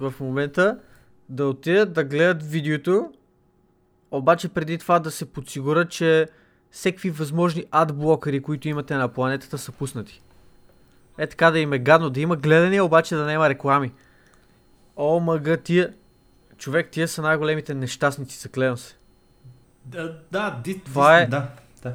в 0.00 0.14
момента 0.20 0.78
да 1.28 1.46
отидат 1.46 1.92
да 1.92 2.04
гледат 2.04 2.42
видеото, 2.42 3.12
обаче 4.10 4.48
преди 4.48 4.78
това 4.78 4.98
да 4.98 5.10
се 5.10 5.24
подсигурят, 5.24 5.90
че 5.90 6.28
всеки 6.70 7.10
възможни 7.10 7.64
адблокъри, 7.70 8.42
които 8.42 8.68
имате 8.68 8.94
на 8.94 9.08
планетата 9.08 9.58
са 9.58 9.72
пуснати. 9.72 10.22
Е 11.18 11.26
така 11.26 11.50
да 11.50 11.58
им 11.58 11.72
е 11.72 11.78
гадно, 11.78 12.10
да 12.10 12.20
има 12.20 12.36
гледания, 12.36 12.84
обаче 12.84 13.14
да 13.14 13.24
няма 13.24 13.48
реклами. 13.48 13.92
О, 14.96 15.20
мъга, 15.20 15.56
тия... 15.56 15.92
Човек, 16.60 16.88
тия 16.90 17.08
са 17.08 17.22
най-големите 17.22 17.74
нещастници, 17.74 18.38
заклевам 18.38 18.76
се. 18.78 18.96
Да, 19.84 20.18
да, 20.32 20.60
ди, 20.64 20.78
Това 20.78 21.18
е- 21.18 21.26
Да, 21.26 21.48
да. 21.82 21.94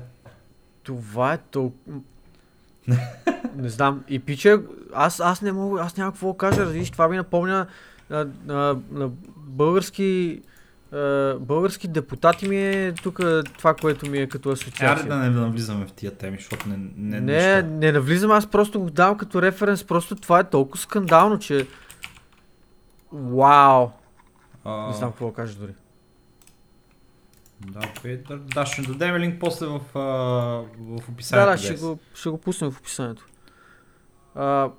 Това 0.83 1.33
е 1.33 1.37
толкова... 1.37 1.99
не 3.55 3.69
знам. 3.69 4.03
И 4.07 4.19
пича, 4.19 4.61
аз, 4.93 5.19
аз 5.19 5.41
не 5.41 5.51
мога, 5.51 5.81
аз 5.81 5.97
няма 5.97 6.11
какво 6.11 6.31
да 6.31 6.37
кажа, 6.37 6.65
виж, 6.65 6.91
това 6.91 7.07
ми 7.07 7.17
напомня 7.17 7.67
на, 8.09 8.27
на, 8.45 8.77
на 8.91 9.09
български, 9.37 10.41
български 11.39 11.87
депутати 11.87 12.47
ми 12.47 12.57
е 12.57 12.93
тук 13.03 13.19
това, 13.57 13.73
което 13.73 14.09
ми 14.09 14.17
е 14.17 14.27
като 14.27 14.49
Аре 14.49 14.53
асоциация. 14.53 15.07
да 15.07 15.15
не 15.15 15.29
навлизаме 15.29 15.85
в 15.85 15.91
тия 15.91 16.11
теми, 16.11 16.37
защото 16.37 16.69
не, 16.69 16.77
не, 16.97 17.21
не, 17.21 17.61
не 17.61 17.91
навлизам, 17.91 18.31
аз 18.31 18.47
просто 18.47 18.79
го 18.79 18.89
давам 18.89 19.17
като 19.17 19.41
референс, 19.41 19.83
просто 19.83 20.15
това 20.15 20.39
е 20.39 20.49
толкова 20.49 20.77
скандално, 20.77 21.39
че... 21.39 21.67
Вау! 23.11 23.89
А, 24.65 24.87
Не 24.87 24.93
знам 24.93 25.11
какво 25.11 25.27
да 25.27 25.33
кажа 25.33 25.59
дори. 25.59 25.73
Да, 27.59 27.79
окей, 27.97 28.17
да, 28.17 28.37
да, 28.37 28.65
ще 28.65 28.81
дадем 28.81 29.15
линк 29.15 29.39
после 29.39 29.65
в, 29.65 29.79
а, 29.95 29.99
в 29.99 30.65
Да, 30.79 31.11
описанието. 31.11 31.51
да, 31.51 31.57
ще 31.57 31.67
днес. 31.67 31.81
го, 31.81 31.99
ще 32.15 32.29
го 32.29 32.37
пуснем 32.37 32.71
в 32.71 32.79
описанието. 32.79 33.25
А, 34.35 34.69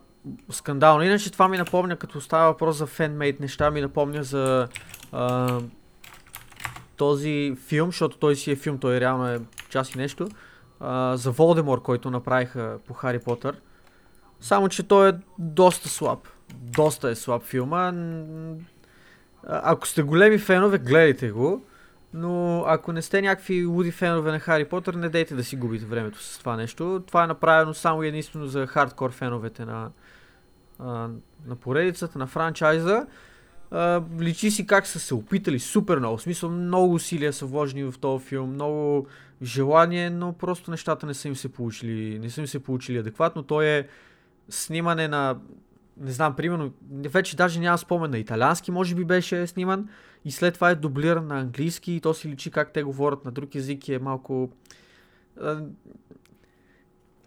скандално. 0.50 1.02
Иначе 1.02 1.32
това 1.32 1.48
ми 1.48 1.58
напомня, 1.58 1.96
като 1.96 2.20
става 2.20 2.46
въпрос 2.46 2.76
за 2.76 2.86
фенмейт 2.86 3.40
неща, 3.40 3.70
ми 3.70 3.80
напомня 3.80 4.22
за 4.24 4.68
а, 5.12 5.60
този 6.96 7.56
филм, 7.66 7.88
защото 7.88 8.18
той 8.18 8.36
си 8.36 8.50
е 8.50 8.56
филм, 8.56 8.78
той 8.78 9.00
реално 9.00 9.28
е 9.28 9.40
част 9.68 9.94
и 9.94 9.98
нещо, 9.98 10.28
а, 10.80 11.16
за 11.16 11.30
Волдемор, 11.30 11.82
който 11.82 12.10
направиха 12.10 12.78
по 12.86 12.94
Хари 12.94 13.18
Потър. 13.18 13.56
Само, 14.40 14.68
че 14.68 14.82
той 14.82 15.08
е 15.08 15.12
доста 15.38 15.88
слаб. 15.88 16.18
Доста 16.54 17.08
е 17.08 17.14
слаб 17.14 17.42
филма. 17.42 17.92
Ако 19.46 19.86
сте 19.86 20.02
големи 20.02 20.38
фенове, 20.38 20.78
гледайте 20.78 21.30
го. 21.30 21.64
Но 22.14 22.64
ако 22.66 22.92
не 22.92 23.02
сте 23.02 23.22
някакви 23.22 23.66
луди 23.66 23.90
фенове 23.90 24.30
на 24.30 24.38
Хари 24.38 24.64
Потър, 24.64 24.94
не 24.94 25.08
дейте 25.08 25.34
да 25.34 25.44
си 25.44 25.56
губите 25.56 25.84
времето 25.84 26.22
с 26.22 26.38
това 26.38 26.56
нещо. 26.56 27.02
Това 27.06 27.24
е 27.24 27.26
направено 27.26 27.74
само 27.74 28.02
единствено 28.02 28.46
за 28.46 28.66
хардкор 28.66 29.12
феновете 29.12 29.64
на, 29.64 29.90
на 31.46 31.56
поредицата, 31.60 32.18
на 32.18 32.26
франчайза. 32.26 33.06
Личи 34.20 34.50
си 34.50 34.66
как 34.66 34.86
са 34.86 35.00
се 35.00 35.14
опитали 35.14 35.58
супер 35.58 35.98
много. 35.98 36.16
В 36.16 36.22
смисъл 36.22 36.50
много 36.50 36.94
усилия 36.94 37.32
са 37.32 37.46
вложени 37.46 37.84
в 37.84 37.94
този 38.00 38.24
филм, 38.24 38.50
много 38.50 39.06
желание, 39.42 40.10
но 40.10 40.32
просто 40.32 40.70
нещата 40.70 41.06
не 41.06 41.14
са 41.14 41.28
им 41.28 41.36
се 41.36 41.52
получили, 41.52 42.18
не 42.18 42.30
са 42.30 42.40
им 42.40 42.46
се 42.46 42.62
получили 42.62 42.98
адекватно. 42.98 43.42
Той 43.42 43.66
е 43.66 43.88
снимане 44.48 45.08
на 45.08 45.36
не 46.00 46.10
знам, 46.10 46.36
примерно, 46.36 46.72
вече 46.90 47.36
даже 47.36 47.60
няма 47.60 47.78
спомен 47.78 48.10
на 48.10 48.18
италиански, 48.18 48.70
може 48.70 48.94
би 48.94 49.04
беше 49.04 49.46
сниман 49.46 49.88
и 50.24 50.30
след 50.30 50.54
това 50.54 50.70
е 50.70 50.74
дублиран 50.74 51.26
на 51.26 51.40
английски 51.40 51.92
и 51.92 52.00
то 52.00 52.14
си 52.14 52.28
личи 52.28 52.50
как 52.50 52.72
те 52.72 52.82
говорят 52.82 53.24
на 53.24 53.30
друг 53.32 53.54
език 53.54 53.88
и 53.88 53.94
е 53.94 53.98
малко... 53.98 54.50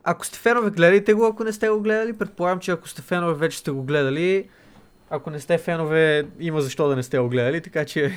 Ако 0.04 0.26
сте 0.26 0.40
фенове, 0.40 0.70
гледайте 0.70 1.14
го, 1.14 1.26
ако 1.26 1.44
не 1.44 1.52
сте 1.52 1.70
го 1.70 1.82
гледали. 1.82 2.18
Предполагам, 2.18 2.60
че 2.60 2.72
ако 2.72 2.90
сте 2.90 3.02
фенове, 3.02 3.34
вече 3.34 3.58
сте 3.58 3.72
го 3.72 3.84
гледали. 3.84 4.50
Ако 5.10 5.30
не 5.30 5.40
сте 5.40 5.58
фенове, 5.58 6.28
има 6.40 6.62
защо 6.62 6.88
да 6.88 6.96
не 6.96 7.04
сте 7.04 7.20
го 7.20 7.30
гледали, 7.30 7.62
така 7.62 7.86
че... 7.86 8.12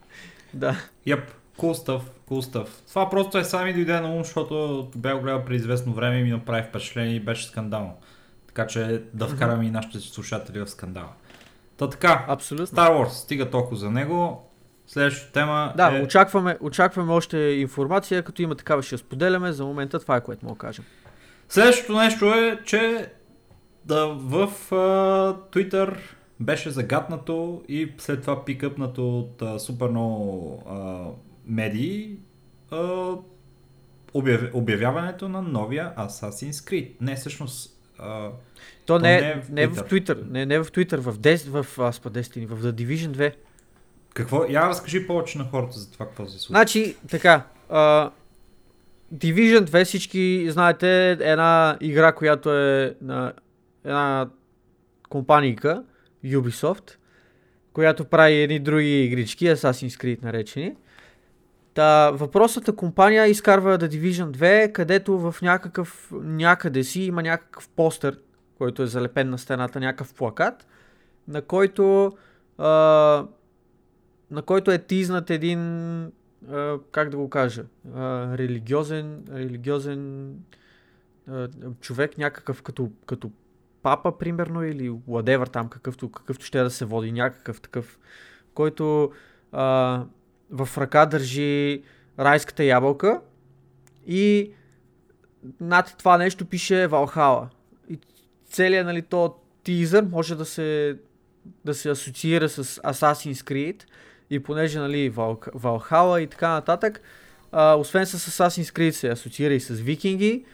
да. 0.54 0.76
Yep, 1.06 1.22
cool 1.58 1.86
stuff, 1.86 2.02
cool 2.30 2.52
stuff. 2.52 2.68
Това 2.88 3.10
просто 3.10 3.38
е 3.38 3.44
сами 3.44 3.74
дойде 3.74 4.00
на 4.00 4.14
ум, 4.14 4.24
защото 4.24 4.88
бях 4.96 5.16
го 5.16 5.22
гледал 5.22 5.44
при 5.44 5.56
известно 5.56 5.92
време 5.92 6.18
и 6.18 6.22
ми 6.22 6.30
направи 6.30 6.62
впечатление 6.68 7.14
и 7.14 7.20
беше 7.20 7.46
скандално. 7.46 7.92
Така 8.58 8.68
че 8.68 9.02
да 9.14 9.28
вкараме 9.28 9.64
и 9.64 9.70
нашите 9.70 10.00
слушатели 10.00 10.60
в 10.60 10.68
скандала. 10.68 11.08
Та 11.76 11.90
така, 11.90 12.24
Абсолютно. 12.28 12.66
Star 12.66 12.90
Wars, 12.90 13.08
стига 13.08 13.50
толкова 13.50 13.76
за 13.76 13.90
него. 13.90 14.50
Следващата 14.86 15.32
тема 15.32 15.72
Да, 15.76 15.98
е... 15.98 16.02
очакваме, 16.02 16.56
очакваме 16.60 17.12
още 17.12 17.38
информация, 17.38 18.22
като 18.22 18.42
има 18.42 18.54
такава 18.54 18.82
ще 18.82 18.94
я 18.94 18.98
споделяме. 18.98 19.52
За 19.52 19.64
момента 19.64 20.00
това 20.00 20.16
е 20.16 20.20
което 20.20 20.46
мога 20.46 20.54
да 20.54 20.58
кажем. 20.58 20.84
Следващото 21.48 21.96
нещо 21.96 22.34
е, 22.34 22.60
че 22.64 23.12
да, 23.84 24.06
в 24.06 24.52
а, 24.72 24.76
Twitter 25.52 25.96
беше 26.40 26.70
загатнато 26.70 27.62
и 27.68 27.92
след 27.98 28.20
това 28.20 28.44
пикъпнато 28.44 29.18
от 29.18 29.42
а, 29.42 29.58
супер 29.58 29.88
много 29.88 30.62
а, 30.70 31.04
медии 31.46 32.16
а, 32.70 33.12
обяв, 34.14 34.42
обявяването 34.54 35.28
на 35.28 35.42
новия 35.42 35.94
Assassin's 35.98 36.50
Creed. 36.52 36.90
Не, 37.00 37.16
всъщност... 37.16 37.77
А, 37.98 38.30
То, 38.86 38.98
То 38.98 38.98
не, 38.98 39.20
не 39.20 39.30
е 39.30 39.34
в 39.34 39.48
не 39.50 39.62
е 39.62 39.66
в 39.66 39.76
Twitter. 39.76 40.30
Не, 40.30 40.46
не 40.46 40.54
е 40.54 40.62
в 40.62 40.66
Twitter, 40.66 40.96
в, 40.96 41.18
Des, 41.18 41.62
в, 41.62 41.78
аз 41.78 42.00
па 42.00 42.10
Destiny, 42.10 42.46
в 42.46 42.62
The 42.62 42.72
Division 42.72 43.10
2. 43.10 43.34
какво? 44.14 44.44
Я 44.48 44.68
разкажи 44.68 45.06
повече 45.06 45.38
на 45.38 45.44
хората 45.44 45.78
за 45.78 45.92
това, 45.92 46.06
какво 46.06 46.26
се 46.26 46.38
случва. 46.38 46.52
Значи, 46.52 46.96
така, 47.10 47.42
а, 47.68 48.10
Division 49.14 49.60
2 49.60 49.84
всички 49.84 50.46
знаете 50.50 51.10
е 51.10 51.10
една 51.10 51.76
игра, 51.80 52.12
която 52.12 52.54
е 52.54 52.94
на 53.02 53.32
една 53.84 54.28
компанийка, 55.08 55.82
Ubisoft, 56.24 56.90
която 57.72 58.04
прави 58.04 58.34
едни 58.34 58.58
други 58.58 59.04
игрички, 59.04 59.46
Assassin's 59.46 60.02
Creed 60.02 60.22
наречени. 60.22 60.74
Та, 61.74 62.10
въпросната 62.10 62.76
компания 62.76 63.26
изкарва 63.26 63.78
The 63.78 63.88
Division 63.88 64.30
2, 64.30 64.72
където 64.72 65.18
в 65.18 65.42
някакъв, 65.42 66.12
някъде 66.12 66.84
си 66.84 67.02
има 67.02 67.22
някакъв 67.22 67.68
постер, 67.68 68.20
който 68.58 68.82
е 68.82 68.86
залепен 68.86 69.30
на 69.30 69.38
стената, 69.38 69.80
някакъв 69.80 70.14
плакат, 70.14 70.66
на 71.28 71.42
който, 71.42 72.16
а, 72.58 72.68
на 74.30 74.42
който 74.42 74.70
е 74.70 74.78
тизнат 74.78 75.30
един 75.30 75.60
а, 76.50 76.78
как 76.92 77.10
да 77.10 77.16
го 77.16 77.30
кажа, 77.30 77.64
а, 77.94 78.38
религиозен, 78.38 79.24
религиозен 79.32 80.30
а, 81.28 81.48
човек, 81.80 82.18
някакъв 82.18 82.62
като, 82.62 82.90
като 83.06 83.30
папа, 83.82 84.18
примерно, 84.18 84.64
или 84.64 84.90
whatever 84.90 85.50
там, 85.50 85.68
какъвто, 85.68 86.10
какъвто 86.10 86.44
ще 86.44 86.62
да 86.62 86.70
се 86.70 86.84
води, 86.84 87.12
някакъв 87.12 87.60
такъв, 87.60 87.98
който 88.54 89.12
а, 89.52 90.04
в 90.50 90.68
ръка 90.78 91.06
държи 91.06 91.82
райската 92.18 92.64
ябълка 92.64 93.20
и 94.06 94.52
над 95.60 95.94
това 95.98 96.18
нещо 96.18 96.44
пише 96.44 96.86
Валхала. 96.86 97.48
И 97.90 97.98
целият, 98.50 98.86
нали, 98.86 99.02
то 99.02 99.34
тизър 99.62 100.02
може 100.02 100.34
да 100.34 100.44
се, 100.44 100.96
да 101.64 101.74
се 101.74 101.90
асоциира 101.90 102.48
с 102.48 102.64
Assassin's 102.64 103.50
Creed 103.50 103.82
и 104.30 104.40
понеже, 104.40 104.78
нали, 104.78 105.12
Валхала 105.54 106.22
и 106.22 106.26
така 106.26 106.48
нататък, 106.48 107.00
а, 107.52 107.74
освен 107.74 108.06
с 108.06 108.30
Assassin's 108.30 108.76
Creed 108.78 108.90
се 108.90 109.08
асоциира 109.08 109.54
и 109.54 109.60
с 109.60 109.74
викинги, 109.74 110.44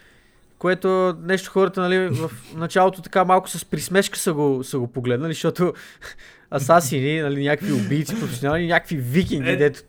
което 0.64 1.16
нещо 1.22 1.50
хората, 1.50 1.80
нали, 1.80 2.08
в 2.08 2.30
началото 2.54 3.02
така 3.02 3.24
малко 3.24 3.50
с 3.50 3.64
присмешка 3.64 4.18
са 4.18 4.32
го, 4.32 4.64
са 4.64 4.78
го 4.78 4.86
погледнали, 4.86 5.32
защото 5.32 5.74
асасини, 6.50 7.20
нали, 7.20 7.44
някакви 7.44 7.72
убийци, 7.72 8.20
професионални, 8.20 8.66
някакви 8.66 8.96
викинги, 8.96 9.50
е... 9.50 9.56
дето 9.56 9.80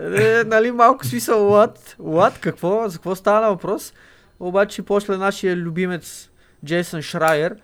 е, 0.00 0.44
нали, 0.46 0.70
малко 0.70 1.06
смисъл, 1.06 1.38
what? 1.38 1.78
What? 1.98 2.40
Какво? 2.40 2.88
За 2.88 2.98
какво 2.98 3.14
става 3.14 3.48
въпрос? 3.48 3.92
Обаче 4.40 4.82
после 4.82 5.16
нашия 5.16 5.56
любимец 5.56 6.30
Джейсън 6.64 7.02
Шрайер 7.02 7.56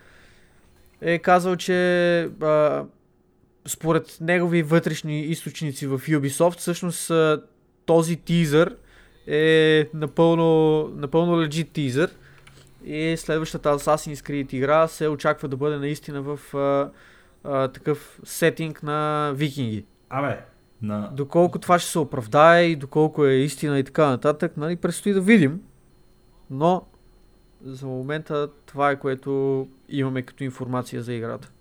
е 1.01 1.19
казал, 1.19 1.55
че 1.55 2.19
а, 2.41 2.83
според 3.65 4.17
негови 4.21 4.63
вътрешни 4.63 5.21
източници 5.21 5.87
в 5.87 5.99
Ubisoft, 5.99 6.57
всъщност 6.57 7.09
а, 7.09 7.41
този 7.85 8.15
тизър 8.15 8.75
е 9.27 9.87
напълно, 9.93 10.83
напълно 10.87 11.41
легит 11.41 11.71
тизър 11.71 12.09
и 12.83 13.17
следващата 13.17 13.69
Assassin's 13.69 14.29
Creed 14.29 14.53
игра 14.53 14.87
се 14.87 15.07
очаква 15.07 15.47
да 15.47 15.57
бъде 15.57 15.77
наистина 15.77 16.21
в 16.21 16.55
а, 16.55 16.91
а, 17.43 17.67
такъв 17.67 18.19
сетинг 18.23 18.83
на 18.83 19.31
викинги. 19.35 19.85
Абе, 20.09 20.39
на... 20.81 21.09
Доколко 21.13 21.59
това 21.59 21.79
ще 21.79 21.91
се 21.91 21.99
оправдае 21.99 22.63
и 22.63 22.75
доколко 22.75 23.25
е 23.25 23.33
истина 23.33 23.79
и 23.79 23.83
така 23.83 24.07
нататък, 24.07 24.57
нали, 24.57 24.75
предстои 24.75 25.13
да 25.13 25.21
видим. 25.21 25.61
Но 26.49 26.85
за 27.65 27.87
момента 27.87 28.49
това 28.65 28.91
е 28.91 28.99
което 28.99 29.67
имаме 29.89 30.21
като 30.21 30.43
информация 30.43 31.03
за 31.03 31.13
играта. 31.13 31.51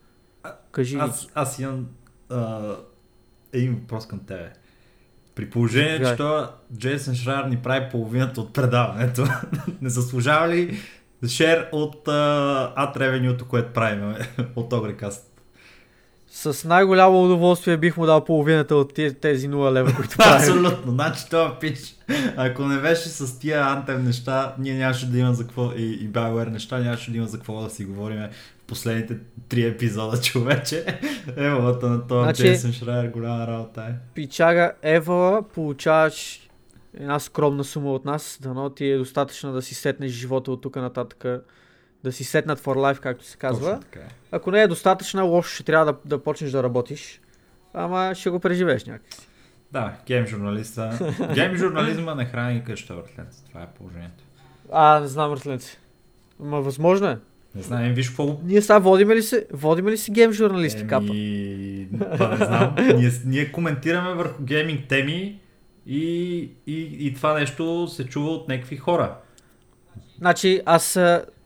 Кажи 0.73 0.97
аз, 0.97 1.29
аз 1.35 1.59
имам 1.59 1.87
а, 2.31 2.77
един 3.53 3.75
въпрос 3.75 4.07
към 4.07 4.21
тебе. 4.27 4.53
При 5.35 5.51
положение, 5.51 6.17
че 6.17 6.17
Джейсън 6.77 7.15
Шрайер 7.15 7.45
ни 7.45 7.57
прави 7.57 7.91
половината 7.91 8.41
от 8.41 8.53
предаването, 8.53 9.25
не 9.81 9.89
заслужава 9.89 10.49
ли 10.49 10.79
шер 11.29 11.69
от 11.73 12.09
ад 12.77 12.97
ревенюто, 12.97 13.45
което 13.45 13.73
правим 13.73 14.15
от 14.57 14.73
Огрекаст? 14.73 15.33
С 16.35 16.69
най-голямо 16.69 17.25
удоволствие 17.25 17.77
бих 17.77 17.97
му 17.97 18.07
дал 18.07 18.25
половината 18.25 18.77
от 18.77 18.95
тези 18.95 19.49
0 19.51 19.73
лева, 19.73 19.93
които 19.97 20.17
правим. 20.17 20.37
Абсолютно. 20.37 20.93
Значи 20.93 21.23
това 21.31 21.59
пич, 21.61 21.79
ако 22.37 22.63
не 22.63 22.79
беше 22.79 23.09
с 23.09 23.39
тия 23.39 23.67
антем 23.67 24.05
неща, 24.05 24.55
ние 24.59 24.75
нямаше 24.75 25.11
да 25.11 25.19
има 25.19 25.35
за 25.35 25.43
какво 25.43 25.73
и, 25.77 25.83
и 25.83 26.09
BioWare 26.09 26.51
неща, 26.51 26.79
нямаше 26.79 27.11
да 27.11 27.17
има 27.17 27.27
за 27.27 27.37
какво 27.37 27.63
да 27.63 27.71
си 27.71 27.85
говорим 27.85 28.19
в 28.19 28.67
последните 28.67 29.17
три 29.49 29.65
епизода, 29.65 30.21
човече. 30.23 30.85
Евалата 31.37 31.89
на 31.89 32.07
това 32.07 32.23
значи, 32.23 32.43
Джейсън 32.43 32.73
Шрайер, 32.73 33.09
голяма 33.09 33.47
работа 33.47 33.83
е. 33.83 33.93
Пичага 34.15 34.73
Евала, 34.83 35.43
получаваш 35.43 36.49
една 36.95 37.21
скромна 37.21 37.65
сума 37.65 37.93
от 37.93 38.05
нас, 38.05 38.39
дано 38.43 38.71
ти 38.71 38.87
е 38.91 38.99
достатъчно 38.99 39.53
да 39.53 39.63
си 39.63 39.75
сетнеш 39.75 40.11
живота 40.13 40.53
от 40.53 40.63
тук 40.63 40.77
нататък 40.77 41.25
да 42.05 42.13
си 42.13 42.25
сетнат 42.25 42.61
for 42.61 42.77
life, 42.77 43.01
както 43.01 43.25
се 43.25 43.37
казва. 43.37 43.81
е. 43.97 43.99
Ако 44.33 44.51
не 44.51 44.63
е 44.63 44.67
достатъчно, 44.69 45.27
лошо 45.27 45.55
ще 45.55 45.63
трябва 45.63 45.93
да, 45.93 45.99
да 46.05 46.23
почнеш 46.23 46.51
да 46.51 46.63
работиш. 46.63 47.21
Ама 47.75 48.15
ще 48.15 48.31
го 48.31 48.41
преживееш 48.41 48.85
някакси. 48.85 49.29
Да, 49.73 49.93
гейм 50.07 50.27
журналиста. 50.27 51.13
гейм 51.35 51.57
журнализма 51.57 52.15
не 52.15 52.25
храни 52.25 52.65
къща 52.65 52.95
въртленца. 52.95 53.45
Това 53.49 53.63
е 53.63 53.67
положението. 53.67 54.25
А, 54.73 55.01
не 55.01 55.07
знам 55.07 55.31
въртленци. 55.31 55.79
Ама 56.41 56.61
възможно 56.61 57.07
е. 57.09 57.19
Не 57.55 57.63
знаем, 57.63 57.95
виж 57.95 58.09
какво... 58.09 58.41
Ние 58.45 58.63
сега 58.63 58.79
водиме 58.79 59.15
ли 59.15 59.23
се, 59.23 59.47
водиме 59.53 59.91
ли 59.91 59.99
си 59.99 60.11
гейм 60.11 60.33
журналисти, 60.33 60.81
Еми... 60.81 60.89
капа? 60.89 61.07
Това 62.13 62.29
не 62.29 62.37
знам. 62.47 62.75
ние, 62.99 63.11
ние 63.27 63.53
коментираме 63.53 64.15
върху 64.15 64.43
гейминг 64.43 64.89
теми 64.89 65.41
и, 65.87 66.39
и, 66.67 67.07
и 67.07 67.15
това 67.15 67.39
нещо 67.39 67.89
се 67.89 68.07
чува 68.07 68.31
от 68.31 68.49
някакви 68.49 68.77
хора. 68.77 69.17
Значи 70.19 70.61
аз 70.67 70.99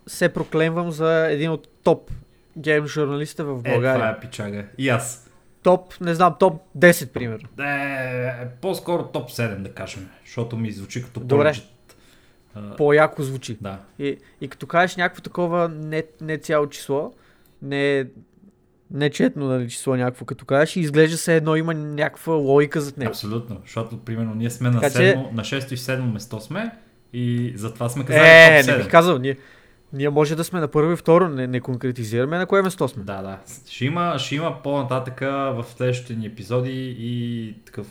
се 0.07 0.29
проклемвам 0.29 0.91
за 0.91 1.27
един 1.31 1.51
от 1.51 1.69
топ 1.83 2.11
гейм 2.59 2.87
журналиста 2.87 3.45
в 3.45 3.63
България. 3.63 3.91
Е, 3.91 3.95
това 3.95 4.09
е 4.09 4.21
пичага. 4.21 4.65
И 4.79 4.89
аз. 4.89 5.31
Топ, 5.63 6.01
не 6.01 6.15
знам, 6.15 6.35
топ 6.39 6.63
10 6.79 7.13
примерно. 7.13 7.49
Е, 7.65 8.49
по-скоро 8.61 9.05
топ 9.05 9.31
7 9.31 9.57
да 9.57 9.73
кажем, 9.73 10.09
защото 10.25 10.57
ми 10.57 10.71
звучи 10.71 11.03
като 11.03 11.21
Добре. 11.21 11.55
По-яко 12.77 13.23
звучи. 13.23 13.59
Да. 13.61 13.79
И, 13.99 14.19
и 14.41 14.49
като 14.49 14.67
кажеш 14.67 14.97
някакво 14.97 15.23
такова 15.23 15.69
не, 15.69 16.03
не 16.21 16.39
цяло 16.39 16.69
число, 16.69 17.13
не, 17.63 18.07
не 18.91 19.11
четно 19.11 19.47
нали, 19.47 19.71
число 19.71 19.97
някакво, 19.97 20.25
като 20.25 20.45
кажеш 20.45 20.77
и 20.77 20.81
изглежда 20.81 21.17
се 21.17 21.37
едно 21.37 21.57
има 21.57 21.75
някаква 21.75 22.35
логика 22.35 22.81
зад 22.81 22.97
него. 22.97 23.11
Абсолютно, 23.11 23.61
защото 23.65 23.99
примерно 23.99 24.35
ние 24.35 24.51
сме 24.51 24.71
на, 24.71 24.81
7, 24.81 24.97
че... 24.97 25.17
на 25.33 25.43
6 25.43 25.73
и 25.73 25.77
7 25.77 26.13
место 26.13 26.41
сме 26.41 26.71
и 27.13 27.53
затова 27.57 27.89
сме 27.89 28.05
казали 28.05 28.27
е, 28.27 28.63
топ 28.63 28.71
7. 28.71 28.77
не 28.77 28.83
бих 28.83 28.91
казал, 28.91 29.19
ние, 29.19 29.37
ние 29.93 30.11
може 30.11 30.37
да 30.37 30.45
сме 30.45 30.61
на 30.61 30.69
първо 30.69 30.93
и 30.93 30.97
второ, 30.97 31.29
не, 31.29 31.47
не 31.47 31.61
конкретизираме 31.61 32.39
на 32.39 32.47
кое 32.47 32.63
место 32.63 32.89
сме. 32.89 33.03
Да, 33.03 33.23
да. 33.23 33.39
Ще 33.71 33.85
има, 33.85 34.15
ще 34.19 34.35
има 34.35 34.63
по-нататък 34.63 35.21
в 35.21 35.65
следващите 35.77 36.15
ни 36.15 36.27
епизоди 36.27 36.97
и 36.99 37.55
такъв 37.65 37.87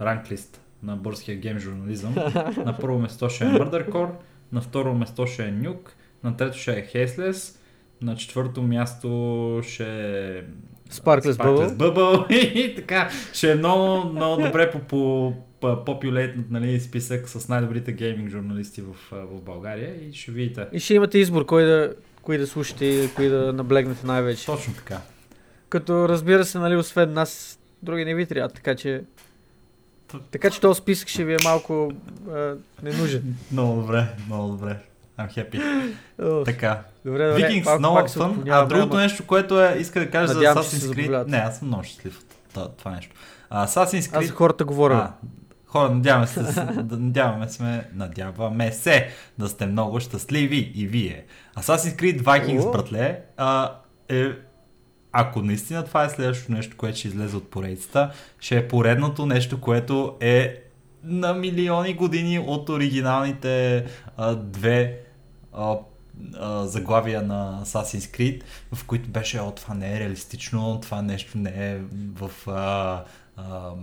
ранглист 0.00 0.60
на 0.82 0.96
бързкия 0.96 1.36
гейм 1.36 1.58
журнализъм. 1.58 2.14
на 2.56 2.76
първо 2.80 2.98
место 2.98 3.28
ще 3.28 3.44
е 3.44 3.48
Murder 3.48 3.88
Core, 3.88 4.10
на 4.52 4.60
второ 4.60 4.94
место 4.94 5.26
ще 5.26 5.44
е 5.44 5.52
Nuke, 5.52 5.88
на 6.24 6.36
трето 6.36 6.58
ще 6.58 6.72
е 6.72 6.86
Haceless, 6.86 7.56
на 8.02 8.16
четвърто 8.16 8.62
място 8.62 9.60
ще 9.64 9.84
е 9.84 10.42
Sparkless, 10.90 11.32
Sparkless 11.32 11.76
Bubble. 11.76 11.76
Bubble. 11.76 12.32
и 12.54 12.74
така, 12.74 13.10
ще 13.32 13.52
е 13.52 13.54
много, 13.54 14.12
много 14.12 14.42
добре 14.42 14.70
по, 14.70 14.78
по 14.78 15.34
попюлейтнат 15.60 16.50
нали, 16.50 16.80
списък 16.80 17.28
с 17.28 17.48
най-добрите 17.48 17.92
гейминг 17.92 18.30
журналисти 18.30 18.82
в, 18.82 18.94
в 19.10 19.42
България 19.42 20.08
и 20.08 20.12
ще 20.12 20.32
видите. 20.32 20.66
И 20.72 20.80
ще 20.80 20.94
имате 20.94 21.18
избор 21.18 21.46
кой 21.46 21.64
да, 21.64 21.94
кои 22.22 22.38
да 22.38 22.46
слушате 22.46 22.84
и 22.84 23.08
кои 23.14 23.28
да 23.28 23.52
наблегнете 23.52 24.06
най-вече. 24.06 24.46
Точно 24.46 24.74
така. 24.74 25.00
Като 25.68 26.08
разбира 26.08 26.44
се, 26.44 26.58
нали, 26.58 26.76
освен 26.76 27.12
нас, 27.12 27.58
други 27.82 28.04
не 28.04 28.14
ви 28.14 28.26
трябва, 28.26 28.48
така 28.48 28.74
че 28.74 29.02
така 30.30 30.50
че 30.50 30.60
този 30.60 30.78
списък 30.78 31.08
ще 31.08 31.24
ви 31.24 31.34
е 31.34 31.38
малко 31.44 31.92
а, 32.30 32.54
ненужен. 32.82 33.36
много 33.52 33.80
добре, 33.80 34.06
много 34.26 34.48
добре. 34.48 34.76
I'm 35.18 35.36
happy. 35.36 36.44
Така. 36.44 36.84
Добре, 37.06 37.28
добре. 37.28 37.42
Vikings, 37.42 37.78
много 37.78 38.08
фън. 38.08 38.44
А 38.48 38.64
другото 38.64 38.96
нещо, 38.96 39.26
което 39.26 39.64
е, 39.64 39.76
иска 39.78 40.00
да 40.00 40.10
кажа 40.10 40.34
Надявам 40.34 40.62
за 40.62 40.76
Assassin's 40.76 40.94
Creed. 40.94 41.26
Не, 41.26 41.36
аз 41.36 41.58
съм 41.58 41.68
много 41.68 41.84
щастлив 41.84 42.24
от 42.56 42.76
това 42.76 42.90
нещо. 42.90 43.14
А, 43.50 43.66
Assassin's 43.66 44.00
Creed... 44.00 44.24
Аз 44.24 44.30
хората 44.30 44.64
говоря. 44.64 44.94
А, 44.94 45.12
Хора, 45.66 45.90
надяваме 45.90 46.26
се, 46.26 46.42
надяваме, 46.90 47.48
сме, 47.48 47.88
надяваме 47.94 48.72
се 48.72 49.08
да 49.38 49.48
сте 49.48 49.66
много 49.66 50.00
щастливи 50.00 50.72
и 50.74 50.86
вие. 50.86 51.24
Assassin's 51.58 51.96
Creed 52.00 52.22
Vikings, 52.22 52.72
братле, 52.72 53.20
а, 53.36 53.72
е, 54.08 54.26
ако 55.12 55.42
наистина 55.42 55.84
това 55.84 56.04
е 56.04 56.10
следващото 56.10 56.52
нещо, 56.52 56.76
което 56.76 56.98
ще 56.98 57.08
излезе 57.08 57.36
от 57.36 57.50
поредицата, 57.50 58.10
ще 58.40 58.56
е 58.56 58.68
поредното 58.68 59.26
нещо, 59.26 59.60
което 59.60 60.16
е 60.20 60.62
на 61.04 61.34
милиони 61.34 61.94
години 61.94 62.38
от 62.38 62.68
оригиналните 62.68 63.84
а, 64.16 64.34
две 64.34 64.98
а, 65.52 65.76
заглавия 66.64 67.22
на 67.22 67.62
Assassin's 67.64 68.16
Creed, 68.18 68.42
в 68.72 68.84
които 68.84 69.10
беше, 69.10 69.40
о, 69.40 69.50
това 69.50 69.74
не 69.74 69.96
е 69.96 70.00
реалистично, 70.00 70.80
това 70.80 71.02
нещо 71.02 71.38
не 71.38 71.72
е 71.72 71.80
в 72.14 72.30
а, 72.50 73.04
а, 73.36 73.74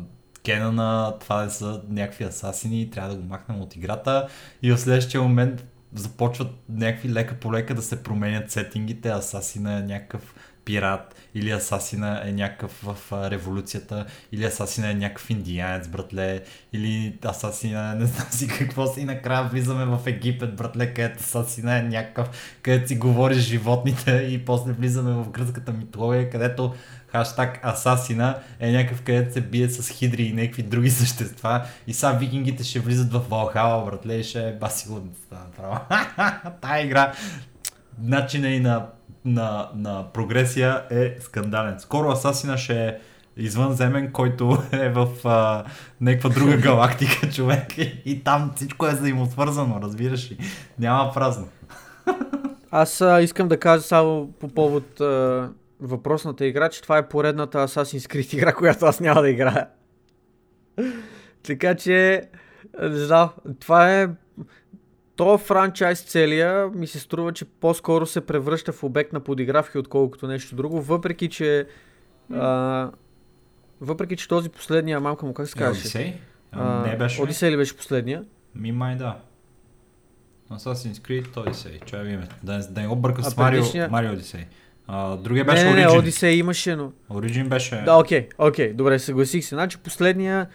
на 0.72 1.19
това 1.19 1.49
са 1.49 1.81
някакви 1.89 2.23
асасини, 2.23 2.89
трябва 2.89 3.10
да 3.10 3.15
го 3.15 3.27
махнем 3.27 3.61
от 3.61 3.76
играта. 3.76 4.27
И 4.61 4.72
в 4.72 4.77
следващия 4.77 5.22
момент 5.22 5.65
започват 5.93 6.51
някакви 6.69 7.14
лека 7.14 7.35
по 7.35 7.53
лека 7.53 7.76
да 7.76 7.81
се 7.81 8.03
променят 8.03 8.51
сетингите, 8.51 9.10
асасина 9.10 9.77
е 9.77 9.81
някакъв 9.81 10.35
пират, 10.65 11.15
или 11.35 11.52
Асасина 11.52 12.22
е 12.26 12.31
някакъв 12.31 12.72
в 12.84 12.98
революцията, 13.31 14.06
или 14.31 14.45
Асасина 14.45 14.90
е 14.90 14.94
някакъв 14.94 15.30
индиянец, 15.30 15.88
братле, 15.88 16.41
или 16.73 17.18
Асасина 17.26 17.95
не 17.95 18.06
знам 18.06 18.27
си 18.31 18.48
какво 18.48 18.88
си, 18.88 19.02
и 19.02 19.06
накрая 19.06 19.44
влизаме 19.44 19.85
в 19.85 19.99
Египет, 20.06 20.56
братле, 20.56 20.94
където 20.94 21.19
Асасина 21.19 21.77
е 21.77 21.84
някакъв, 21.84 22.30
където 22.61 22.88
си 22.88 22.95
говори 22.95 23.35
животните 23.35 24.11
и 24.11 24.45
после 24.45 24.72
влизаме 24.72 25.11
в 25.11 25.30
гръцката 25.30 25.73
митология, 25.73 26.30
където 26.30 26.73
хаштаг 27.07 27.60
Асасина 27.64 28.40
е 28.60 28.72
някакъв, 28.72 29.02
където 29.02 29.34
се 29.34 29.41
бие 29.41 29.69
с 29.69 29.90
хидри 29.90 30.23
и 30.23 30.34
някакви 30.34 30.64
други 30.64 30.90
същества 30.90 31.65
и 31.88 31.94
сега 31.94 32.11
викингите 32.11 32.64
ще 32.64 32.80
влизат 32.80 33.11
в 33.11 33.22
Валхала, 33.30 33.85
братле, 33.85 34.15
и 34.15 34.23
ще 34.23 34.49
е 34.49 34.53
баси 34.53 34.90
лудницата 34.90 35.35
направо. 35.35 35.80
Игра, 36.84 37.14
начина 38.02 38.49
и 38.49 38.60
на, 38.60 38.85
на, 39.25 39.69
на 39.75 40.05
прогресия 40.13 40.83
е 40.91 41.15
скандален. 41.19 41.79
Скоро 41.79 42.09
Асасина 42.09 42.57
ще 42.57 42.87
е 42.87 42.97
извънземен, 43.37 44.11
който 44.11 44.57
е 44.71 44.89
в 44.89 45.07
а, 45.25 45.63
някаква 46.01 46.29
друга 46.29 46.57
галактика 46.61 47.29
човек 47.29 47.77
и, 47.77 48.01
и 48.05 48.23
там 48.23 48.51
всичко 48.55 48.87
е 48.87 48.93
взаимосвързано, 48.93 49.79
разбираш 49.81 50.31
ли? 50.31 50.37
Няма 50.79 51.11
празно. 51.13 51.47
Аз 52.71 53.01
а, 53.01 53.21
искам 53.21 53.47
да 53.47 53.59
кажа 53.59 53.83
само 53.83 54.31
по 54.39 54.47
повод 54.47 55.01
а, 55.01 55.49
въпросната 55.79 56.45
игра, 56.45 56.69
че 56.69 56.81
това 56.81 56.97
е 56.97 57.07
поредната 57.07 57.67
Assassin's 57.67 58.13
Creed 58.13 58.33
игра, 58.33 58.53
която 58.53 58.85
аз 58.85 58.99
няма 58.99 59.21
да 59.21 59.29
играя. 59.29 59.67
така 61.43 61.75
че, 61.75 62.21
не 62.81 62.97
знам, 62.97 63.29
това 63.59 64.01
е... 64.01 64.09
То 65.15 65.38
франчайз 65.38 66.02
целия 66.02 66.68
ми 66.68 66.88
се 66.88 66.99
струва, 66.99 67.34
че 67.34 67.45
по-скоро 67.45 68.06
се 68.06 68.22
превръща 68.22 68.72
в 68.72 68.84
обект 68.84 69.14
на 69.14 69.19
подигравки, 69.19 69.77
отколкото 69.77 70.27
нещо 70.27 70.56
друго, 70.56 70.81
въпреки 70.81 71.30
че... 71.30 71.68
А, 72.34 72.90
въпреки, 73.81 74.18
че 74.18 74.27
този 74.27 74.49
последния 74.49 74.99
мамка 74.99 75.26
му, 75.26 75.34
как 75.34 75.48
се 75.48 75.53
казваше? 75.53 75.81
Одисей? 75.81 76.14
А, 76.52 76.88
не 76.88 76.98
беше. 76.98 77.22
Одисей 77.22 77.52
ли 77.52 77.57
беше 77.57 77.77
последния? 77.77 78.23
Ми 78.56 78.72
май 78.72 78.95
да. 78.95 79.18
Assassin's 80.52 80.94
Creed 80.94 81.27
Odyssey. 81.27 81.85
Чай 81.85 82.07
име. 82.07 82.27
Да, 82.44 82.57
не- 82.57 82.64
да 82.69 82.81
не 82.81 82.88
го 82.88 82.95
бърка 82.95 83.23
с 83.23 83.38
Марио, 83.38 83.61
предишния- 83.61 83.90
Марио 83.90 84.11
Odyssey. 84.11 84.45
А, 84.88 85.15
другия 85.18 85.45
беше 85.45 85.64
не, 85.64 85.69
не, 85.69 85.76
не, 85.76 85.88
Origin. 85.88 85.99
Одисей 85.99 86.35
имаше, 86.35 86.76
но... 86.76 86.91
Origin 87.11 87.48
беше... 87.48 87.76
Да, 87.76 87.98
окей, 87.98 88.27
окей, 88.38 88.73
добре, 88.73 88.99
съгласих 88.99 89.45
се. 89.45 89.56
Значи 89.56 89.77
последния 89.77 90.48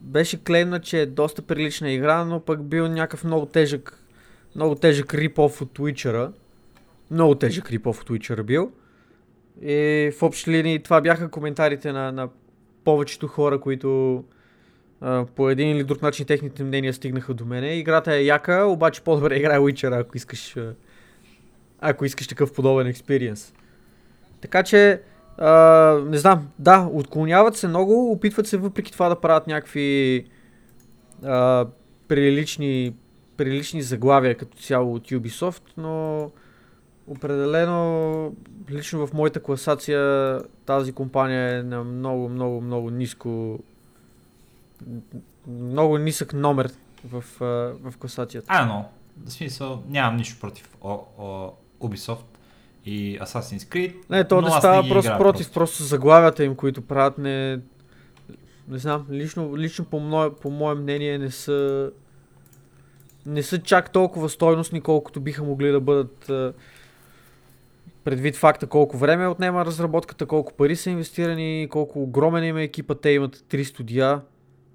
беше 0.00 0.44
клеймна, 0.44 0.80
че 0.80 1.00
е 1.00 1.06
доста 1.06 1.42
прилична 1.42 1.90
игра, 1.90 2.24
но 2.24 2.40
пък 2.40 2.62
бил 2.62 2.88
някакъв 2.88 3.24
много 3.24 3.46
тежък, 3.46 4.04
много 4.56 4.74
тежък 4.74 5.14
рип-оф 5.14 5.62
от 5.62 5.78
Witcher-а. 5.78 6.32
Много 7.10 7.34
тежък 7.34 7.70
рип-оф 7.70 8.00
от 8.00 8.10
Witcher 8.10 8.42
бил. 8.42 8.72
И 9.62 10.10
в 10.18 10.22
общи 10.22 10.50
линии 10.50 10.82
това 10.82 11.00
бяха 11.00 11.30
коментарите 11.30 11.92
на, 11.92 12.12
на 12.12 12.28
повечето 12.84 13.26
хора, 13.26 13.60
които 13.60 14.24
а, 15.00 15.26
по 15.36 15.50
един 15.50 15.76
или 15.76 15.84
друг 15.84 16.02
начин 16.02 16.26
техните 16.26 16.64
мнения 16.64 16.94
стигнаха 16.94 17.34
до 17.34 17.44
мене. 17.44 17.74
Играта 17.74 18.14
е 18.14 18.24
яка, 18.24 18.64
обаче 18.64 19.00
по-добре 19.02 19.36
играе 19.36 19.58
Witcher, 19.58 20.00
ако 20.00 20.16
искаш, 20.16 20.56
ако 21.80 22.04
искаш 22.04 22.28
такъв 22.28 22.52
подобен 22.52 22.86
експириенс. 22.86 23.52
Така 24.40 24.62
че, 24.62 25.00
а, 25.38 26.00
не 26.06 26.18
знам, 26.18 26.48
да, 26.58 26.88
отклоняват 26.92 27.56
се 27.56 27.68
много, 27.68 28.12
опитват 28.12 28.46
се 28.46 28.56
въпреки 28.56 28.92
това 28.92 29.08
да 29.08 29.20
правят 29.20 29.46
някакви 29.46 30.24
а, 31.24 31.66
прилични, 32.08 32.94
прилични 33.36 33.82
заглавия 33.82 34.36
като 34.36 34.58
цяло 34.58 34.94
от 34.94 35.08
Ubisoft, 35.08 35.62
но 35.76 36.30
определено 37.06 38.32
лично 38.70 39.06
в 39.06 39.12
моята 39.12 39.42
класация 39.42 40.40
тази 40.66 40.92
компания 40.92 41.58
е 41.58 41.62
на 41.62 41.84
много, 41.84 42.28
много, 42.28 42.60
много 42.60 42.90
ниско 42.90 43.58
много 45.48 45.98
нисък 45.98 46.32
номер 46.32 46.70
в, 47.04 47.24
в 47.82 47.98
класацията. 47.98 48.46
А, 48.50 48.66
но, 48.66 48.88
в 49.24 49.30
смисъл, 49.30 49.82
нямам 49.88 50.16
нищо 50.16 50.40
против 50.40 50.68
о, 50.82 50.98
о, 51.18 51.50
Ubisoft 51.80 52.33
и 52.86 53.18
Assassin's 53.20 53.72
Creed. 53.72 53.94
Не, 54.10 54.24
то 54.24 54.40
не 54.40 54.50
става 54.50 54.88
просто 54.88 55.08
играя 55.08 55.18
против, 55.18 55.52
просто 55.52 55.82
заглавията 55.82 56.44
им, 56.44 56.54
които 56.54 56.82
правят 56.82 57.18
не... 57.18 57.60
Не 58.68 58.78
знам, 58.78 59.06
лично, 59.10 59.56
лично 59.56 59.84
по, 59.84 60.00
мое, 60.00 60.34
по 60.34 60.50
мое 60.50 60.74
мнение 60.74 61.18
не 61.18 61.30
са... 61.30 61.90
Не 63.26 63.42
са 63.42 63.62
чак 63.62 63.92
толкова 63.92 64.28
стойностни, 64.28 64.80
колкото 64.80 65.20
биха 65.20 65.44
могли 65.44 65.70
да 65.70 65.80
бъдат 65.80 66.30
предвид 68.04 68.36
факта 68.36 68.66
колко 68.66 68.96
време 68.96 69.28
отнема 69.28 69.64
разработката, 69.64 70.26
колко 70.26 70.52
пари 70.52 70.76
са 70.76 70.90
инвестирани, 70.90 71.68
колко 71.70 72.02
огромен 72.02 72.44
им 72.44 72.56
е 72.56 72.62
екипа. 72.62 72.94
Те 72.94 73.10
имат 73.10 73.44
три 73.48 73.64
студия. 73.64 74.20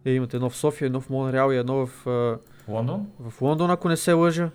Те 0.04 0.10
имат 0.10 0.34
едно 0.34 0.50
в 0.50 0.58
София, 0.58 0.86
едно 0.86 1.02
в 1.02 1.10
Монреал 1.10 1.52
и 1.52 1.58
едно 1.58 1.86
в, 1.86 2.08
Лондон, 2.68 3.08
в 3.20 3.42
Лондон, 3.42 3.72
ако 3.72 3.90
не 3.90 3.98
се 3.98 4.14
лъжа. 4.14 4.50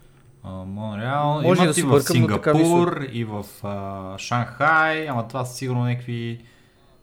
Монреал, 0.45 1.43
Може 1.43 1.63
имат 1.63 1.75
да 1.75 1.81
и 1.81 1.85
в 1.85 1.87
но 1.87 1.99
така 1.99 2.13
Сингапур, 2.55 3.07
и 3.13 3.25
в 3.25 3.45
а, 3.63 4.19
Шанхай, 4.19 5.09
ама 5.09 5.29
това 5.29 5.45
са 5.45 5.55
сигурно 5.55 5.85
някакви... 5.85 6.45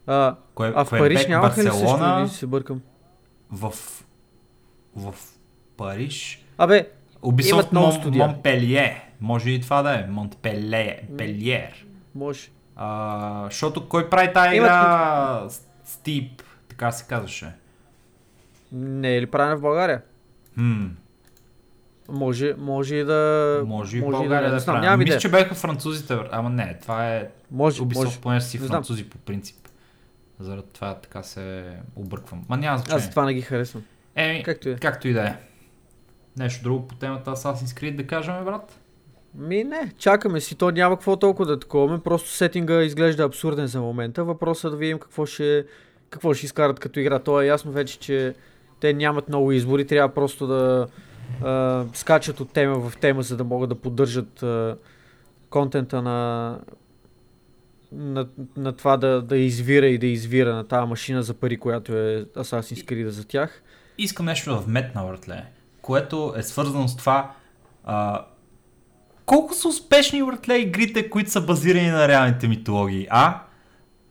А, 0.06 0.36
Кое, 0.54 0.72
а 0.76 0.84
в 0.84 0.88
Куебек, 0.88 1.04
Париж 1.04 1.26
нямаха 1.26 1.62
ли 1.62 1.66
също 1.66 2.20
или 2.20 2.28
се 2.28 2.46
бъркам? 2.46 2.80
в, 3.50 3.72
в 4.96 5.14
Париж. 5.76 6.44
Абе, 6.58 6.88
Ubisoft 7.22 7.72
Мон. 7.72 8.12
Монпелие. 8.16 9.10
Може 9.20 9.50
и 9.50 9.60
това 9.60 9.82
да 9.82 9.94
е. 9.94 10.06
Монтпелие. 10.06 11.08
Пелиер. 11.18 11.86
може. 12.14 12.48
А, 12.76 13.44
защото 13.44 13.88
кой 13.88 14.10
прави 14.10 14.32
тази 14.32 14.56
Имат- 14.56 14.56
игра? 14.56 15.48
Стип, 15.84 16.42
така 16.68 16.92
се 16.92 17.06
казваше. 17.06 17.52
Не 18.72 19.16
е 19.16 19.20
ли 19.22 19.26
правена 19.26 19.56
в 19.56 19.60
България? 19.60 20.02
Хм, 20.54 20.84
Може, 22.08 22.54
може 22.58 22.94
и 22.94 23.04
да... 23.04 23.62
може 23.66 23.98
и 23.98 24.00
може 24.00 24.16
България 24.16 24.48
да, 24.48 24.50
не 24.50 24.56
е 24.56 24.60
знам, 24.60 24.74
правена. 24.74 24.90
нямам 24.90 25.04
Мисля, 25.04 25.18
че 25.18 25.28
бяха 25.28 25.54
французите, 25.54 26.18
ама 26.30 26.50
не, 26.50 26.78
това 26.82 27.08
е 27.08 27.28
Може, 27.50 27.82
Ubisoft, 27.82 28.04
може. 28.04 28.20
понеже 28.20 28.46
си 28.46 28.58
французи 28.58 29.10
по 29.10 29.18
принцип. 29.18 29.56
Заради 30.40 30.68
това 30.72 30.94
така 30.94 31.22
се 31.22 31.64
обърквам. 31.96 32.44
Ма 32.48 32.56
няма 32.56 32.78
значение. 32.78 32.96
Аз 32.96 33.04
затова 33.04 33.24
не 33.24 33.34
ги 33.34 33.40
харесвам. 33.40 33.82
Еми, 34.14 34.42
Както 34.42 34.68
е. 34.68 34.74
както 34.74 35.08
и 35.08 35.12
да 35.12 35.22
е. 35.22 35.36
Нещо 36.38 36.62
друго 36.62 36.88
по 36.88 36.94
темата 36.94 37.30
Assassin's 37.30 37.80
Creed 37.80 37.96
да 37.96 38.06
кажем, 38.06 38.44
брат? 38.44 38.78
Ми 39.34 39.64
не, 39.64 39.92
чакаме 39.98 40.40
си, 40.40 40.54
то 40.54 40.70
няма 40.70 40.96
какво 40.96 41.16
толкова 41.16 41.46
да 41.46 41.60
таковаме, 41.60 42.00
просто 42.00 42.30
сетинга 42.30 42.82
изглежда 42.82 43.22
абсурден 43.22 43.66
за 43.66 43.80
момента. 43.80 44.24
Въпросът 44.24 44.64
е 44.64 44.70
да 44.70 44.76
видим 44.76 44.98
какво 44.98 45.26
ще, 45.26 45.64
какво 46.10 46.34
ще 46.34 46.46
изкарат 46.46 46.80
като 46.80 47.00
игра. 47.00 47.18
То 47.18 47.40
е 47.40 47.46
ясно 47.46 47.72
вече, 47.72 47.98
че 47.98 48.34
те 48.80 48.92
нямат 48.92 49.28
много 49.28 49.52
избори, 49.52 49.86
трябва 49.86 50.14
просто 50.14 50.46
да 50.46 50.86
а, 51.42 51.84
скачат 51.92 52.40
от 52.40 52.52
тема 52.52 52.90
в 52.90 52.96
тема, 52.96 53.22
за 53.22 53.36
да 53.36 53.44
могат 53.44 53.68
да 53.68 53.74
поддържат 53.74 54.42
а, 54.42 54.76
контента 55.50 56.02
на, 56.02 56.58
на, 57.92 58.26
на 58.56 58.72
това 58.72 58.96
да, 58.96 59.22
да 59.22 59.36
извира 59.36 59.86
и 59.86 59.98
да 59.98 60.06
извира 60.06 60.54
на 60.54 60.68
тази 60.68 60.88
машина 60.88 61.22
за 61.22 61.34
пари, 61.34 61.56
която 61.56 61.92
е 61.92 62.24
Assassin's 62.24 62.84
Creed 62.84 63.08
за 63.08 63.24
тях. 63.24 63.62
Искам 63.98 64.26
нещо 64.26 64.50
да 64.50 64.56
вметна, 64.56 65.04
братле, 65.04 65.44
което 65.82 66.34
е 66.36 66.42
свързано 66.42 66.88
с 66.88 66.96
това 66.96 67.32
а, 67.84 68.26
колко 69.26 69.54
са 69.54 69.68
успешни, 69.68 70.22
братле, 70.22 70.56
игрите, 70.56 71.10
които 71.10 71.30
са 71.30 71.40
базирани 71.40 71.90
на 71.90 72.08
реалните 72.08 72.48
митологии, 72.48 73.06
а? 73.10 73.42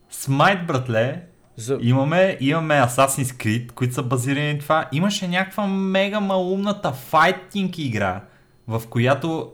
Смайт, 0.09 0.67
братле, 0.67 1.25
За... 1.55 1.77
имаме, 1.81 2.37
имаме 2.39 2.73
Assassin's 2.73 3.43
Creed, 3.43 3.71
които 3.71 3.93
са 3.93 4.03
базирани 4.03 4.53
на 4.53 4.59
това. 4.59 4.89
Имаше 4.91 5.27
някаква 5.27 5.67
мега 5.67 6.19
малумната 6.19 6.91
файтинг 6.91 7.77
игра, 7.77 8.21
в 8.67 8.81
която 8.89 9.51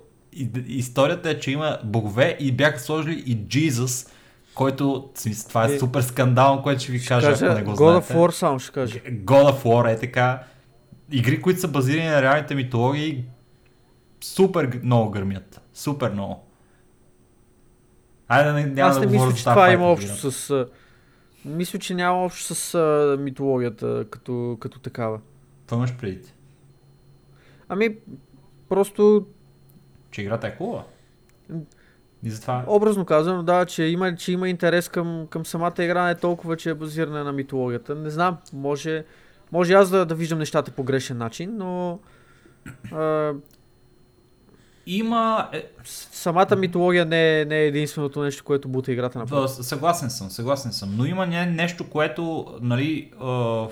историята 0.68 1.30
е, 1.30 1.40
че 1.40 1.52
има 1.52 1.78
богове 1.84 2.38
и 2.40 2.52
бяха 2.52 2.80
сложили 2.80 3.24
и 3.26 3.38
Jesus, 3.38 4.10
който, 4.54 5.10
това 5.48 5.66
е 5.66 5.74
Е, 5.74 5.80
супер 5.80 6.02
скандално, 6.02 6.64
което 6.64 6.82
ще 6.82 6.92
ви 6.92 7.06
кажа, 7.06 7.28
Кажа, 7.28 7.46
ако 7.46 7.56
не 7.56 7.64
го 7.64 7.72
God 7.72 7.92
знаете. 7.92 8.14
of 8.14 8.18
War 8.18 8.32
само 8.32 8.60
ще 8.60 8.72
кажа. 8.72 9.00
God 9.00 9.52
of 9.52 9.64
War 9.64 9.94
е 9.94 10.00
така. 10.00 10.44
Игри, 11.12 11.42
които 11.42 11.60
са 11.60 11.68
базирани 11.68 12.08
на 12.08 12.22
реалните 12.22 12.56
митологии, 12.56 13.24
супер 14.22 14.80
много 14.84 15.12
гърмят. 15.12 15.62
Супер 15.74 16.12
много. 16.12 16.48
Айде, 18.28 18.66
няма 18.66 18.90
Аз 18.90 18.96
да 18.96 19.00
не 19.00 19.08
говоря 19.08 19.28
мисля, 19.28 19.38
че 19.38 19.44
това 19.44 19.72
има 19.72 19.92
общо 19.92 20.32
с... 20.32 20.66
Мисля, 21.48 21.80
че 21.80 21.96
няма 21.96 22.26
общо 22.26 22.56
с 22.56 22.76
а, 22.76 23.18
митологията 23.20 24.06
като, 24.10 24.58
като 24.60 24.80
такава. 24.80 25.20
Това 25.66 25.78
имаш 25.78 25.98
преди. 25.98 26.34
Ами, 27.70 27.98
просто 28.70 29.26
Че 30.12 30.22
играта 30.22 30.48
е 30.48 30.56
хубава. 30.56 30.84
И 32.24 32.30
затова... 32.30 32.64
образно 32.68 33.06
казвам, 33.06 33.46
да, 33.46 33.66
че 33.66 33.84
има, 33.84 34.16
че 34.16 34.32
има 34.32 34.50
интерес 34.50 34.90
към, 34.90 35.28
към 35.30 35.46
самата 35.46 35.74
игра, 35.80 36.06
не 36.06 36.16
толкова, 36.16 36.58
че 36.58 36.70
е 36.70 36.74
базирана 36.74 37.24
на 37.24 37.32
митологията. 37.32 37.96
Не 37.96 38.10
знам, 38.10 38.38
може, 38.54 39.06
може 39.52 39.74
аз 39.74 39.90
да, 39.90 40.06
да 40.06 40.16
виждам 40.16 40.40
нещата 40.40 40.72
по 40.72 40.84
грешен 40.84 41.18
начин, 41.18 41.58
но 41.58 42.00
а, 42.92 43.34
Има... 44.90 45.50
Е, 45.54 45.66
Самата 45.84 46.56
митология 46.56 47.06
не 47.06 47.42
е, 47.42 47.46
не 47.46 47.56
е 47.56 47.66
единственото 47.66 48.22
нещо, 48.22 48.44
което 48.44 48.70
бута 48.70 48.92
играта 48.92 49.20
на 49.20 49.26
да, 49.26 49.48
съгласен 49.48 50.10
съм, 50.10 50.30
съгласен 50.30 50.72
съм. 50.72 50.94
Но 50.98 51.06
има 51.06 51.26
не, 51.26 51.46
нещо, 51.46 51.90
което, 51.90 52.54
нали, 52.62 53.12
в, 53.20 53.72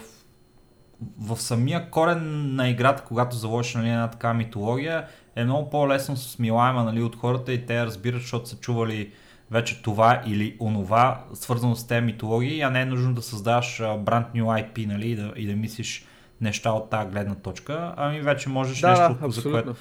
в 1.19 1.41
самия 1.41 1.89
корен 1.89 2.55
на 2.55 2.69
играта, 2.69 3.03
когато 3.07 3.35
заложиш 3.35 3.73
нали, 3.73 3.89
една 3.89 4.09
такава 4.09 4.33
митология, 4.33 5.07
е 5.35 5.43
много 5.43 5.69
по-лесно 5.69 6.17
смилаема 6.17 6.83
нали, 6.83 7.01
от 7.03 7.15
хората 7.15 7.53
и 7.53 7.65
те 7.65 7.85
разбират, 7.85 8.21
защото 8.21 8.49
са 8.49 8.55
чували 8.55 9.11
вече 9.51 9.81
това 9.81 10.21
или 10.25 10.57
онова, 10.59 11.23
свързано 11.33 11.75
с 11.75 11.87
тези 11.87 12.01
митологии, 12.01 12.61
а 12.61 12.69
не 12.69 12.81
е 12.81 12.85
нужно 12.85 13.13
да 13.13 13.21
създаваш 13.21 13.81
бранд 13.99 14.27
new 14.35 14.43
IP 14.43 14.85
нали, 14.85 15.11
и, 15.11 15.15
да, 15.15 15.33
и 15.35 15.47
да 15.47 15.55
мислиш 15.55 16.05
неща 16.41 16.71
от 16.71 16.89
тази 16.89 17.09
гледна 17.09 17.35
точка, 17.35 17.93
ами 17.97 18.21
вече 18.21 18.49
можеш 18.49 18.79
да, 18.79 18.89
нещо, 18.89 19.25
да, 19.27 19.31
за 19.31 19.51
което... 19.51 19.75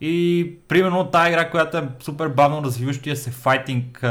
И 0.00 0.52
примерно 0.68 1.10
тази 1.10 1.30
игра, 1.30 1.50
която 1.50 1.76
е 1.76 1.88
супер 2.00 2.28
бавно 2.28 2.62
развиващия 2.64 3.16
се 3.16 3.30
файтинг 3.30 4.04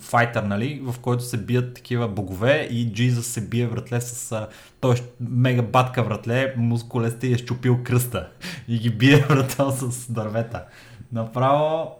файтър, 0.00 0.42
нали, 0.42 0.80
в 0.84 0.98
който 1.00 1.24
се 1.24 1.36
бият 1.36 1.74
такива 1.74 2.08
богове 2.08 2.68
и 2.70 2.92
Джизъс 2.92 3.26
се 3.26 3.48
бие 3.48 3.66
вратле 3.66 4.00
с 4.00 4.46
той 4.80 4.96
мега 5.20 5.62
батка 5.62 6.02
вратле, 6.02 6.54
мускулесте 6.56 7.26
и 7.26 7.32
е 7.32 7.38
щупил 7.38 7.82
кръста 7.84 8.28
и 8.68 8.78
ги 8.78 8.90
бие 8.90 9.16
врата 9.28 9.70
с 9.70 10.12
дървета. 10.12 10.64
Направо 11.12 11.92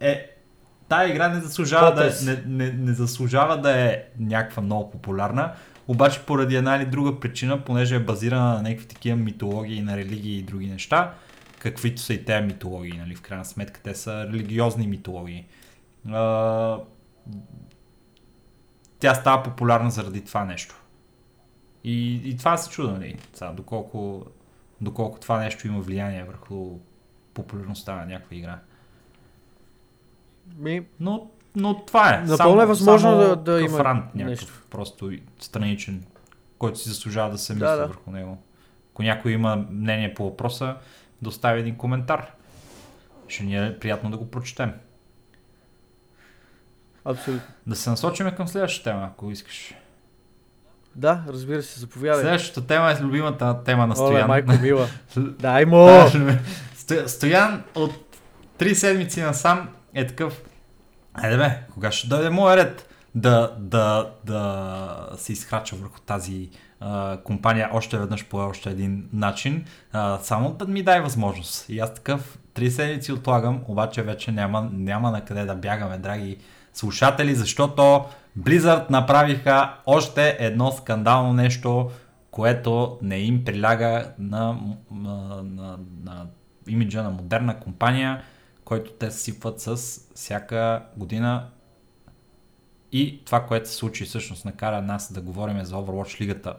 е 0.00 0.28
тая 0.88 1.10
игра 1.10 1.28
не 1.28 1.40
заслужава, 1.40 1.94
да, 1.94 2.06
е, 2.06 2.10
не, 2.24 2.42
не, 2.46 2.72
не 2.72 2.92
заслужава 2.92 3.60
да 3.60 3.80
е 3.80 4.02
някаква 4.18 4.62
много 4.62 4.90
популярна, 4.90 5.52
обаче 5.88 6.20
поради 6.20 6.56
една 6.56 6.76
или 6.76 6.86
друга 6.86 7.20
причина, 7.20 7.64
понеже 7.64 7.96
е 7.96 7.98
базирана 7.98 8.54
на 8.54 8.62
някакви 8.62 8.86
такива 8.86 9.16
митологии, 9.16 9.82
на 9.82 9.96
религии 9.96 10.38
и 10.38 10.42
други 10.42 10.66
неща, 10.66 11.14
каквито 11.62 12.02
са 12.02 12.14
и 12.14 12.24
тези 12.24 12.46
митологии, 12.46 12.98
нали, 12.98 13.14
в 13.14 13.22
крайна 13.22 13.44
сметка 13.44 13.80
те 13.84 13.94
са 13.94 14.26
религиозни 14.26 14.86
митологии. 14.86 15.46
А, 16.08 16.78
тя 18.98 19.14
става 19.14 19.42
популярна 19.42 19.90
заради 19.90 20.24
това 20.24 20.44
нещо. 20.44 20.82
И, 21.84 22.14
и 22.30 22.36
това 22.36 22.56
се 22.56 22.70
чуда, 22.70 22.92
нали, 22.92 23.18
сега, 23.34 23.52
доколко, 23.52 24.26
доколко 24.80 25.20
това 25.20 25.38
нещо 25.38 25.66
има 25.66 25.80
влияние 25.80 26.24
върху 26.24 26.78
популярността 27.34 27.96
на 27.96 28.06
някаква 28.06 28.36
игра. 28.36 28.58
Ми... 30.56 30.86
Но, 31.00 31.30
но 31.56 31.84
това 31.84 32.14
е. 32.14 32.22
Напълно 32.22 32.62
е 32.62 32.66
възможно 32.66 33.10
само 33.10 33.18
да, 33.18 33.36
да 33.36 33.60
има 33.60 33.84
рант, 33.84 34.14
някакъв, 34.14 34.40
нещо. 34.40 34.66
Просто 34.70 35.12
страничен, 35.38 36.04
който 36.58 36.78
си 36.78 36.88
заслужава 36.88 37.30
да 37.30 37.38
се 37.38 37.52
мисли 37.52 37.66
да, 37.66 37.76
да. 37.76 37.86
върху 37.86 38.10
него. 38.10 38.38
Ако 38.92 39.02
някой 39.02 39.32
има 39.32 39.56
мнение 39.70 40.14
по 40.14 40.24
въпроса, 40.24 40.76
да 41.22 41.28
остави 41.28 41.60
един 41.60 41.76
коментар. 41.76 42.32
Ще 43.28 43.44
ни 43.44 43.66
е 43.66 43.78
приятно 43.78 44.10
да 44.10 44.16
го 44.16 44.30
прочетем. 44.30 44.72
Абсолютно. 47.04 47.46
Да 47.66 47.76
се 47.76 47.90
насочиме 47.90 48.34
към 48.34 48.48
следващата 48.48 48.90
тема, 48.90 49.08
ако 49.12 49.30
искаш. 49.30 49.74
Да, 50.94 51.24
разбира 51.28 51.62
се, 51.62 51.80
заповядай. 51.80 52.22
Следващата 52.22 52.66
тема 52.66 52.92
е 52.92 53.02
любимата 53.02 53.64
тема 53.64 53.86
на 53.86 53.96
Стоян. 53.96 54.14
Оле, 54.14 54.24
майко 54.24 54.52
мила. 54.62 54.88
Дай 55.16 55.64
му! 55.64 55.88
Стоян 57.06 57.64
от 57.74 58.18
три 58.58 58.74
седмици 58.74 59.22
насам 59.22 59.68
е 59.94 60.06
такъв. 60.06 60.42
Айде 61.14 61.36
бе, 61.36 61.58
кога 61.74 61.92
ще 61.92 62.08
дойде 62.08 62.30
моя 62.30 62.56
ред 62.56 62.88
да, 63.14 63.56
да, 63.58 64.10
да 64.24 65.08
се 65.16 65.32
изхрача 65.32 65.76
върху 65.76 66.00
тази 66.00 66.50
компания 67.24 67.70
още 67.72 67.98
веднъж 67.98 68.24
по 68.24 68.36
още 68.36 68.70
един 68.70 69.08
начин. 69.12 69.64
А, 69.92 70.18
само 70.18 70.52
да 70.52 70.66
ми 70.66 70.82
дай 70.82 71.00
възможност. 71.00 71.68
И 71.68 71.78
аз 71.78 71.94
такъв 71.94 72.38
три 72.54 72.70
седмици 72.70 73.12
отлагам, 73.12 73.60
обаче 73.68 74.02
вече 74.02 74.32
няма, 74.32 74.70
няма 74.72 75.10
на 75.10 75.24
къде 75.24 75.44
да 75.44 75.54
бягаме, 75.54 75.98
драги 75.98 76.38
слушатели, 76.72 77.34
защото 77.34 78.04
Blizzard 78.38 78.90
направиха 78.90 79.74
още 79.86 80.36
едно 80.40 80.72
скандално 80.72 81.32
нещо, 81.32 81.90
което 82.30 82.98
не 83.02 83.18
им 83.18 83.44
приляга 83.44 84.12
на, 84.18 84.58
на, 84.90 85.42
на, 85.42 85.78
на 86.04 86.26
имиджа 86.68 87.02
на 87.02 87.10
модерна 87.10 87.60
компания, 87.60 88.22
който 88.64 88.92
те 88.92 89.10
сипват 89.10 89.60
с 89.60 89.76
всяка 90.14 90.82
година. 90.96 91.46
И 92.92 93.24
това, 93.24 93.46
което 93.46 93.68
се 93.68 93.74
случи, 93.74 94.04
всъщност 94.04 94.44
накара 94.44 94.82
нас 94.82 95.12
да 95.12 95.20
говорим 95.20 95.64
за 95.64 95.74
Overwatch 95.74 96.20
лигата 96.20 96.54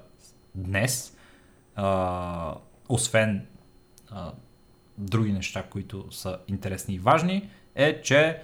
днес, 0.56 1.18
а, 1.76 2.56
освен 2.90 3.46
а, 4.12 4.32
други 4.98 5.32
неща, 5.32 5.64
които 5.64 6.12
са 6.12 6.38
интересни 6.48 6.96
и 6.96 7.00
важни, 7.00 7.50
е, 7.76 8.02
че 8.02 8.42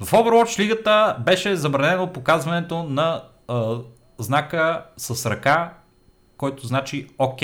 в 0.00 0.10
Overwatch 0.10 0.58
лигата 0.58 1.16
беше 1.24 1.56
забранено 1.56 2.12
показването 2.12 2.82
на 2.82 3.24
а, 3.48 3.78
знака 4.18 4.86
с 4.96 5.30
ръка, 5.30 5.74
който 6.36 6.66
значи 6.66 7.08
ОК. 7.18 7.40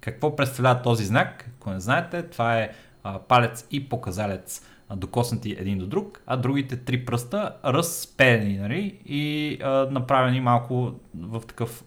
Какво 0.00 0.36
представлява 0.36 0.82
този 0.82 1.04
знак? 1.04 1.50
Ако 1.60 1.70
не 1.70 1.80
знаете, 1.80 2.22
това 2.22 2.58
е 2.58 2.70
а, 3.02 3.18
палец 3.18 3.66
и 3.70 3.88
показалец 3.88 4.62
докоснати 4.96 5.56
един 5.58 5.78
до 5.78 5.86
друг, 5.86 6.22
а 6.26 6.36
другите 6.36 6.76
три 6.76 7.04
пръста 7.04 7.56
разперени 7.64 8.58
нали? 8.58 8.98
и 9.06 9.58
а, 9.62 9.68
направени 9.90 10.40
малко 10.40 10.92
в 11.14 11.42
такъв 11.48 11.84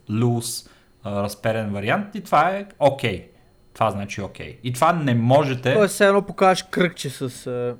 разперен 1.06 1.74
вариант 1.74 2.16
и 2.16 2.22
това 2.22 2.50
е 2.50 2.66
окей. 2.80 3.22
Okay. 3.22 3.26
Това 3.74 3.92
значи 3.92 4.22
окей. 4.22 4.48
Okay. 4.48 4.60
И 4.64 4.74
това 4.74 4.94
не 4.94 5.16
можете... 5.16 5.74
Тоест, 5.74 5.94
все 5.94 6.08
едно 6.08 6.22
покажеш 6.22 6.64
кръгче 6.64 7.10
с... 7.10 7.76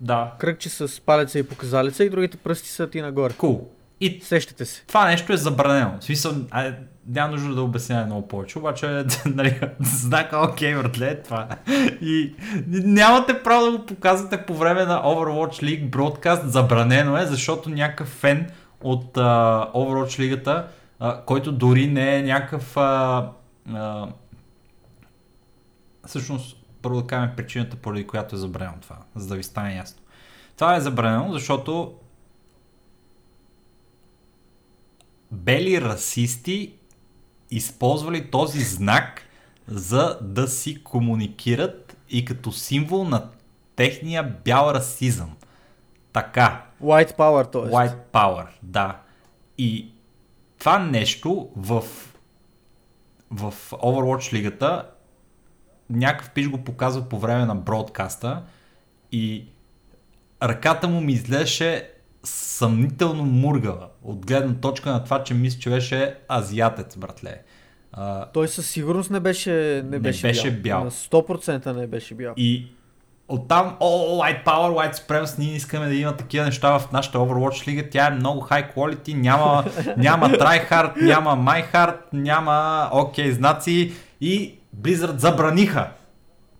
Да. 0.00 0.32
Кръгче 0.38 0.68
с 0.68 1.00
палеца 1.00 1.38
и 1.38 1.42
показалица 1.42 2.04
и 2.04 2.10
другите 2.10 2.36
пръсти 2.36 2.68
са 2.68 2.90
ти 2.90 3.00
нагоре. 3.00 3.32
Cool. 3.32 3.60
И 4.00 4.20
Сещате 4.22 4.64
се. 4.64 4.84
Това 4.86 5.06
нещо 5.06 5.32
е 5.32 5.36
забранено. 5.36 5.94
В 6.00 6.04
смисъл, 6.04 6.32
а, 6.50 6.72
няма 7.08 7.32
нужда 7.32 7.54
да 7.54 7.62
обяснявам 7.62 8.06
много 8.06 8.28
повече, 8.28 8.58
обаче 8.58 8.86
нали, 9.26 9.60
знака 9.80 10.38
окей, 10.38 10.74
братле, 10.74 11.08
е 11.08 11.22
това. 11.22 11.48
И 12.00 12.34
нямате 12.68 13.42
право 13.42 13.70
да 13.70 13.78
го 13.78 13.86
показвате 13.86 14.42
по 14.42 14.54
време 14.54 14.84
на 14.84 15.02
Overwatch 15.02 15.62
League 15.62 15.90
broadcast, 15.90 16.46
забранено 16.46 17.18
е, 17.18 17.26
защото 17.26 17.70
някакъв 17.70 18.08
фен 18.08 18.50
от 18.82 19.16
uh, 19.16 19.72
Overwatch 19.72 20.18
лигата 20.18 20.66
а, 20.98 21.22
който 21.22 21.52
дори 21.52 21.86
не 21.86 22.16
е 22.16 22.22
някакъв... 22.22 22.76
А, 22.76 23.30
а, 23.72 24.08
всъщност, 26.06 26.56
първо 26.82 27.00
да 27.00 27.06
кажем 27.06 27.30
причината, 27.36 27.76
поради 27.76 28.06
която 28.06 28.34
е 28.34 28.38
забранено 28.38 28.76
това, 28.80 28.96
за 29.14 29.28
да 29.28 29.36
ви 29.36 29.42
стане 29.42 29.76
ясно. 29.76 30.02
Това 30.56 30.76
е 30.76 30.80
забранено, 30.80 31.32
защото 31.32 31.94
бели 35.32 35.80
расисти 35.80 36.72
използвали 37.50 38.30
този 38.30 38.60
знак 38.60 39.22
за 39.68 40.18
да 40.22 40.48
си 40.48 40.82
комуникират 40.82 41.96
и 42.08 42.24
като 42.24 42.52
символ 42.52 43.04
на 43.04 43.28
техния 43.76 44.36
бял 44.44 44.70
расизъм. 44.74 45.36
Така. 46.12 46.64
White 46.82 47.16
power, 47.16 47.52
т.е. 47.52 47.60
White 47.60 47.98
power, 48.12 48.46
да. 48.62 49.00
И 49.58 49.92
това 50.58 50.78
нещо 50.78 51.48
в, 51.56 51.84
в 53.30 53.54
Overwatch 53.70 54.32
лигата 54.32 54.90
някакъв 55.90 56.30
пиш 56.30 56.48
го 56.48 56.64
показва 56.64 57.08
по 57.08 57.18
време 57.18 57.44
на 57.44 57.54
бродкаста 57.54 58.42
и 59.12 59.44
ръката 60.42 60.88
му 60.88 61.00
ми 61.00 61.12
изглеждаше 61.12 61.90
съмнително 62.24 63.24
мургава 63.24 63.88
от 64.02 64.26
гледна 64.26 64.54
точка 64.54 64.90
на 64.90 65.04
това, 65.04 65.24
че 65.24 65.34
мисля, 65.34 65.60
че 65.60 65.70
беше 65.70 66.14
азиатец, 66.32 66.96
братле. 66.96 67.42
А, 67.92 68.26
Той 68.26 68.48
със 68.48 68.70
сигурност 68.70 69.10
не 69.10 69.20
беше, 69.20 69.82
не 69.84 69.98
беше, 69.98 70.26
не 70.26 70.32
беше 70.32 70.50
бял. 70.50 70.60
бял. 70.78 70.84
На 70.84 70.90
100% 70.90 71.72
не 71.72 71.86
беше 71.86 72.14
бял. 72.14 72.34
И 72.36 72.66
Оттам, 73.28 73.76
о, 73.80 74.22
White 74.22 74.44
Power, 74.44 74.70
White 74.70 74.94
Supremacy, 74.94 75.38
ние 75.38 75.54
искаме 75.54 75.86
да 75.86 75.94
има 75.94 76.16
такива 76.16 76.44
неща 76.44 76.78
в 76.78 76.92
нашата 76.92 77.18
Overwatch 77.18 77.68
лига. 77.68 77.84
Тя 77.90 78.06
е 78.06 78.10
много 78.10 78.40
high 78.40 78.74
quality, 78.74 79.14
няма, 79.14 79.64
няма 79.96 80.28
tryhard, 80.28 81.02
няма 81.02 81.30
myhard, 81.30 81.96
няма 82.12 82.88
окей 82.92 83.30
okay, 83.30 83.34
знаци 83.34 83.92
и 84.20 84.54
Blizzard 84.80 85.16
забраниха. 85.16 85.88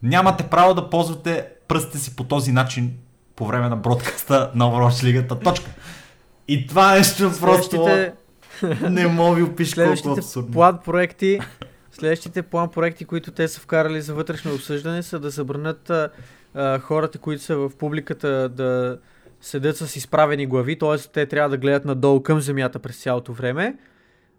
Нямате 0.02 0.42
право 0.42 0.74
да 0.74 0.90
ползвате 0.90 1.46
пръстите 1.68 1.98
си 1.98 2.16
по 2.16 2.24
този 2.24 2.52
начин 2.52 2.92
по 3.36 3.46
време 3.46 3.68
на 3.68 3.76
бродкаста 3.76 4.50
на 4.54 4.64
Overwatch 4.64 5.04
лигата. 5.04 5.38
Точка. 5.38 5.70
И 6.48 6.66
това 6.66 6.94
нещо 6.94 7.32
просто 7.40 7.86
не 8.90 9.06
мога 9.06 9.36
ви 9.36 9.42
опиша 9.42 9.84
колко 9.84 10.18
абсурдно. 10.18 10.52
план 10.52 10.78
проекти, 10.84 11.40
следващите 11.92 12.42
план 12.42 12.68
проекти, 12.68 13.04
които 13.04 13.30
те 13.30 13.48
са 13.48 13.60
вкарали 13.60 14.02
за 14.02 14.14
вътрешно 14.14 14.54
обсъждане 14.54 15.02
са 15.02 15.18
да 15.18 15.30
забранят 15.30 15.92
хората, 16.80 17.18
които 17.18 17.42
са 17.42 17.56
в 17.56 17.70
публиката 17.78 18.48
да 18.48 18.98
седят 19.40 19.76
с 19.76 19.96
изправени 19.96 20.46
глави, 20.46 20.78
т.е. 20.78 20.98
те 20.98 21.26
трябва 21.26 21.50
да 21.50 21.56
гледат 21.56 21.84
надолу 21.84 22.22
към 22.22 22.40
земята 22.40 22.78
през 22.78 23.02
цялото 23.02 23.32
време. 23.32 23.76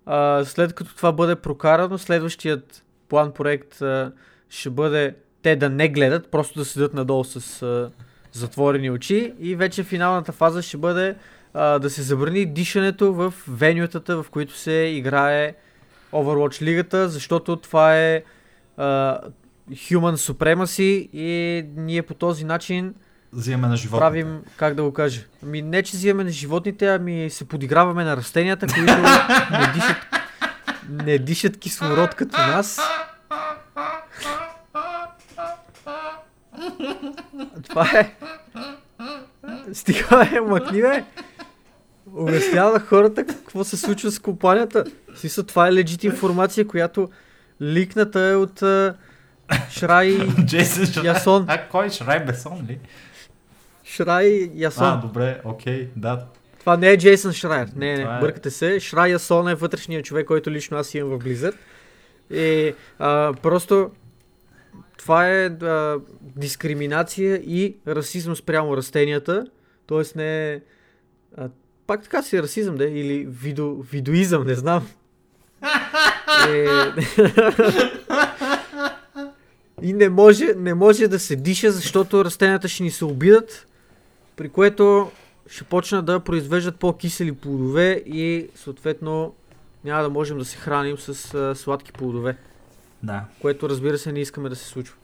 А, 0.06 0.46
след 0.46 0.74
като 0.74 0.96
това 0.96 1.12
бъде 1.12 1.36
прокарано, 1.36 1.98
следващият 1.98 2.84
план 3.10 3.32
проект 3.32 3.82
а, 3.82 4.12
ще 4.50 4.70
бъде 4.70 5.16
те 5.42 5.56
да 5.56 5.70
не 5.70 5.90
гледат, 5.90 6.32
просто 6.32 6.60
да 6.60 6.66
седят 6.66 6.94
надолу 6.94 7.24
с 7.24 7.62
а, 7.62 7.92
затворени 8.32 8.92
очи 8.92 9.34
и 9.40 9.56
вече 9.56 9.84
финалната 9.84 10.32
фаза 10.32 10.62
ще 10.62 10.78
бъде 10.78 11.16
а, 11.54 11.80
да 11.80 11.90
се 11.90 12.02
забрани 12.02 12.46
дишането 12.46 13.14
в 13.14 13.34
венютата, 13.48 14.24
в 14.24 14.30
които 14.30 14.58
се 14.58 14.72
играе 14.72 15.56
Overwatch 16.14 16.62
лигата, 16.62 17.10
защото 17.10 17.56
това 17.56 17.98
е 17.98 18.24
а, 18.78 19.20
human 19.72 20.16
supremacy 20.16 21.10
и 21.14 21.66
ние 21.76 22.02
по 22.02 22.14
този 22.14 22.46
начин 22.46 22.94
Взимаме 23.34 23.68
на 23.68 23.78
животните. 23.78 24.02
правим, 24.02 24.42
как 24.58 24.76
да 24.76 24.84
го 24.84 24.94
кажа, 24.94 25.22
ами 25.44 25.62
не 25.62 25.84
че 25.84 25.98
взимаме 25.98 26.24
на 26.24 26.30
животните, 26.30 26.88
ами 26.88 27.30
се 27.30 27.48
подиграваме 27.48 28.04
на 28.04 28.18
растенията, 28.18 28.68
които 28.68 28.94
не 29.52 29.72
дишат, 29.74 29.98
не 30.90 31.18
дишат 31.18 31.58
кислород 31.58 32.16
като 32.16 32.38
нас. 32.38 32.80
Това 37.70 37.90
е. 37.94 38.16
Стига 39.74 40.30
е, 40.36 40.40
мъкни 40.40 40.82
бе. 40.82 41.04
Обяснява 42.16 42.72
на 42.74 42.80
хората 42.80 43.26
какво 43.26 43.64
се 43.64 43.78
случва 43.78 44.12
с 44.12 44.20
компанията. 44.20 44.84
Смисъл, 45.16 45.44
това 45.44 45.68
е 45.68 45.74
легит 45.74 46.04
информация, 46.04 46.68
която 46.68 47.10
ликната 47.62 48.20
е 48.20 48.36
от 48.36 48.64
Шрай, 49.70 50.18
Джейсън 50.46 50.86
Шрай. 50.86 51.06
Ясон. 51.06 51.46
А, 51.48 51.68
кой? 51.68 51.90
Шрай 51.90 52.26
Бесон 52.26 52.66
ли? 52.70 52.80
Шрай 53.86 54.52
Ясон. 54.56 54.88
А, 54.88 54.96
добре, 54.96 55.42
окей, 55.46 55.90
да. 55.96 56.26
Това 56.60 56.78
не 56.78 56.90
е 56.90 56.98
Джейсън 56.98 57.34
Шрайер. 57.34 57.70
Не, 57.76 57.96
не, 57.96 58.02
е- 58.02 58.20
бъркате 58.20 58.52
се. 58.52 58.80
Шрай 58.80 59.12
Ясон 59.12 59.48
е 59.50 59.56
вътрешният 59.56 60.06
човек, 60.06 60.28
който 60.28 60.52
лично 60.52 60.78
аз 60.78 60.94
имам 60.94 61.20
в 61.20 61.24
Blizzard. 61.24 61.56
И 62.32 62.74
а, 63.00 63.34
просто 63.42 63.92
това 64.98 65.28
е 65.28 65.46
а, 65.46 65.98
дискриминация 66.22 67.36
и 67.36 67.76
расизъм 67.88 68.36
спрямо 68.36 68.78
растенията. 68.78 69.46
Тоест 69.86 70.16
не 70.16 70.54
е... 70.54 70.60
А, 71.38 71.50
пак 71.88 72.04
така 72.04 72.22
си 72.22 72.38
е 72.38 72.42
расизъм, 72.44 72.76
да? 72.76 72.86
Или 72.86 73.26
видо, 73.30 73.86
видоизъм, 73.92 74.48
не 74.48 74.56
знам. 74.56 74.88
Е... 76.50 76.66
и 79.82 79.94
не 79.94 80.10
може, 80.10 80.54
не 80.58 80.74
може 80.74 81.08
да 81.08 81.20
се 81.20 81.36
диша, 81.36 81.72
защото 81.72 82.26
растенията 82.26 82.68
ще 82.68 82.84
ни 82.84 82.92
се 82.92 83.06
обидат, 83.06 83.68
при 84.36 84.50
което 84.50 85.12
ще 85.48 85.64
почнат 85.64 86.06
да 86.06 86.20
произвеждат 86.20 86.76
по-кисели 86.76 87.32
плодове 87.32 87.92
и 88.06 88.50
съответно 88.56 89.34
няма 89.84 90.04
да 90.04 90.10
можем 90.10 90.38
да 90.38 90.46
се 90.46 90.58
храним 90.58 90.98
с 90.98 91.34
а, 91.34 91.56
сладки 91.56 91.92
плодове, 91.92 92.38
Да, 93.04 93.24
което 93.42 93.70
разбира 93.70 93.98
се 93.98 94.12
не 94.12 94.20
искаме 94.20 94.50
да 94.50 94.56
се 94.56 94.66
случва. 94.66 94.96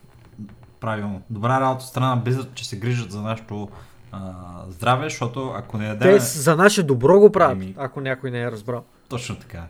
правилно. 0.80 1.22
Добра 1.30 1.60
работа 1.60 1.76
от 1.76 1.90
страна 1.90 2.16
на 2.16 2.22
Blizzard, 2.24 2.54
че 2.54 2.68
се 2.68 2.76
грижат 2.76 3.12
за 3.12 3.22
нашето 3.22 3.70
а, 4.12 4.34
здраве, 4.70 5.04
защото 5.04 5.50
ако 5.50 5.78
не 5.78 5.84
Те 5.90 6.06
ядем... 6.06 6.20
за 6.20 6.56
наше 6.56 6.84
добро 6.84 7.20
го 7.20 7.32
правят, 7.32 7.54
Ами- 7.54 7.76
ако 7.78 8.02
някой 8.02 8.32
не 8.32 8.42
е 8.42 8.52
разбрал. 8.52 8.84
Точно 9.10 9.36
така. 9.36 9.64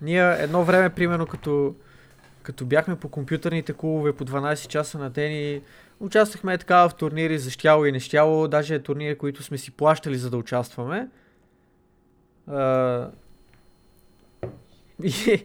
Ние 0.00 0.36
едно 0.38 0.64
време, 0.64 0.90
примерно, 0.90 1.26
като, 1.26 1.74
като 2.42 2.64
бяхме 2.64 2.96
по 2.96 3.08
компютърните 3.08 3.72
клубове 3.72 4.12
по 4.12 4.24
12 4.24 4.68
часа 4.68 4.98
на 4.98 5.10
ден 5.10 5.32
и 5.32 5.60
участвахме 6.00 6.58
така 6.58 6.88
в 6.88 6.94
турнири 6.94 7.38
за 7.38 7.50
щяло 7.50 7.86
и 7.86 7.92
нещяло, 7.92 8.48
даже 8.48 8.78
турнири, 8.78 9.18
които 9.18 9.42
сме 9.42 9.58
си 9.58 9.70
плащали 9.70 10.18
за 10.18 10.30
да 10.30 10.36
участваме. 10.36 11.08
И, 15.02 15.44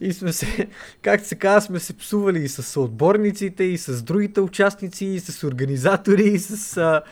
и 0.00 0.12
сме 0.12 0.32
се, 0.32 0.68
както 1.02 1.28
се 1.28 1.34
казва, 1.34 1.60
сме 1.60 1.80
се 1.80 1.96
псували 1.96 2.42
и 2.42 2.48
с 2.48 2.62
съотборниците, 2.62 3.64
и 3.64 3.78
с 3.78 4.02
другите 4.02 4.40
участници, 4.40 5.04
и 5.04 5.20
с 5.20 5.46
организатори, 5.46 6.22
и 6.22 6.38
с 6.38 6.76
а, 6.76 7.02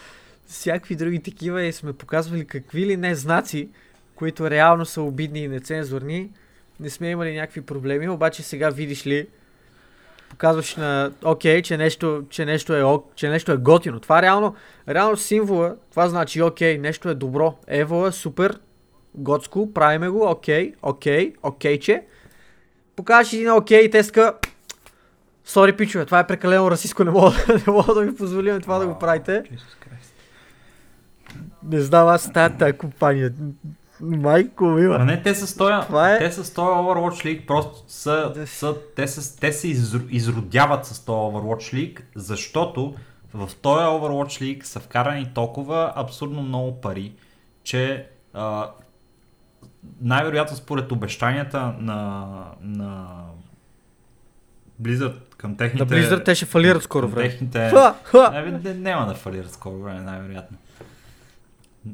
всякакви 0.47 0.97
други 0.97 1.23
такива 1.23 1.63
и 1.63 1.73
сме 1.73 1.93
показвали 1.93 2.45
какви 2.45 2.87
ли 2.87 2.97
не 2.97 3.15
знаци, 3.15 3.69
които 4.15 4.51
реално 4.51 4.87
са 4.87 5.03
обидни 5.03 5.41
и 5.41 5.49
нецензурни. 5.49 6.31
Не 6.81 6.91
сме 6.91 7.11
имали 7.11 7.35
някакви 7.35 7.61
проблеми, 7.61 8.09
обаче 8.09 8.43
сега 8.43 8.71
видиш 8.71 9.07
ли, 9.07 9.27
показваш 10.29 10.77
на 10.77 11.13
окей, 11.25 11.63
че 11.63 11.77
нещо, 11.77 12.25
че 12.31 12.45
нещо, 12.45 12.75
е, 12.75 12.99
че 13.15 13.29
нещо 13.29 13.53
е 13.53 13.57
готино. 13.57 14.01
Това 14.01 14.23
реално, 14.23 14.55
реално 14.89 15.17
символа, 15.17 15.77
това 15.91 16.09
значи 16.09 16.43
окей, 16.43 16.79
нещо 16.79 17.09
е 17.09 17.15
добро. 17.15 17.59
Ево 17.67 18.07
е 18.07 18.13
супер, 18.13 18.59
готско, 19.15 19.73
правиме 19.73 20.09
го, 20.09 20.31
окей, 20.31 20.73
окей, 20.83 21.33
окей, 21.43 21.79
че. 21.79 22.03
Покажеш 22.97 23.33
един 23.33 23.53
окей 23.53 23.81
и 23.81 23.91
те 23.91 24.03
ска, 24.03 24.35
Сори, 25.47 25.77
пичове, 25.77 26.05
това 26.05 26.19
е 26.19 26.27
прекалено 26.27 26.71
расистко, 26.71 27.05
не 27.05 27.11
мога, 27.11 27.37
не 27.67 27.73
мога 27.73 27.95
да 27.95 28.01
ви 28.01 28.17
позволим 28.17 28.61
това 28.61 28.79
да 28.79 28.87
го 28.87 28.99
правите. 28.99 29.43
Не 31.63 31.81
знам, 31.81 32.09
аз 32.09 32.33
тая 32.33 32.79
компания. 32.79 33.33
Майко, 34.01 34.65
Ма 34.65 34.75
мила. 34.75 34.99
не, 34.99 35.23
те 35.23 35.35
са 35.35 35.47
стоя, 35.47 35.81
Това 35.83 36.13
е- 36.15 36.19
те 36.19 36.33
са 36.33 36.45
стоя 36.45 36.69
Overwatch 36.71 37.25
League, 37.25 37.47
просто 37.47 37.85
са, 37.89 38.33
Да. 38.35 38.47
са 38.47 38.77
те, 38.97 39.09
са, 39.09 39.41
те 39.41 39.53
се 39.53 39.69
изродяват 40.11 40.87
с 40.87 41.05
този 41.05 41.17
Overwatch 41.17 41.75
League, 41.75 42.01
защото 42.15 42.95
в 43.35 43.51
този 43.57 43.81
Overwatch 43.81 44.43
League 44.43 44.63
са 44.63 44.81
вкарани 44.81 45.31
толкова 45.35 45.93
абсурдно 45.97 46.43
много 46.43 46.81
пари, 46.81 47.13
че 47.63 48.07
а, 48.35 48.71
най-вероятно 50.01 50.57
според 50.57 50.93
обещанията 50.93 51.75
на, 51.79 52.27
на 52.63 53.07
Blizzard 54.83 55.35
към 55.37 55.57
техните... 55.57 55.85
На 55.85 55.91
Blizzard 56.03 56.25
те 56.25 56.35
ще 56.35 56.47
фалират 56.47 56.83
скоро 56.83 57.09
време. 57.09 57.29
Техните... 57.29 57.69
Ха, 57.71 57.95
ха. 58.03 58.43
Не, 58.63 58.75
няма 58.75 59.07
да 59.07 59.15
фалират 59.15 59.53
скоро 59.53 59.79
време, 59.79 60.01
най-вероятно. 60.01 60.59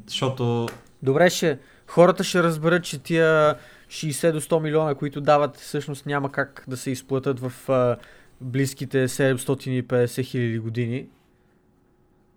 Защото 0.07 0.67
Добре, 1.03 1.29
ще, 1.29 1.59
хората 1.93 2.23
ще 2.23 2.43
разберат, 2.43 2.83
че 2.83 2.99
тия 2.99 3.55
60 3.87 4.31
до 4.31 4.41
100 4.41 4.61
милиона, 4.61 4.95
които 4.95 5.21
дават, 5.21 5.57
всъщност 5.57 6.05
няма 6.05 6.31
как 6.31 6.63
да 6.67 6.77
се 6.77 6.91
изплатят 6.91 7.39
в 7.39 7.69
а, 7.69 7.97
близките 8.41 9.07
750 9.07 10.23
хиляди 10.23 10.59
години. 10.59 11.07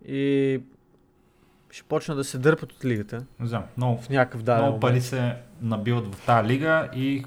И 0.08 0.60
ще 1.70 1.82
почна 1.82 2.14
да 2.14 2.24
се 2.24 2.38
дърпат 2.38 2.72
от 2.72 2.84
лигата 2.84 3.24
не 3.40 3.46
знам, 3.46 3.64
много 3.76 4.02
в 4.02 4.08
някакъв 4.08 4.42
даден 4.42 4.64
Много 4.64 4.80
пари 4.80 5.00
се 5.00 5.36
набиват 5.60 6.14
в 6.14 6.26
тази 6.26 6.48
лига 6.48 6.88
и 6.94 7.24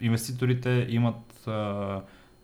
инвеститорите 0.00 0.86
имат 0.88 1.46
а, 1.46 2.00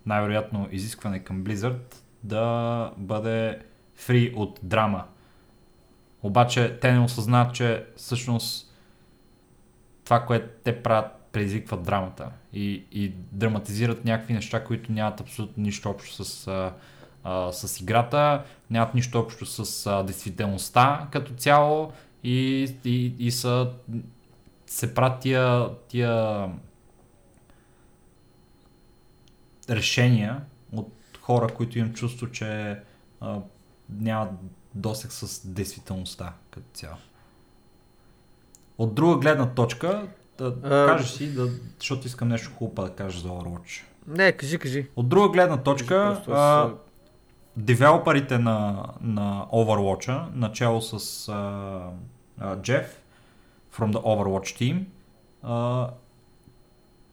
най-вероятно 0.07 0.69
изискване 0.71 1.19
към 1.19 1.45
Blizzard 1.45 1.95
да 2.23 2.91
бъде 2.97 3.59
фри 3.95 4.33
от 4.37 4.61
драма. 4.63 5.05
Обаче 6.23 6.79
те 6.81 6.93
не 6.93 7.01
осъзнават, 7.01 7.55
че 7.55 7.85
всъщност 7.97 8.66
това, 10.07 10.27
което 10.27 10.49
те 10.65 10.83
правят, 10.83 11.13
предизвикват 11.33 11.83
драмата 11.83 12.31
и, 12.53 12.85
и 12.93 13.09
драматизират 13.33 14.05
някакви 14.05 14.35
неща, 14.35 14.65
които 14.65 14.93
нямат 14.93 15.21
абсолютно 15.21 15.63
нищо 15.63 15.91
общо 15.91 16.25
с, 16.25 16.47
а, 16.47 16.73
а, 17.25 17.53
с 17.53 17.81
играта, 17.81 18.45
нямат 18.71 18.95
нищо 18.95 19.19
общо 19.19 19.47
с 19.47 19.87
а, 19.87 20.03
действителността 20.03 21.09
като 21.13 21.35
цяло 21.35 21.93
и, 22.25 22.69
и, 22.85 23.15
и 23.19 23.31
са 23.31 23.73
се 24.67 24.95
правят 24.95 25.21
тия, 25.21 25.69
тия 25.89 26.49
решения 29.71 30.41
от 30.73 30.93
хора, 31.21 31.55
които 31.55 31.79
имам 31.79 31.95
чувство, 31.95 32.31
че 32.31 32.79
а, 33.21 33.39
нямат 33.91 34.31
досег 34.75 35.13
с 35.13 35.49
действителността 35.49 36.33
като 36.51 36.67
цяло. 36.75 36.97
От 38.79 38.95
друга 38.95 39.17
гледна 39.17 39.47
точка, 39.47 40.07
да 40.39 40.55
А, 40.63 40.69
кажеш 40.87 41.11
си, 41.11 41.35
да, 41.35 41.49
защото 41.79 42.07
искам 42.07 42.29
нещо 42.29 42.51
хубаво 42.59 42.89
да 42.89 42.95
кажа 42.95 43.21
за 43.21 43.29
Overwatch. 43.29 43.83
Не, 44.07 44.33
кажи, 44.33 44.59
кажи. 44.59 44.87
От 44.97 45.09
друга 45.09 45.29
гледна 45.29 45.57
точка, 45.57 46.13
Просто 46.15 46.33
а, 46.33 46.75
девелоперите 47.57 48.39
на, 48.39 48.85
на 49.01 49.47
Overwatch, 49.53 50.27
начало 50.35 50.83
с 50.83 51.29
а, 51.29 51.33
а, 52.39 52.57
Jeff 52.57 52.87
from 53.79 53.93
the 53.93 54.03
Overwatch 54.03 54.61
team, 54.61 54.85
а, 55.43 55.91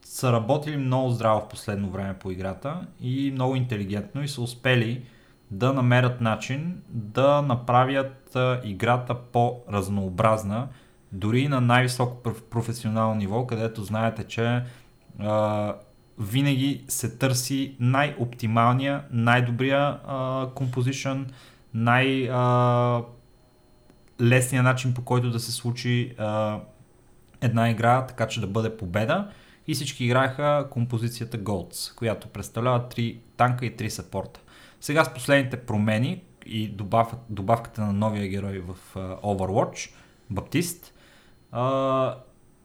са 0.04 0.32
работили 0.32 0.78
много 0.78 1.10
здраво 1.10 1.42
в 1.42 1.50
последно 1.50 1.90
време 1.90 2.14
по 2.14 2.32
играта 2.32 2.88
и 3.02 3.32
много 3.32 3.56
интелигентно 3.56 4.24
и 4.24 4.28
са 4.28 4.42
успели 4.42 5.06
да 5.52 5.74
намерят 5.74 6.22
начин 6.22 6.82
да 6.90 7.42
направят 7.42 8.36
а, 8.36 8.62
играта 8.64 9.16
по-разнообразна, 9.16 10.68
дори 11.14 11.48
на 11.48 11.62
най-високо 11.62 12.30
проф- 12.30 12.42
професионално 12.50 13.16
ниво, 13.16 13.48
където 13.48 13.84
знаете, 13.84 14.24
че 14.24 14.64
а, 15.20 15.76
винаги 16.20 16.84
се 16.88 17.18
търси 17.18 17.76
най-оптималния, 17.80 19.04
най-добрия 19.12 20.00
композишън, 20.56 21.28
най- 21.74 22.30
а, 22.32 23.02
лесния 24.22 24.64
начин 24.64 24.94
по 24.94 25.02
който 25.02 25.30
да 25.32 25.40
се 25.40 25.52
случи 25.52 26.16
а, 26.18 26.60
една 27.42 27.70
игра, 27.70 28.06
така 28.06 28.28
че 28.28 28.42
да 28.42 28.48
бъде 28.48 28.78
победа. 28.78 29.28
и 29.68 29.74
всички 29.74 30.06
играеха 30.06 30.68
композицията 30.72 31.38
Golds, 31.38 31.96
която 31.96 32.28
представлява 32.28 32.90
3 32.90 33.18
танка 33.38 33.66
и 33.66 33.78
3 33.78 33.88
сапорта. 33.88 34.40
Сега 34.82 35.04
с 35.04 35.14
последните 35.14 35.58
промени 35.58 36.24
и 36.46 36.68
добав, 36.68 37.16
добавката 37.30 37.82
на 37.82 37.94
новия 37.94 38.28
герой 38.28 38.60
в 38.60 38.96
uh, 38.96 39.22
Overwatch, 39.22 39.94
Баптист, 40.30 40.94
uh, 41.56 42.16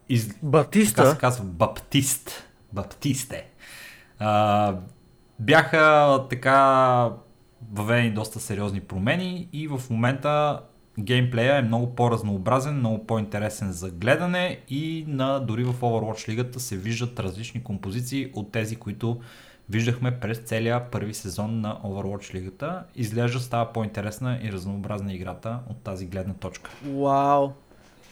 из... 0.09 0.35
Батиста? 0.43 1.02
Така 1.02 1.10
се 1.10 1.19
казва 1.19 1.44
Баптист. 1.44 2.31
Баптисте. 2.73 3.47
Uh, 4.20 4.77
бяха 5.39 6.27
така 6.31 7.10
въведени 7.73 8.10
доста 8.10 8.40
сериозни 8.40 8.81
промени 8.81 9.48
и 9.52 9.69
в 9.69 9.81
момента 9.90 10.60
геймплея 10.98 11.56
е 11.56 11.62
много 11.62 11.94
по-разнообразен, 11.94 12.78
много 12.78 13.06
по-интересен 13.06 13.73
за 13.73 13.90
гледане 13.90 14.60
и 14.69 15.05
на, 15.09 15.40
дори 15.40 15.65
в 15.65 15.74
Overwatch 15.81 16.28
лигата 16.28 16.60
се 16.60 16.77
виждат 16.77 17.20
различни 17.20 17.62
композиции 17.62 18.31
от 18.35 18.52
тези, 18.52 18.77
които 18.77 19.20
виждахме 19.70 20.20
през 20.20 20.39
целия 20.39 20.90
първи 20.90 21.15
сезон 21.15 21.60
на 21.60 21.77
Overwatch 21.85 22.35
лигата. 22.35 22.85
Изглежда 22.94 23.40
става 23.40 23.73
по-интересна 23.73 24.39
и 24.43 24.52
разнообразна 24.52 25.15
играта 25.15 25.59
от 25.70 25.77
тази 25.82 26.06
гледна 26.06 26.35
точка. 26.35 26.70
Вау! 26.85 27.52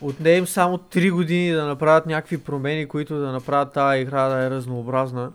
Отне 0.00 0.30
им 0.30 0.46
само 0.46 0.78
3 0.78 1.10
години 1.10 1.52
да 1.52 1.64
направят 1.64 2.06
някакви 2.06 2.38
промени, 2.38 2.88
които 2.88 3.18
да 3.18 3.32
направят 3.32 3.72
тази 3.72 4.00
игра 4.00 4.28
да 4.28 4.44
е 4.44 4.50
разнообразна. 4.50 5.32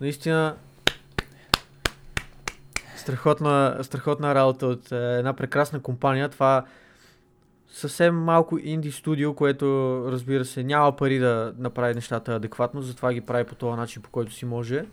Наистина, 0.00 0.54
страхотна, 2.96 3.78
страхотна 3.82 4.34
работа 4.34 4.66
от 4.66 4.92
е, 4.92 5.18
една 5.18 5.32
прекрасна 5.32 5.80
компания. 5.80 6.28
Това 6.28 6.64
съвсем 7.72 8.14
малко 8.14 8.58
инди 8.58 8.92
студио, 8.92 9.34
което 9.34 9.66
разбира 10.08 10.44
се 10.44 10.64
няма 10.64 10.96
пари 10.96 11.18
да 11.18 11.52
направи 11.58 11.94
нещата 11.94 12.34
адекватно, 12.34 12.82
затова 12.82 13.12
ги 13.12 13.20
прави 13.20 13.44
по 13.44 13.54
този 13.54 13.76
начин, 13.76 14.02
по 14.02 14.10
който 14.10 14.32
си 14.32 14.44
може. 14.44 14.84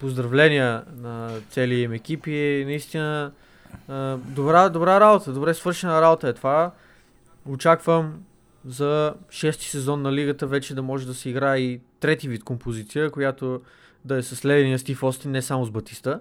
Поздравления 0.00 0.84
на 0.96 1.30
целия 1.50 1.82
им 1.82 1.92
екип 1.92 2.26
и 2.26 2.64
наистина 2.66 3.32
добра, 4.16 4.68
добра 4.68 5.00
работа, 5.00 5.32
добре 5.32 5.54
свършена 5.54 6.02
работа 6.02 6.28
е 6.28 6.32
това. 6.32 6.72
Очаквам 7.48 8.22
за 8.64 9.14
шести 9.30 9.66
сезон 9.66 10.02
на 10.02 10.12
лигата 10.12 10.46
вече 10.46 10.74
да 10.74 10.82
може 10.82 11.06
да 11.06 11.14
се 11.14 11.30
играе 11.30 11.58
и 11.58 11.80
трети 12.00 12.28
вид 12.28 12.44
композиция, 12.44 13.10
която 13.10 13.60
да 14.04 14.16
е 14.16 14.22
с 14.22 14.44
ледения 14.44 14.78
Стив 14.78 15.02
Остин, 15.02 15.30
не 15.30 15.42
само 15.42 15.64
с 15.64 15.70
Батиста. 15.70 16.20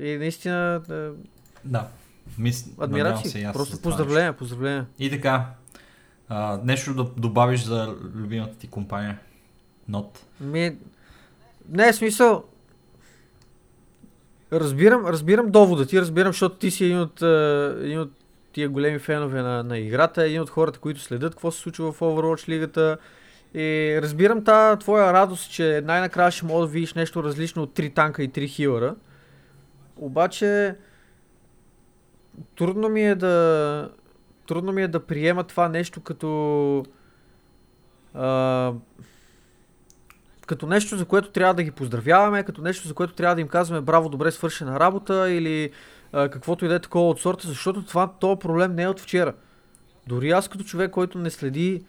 И 0.00 0.16
наистина... 0.16 0.82
Да. 1.64 1.88
Мис... 2.38 2.70
Адмирации. 2.78 3.30
Се, 3.30 3.50
Просто 3.52 3.82
поздравления, 3.82 4.32
поздравления. 4.32 4.86
И 4.98 5.10
така. 5.10 5.46
А, 6.28 6.60
нещо 6.64 6.94
да 6.94 7.04
добавиш 7.04 7.64
за 7.64 7.94
любимата 8.14 8.58
ти 8.58 8.68
компания? 8.68 9.18
Not. 9.90 10.06
Ми... 10.40 10.76
Не, 11.68 11.88
е 11.88 11.92
смисъл. 11.92 12.44
Разбирам, 14.52 15.06
разбирам 15.06 15.50
довода 15.50 15.86
ти, 15.86 16.00
разбирам, 16.00 16.32
защото 16.32 16.56
ти 16.56 16.70
си 16.70 16.84
един 16.84 17.00
от, 17.00 17.22
един 17.82 18.00
от 18.00 18.17
тия 18.58 18.68
големи 18.68 18.98
фенове 18.98 19.42
на, 19.42 19.62
на 19.62 19.78
играта, 19.78 20.24
един 20.24 20.40
от 20.40 20.50
хората, 20.50 20.78
които 20.78 21.00
следят 21.00 21.34
какво 21.34 21.50
се 21.50 21.60
случва 21.60 21.92
в 21.92 22.00
Overwatch 22.00 22.48
лигата. 22.48 22.98
И 23.54 23.98
разбирам 24.02 24.44
тази 24.44 24.78
твоя 24.78 25.12
радост, 25.12 25.50
че 25.52 25.82
най-накрая 25.84 26.30
ще 26.30 26.46
мога 26.46 26.60
да 26.60 26.72
видиш 26.72 26.94
нещо 26.94 27.22
различно 27.22 27.62
от 27.62 27.78
3 27.78 27.94
танка 27.94 28.22
и 28.22 28.30
3 28.30 28.48
хилъра. 28.48 28.94
Обаче, 29.96 30.74
трудно 32.56 32.88
ми 32.88 33.02
е 33.02 33.14
да 33.14 33.90
трудно 34.46 34.72
ми 34.72 34.82
е 34.82 34.88
да 34.88 35.00
приема 35.00 35.44
това 35.44 35.68
нещо 35.68 36.00
като 36.00 36.84
а, 38.14 38.72
като 40.46 40.66
нещо, 40.66 40.96
за 40.96 41.04
което 41.04 41.30
трябва 41.30 41.54
да 41.54 41.62
ги 41.62 41.70
поздравяваме, 41.70 42.42
като 42.42 42.62
нещо, 42.62 42.88
за 42.88 42.94
което 42.94 43.14
трябва 43.14 43.34
да 43.34 43.40
им 43.40 43.48
казваме 43.48 43.80
браво, 43.80 44.08
добре 44.08 44.30
свършена 44.30 44.80
работа 44.80 45.30
или 45.30 45.70
каквото 46.12 46.64
и 46.64 46.68
да 46.68 46.74
е 46.74 46.80
такова 46.80 47.08
от 47.08 47.20
сорта, 47.20 47.48
защото 47.48 47.82
това, 47.82 48.12
този 48.20 48.38
проблем 48.38 48.74
не 48.74 48.82
е 48.82 48.88
от 48.88 49.00
вчера. 49.00 49.34
Дори 50.06 50.30
аз 50.30 50.48
като 50.48 50.64
човек, 50.64 50.90
който 50.90 51.18
не 51.18 51.30
следи 51.30 51.82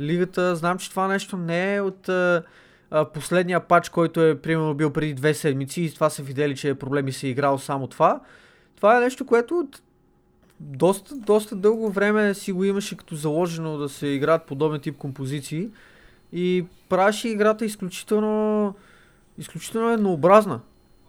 лигата, 0.00 0.56
знам, 0.56 0.78
че 0.78 0.90
това 0.90 1.08
нещо 1.08 1.36
не 1.36 1.74
е 1.74 1.80
от 1.80 2.08
а, 2.08 2.42
а, 2.90 3.04
последния 3.04 3.60
пач, 3.60 3.88
който 3.88 4.20
е 4.20 4.38
примерно 4.38 4.74
бил 4.74 4.90
преди 4.90 5.14
две 5.14 5.34
седмици 5.34 5.82
и 5.82 5.94
това 5.94 6.10
са 6.10 6.22
видели, 6.22 6.56
че 6.56 6.68
е 6.68 6.74
проблем 6.74 7.08
и 7.08 7.12
се 7.12 7.26
е 7.26 7.30
играл 7.30 7.58
само 7.58 7.86
това. 7.86 8.20
Това 8.76 8.96
е 8.96 9.00
нещо, 9.00 9.26
което 9.26 9.58
от 9.58 9.82
доста, 10.60 11.16
доста 11.16 11.56
дълго 11.56 11.90
време 11.90 12.34
си 12.34 12.52
го 12.52 12.64
имаше 12.64 12.96
като 12.96 13.14
заложено 13.14 13.78
да 13.78 13.88
се 13.88 14.06
играят 14.06 14.46
подобен 14.46 14.80
тип 14.80 14.96
композиции 14.96 15.68
и 16.32 16.64
правеше 16.88 17.28
играта 17.28 17.64
изключително, 17.64 18.74
изключително 19.38 19.90
еднообразна. 19.90 20.60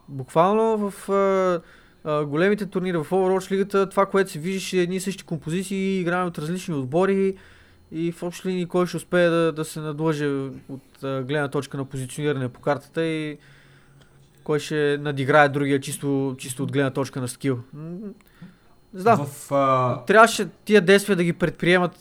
Буквално 0.08 0.78
в 0.92 1.10
а, 1.10 1.62
а, 2.04 2.26
големите 2.26 2.66
турнири 2.66 2.98
в 2.98 3.10
Overwatch 3.10 3.52
лигата, 3.52 3.90
това, 3.90 4.06
което 4.06 4.32
се 4.32 4.40
виждаше 4.40 4.78
едни 4.78 4.96
и 4.96 5.00
същи 5.00 5.24
композиции, 5.24 6.00
играем 6.00 6.28
от 6.28 6.38
различни 6.38 6.76
отбори 6.76 7.36
и 7.92 8.12
в 8.12 8.24
общи 8.24 8.48
линии 8.48 8.66
кой 8.66 8.88
ще 8.88 8.98
успее 8.98 9.30
да, 9.30 9.52
да 9.52 9.66
се 9.66 9.80
надлъже 9.80 10.26
от 10.70 11.04
а, 11.04 11.24
гледна 11.24 11.48
точка 11.48 11.78
на 11.78 11.86
позициониране 11.86 12.50
по 12.50 12.60
картата 12.60 13.06
и 13.06 13.38
кой 14.44 14.60
ще 14.60 14.98
надиграе 15.02 15.50
другия 15.50 15.80
чисто, 15.80 16.36
чисто 16.38 16.64
от 16.64 16.72
гледна 16.72 16.92
точка 16.92 17.22
на 17.22 17.28
скил. 17.28 17.60
Да. 18.94 19.16
В, 19.16 19.52
а... 19.52 20.06
Трябваше 20.06 20.48
тия 20.66 20.82
действия 20.82 21.16
да 21.16 21.24
ги 21.24 21.34
предприемат 21.34 21.92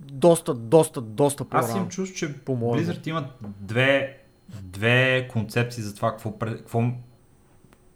доста, 0.00 0.54
доста, 0.54 1.00
доста 1.00 1.44
по-рано. 1.44 1.68
Аз 1.68 1.76
им 1.76 1.88
чувствам, 1.88 2.16
че 2.16 2.38
по 2.38 2.56
Blizzard 2.56 3.08
имат 3.08 3.24
две, 3.60 4.18
две 4.62 5.28
концепции 5.32 5.82
за 5.82 5.94
това 5.94 6.10
какво, 6.10 6.32
какво 6.32 6.82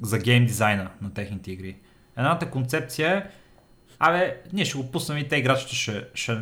за 0.03 0.19
гейм 0.19 0.47
дизайна 0.47 0.91
на 1.03 1.15
техните 1.15 1.53
игри. 1.53 1.77
Едната 2.17 2.51
концепция 2.51 3.17
е 3.17 3.31
Абе, 3.99 4.37
ние 4.53 4.65
ще 4.65 4.79
го 4.79 4.91
пуснем 4.91 5.19
и 5.19 5.29
те 5.29 5.37
играчите 5.37 5.75
ще, 5.75 6.05
ще, 6.15 6.39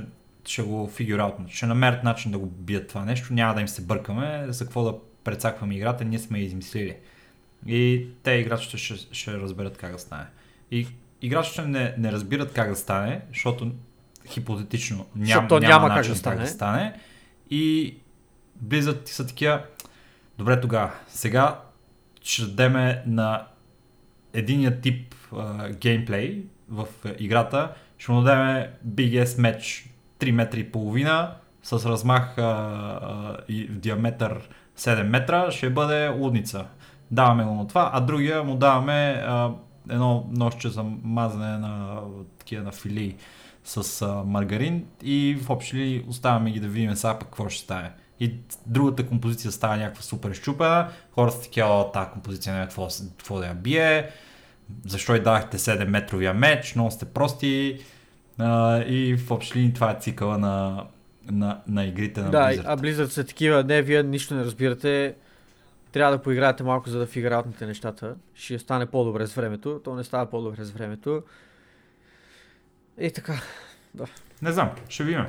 ще 0.46 0.62
го 0.62 0.88
фигюраутнат, 0.88 1.50
ще 1.50 1.66
намерят 1.66 2.04
начин 2.04 2.32
да 2.32 2.38
го 2.38 2.46
бият 2.46 2.88
това 2.88 3.04
нещо, 3.04 3.34
няма 3.34 3.54
да 3.54 3.60
им 3.60 3.68
се 3.68 3.82
бъркаме 3.82 4.46
за 4.48 4.64
какво 4.64 4.84
да 4.84 4.94
прецакваме 5.24 5.74
играта, 5.74 6.04
ние 6.04 6.18
сме 6.18 6.38
измислили. 6.38 6.96
И 7.66 8.08
те 8.22 8.30
играчите 8.30 8.76
ще, 8.76 8.94
ще 9.14 9.32
разберат 9.32 9.76
как 9.76 9.92
да 9.92 9.98
стане. 9.98 10.26
И 10.70 10.86
играчите 11.22 11.62
не, 11.62 11.94
не 11.98 12.12
разбират 12.12 12.52
как 12.52 12.70
да 12.70 12.76
стане, 12.76 13.20
защото 13.28 13.72
хипотетично 14.28 15.06
ням, 15.16 15.46
няма, 15.50 15.60
няма 15.60 15.88
начин 15.88 16.02
как 16.02 16.12
да 16.12 16.18
стане. 16.18 16.40
да 16.40 16.46
стане. 16.46 16.94
И 17.50 17.94
Blizzard 18.64 19.08
са 19.08 19.26
такива, 19.26 19.62
добре 20.38 20.60
тогава, 20.60 20.92
сега 21.08 21.60
ще 22.24 22.42
дадеме 22.42 23.02
на 23.06 23.46
единия 24.32 24.80
тип 24.80 25.14
а, 25.36 25.68
геймплей 25.68 26.44
в 26.68 26.86
играта, 27.18 27.72
ще 27.98 28.12
му 28.12 28.22
дадем 28.22 28.70
Big 28.86 29.24
S 29.24 29.42
матч 29.42 29.88
3 30.20 30.30
метра 30.30 30.58
и 30.58 30.70
половина 30.70 31.34
с 31.62 31.72
размах 31.72 32.38
а, 32.38 32.42
а, 32.42 33.36
и 33.48 33.66
в 33.66 33.78
диаметър 33.78 34.48
7 34.78 35.02
метра, 35.02 35.50
ще 35.50 35.70
бъде 35.70 36.08
лудница. 36.08 36.66
Даваме 37.10 37.44
на 37.44 37.66
това, 37.66 37.90
а 37.92 38.00
другия 38.00 38.44
му 38.44 38.56
даваме 38.56 39.24
а, 39.26 39.50
едно 39.90 40.26
нощче 40.30 40.68
за 40.68 40.82
мазане 41.02 41.58
на 41.58 42.00
такива 42.38 42.62
на 42.62 42.72
филии 42.72 43.16
с 43.64 44.02
а, 44.02 44.22
маргарин 44.26 44.84
и 45.02 45.38
в 45.42 45.50
общи 45.50 46.04
оставяме 46.08 46.50
ги 46.50 46.60
да 46.60 46.68
видим 46.68 46.96
сега 46.96 47.18
пък 47.18 47.28
какво 47.28 47.48
ще 47.48 47.62
стане. 47.62 47.90
И 48.20 48.34
другата 48.66 49.06
композиция 49.06 49.52
става 49.52 49.76
някаква 49.76 50.02
супер 50.02 50.32
щупена, 50.32 50.88
хората 51.12 51.36
са 51.36 51.42
такива, 51.42 51.92
тази 51.92 52.10
композиция 52.10 52.54
няма 52.54 52.66
какво, 52.66 52.88
какво 53.18 53.38
да 53.38 53.46
я 53.46 53.54
бие, 53.54 54.10
защо 54.86 55.14
и 55.14 55.18
дадахте 55.18 55.58
7 55.58 55.84
метровия 55.84 56.34
меч, 56.34 56.74
много 56.74 56.90
сте 56.90 57.04
прости 57.04 57.80
а, 58.38 58.78
и 58.78 59.16
в 59.16 59.30
общи 59.30 59.72
това 59.74 59.90
е 59.90 59.96
цикъла 60.00 60.38
на, 60.38 60.84
на, 61.30 61.60
на 61.66 61.84
игрите 61.84 62.20
на 62.20 62.30
да, 62.30 62.38
Blizzard. 62.38 62.62
Да, 62.62 62.62
а 62.66 62.76
Blizzard 62.76 63.06
са 63.06 63.24
такива, 63.24 63.64
не, 63.64 63.82
вие 63.82 64.02
нищо 64.02 64.34
не 64.34 64.44
разбирате, 64.44 65.14
трябва 65.92 66.16
да 66.16 66.22
поиграете 66.22 66.62
малко, 66.62 66.88
за 66.88 66.98
да 66.98 67.06
фигуратните 67.06 67.66
нещата. 67.66 68.14
Ще 68.34 68.58
стане 68.58 68.86
по-добре 68.86 69.26
с 69.26 69.34
времето. 69.34 69.80
То 69.84 69.94
не 69.94 70.04
става 70.04 70.30
по-добре 70.30 70.64
с 70.64 70.70
времето. 70.70 71.22
И 73.00 73.10
така. 73.10 73.40
Да. 73.94 74.06
Не 74.42 74.52
знам, 74.52 74.70
ще 74.88 75.04
видим. 75.04 75.24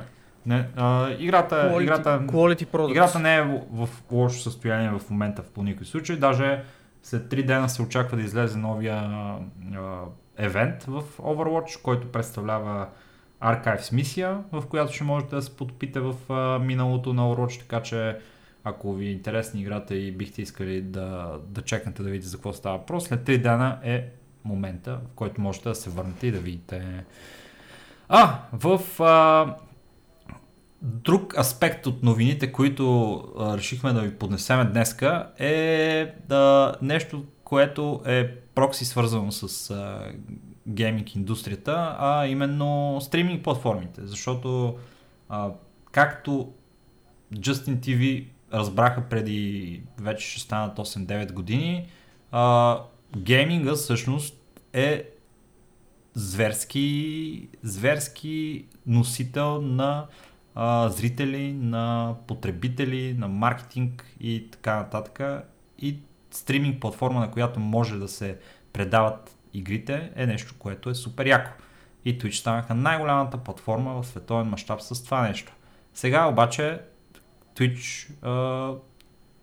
Не, 0.46 0.68
а, 0.76 1.10
играта, 1.18 1.56
quality, 1.56 1.82
играта, 1.82 2.20
quality 2.26 2.90
играта 2.90 3.18
не 3.18 3.36
е 3.36 3.42
в, 3.42 3.86
в 3.86 3.88
лошо 4.12 4.40
състояние 4.40 4.90
в 4.98 5.10
момента 5.10 5.42
в 5.42 5.50
по 5.50 5.62
никой 5.62 5.86
случай. 5.86 6.16
Даже 6.16 6.64
след 7.02 7.22
3 7.22 7.46
дена 7.46 7.68
се 7.68 7.82
очаква 7.82 8.16
да 8.16 8.22
излезе 8.22 8.58
новия 8.58 8.96
а, 8.96 9.36
евент 10.36 10.84
в 10.84 11.02
Overwatch, 11.18 11.82
който 11.82 12.12
представлява 12.12 12.88
Archives 13.42 13.92
мисия, 13.92 14.38
в 14.52 14.66
която 14.66 14.92
ще 14.92 15.04
можете 15.04 15.34
да 15.34 15.42
се 15.42 15.56
подпите 15.56 16.00
в 16.00 16.14
а, 16.28 16.58
миналото 16.58 17.12
на 17.12 17.22
Overwatch, 17.22 17.60
така 17.60 17.82
че 17.82 18.18
ако 18.64 18.94
ви 18.94 19.06
е 19.06 19.10
интересна 19.10 19.60
играта 19.60 19.96
и 19.96 20.12
бихте 20.12 20.42
искали 20.42 20.82
да, 20.82 21.38
да 21.48 21.62
чекнете 21.62 22.02
да 22.02 22.10
видите 22.10 22.28
за 22.28 22.36
какво 22.36 22.52
става 22.52 22.78
въпрос, 22.78 23.04
след 23.04 23.20
3 23.20 23.42
дена 23.42 23.78
е 23.84 24.08
момента, 24.44 25.00
в 25.12 25.14
който 25.14 25.40
можете 25.40 25.68
да 25.68 25.74
се 25.74 25.90
върнете 25.90 26.26
и 26.26 26.32
да 26.32 26.38
видите. 26.38 27.04
А, 28.08 28.38
в 28.52 29.02
а, 29.02 29.54
друг 30.86 31.38
аспект 31.38 31.86
от 31.86 32.02
новините, 32.02 32.52
които 32.52 33.24
решихме 33.40 33.92
да 33.92 34.00
ви 34.00 34.14
поднесеме 34.14 34.64
днеска 34.64 35.28
е 35.38 36.14
да, 36.28 36.74
нещо, 36.82 37.24
което 37.44 38.02
е 38.06 38.34
прокси 38.36 38.84
свързано 38.84 39.32
с 39.32 39.70
а, 39.70 40.12
гейминг 40.68 41.14
индустрията, 41.14 41.96
а 41.98 42.26
именно 42.26 42.98
стриминг 43.00 43.44
платформите. 43.44 44.00
Защото 44.06 44.76
а, 45.28 45.50
както 45.92 46.52
Justin 47.34 47.78
TV 47.78 48.26
разбраха 48.52 49.08
преди 49.10 49.82
вече 50.00 50.30
ще 50.30 50.40
станат 50.40 50.76
8-9 50.78 51.32
години, 51.32 51.86
а, 52.30 52.78
гейминга 53.16 53.74
всъщност 53.74 54.34
е 54.72 55.04
зверски, 56.14 57.48
зверски 57.62 58.64
носител 58.86 59.62
на 59.62 60.06
зрители, 60.88 61.52
на 61.52 62.14
потребители, 62.26 63.14
на 63.18 63.28
маркетинг 63.28 64.14
и 64.20 64.50
така 64.50 64.76
нататък. 64.76 65.44
И 65.78 65.98
стриминг 66.30 66.80
платформа, 66.80 67.20
на 67.20 67.30
която 67.30 67.60
може 67.60 67.98
да 67.98 68.08
се 68.08 68.38
предават 68.72 69.36
игрите, 69.54 70.12
е 70.16 70.26
нещо, 70.26 70.54
което 70.58 70.90
е 70.90 70.94
супер 70.94 71.26
яко. 71.26 71.50
И 72.04 72.18
Twitch 72.18 72.40
станаха 72.40 72.74
най-голямата 72.74 73.38
платформа 73.38 74.02
в 74.02 74.06
световен 74.06 74.46
мащаб 74.46 74.82
с 74.82 75.04
това 75.04 75.28
нещо. 75.28 75.52
Сега 75.94 76.26
обаче 76.26 76.80
Twitch 77.56 78.10
а, 78.22 78.74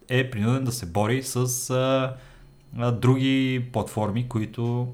е 0.09 0.29
принуден 0.29 0.63
да 0.63 0.71
се 0.71 0.85
бори 0.85 1.23
с 1.23 1.69
а, 1.69 2.91
други 2.91 3.65
платформи, 3.73 4.29
които 4.29 4.93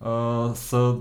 а, 0.00 0.52
са 0.54 0.96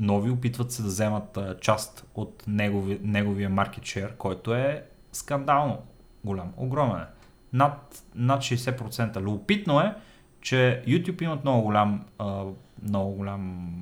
нови, 0.00 0.30
опитват 0.30 0.72
се 0.72 0.82
да 0.82 0.88
вземат 0.88 1.36
а, 1.36 1.56
част 1.60 2.06
от 2.14 2.44
негови, 2.46 3.00
неговия 3.02 3.50
market 3.50 3.80
share, 3.80 4.16
който 4.16 4.54
е 4.54 4.84
скандално 5.12 5.82
голям, 6.24 6.52
огромен. 6.56 7.04
Над, 7.52 8.02
над 8.14 8.40
60%. 8.40 9.20
Любопитно 9.20 9.80
е, 9.80 9.94
че 10.40 10.82
YouTube 10.86 11.22
имат 11.22 11.44
много 11.44 11.62
голям, 11.62 12.04
а, 12.18 12.44
много 12.82 13.12
голям 13.12 13.72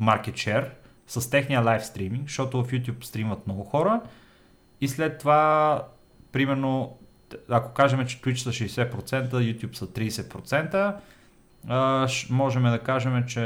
market 0.00 0.32
share 0.32 0.68
с 1.06 1.30
техния 1.30 1.62
лайв 1.62 1.86
стриминг, 1.86 2.22
защото 2.22 2.64
в 2.64 2.70
YouTube 2.70 3.04
стримат 3.04 3.46
много 3.46 3.64
хора 3.64 4.00
и 4.80 4.88
след 4.88 5.18
това, 5.18 5.82
примерно, 6.32 6.98
ако 7.48 7.72
кажем, 7.72 8.06
че 8.06 8.20
Twitch 8.20 8.34
са 8.34 8.50
60%, 8.50 9.30
YouTube 9.30 9.74
са 9.74 9.86
30%, 9.86 10.94
Uh, 11.68 12.30
можем 12.30 12.62
да 12.62 12.78
кажем, 12.78 13.24
че 13.26 13.40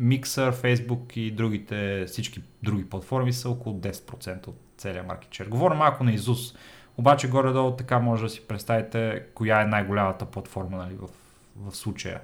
Mixer, 0.00 0.52
Facebook 0.52 1.16
и 1.16 1.30
другите, 1.30 2.04
всички 2.06 2.42
други 2.62 2.88
платформи 2.88 3.32
са 3.32 3.50
около 3.50 3.78
10% 3.80 4.48
от 4.48 4.56
целия 4.78 5.02
маркет 5.02 5.30
share. 5.30 5.48
Говоря 5.48 5.74
малко 5.74 6.04
на 6.04 6.12
Изус, 6.12 6.54
обаче 6.96 7.28
горе-долу 7.28 7.76
така 7.76 7.98
може 7.98 8.22
да 8.22 8.28
си 8.28 8.46
представите 8.48 9.24
коя 9.34 9.62
е 9.62 9.66
най-голямата 9.66 10.26
платформа 10.26 10.76
нали, 10.76 10.94
в, 10.94 11.08
в 11.56 11.76
случая. 11.76 12.20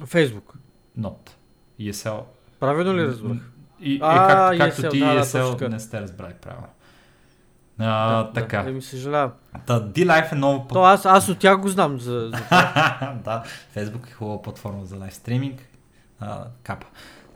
Facebook. 0.00 0.54
Not. 0.98 1.30
ESL. 1.80 2.22
Правилно 2.60 2.96
ли 2.96 3.04
разбрах? 3.04 3.38
И, 3.80 3.98
а, 4.02 4.54
е, 4.54 4.58
както, 4.58 4.64
както 4.64 4.82
ESL, 4.82 4.90
ти 4.90 4.98
да, 4.98 5.24
ESL 5.24 5.58
да, 5.58 5.68
не 5.68 5.80
сте 5.80 6.00
разбрали 6.00 6.34
правилно. 6.34 6.68
А, 7.78 8.22
да, 8.22 8.32
така. 8.32 8.62
Да, 8.62 8.70
ми 8.70 8.82
съжалявам. 8.82 9.30
Та, 9.66 9.80
D-Life 9.80 10.32
е 10.32 10.34
много... 10.34 10.66
То 10.68 10.82
аз, 10.82 11.06
аз 11.06 11.28
от 11.28 11.38
тях 11.38 11.60
го 11.60 11.68
знам 11.68 12.00
за, 12.00 12.12
за 12.12 12.30
да, 13.24 13.42
Facebook 13.76 14.08
е 14.08 14.12
хубава 14.12 14.42
платформа 14.42 14.84
за 14.84 14.96
лайв 14.96 15.14
стриминг. 15.14 15.68
А, 16.20 16.44
капа. 16.62 16.86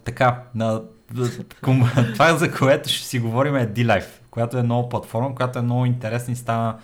Така, 0.04 0.42
на, 0.54 0.82
това 2.12 2.36
за 2.36 2.52
което 2.52 2.88
ще 2.88 3.06
си 3.06 3.18
говорим 3.18 3.56
е 3.56 3.68
D-Life, 3.68 4.08
която 4.30 4.58
е 4.58 4.62
нова 4.62 4.88
платформа, 4.88 5.34
която 5.34 5.58
е 5.58 5.62
много 5.62 5.86
интересна 5.86 6.32
и 6.32 6.36
стана 6.36 6.76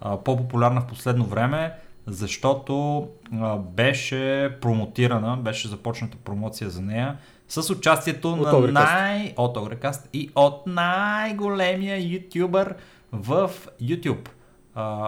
а, 0.00 0.16
по-популярна 0.16 0.80
в 0.80 0.86
последно 0.86 1.24
време, 1.24 1.72
защото 2.06 3.06
а, 3.32 3.56
беше 3.56 4.52
промотирана, 4.60 5.36
беше 5.36 5.68
започната 5.68 6.16
промоция 6.16 6.70
за 6.70 6.82
нея 6.82 7.16
с 7.48 7.70
участието 7.70 8.32
от 8.32 8.52
на 8.52 8.72
най... 8.72 9.34
от 9.36 9.56
Огрекаст 9.56 10.08
и 10.12 10.30
от 10.34 10.66
най-големия 10.66 12.14
ютубър 12.14 12.74
в 13.12 13.50
YouTube. 13.82 14.28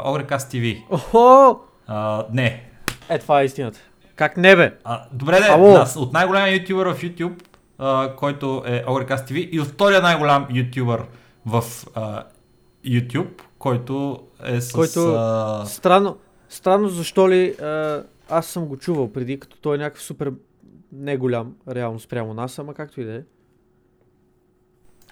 Огрекаст 0.04 0.52
TV. 0.52 0.84
Охо! 0.90 1.60
Uh, 1.88 2.26
не. 2.32 2.70
Е, 3.08 3.18
това 3.18 3.40
е 3.40 3.44
истината. 3.44 3.78
Как 4.16 4.36
не 4.36 4.56
бе? 4.56 4.74
А, 4.84 5.04
добре, 5.12 5.40
де, 5.40 5.56
нас, 5.56 5.96
от 5.96 6.12
най-големия 6.12 6.56
ютубър 6.56 6.94
в 6.94 7.02
YouTube, 7.02 7.42
uh, 7.80 8.14
който 8.14 8.62
е 8.66 8.84
Огрекаст 8.86 9.28
TV 9.28 9.48
и 9.50 9.60
от 9.60 9.68
втория 9.68 10.02
най-голям 10.02 10.46
ютубър 10.50 11.04
в 11.46 11.62
uh, 11.62 12.24
YouTube, 12.86 13.42
който 13.58 14.22
е 14.44 14.60
с... 14.60 14.72
Който, 14.72 14.98
uh... 14.98 15.64
странно, 15.64 16.16
странно 16.48 16.88
защо 16.88 17.30
ли 17.30 17.54
uh, 17.54 18.04
аз 18.28 18.46
съм 18.46 18.66
го 18.66 18.76
чувал 18.76 19.12
преди, 19.12 19.40
като 19.40 19.56
той 19.56 19.74
е 19.74 19.78
някакъв 19.78 20.02
супер 20.02 20.32
не 20.92 21.16
голям 21.16 21.54
реално 21.68 22.00
спрямо 22.00 22.34
нас, 22.34 22.58
ама 22.58 22.74
както 22.74 23.00
и 23.00 23.04
да 23.04 23.14
е. 23.14 23.22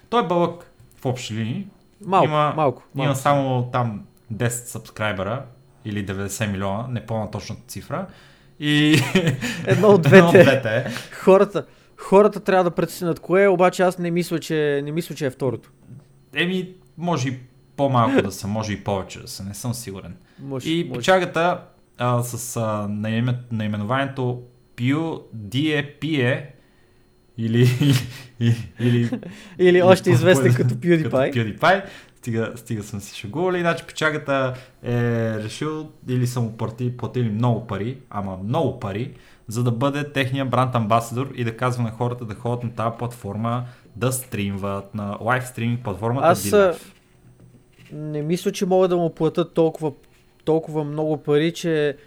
Той 0.09 0.23
е 0.23 0.27
бълък 0.27 0.71
в 0.95 1.05
общи 1.05 1.33
линии. 1.33 1.67
Малко, 2.05 2.25
има, 2.25 2.53
малко, 2.55 2.83
малко. 2.95 3.07
Има 3.07 3.15
само 3.15 3.69
там 3.71 4.05
10 4.33 4.47
сабскрайбера 4.49 5.45
или 5.85 6.05
90 6.05 6.51
милиона, 6.51 6.87
не 6.89 7.05
помня 7.05 7.31
точната 7.31 7.61
цифра. 7.67 8.07
И 8.59 8.99
едно 9.67 9.87
от 9.87 10.01
двете. 10.01 10.17
едно 10.17 10.29
от 10.29 10.33
двете. 10.33 10.85
Хората, 11.23 11.65
хората 11.97 12.39
трябва 12.39 12.63
да 12.63 12.71
преценят 12.71 13.19
кое 13.19 13.47
обаче 13.47 13.83
аз 13.83 13.97
не 13.97 14.11
мисля, 14.11 14.39
че, 14.39 14.81
не 14.83 14.91
мисля, 14.91 15.15
че 15.15 15.25
е 15.25 15.29
второто. 15.29 15.71
Еми, 16.35 16.73
може 16.97 17.29
и 17.29 17.39
по-малко 17.75 18.21
да 18.21 18.31
са, 18.31 18.47
може 18.47 18.73
и 18.73 18.83
повече 18.83 19.19
да 19.21 19.27
са, 19.27 19.43
не 19.43 19.53
съм 19.53 19.73
сигурен. 19.73 20.15
Може, 20.39 20.69
и 20.71 20.83
може. 20.83 20.99
печагата 20.99 21.61
а, 21.97 22.23
с 22.23 22.57
а, 22.57 22.87
наименованието 23.51 24.41
Пио 24.75 25.19
Дие 25.33 25.97
Пие 25.99 26.53
или, 27.37 27.67
или, 28.39 28.55
или, 28.79 29.09
или 29.59 29.81
още 29.81 30.09
известен 30.09 30.53
като 30.53 30.75
PewDiePie. 30.75 31.03
като 31.03 31.39
PewDiePie. 31.39 31.83
Стига, 32.15 32.53
стига 32.55 32.83
съм 32.83 32.99
се 32.99 33.15
шегували. 33.15 33.59
Значи 33.59 33.83
печагата 33.87 34.53
е 34.83 34.93
решил 35.43 35.89
или 36.09 36.27
са 36.27 36.41
му 36.41 36.57
платили 36.97 37.29
много 37.29 37.67
пари, 37.67 37.97
ама 38.09 38.37
много 38.43 38.79
пари, 38.79 39.13
за 39.47 39.63
да 39.63 39.71
бъде 39.71 40.11
техния 40.11 40.45
бранд 40.45 40.75
амбасадор 40.75 41.31
и 41.35 41.43
да 41.43 41.57
казва 41.57 41.83
на 41.83 41.91
хората 41.91 42.25
да 42.25 42.33
ходят 42.33 42.63
на 42.63 42.71
тази 42.71 42.97
платформа, 42.99 43.65
да 43.95 44.11
стримват 44.11 44.95
на 44.95 45.17
лайв 45.21 45.47
стриминг 45.47 45.83
платформата 45.83 46.27
Аз 46.27 46.53
не 47.91 48.21
мисля, 48.21 48.51
че 48.51 48.65
могат 48.65 48.89
да 48.89 48.97
му 48.97 49.09
платят 49.09 49.53
толкова, 49.53 49.91
толкова 50.45 50.83
много 50.83 51.17
пари, 51.17 51.53
че 51.53 51.97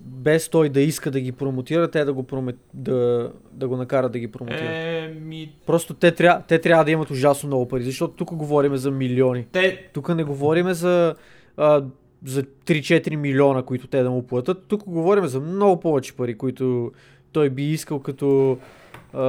без 0.00 0.48
той 0.48 0.68
да 0.68 0.80
иска 0.80 1.10
да 1.10 1.20
ги 1.20 1.32
промотира, 1.32 1.90
те 1.90 2.04
да 2.04 2.12
го, 2.12 2.22
промет, 2.22 2.56
да, 2.74 3.32
да 3.52 3.68
го 3.68 3.76
накарат 3.76 4.12
да 4.12 4.18
ги 4.18 4.28
промотира. 4.28 4.72
Е, 4.72 5.08
ми... 5.20 5.52
Просто 5.66 5.94
те, 5.94 6.14
тря, 6.14 6.42
те 6.48 6.58
трябва 6.60 6.84
да 6.84 6.90
имат 6.90 7.10
ужасно 7.10 7.46
много 7.46 7.68
пари, 7.68 7.82
защото 7.82 8.14
тук 8.14 8.34
говорим 8.34 8.76
за 8.76 8.90
милиони. 8.90 9.46
Те... 9.52 9.88
Тук 9.92 10.08
не 10.08 10.24
говорим 10.24 10.72
за, 10.72 11.14
а, 11.56 11.84
за 12.24 12.42
3-4 12.42 13.16
милиона, 13.16 13.62
които 13.62 13.86
те 13.86 14.02
да 14.02 14.10
му 14.10 14.26
платят. 14.26 14.64
Тук 14.68 14.82
говорим 14.84 15.26
за 15.26 15.40
много 15.40 15.80
повече 15.80 16.16
пари, 16.16 16.38
които 16.38 16.92
той 17.32 17.50
би 17.50 17.62
искал 17.62 17.98
като... 17.98 18.58
А, 19.12 19.24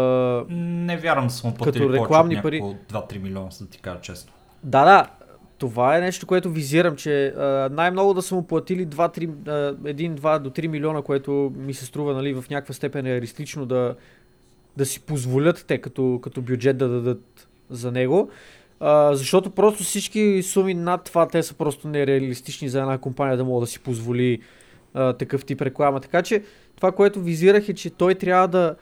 не 0.49 0.98
вярвам 0.98 1.30
са 1.30 1.48
му 1.48 1.53
платили 1.53 1.88
като 1.88 1.93
рекламни 1.93 2.41
пари. 2.41 2.61
2-3 2.91 3.22
милиона, 3.22 3.49
за 3.52 3.65
да 3.65 3.72
ти 3.72 3.81
кажа 3.81 4.02
честно. 4.02 4.34
Да, 4.64 4.85
да, 4.85 5.07
това 5.61 5.97
е 5.97 6.01
нещо, 6.01 6.27
което 6.27 6.49
визирам, 6.49 6.95
че 6.95 7.33
най-много 7.71 8.13
да 8.13 8.21
са 8.21 8.35
му 8.35 8.47
платили 8.47 8.88
1-2 8.88 10.39
до 10.39 10.49
3 10.49 10.67
милиона, 10.67 11.01
което 11.01 11.53
ми 11.55 11.73
се 11.73 11.85
струва 11.85 12.13
нали, 12.13 12.33
в 12.33 12.45
някаква 12.49 12.73
степен 12.73 13.05
е 13.05 13.13
реалистично 13.13 13.65
да, 13.65 13.95
да 14.77 14.85
си 14.85 14.99
позволят 14.99 15.65
те 15.67 15.77
като, 15.77 16.19
като 16.23 16.41
бюджет 16.41 16.77
да 16.77 16.89
дадат 16.89 17.47
за 17.69 17.91
него. 17.91 18.29
А, 18.79 19.15
защото 19.15 19.49
просто 19.49 19.83
всички 19.83 20.43
суми 20.43 20.73
над 20.73 21.03
това, 21.03 21.27
те 21.27 21.43
са 21.43 21.53
просто 21.53 21.88
нереалистични 21.88 22.69
за 22.69 22.79
една 22.79 22.97
компания 22.97 23.38
да 23.38 23.45
мога 23.45 23.61
да 23.61 23.67
си 23.67 23.79
позволи 23.79 24.41
а, 24.93 25.13
такъв 25.13 25.45
тип 25.45 25.61
реклама. 25.61 25.99
Така 25.99 26.21
че 26.21 26.43
това, 26.75 26.91
което 26.91 27.21
визирах 27.21 27.69
е, 27.69 27.73
че 27.73 27.89
той 27.89 28.15
трябва 28.15 28.47
да, 28.47 28.75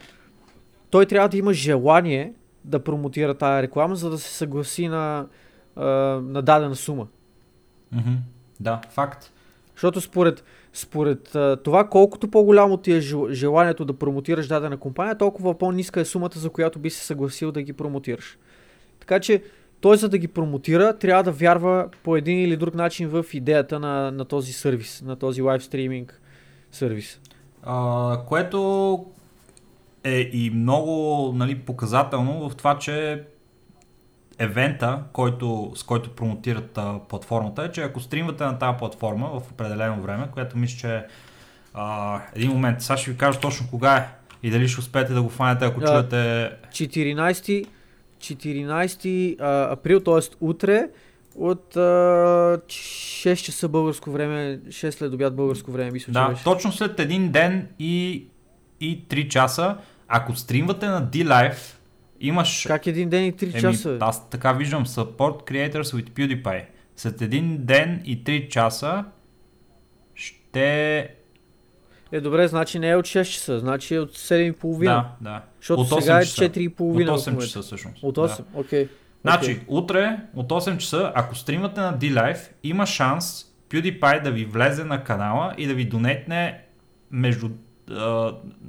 той 0.89 1.05
трябва 1.05 1.29
да 1.29 1.37
има 1.37 1.53
желание 1.53 2.33
да 2.65 2.79
промотира 2.83 3.33
тази 3.33 3.63
реклама, 3.63 3.95
за 3.95 4.09
да 4.09 4.17
се 4.17 4.33
съгласи 4.33 4.87
на, 4.87 5.25
на 6.23 6.41
дадена 6.41 6.75
сума. 6.75 7.07
Mm-hmm. 7.95 8.17
Да, 8.59 8.81
факт. 8.89 9.31
Защото 9.73 10.01
според, 10.01 10.43
според 10.73 11.35
а, 11.35 11.57
това, 11.63 11.87
колкото 11.87 12.31
по-голямо 12.31 12.77
ти 12.77 12.93
е 12.93 13.01
желанието 13.31 13.85
да 13.85 13.93
промотираш 13.93 14.47
дадена 14.47 14.77
компания, 14.77 15.17
толкова 15.17 15.57
по-ниска 15.57 16.01
е 16.01 16.05
сумата, 16.05 16.31
за 16.35 16.49
която 16.49 16.79
би 16.79 16.89
се 16.89 17.05
съгласил 17.05 17.51
да 17.51 17.61
ги 17.61 17.73
промотираш. 17.73 18.37
Така 18.99 19.19
че 19.19 19.43
той 19.81 19.97
за 19.97 20.09
да 20.09 20.17
ги 20.17 20.27
промотира, 20.27 20.97
трябва 20.97 21.23
да 21.23 21.31
вярва 21.31 21.89
по 22.03 22.15
един 22.15 22.39
или 22.39 22.57
друг 22.57 22.75
начин 22.75 23.07
в 23.07 23.25
идеята 23.33 23.79
на, 23.79 24.11
на 24.11 24.25
този 24.25 24.53
сервис, 24.53 25.01
на 25.01 25.15
този 25.15 25.41
лайв 25.41 25.63
стриминг 25.63 26.21
сервис. 26.71 27.19
А, 27.63 28.17
което 28.27 29.05
е 30.03 30.29
и 30.33 30.49
много 30.49 31.33
нали, 31.35 31.59
показателно 31.59 32.49
в 32.49 32.55
това, 32.55 32.77
че 32.79 33.23
евента, 34.39 35.03
който, 35.13 35.71
с 35.75 35.83
който 35.83 36.09
промотират 36.09 36.77
а, 36.77 36.99
платформата 37.09 37.63
е, 37.63 37.71
че 37.71 37.81
ако 37.81 37.99
стримвате 37.99 38.43
на 38.43 38.59
тази 38.59 38.77
платформа 38.77 39.29
в 39.33 39.51
определено 39.51 40.01
време, 40.01 40.27
което 40.33 40.57
мисля, 40.57 40.77
че 40.79 41.05
а, 41.73 42.19
един 42.35 42.51
момент, 42.51 42.81
сега 42.81 42.97
ще 42.97 43.11
ви 43.11 43.17
кажа 43.17 43.39
точно 43.39 43.67
кога 43.69 43.97
е 43.97 44.07
и 44.43 44.49
дали 44.51 44.67
ще 44.67 44.79
успеете 44.79 45.13
да 45.13 45.21
го 45.21 45.29
фанете, 45.29 45.65
ако 45.65 45.81
А, 45.83 45.85
чуете 45.85 46.51
14, 46.71 47.65
14 48.19 49.35
а, 49.41 49.71
април, 49.73 49.99
т.е. 49.99 50.35
утре, 50.41 50.87
от 51.35 51.75
а, 51.75 51.79
6 52.67 53.35
часа 53.35 53.67
българско 53.67 54.11
време, 54.11 54.59
6 54.67 54.89
след 54.89 55.13
обяд 55.13 55.35
българско 55.35 55.71
време, 55.71 55.91
мисля, 55.91 56.05
че 56.05 56.11
Да, 56.11 56.29
беше. 56.29 56.43
точно 56.43 56.71
след 56.71 56.99
един 56.99 57.31
ден 57.31 57.67
и, 57.79 58.25
и 58.81 59.03
3 59.07 59.27
часа, 59.27 59.77
ако 60.07 60.35
стримвате 60.35 60.87
на 60.87 61.07
D-Live, 61.07 61.78
имаш... 62.19 62.63
Как 62.67 62.87
един 62.87 63.09
ден 63.09 63.25
и 63.25 63.33
3 63.33 63.43
Еми, 63.43 63.61
часа? 63.61 63.97
аз 64.01 64.29
така 64.29 64.53
виждам, 64.53 64.85
Support 64.85 65.51
Creators 65.51 65.81
with 65.81 66.09
PewDiePie. 66.09 66.65
След 66.95 67.21
един 67.21 67.57
ден 67.65 68.01
и 68.05 68.23
3 68.23 68.49
часа 68.49 69.05
ще... 70.15 70.97
Е, 72.11 72.21
добре, 72.21 72.47
значи 72.47 72.79
не 72.79 72.89
е 72.89 72.95
от 72.95 73.05
6 73.05 73.23
часа, 73.23 73.59
значи 73.59 73.95
е 73.95 73.99
от 73.99 74.11
7.30. 74.17 74.83
Да, 74.85 75.09
да. 75.21 75.41
Защото 75.59 75.81
от 75.81 75.89
8 75.89 75.99
сега 76.01 76.19
е 76.19 76.25
часа. 76.25 76.49
4.30 76.49 76.69
От 76.69 76.77
в 76.77 77.25
8 77.25 77.27
момента. 77.27 77.45
часа 77.45 77.61
всъщност. 77.61 78.03
От 78.03 78.15
Да. 78.15 78.21
8, 78.21 78.43
окей. 78.53 78.87
Значи, 79.21 79.51
Окей. 79.51 79.63
утре 79.67 80.17
от 80.35 80.49
8 80.49 80.77
часа, 80.77 81.11
ако 81.15 81.35
стримате 81.35 81.81
на 81.81 81.97
D-Live, 81.97 82.39
има 82.63 82.85
шанс 82.85 83.45
PewDiePie 83.69 84.23
да 84.23 84.31
ви 84.31 84.45
влезе 84.45 84.83
на 84.83 85.03
канала 85.03 85.53
и 85.57 85.67
да 85.67 85.73
ви 85.73 85.85
донетне 85.85 86.61
между 87.11 87.49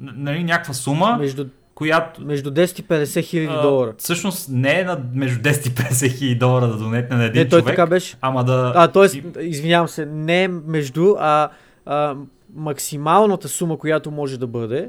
нали, 0.01 0.45
някаква 0.45 0.75
сума, 0.75 1.17
Между, 1.17 1.47
която 1.81 2.23
между 2.23 2.51
10 2.51 2.81
и 2.81 2.85
50 2.85 3.25
хиляди 3.25 3.63
долара. 3.63 3.95
всъщност 3.99 4.49
не 4.49 4.81
е 4.81 4.85
на 4.85 5.01
между 5.15 5.41
10 5.41 5.67
и 5.69 5.71
50 5.71 6.19
хиляди 6.19 6.35
долара 6.35 6.67
да 6.67 6.77
донетне 6.77 7.17
на 7.17 7.25
един 7.25 7.43
Не, 7.43 7.49
той 7.49 7.61
човек, 7.61 7.77
така 7.77 7.87
беше. 7.87 8.17
ама 8.21 8.45
да... 8.45 8.73
А, 8.77 8.89
т.е. 8.89 9.05
и- 9.17 9.49
извинявам 9.49 9.89
се, 9.89 10.07
не 10.07 10.43
е 10.43 10.49
между, 10.49 11.15
а, 11.19 11.49
а 11.87 12.17
максималната 12.55 13.49
сума, 13.49 13.79
която 13.79 14.11
може 14.11 14.39
да 14.39 14.47
бъде, 14.47 14.89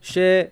ще 0.00 0.38
е 0.38 0.48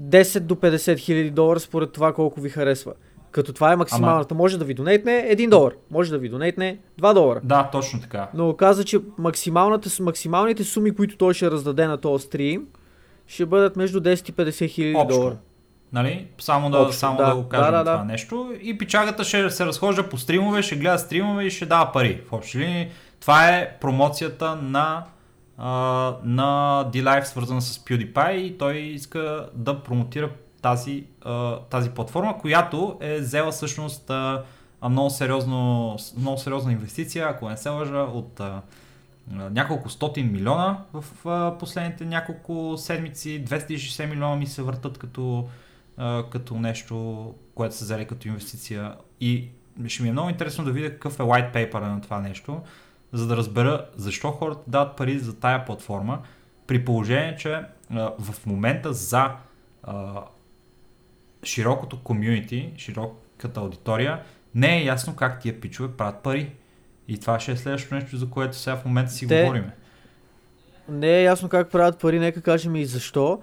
10 0.00 0.40
до 0.40 0.54
50 0.54 0.98
хиляди 0.98 1.30
долара 1.30 1.60
според 1.60 1.92
това 1.92 2.12
колко 2.12 2.40
ви 2.40 2.48
харесва. 2.48 2.92
Като 3.30 3.52
това 3.52 3.72
е 3.72 3.76
максималната. 3.76 4.34
Може 4.34 4.58
да 4.58 4.64
ви 4.64 4.74
донейтне 4.74 5.12
1 5.32 5.48
долар, 5.48 5.72
може 5.90 6.10
да 6.10 6.18
ви 6.18 6.28
донейтне 6.28 6.78
2 7.00 7.14
долара. 7.14 7.40
Да, 7.44 7.68
точно 7.72 8.00
така. 8.00 8.28
Но 8.34 8.52
каза, 8.56 8.84
че 8.84 8.98
максималните 9.98 10.64
суми, 10.64 10.94
които 10.94 11.16
той 11.16 11.34
ще 11.34 11.50
раздаде 11.50 11.86
на 11.86 11.96
този 11.96 12.24
стрим, 12.24 12.66
ще 13.30 13.46
бъдат 13.46 13.76
между 13.76 14.00
10 14.00 14.28
и 14.28 14.32
50 14.32 14.68
хиляди 14.68 15.08
долара. 15.08 15.36
Нали? 15.92 16.26
Само 16.38 16.70
да, 16.70 16.78
Общо, 16.78 16.98
само 16.98 17.16
да. 17.16 17.26
да, 17.26 17.34
го 17.34 17.48
кажем 17.48 17.72
Да, 17.72 17.78
да, 17.78 17.84
това 17.84 17.96
да. 17.96 18.04
нещо. 18.04 18.52
И 18.62 18.78
пичагата 18.78 19.24
ще 19.24 19.50
се 19.50 19.66
разхожда 19.66 20.08
по 20.08 20.18
стримове, 20.18 20.62
ще 20.62 20.76
гледа 20.76 20.98
стримове 20.98 21.44
и 21.44 21.50
ще 21.50 21.66
дава 21.66 21.92
пари. 21.92 22.22
В 22.28 22.32
общи 22.32 22.58
линии 22.58 22.90
това 23.20 23.48
е 23.48 23.78
промоцията 23.80 24.56
на, 24.56 25.04
а, 25.58 25.68
на 26.24 26.84
D-Live, 26.92 27.24
свързана 27.24 27.62
с 27.62 27.78
PewDiePie 27.78 28.32
и 28.32 28.58
той 28.58 28.76
иска 28.76 29.46
да 29.54 29.82
промотира 29.82 30.30
тази, 30.62 31.04
а, 31.22 31.58
тази 31.58 31.90
платформа, 31.90 32.38
която 32.38 32.96
е 33.00 33.18
взела 33.18 33.50
всъщност 33.50 34.10
а, 34.10 34.42
много, 34.88 35.10
сериозно, 35.10 35.96
много 36.18 36.38
сериозна 36.38 36.72
инвестиция, 36.72 37.28
ако 37.28 37.48
не 37.48 37.56
се 37.56 37.68
лъжа, 37.68 37.98
от 37.98 38.40
а, 38.40 38.60
няколко 39.30 39.88
стотин 39.88 40.32
милиона 40.32 40.84
в 40.92 41.04
последните 41.58 42.04
няколко 42.04 42.74
седмици. 42.76 43.44
260 43.44 44.06
милиона 44.06 44.36
ми 44.36 44.46
се 44.46 44.62
въртат 44.62 44.98
като, 44.98 45.48
като 46.30 46.54
нещо, 46.54 47.34
което 47.54 47.74
са 47.74 47.84
взели 47.84 48.06
като 48.06 48.28
инвестиция. 48.28 48.94
И 49.20 49.48
ще 49.86 50.02
ми 50.02 50.08
е 50.08 50.12
много 50.12 50.30
интересно 50.30 50.64
да 50.64 50.72
видя 50.72 50.90
какъв 50.90 51.20
е 51.20 51.22
white 51.22 51.54
paper 51.54 51.80
на 51.80 52.00
това 52.00 52.20
нещо, 52.20 52.62
за 53.12 53.26
да 53.26 53.36
разбера 53.36 53.86
защо 53.96 54.30
хората 54.30 54.62
дават 54.66 54.96
пари 54.96 55.18
за 55.18 55.36
тая 55.40 55.64
платформа, 55.64 56.22
при 56.66 56.84
положение, 56.84 57.36
че 57.36 57.62
в 58.18 58.46
момента 58.46 58.92
за 58.92 59.30
широкото 61.44 62.02
комюнити, 62.02 62.72
широката 62.76 63.60
аудитория, 63.60 64.22
не 64.54 64.78
е 64.78 64.84
ясно 64.84 65.16
как 65.16 65.40
тия 65.40 65.60
пичове 65.60 65.96
правят 65.96 66.22
пари. 66.22 66.52
И 67.10 67.18
това 67.18 67.40
ще 67.40 67.52
е 67.52 67.56
следващото 67.56 67.94
нещо, 67.94 68.16
за 68.16 68.30
което 68.30 68.56
сега 68.56 68.76
в 68.76 68.84
момента 68.84 69.12
си 69.12 69.26
Те- 69.26 69.42
говорим. 69.42 69.64
Не 70.88 71.18
е 71.18 71.22
ясно 71.22 71.48
как 71.48 71.70
правят 71.70 71.98
пари, 71.98 72.18
нека 72.18 72.40
кажем 72.40 72.76
и 72.76 72.84
защо. 72.84 73.40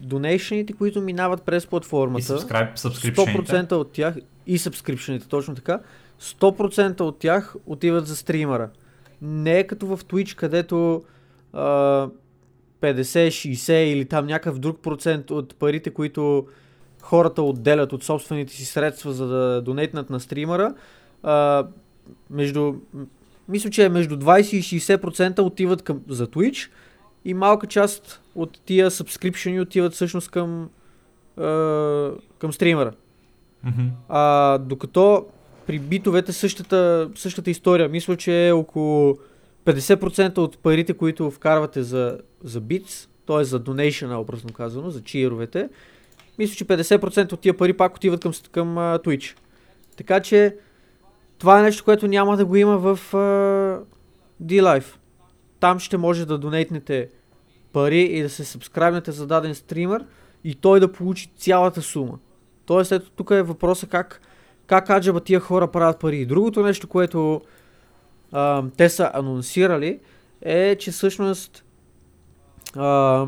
Донейшените, 0.00 0.72
които 0.72 1.00
минават 1.00 1.42
през 1.42 1.64
И 1.64 1.68
платформата, 1.68 2.38
subscribe, 2.38 2.76
subscription 2.76 3.44
100% 3.44 3.72
от 3.72 3.92
тях 3.92 4.14
и 4.46 4.58
сабскрипшените, 4.58 5.28
точно 5.28 5.54
така, 5.54 5.80
100% 6.20 7.00
от 7.00 7.18
тях 7.18 7.54
отиват 7.66 8.06
за 8.06 8.16
стримера. 8.16 8.70
Не 9.22 9.58
е 9.58 9.66
като 9.66 9.86
в 9.86 10.04
Twitch, 10.04 10.36
където 10.36 11.02
а, 11.52 11.60
50, 12.80 13.28
60 13.28 13.72
или 13.72 14.04
там 14.04 14.26
някакъв 14.26 14.58
друг 14.58 14.80
процент 14.82 15.30
от 15.30 15.56
парите, 15.56 15.90
които 15.90 16.46
хората 17.02 17.42
отделят 17.42 17.92
от 17.92 18.04
собствените 18.04 18.52
си 18.52 18.64
средства, 18.64 19.12
за 19.12 19.26
да 19.26 19.62
донетнат 19.62 20.10
на 20.10 20.20
стримера, 20.20 20.74
а, 21.22 21.66
между, 22.30 22.74
мисля, 23.48 23.70
че 23.70 23.84
е 23.84 23.88
между 23.88 24.16
20 24.16 24.56
и 24.56 24.80
60% 24.80 25.38
отиват 25.38 25.82
към, 25.82 26.00
за 26.08 26.26
Twitch 26.26 26.70
и 27.24 27.34
малка 27.34 27.66
част 27.66 28.20
от 28.34 28.60
тия 28.64 28.90
сабскрипшени 28.90 29.60
отиват 29.60 29.92
всъщност 29.92 30.30
към, 30.30 30.70
а, 31.36 32.10
към 32.38 32.52
стримера. 32.52 32.92
Мгм. 33.64 33.86
А, 34.08 34.58
докато 34.58 35.26
при 35.66 35.78
битовете 35.78 36.32
същата, 36.32 37.10
същата 37.14 37.50
история. 37.50 37.88
Мисля, 37.88 38.16
че 38.16 38.48
е 38.48 38.52
около 38.52 39.18
50% 39.64 40.38
от 40.38 40.58
парите, 40.58 40.94
които 40.94 41.30
вкарвате 41.30 41.82
за, 41.82 42.18
за 42.44 42.60
битс, 42.60 43.08
т.е. 43.26 43.44
за 43.44 43.58
донейшъна, 43.58 44.20
образно 44.20 44.52
казано, 44.52 44.90
за 44.90 45.02
чиеровете, 45.02 45.68
мисля, 46.38 46.54
че 46.54 46.64
50% 46.64 47.32
от 47.32 47.40
тия 47.40 47.56
пари 47.56 47.72
пак 47.72 47.96
отиват 47.96 48.20
към, 48.20 48.32
към 48.52 48.78
а, 48.78 48.98
Twitch. 48.98 49.36
Така 49.96 50.20
че 50.20 50.56
това 51.38 51.60
е 51.60 51.62
нещо, 51.62 51.84
което 51.84 52.06
няма 52.06 52.36
да 52.36 52.44
го 52.44 52.56
има 52.56 52.78
в 52.78 53.14
а, 53.14 53.18
D-Live. 54.44 54.94
Там 55.60 55.78
ще 55.78 55.96
може 55.96 56.26
да 56.26 56.38
донейтнете 56.38 57.08
пари 57.72 58.00
и 58.00 58.22
да 58.22 58.28
се 58.28 58.44
сабскрайбнете 58.44 59.12
за 59.12 59.26
даден 59.26 59.54
стример 59.54 60.04
и 60.44 60.54
той 60.54 60.80
да 60.80 60.92
получи 60.92 61.30
цялата 61.36 61.82
сума. 61.82 62.18
Тоест, 62.66 62.92
ето 62.92 63.10
тук 63.10 63.30
е 63.30 63.42
въпроса 63.42 63.86
как, 63.86 64.20
как 64.66 64.90
аджаба 64.90 65.20
тия 65.20 65.40
хора 65.40 65.70
правят 65.70 66.00
пари. 66.00 66.26
Другото 66.26 66.62
нещо, 66.62 66.88
което 66.88 67.40
а, 68.32 68.64
те 68.76 68.88
са 68.88 69.10
анонсирали, 69.14 70.00
е, 70.42 70.76
че 70.76 70.90
всъщност 70.90 71.64
а, 72.76 73.26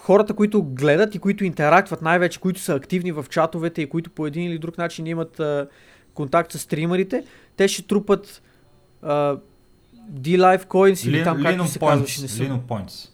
хората, 0.00 0.34
които 0.34 0.62
гледат 0.62 1.14
и 1.14 1.18
които 1.18 1.44
интерактват, 1.44 2.02
най-вече 2.02 2.40
които 2.40 2.60
са 2.60 2.74
активни 2.74 3.12
в 3.12 3.26
чатовете 3.30 3.82
и 3.82 3.88
които 3.88 4.10
по 4.10 4.26
един 4.26 4.50
или 4.50 4.58
друг 4.58 4.78
начин 4.78 5.06
имат 5.06 5.40
а, 5.40 5.68
контакт 6.14 6.52
с 6.52 6.58
стримерите, 6.58 7.24
те 7.56 7.68
ще 7.68 7.82
трупат 7.82 8.42
а, 9.02 9.36
D-Live 10.12 10.64
Coins 10.64 11.08
или 11.08 11.24
там 11.24 11.42
както 11.42 11.66
се 11.66 11.78
казваше. 11.78 12.22
Не 12.22 12.28
съм... 12.28 12.46
Lino 12.46 12.60
Points. 12.60 13.08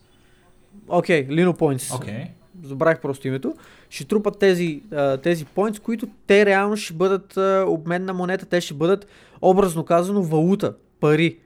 Окей, 0.89 1.29
Lino 1.29 1.59
Points. 1.59 1.97
Окей. 1.97 2.25
Забравих 2.63 3.01
просто 3.01 3.29
името. 3.29 3.55
Ще 3.91 4.05
трупат 4.05 4.39
тези, 4.39 4.83
а, 4.93 5.17
тези 5.17 5.47
points, 5.47 5.79
които 5.81 6.09
те 6.27 6.47
реално 6.47 6.77
ще 6.77 6.95
бъдат 6.95 7.37
а, 7.37 7.65
обмен 7.69 8.05
на 8.05 8.15
монета. 8.15 8.47
Те 8.47 8.61
ще 8.61 8.75
бъдат, 8.75 9.07
образно 9.43 9.85
казано, 9.85 10.23
валута, 10.23 10.75
пари, 11.01 11.39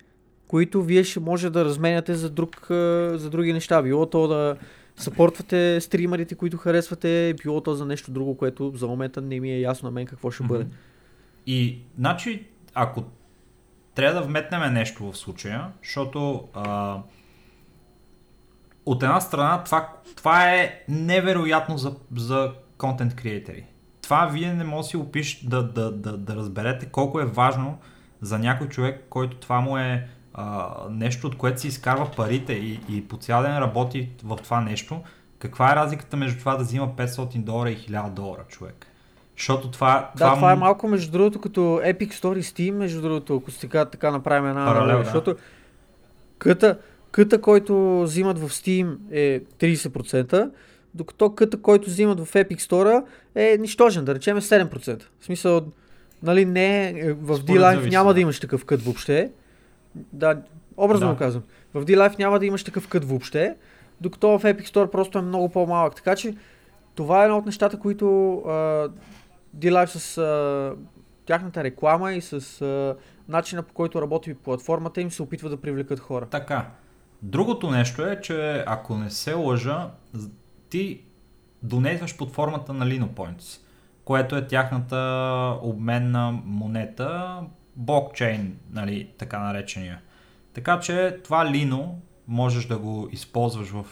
които 0.49 0.83
вие 0.83 1.05
ще 1.05 1.21
може 1.21 1.51
да 1.51 1.65
разменяте 1.65 2.15
за, 2.15 2.31
друг, 2.31 2.71
а, 2.71 3.13
за 3.19 3.31
други 3.31 3.53
неща. 3.53 3.83
Било 3.83 4.07
то 4.07 4.29
да 4.29 4.57
съпортвате 4.97 5.81
стримерите, 5.81 6.35
които 6.35 6.57
харесвате, 6.57 7.35
било 7.43 7.61
то 7.61 7.75
за 7.75 7.87
нещо 7.87 8.11
друго, 8.11 8.37
което 8.37 8.73
за 8.77 8.87
момента 8.87 9.21
не 9.21 9.41
ми 9.41 9.53
е 9.53 9.61
ясно 9.61 9.87
на 9.87 9.93
мен 9.93 10.07
какво 10.07 10.31
ще 10.31 10.43
бъде. 10.43 10.65
Мгм. 10.65 10.73
И, 11.47 11.83
значи, 11.99 12.47
ако 12.75 13.05
трябва 13.95 14.21
да 14.21 14.27
вметнем 14.27 14.75
нещо 14.75 15.13
в 15.13 15.17
случая, 15.17 15.73
защото 15.83 16.49
а, 16.55 16.99
от 18.87 19.03
една 19.03 19.21
страна 19.21 19.65
това, 19.65 19.89
това 20.17 20.55
е 20.55 20.83
невероятно 20.89 21.79
за, 21.79 21.97
за 22.17 22.53
контент 22.79 23.17
креатори. 23.17 23.65
Това 24.03 24.27
вие 24.27 24.55
не 24.55 24.65
може 24.65 24.87
да 24.87 24.89
си 24.89 24.97
опиш 24.97 25.41
да, 25.45 25.63
да, 25.63 25.93
да, 25.93 26.17
да 26.17 26.37
разберете 26.37 26.87
колко 26.87 27.21
е 27.21 27.25
важно 27.25 27.79
за 28.21 28.39
някой 28.39 28.69
човек, 28.69 29.07
който 29.11 29.37
това 29.37 29.61
му 29.61 29.79
е 29.79 30.09
а, 30.35 30.75
нещо, 30.91 31.27
от 31.27 31.37
което 31.37 31.61
си 31.61 31.69
изкарва 31.69 32.11
парите 32.17 32.53
и, 32.53 32.81
и 32.89 33.09
по 33.09 33.17
цял 33.17 33.43
ден 33.43 33.59
работи 33.59 34.09
в 34.23 34.37
това 34.37 34.61
нещо. 34.61 35.03
Каква 35.39 35.73
е 35.73 35.77
разликата 35.77 36.17
между 36.17 36.39
това 36.39 36.57
да 36.57 36.65
взима 36.65 36.89
500 36.89 37.39
долара 37.39 37.71
и 37.71 37.79
1000 37.79 38.11
долара 38.11 38.45
човек? 38.49 38.87
Защото 39.41 39.71
това, 39.71 40.11
Да, 40.17 40.35
това 40.35 40.53
е 40.53 40.55
му- 40.55 40.61
малко 40.61 40.89
между 40.89 41.13
другото 41.13 41.41
като 41.41 41.61
Epic 41.61 42.13
Story 42.13 42.39
Steam, 42.41 42.71
между 42.71 43.03
другото, 43.03 43.37
ако 43.37 43.51
сега 43.51 43.85
така 43.85 44.11
направим 44.11 44.49
една 44.49 44.67
Паралел, 44.67 44.99
да. 44.99 45.05
защото 45.05 45.37
къта, 46.39 46.79
къта, 47.11 47.41
който 47.41 48.03
взимат 48.03 48.39
в 48.39 48.49
Steam 48.49 48.97
е 49.11 49.41
30%, 49.41 50.51
докато 50.95 51.35
къта, 51.35 51.57
който 51.57 51.91
взимат 51.91 52.21
в 52.21 52.33
Epic 52.33 52.59
Store 52.61 53.05
е 53.35 53.57
нищожен, 53.61 54.05
да 54.05 54.15
речем 54.15 54.37
7%. 54.39 55.03
В 55.21 55.25
смисъл, 55.25 55.61
Нали, 56.23 56.45
не, 56.45 56.89
е, 56.91 57.13
в 57.13 57.37
Според 57.37 57.61
D-Life 57.61 57.91
няма 57.91 58.09
да. 58.09 58.15
да 58.15 58.21
имаш 58.21 58.41
такъв 58.41 58.65
кът 58.65 58.83
въобще. 58.83 59.31
Да, 59.95 60.37
образно 60.77 61.07
Да. 61.07 61.13
го 61.13 61.19
казвам. 61.19 61.43
В 61.75 61.85
D-Life 61.85 62.19
няма 62.19 62.39
да 62.39 62.47
имаш 62.47 62.65
такъв 62.65 62.89
кът 62.89 63.05
въобще, 63.05 63.55
докато 64.01 64.29
в 64.29 64.43
Epic 64.43 64.65
Store 64.65 64.91
просто 64.91 65.19
е 65.19 65.23
много 65.23 65.49
по-малък. 65.49 65.95
Така 65.95 66.17
че 66.17 66.35
това 66.95 67.21
е 67.21 67.25
едно 67.25 67.39
от 67.39 67.47
нещата, 67.47 67.79
които 67.79 68.35
а, 68.39 68.89
D-Live 69.57 69.87
с 69.87 70.19
а, 70.19 70.75
тяхната 71.27 71.65
реклама 71.65 72.13
и 72.13 72.21
с 72.21 72.61
а, 72.61 72.97
начина 73.29 73.63
по 73.63 73.75
който 73.75 74.03
работи 74.03 74.35
платформата 74.35 75.01
им 75.01 75.11
се 75.11 75.23
опитва 75.23 75.49
да 75.49 75.61
привлекат 75.61 76.01
хора. 76.01 76.27
Така. 76.27 76.71
Другото 77.23 77.71
нещо 77.71 78.07
е, 78.07 78.21
че 78.21 78.65
ако 78.67 78.97
не 78.97 79.11
се 79.11 79.35
лъжа, 79.35 79.91
ти 80.69 81.01
донезваш 81.63 82.17
под 82.17 82.33
формата 82.33 82.73
на 82.73 82.87
Linopoints, 82.87 83.61
което 84.05 84.37
е 84.37 84.47
тяхната 84.47 85.59
обменна 85.63 86.41
монета, 86.45 87.41
блокчейн, 87.77 88.59
нали, 88.71 89.11
така 89.19 89.39
наречения. 89.39 90.01
Така 90.53 90.81
че 90.81 91.19
това 91.25 91.47
Lino 91.47 91.89
можеш 92.29 92.67
да 92.67 92.79
го 92.79 93.09
използваш 93.13 93.69
в, 93.69 93.85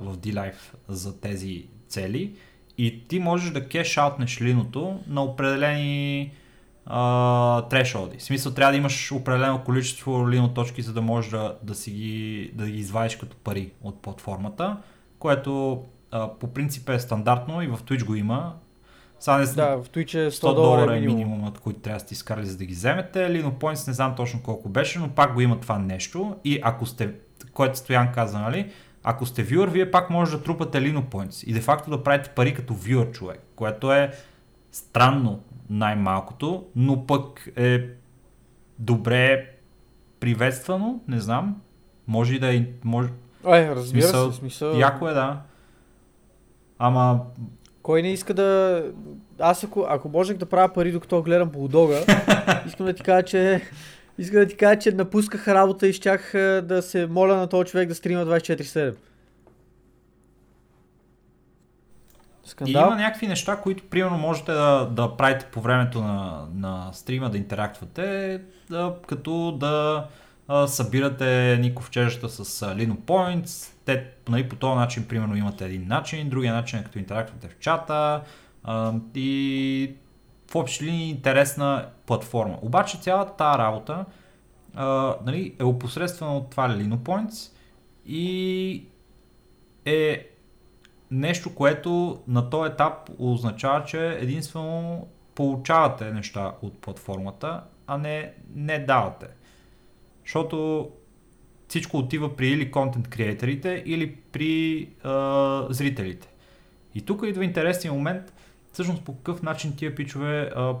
в 0.00 0.16
D-Life 0.16 0.74
за 0.88 1.20
тези 1.20 1.66
цели 1.88 2.36
и 2.78 3.08
ти 3.08 3.18
можеш 3.18 3.50
да 3.50 3.68
кеш-аутнеш 3.68 4.40
линото 4.40 5.00
на 5.06 5.22
определени 5.22 6.32
трешолди. 7.70 8.18
В 8.18 8.22
смисъл 8.22 8.52
трябва 8.52 8.72
да 8.72 8.78
имаш 8.78 9.12
определено 9.12 9.64
количество 9.64 10.30
лино 10.30 10.54
точки, 10.54 10.82
за 10.82 10.92
да 10.92 11.02
можеш 11.02 11.30
да, 11.30 11.56
да, 11.62 11.74
си 11.74 11.90
ги, 11.90 12.50
да 12.54 12.66
ги 12.66 12.78
извадиш 12.78 13.16
като 13.16 13.36
пари 13.36 13.70
от 13.82 14.02
платформата, 14.02 14.76
което 15.18 15.82
а, 16.10 16.30
по 16.40 16.46
принцип 16.46 16.88
е 16.88 16.98
стандартно 16.98 17.62
и 17.62 17.66
в 17.66 17.78
Twitch 17.78 18.04
го 18.04 18.14
има. 18.14 18.54
Сега 19.20 19.38
не 19.38 19.46
Да, 19.46 19.76
в 19.76 19.88
Twitch 19.88 20.26
е 20.26 20.30
100, 20.30 20.46
100 20.46 20.54
долара 20.54 20.94
е 20.94 20.96
е 20.96 21.00
минимум. 21.00 21.16
минимумът, 21.16 21.58
който 21.58 21.80
трябва 21.80 21.96
да 21.96 22.00
сте 22.00 22.14
изкарали 22.14 22.46
за 22.46 22.56
да 22.56 22.64
ги 22.64 22.74
вземете. 22.74 23.18
Lino 23.18 23.52
Points 23.52 23.88
не 23.88 23.92
знам 23.92 24.14
точно 24.16 24.42
колко 24.42 24.68
беше, 24.68 24.98
но 24.98 25.08
пак 25.08 25.34
го 25.34 25.40
има 25.40 25.60
това 25.60 25.78
нещо. 25.78 26.36
И 26.44 26.60
ако 26.62 26.86
сте, 26.86 27.10
което 27.52 27.78
Стоян 27.78 28.12
каза, 28.12 28.38
нали, 28.38 28.70
ако 29.08 29.26
сте 29.26 29.42
вюър, 29.42 29.68
вие 29.68 29.90
пак 29.90 30.10
може 30.10 30.36
да 30.36 30.42
трупате 30.42 30.78
Lino 30.78 31.02
Points 31.02 31.44
и 31.44 31.52
де 31.52 31.60
факто 31.60 31.90
да 31.90 32.02
правите 32.02 32.30
пари 32.30 32.54
като 32.54 32.74
вюър 32.74 33.10
човек, 33.10 33.40
което 33.56 33.92
е 33.92 34.12
странно 34.72 35.40
най-малкото, 35.70 36.64
но 36.76 37.06
пък 37.06 37.48
е 37.56 37.88
добре 38.78 39.50
приветствано, 40.20 41.00
не 41.08 41.20
знам. 41.20 41.60
Може 42.06 42.34
и 42.34 42.38
да 42.38 42.56
е... 42.56 42.66
Може... 42.84 43.08
Е, 43.46 43.68
разбира 43.68 44.02
Смисъл, 44.02 44.32
се, 44.32 44.38
смисъл. 44.38 44.78
Яко 44.78 45.08
е, 45.08 45.12
да. 45.12 45.40
Ама 46.78 47.20
Кой 47.82 48.02
не 48.02 48.12
иска 48.12 48.34
да... 48.34 48.82
Аз 49.38 49.64
ако, 49.64 49.86
ако 49.88 50.08
можех 50.08 50.36
да 50.36 50.46
правя 50.46 50.72
пари 50.72 50.92
докато 50.92 51.22
гледам 51.22 51.48
Булдога, 51.48 52.00
искам 52.66 52.86
да 52.86 52.92
ти 52.92 53.02
кажа, 53.02 53.22
че... 53.22 53.62
Искам 54.18 54.40
да 54.40 54.46
ти 54.46 54.56
кажа, 54.56 54.78
че 54.78 54.92
напусках 54.92 55.48
работа 55.48 55.86
и 55.86 55.92
щях 55.92 56.34
а, 56.34 56.62
да 56.62 56.82
се 56.82 57.06
моля 57.06 57.36
на 57.36 57.46
този 57.46 57.70
човек 57.70 57.88
да 57.88 57.94
стрима 57.94 58.26
24-7. 58.26 58.94
И 62.46 62.48
Скандал? 62.48 62.86
има 62.86 62.96
някакви 62.96 63.26
неща, 63.26 63.56
които 63.56 63.84
примерно 63.84 64.18
можете 64.18 64.52
да, 64.52 64.88
да 64.92 65.16
правите 65.16 65.46
по 65.52 65.60
времето 65.60 66.00
на, 66.00 66.46
на 66.54 66.92
стрима, 66.92 67.30
да 67.30 67.38
интерактвате, 67.38 68.40
да, 68.70 68.94
като 69.06 69.52
да 69.52 70.06
а, 70.48 70.66
събирате 70.66 71.58
ни 71.60 71.74
ковчежата 71.74 72.28
с 72.28 72.62
а, 72.62 72.76
Lino 72.76 72.96
Points. 72.96 73.72
Те 73.84 74.06
нали, 74.28 74.48
по 74.48 74.56
този 74.56 74.76
начин 74.76 75.08
примерно 75.08 75.36
имате 75.36 75.64
един 75.64 75.88
начин, 75.88 76.28
другия 76.28 76.54
начин 76.54 76.78
е 76.78 76.84
като 76.84 76.98
интерактвате 76.98 77.48
в 77.48 77.58
чата 77.58 78.22
а, 78.64 78.92
и 79.14 79.94
в 80.50 80.54
общи 80.54 80.84
линии 80.84 81.10
интересна 81.10 81.88
платформа. 82.06 82.58
Обаче 82.62 83.00
цялата 83.00 83.32
тази 83.32 83.58
работа 83.58 84.04
а, 84.74 85.16
нали, 85.26 85.54
е 85.60 85.64
опосредствена 85.64 86.36
от 86.36 86.50
това 86.50 86.68
Lino 86.68 86.96
Points 86.96 87.52
и 88.06 88.84
е 89.84 90.26
нещо, 91.10 91.54
което 91.54 92.22
на 92.28 92.50
този 92.50 92.72
етап 92.72 93.10
означава, 93.18 93.84
че 93.84 94.08
единствено 94.08 95.06
получавате 95.34 96.12
неща 96.12 96.54
от 96.62 96.78
платформата, 96.78 97.62
а 97.86 97.98
не, 97.98 98.32
не 98.54 98.78
давате. 98.78 99.26
Защото 100.24 100.88
всичко 101.68 101.96
отива 101.96 102.36
при 102.36 102.48
или 102.48 102.70
контент 102.70 103.08
креаторите, 103.08 103.82
или 103.86 104.16
при 104.16 104.88
а, 105.04 105.66
зрителите. 105.70 106.28
И 106.94 107.02
тук 107.02 107.22
идва 107.26 107.44
интересния 107.44 107.92
момент, 107.92 108.32
всъщност 108.76 109.02
по 109.02 109.16
какъв 109.16 109.42
начин 109.42 109.76
тия 109.76 109.94
пичове 109.94 110.50
а, 110.56 110.74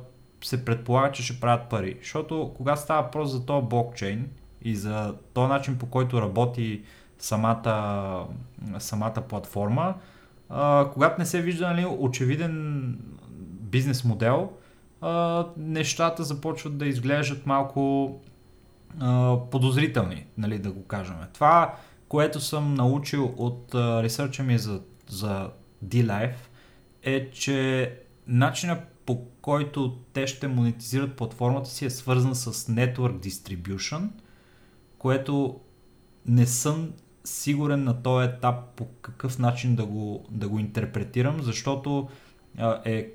се 0.44 0.64
предполага, 0.64 1.12
че 1.12 1.22
ще 1.22 1.40
правят 1.40 1.68
пари. 1.68 1.96
Защото 2.00 2.52
когато 2.56 2.80
става 2.80 3.02
въпрос 3.02 3.30
за 3.30 3.46
този 3.46 3.66
блокчейн 3.66 4.28
и 4.62 4.76
за 4.76 5.14
този 5.34 5.48
начин 5.48 5.78
по 5.78 5.86
който 5.86 6.22
работи 6.22 6.82
самата, 7.18 8.26
самата 8.78 9.22
платформа, 9.28 9.94
а, 10.48 10.90
когато 10.92 11.20
не 11.20 11.26
се 11.26 11.42
вижда 11.42 11.68
нали, 11.68 11.86
очевиден 11.98 12.98
бизнес 13.60 14.04
модел, 14.04 14.52
а, 15.00 15.44
нещата 15.56 16.24
започват 16.24 16.78
да 16.78 16.86
изглеждат 16.86 17.46
малко 17.46 18.12
а, 19.00 19.36
подозрителни, 19.50 20.26
нали, 20.38 20.58
да 20.58 20.72
го 20.72 20.84
кажем. 20.84 21.16
Това, 21.34 21.74
което 22.08 22.40
съм 22.40 22.74
научил 22.74 23.34
от 23.36 23.74
ресърча 23.74 24.42
ми 24.42 24.58
за, 24.58 24.80
за 25.08 25.50
D-Life, 25.84 26.36
е, 27.06 27.30
че 27.30 27.92
начина 28.26 28.78
по 29.06 29.24
който 29.40 29.98
те 30.12 30.26
ще 30.26 30.48
монетизират 30.48 31.16
платформата 31.16 31.70
си 31.70 31.84
е 31.84 31.90
свързан 31.90 32.34
с 32.34 32.52
Network 32.52 33.28
Distribution, 33.28 34.08
което 34.98 35.60
не 36.26 36.46
съм 36.46 36.92
сигурен 37.24 37.84
на 37.84 38.02
този 38.02 38.28
етап 38.28 38.56
по 38.76 38.86
какъв 39.00 39.38
начин 39.38 39.76
да 39.76 39.86
го, 39.86 40.24
да 40.30 40.48
го 40.48 40.58
интерпретирам, 40.58 41.42
защото 41.42 42.08
а, 42.58 42.80
е 42.84 43.10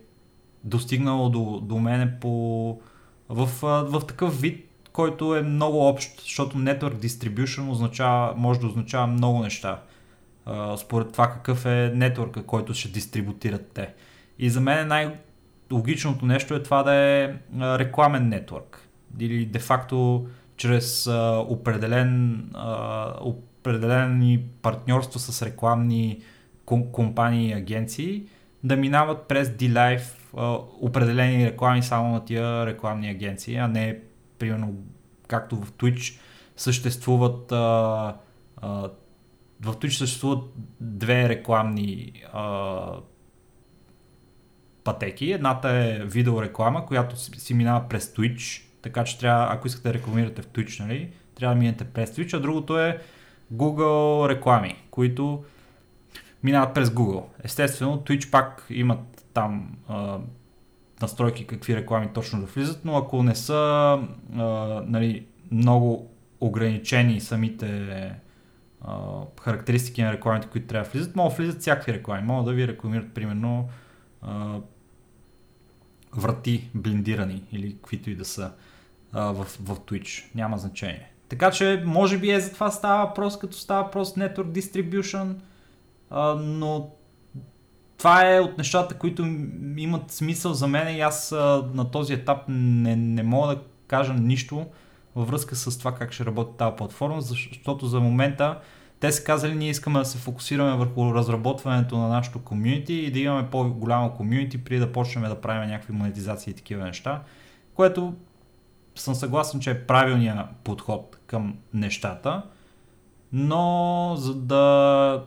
достигнало 0.64 1.30
до, 1.30 1.60
до 1.64 1.80
мене 1.80 2.20
по, 2.20 2.80
в, 3.30 3.50
в 3.62 4.02
такъв 4.08 4.42
вид, 4.42 4.90
който 4.94 5.36
е 5.36 5.42
много 5.42 5.88
общ, 5.88 6.22
защото 6.22 6.58
Network 6.58 6.96
Distribution 6.96 7.70
означава, 7.70 8.34
може 8.36 8.60
да 8.60 8.68
означава 8.68 9.08
много 9.08 9.40
неща. 9.40 9.82
Според 10.78 11.12
това 11.12 11.30
какъв 11.30 11.66
е 11.66 11.92
нетворка, 11.96 12.44
който 12.44 12.74
ще 12.74 12.90
дистрибутират 12.90 13.72
те. 13.74 13.94
И 14.40 14.50
за 14.50 14.62
мен 14.62 14.88
най-логичното 14.88 16.26
нещо 16.26 16.56
е 16.56 16.64
това 16.64 16.84
да 16.84 16.94
е 16.94 17.34
рекламен 17.56 18.30
нетворк. 18.30 18.88
Или 19.20 19.46
де-факто 19.46 20.28
чрез 20.58 21.08
определен, 21.48 22.40
определени 23.22 24.44
партньорства 24.62 25.20
с 25.20 25.42
рекламни 25.42 26.22
ком- 26.66 26.92
компании 26.92 27.50
и 27.50 27.54
агенции 27.54 28.24
да 28.64 28.76
минават 28.76 29.28
през 29.28 29.50
D-Live 29.50 30.04
а, 30.38 30.58
определени 30.82 31.46
реклами 31.46 31.84
само 31.84 32.12
на 32.12 32.26
тия 32.26 32.66
рекламни 32.66 33.10
агенции, 33.10 33.56
а 33.56 33.68
не 33.68 34.00
примерно 34.40 34.76
както 35.28 35.56
в 35.56 35.72
Twitch 35.72 36.20
съществуват 36.58 37.54
в 39.62 39.74
Twitch 39.74 39.90
съществуват 39.90 40.44
две 40.80 41.30
рекламни 41.30 42.24
а, 42.34 42.94
пътеки. 44.84 45.32
Едната 45.32 45.70
е 45.70 46.00
видеореклама, 46.06 46.86
която 46.86 47.20
си, 47.20 47.32
си 47.38 47.54
минава 47.54 47.90
през 47.90 48.14
Twitch, 48.14 48.64
така 48.82 49.04
че 49.04 49.20
трябва, 49.20 49.54
ако 49.54 49.68
искате 49.68 49.88
да 49.88 49.94
рекламирате 49.94 50.42
в 50.42 50.48
Twitch, 50.48 50.80
нали, 50.80 51.12
трябва 51.36 51.56
да 51.56 51.60
минете 51.60 51.84
през 51.84 52.12
Twitch, 52.12 52.38
а 52.38 52.40
другото 52.40 52.80
е 52.80 53.02
Google 53.54 54.30
реклами, 54.30 54.76
които 54.92 55.44
минават 56.44 56.74
през 56.74 56.90
Google. 56.90 57.24
Естествено, 57.44 57.98
Twitch 57.98 58.32
пак 58.32 58.66
имат 58.70 59.26
там 59.34 59.78
а, 59.88 60.18
настройки 61.02 61.48
какви 61.48 61.76
реклами 61.76 62.10
точно 62.14 62.40
да 62.40 62.46
влизат, 62.46 62.86
но 62.86 62.98
ако 62.98 63.24
не 63.24 63.36
са 63.36 64.00
а, 64.36 64.44
нали, 64.88 65.26
много 65.52 66.12
ограничени 66.40 67.22
самите 67.22 68.12
характеристики 69.42 70.04
на 70.04 70.14
рекламите, 70.14 70.48
които 70.48 70.68
трябва 70.68 70.86
да 70.86 70.92
влизат, 70.92 71.16
могат 71.16 71.38
да 71.38 71.44
влизат 71.44 71.62
всякакви 71.62 71.94
реклами. 71.94 72.24
Могат 72.24 72.46
да 72.46 72.54
ви 72.54 72.68
рекламират 72.68 73.14
примерно 73.14 73.70
а, 74.22 74.60
врати 76.16 76.70
блиндирани 76.74 77.44
или 77.52 77.76
каквито 77.76 78.10
и 78.10 78.16
да 78.16 78.26
са 78.26 78.52
а, 79.14 79.32
в, 79.32 79.44
в 79.44 79.80
Twitch. 79.80 80.36
Няма 80.36 80.58
значение. 80.58 81.12
Така 81.30 81.52
че 81.52 81.84
може 81.86 82.18
би 82.18 82.32
е 82.32 82.40
за 82.40 82.54
това 82.54 82.72
става 82.72 83.06
въпрос, 83.06 83.40
като 83.40 83.58
става 83.58 83.84
въпрос 83.84 84.14
Network 84.16 84.52
Distribution, 84.52 85.36
но 86.38 86.90
това 87.98 88.36
е 88.36 88.40
от 88.40 88.58
нещата, 88.58 88.98
които 88.98 89.26
имат 89.78 90.12
смисъл 90.12 90.54
за 90.54 90.68
мен 90.68 90.96
и 90.96 91.02
аз 91.02 91.32
на 91.74 91.92
този 91.92 92.14
етап 92.14 92.38
не, 92.48 92.96
не 92.96 93.24
мога 93.24 93.56
да 93.56 93.62
кажа 93.88 94.14
нищо 94.14 94.66
във 95.16 95.28
връзка 95.28 95.56
с 95.56 95.78
това 95.78 95.96
как 95.96 96.12
ще 96.12 96.26
работи 96.26 96.58
тази 96.58 96.76
платформа, 96.76 97.22
защото 97.22 97.86
за 97.86 98.00
момента 98.00 98.60
те 99.00 99.12
са 99.12 99.24
казали, 99.24 99.56
ние 99.56 99.70
искаме 99.70 100.00
да 100.00 100.06
се 100.06 100.18
фокусираме 100.18 100.78
върху 100.78 101.14
разработването 101.14 101.98
на 101.98 102.08
нашото 102.08 102.40
комюнити 102.40 102.94
и 102.94 103.12
да 103.12 103.20
имаме 103.20 103.50
по-голямо 103.50 104.12
комюнити, 104.12 104.64
преди 104.64 104.80
да 104.80 104.92
почнем 104.92 105.24
да 105.24 105.42
правим 105.42 105.70
някакви 105.70 105.94
монетизации 105.94 106.52
и 106.52 106.56
такива 106.56 106.84
неща, 106.84 107.22
което 107.74 108.14
съм 108.96 109.16
съгласен, 109.16 109.60
че 109.60 109.72
е 109.72 109.86
правилният 109.86 110.48
подход 110.64 111.18
към 111.28 111.58
нещата, 111.74 112.44
но 113.34 114.14
за 114.18 114.36
да 114.36 115.24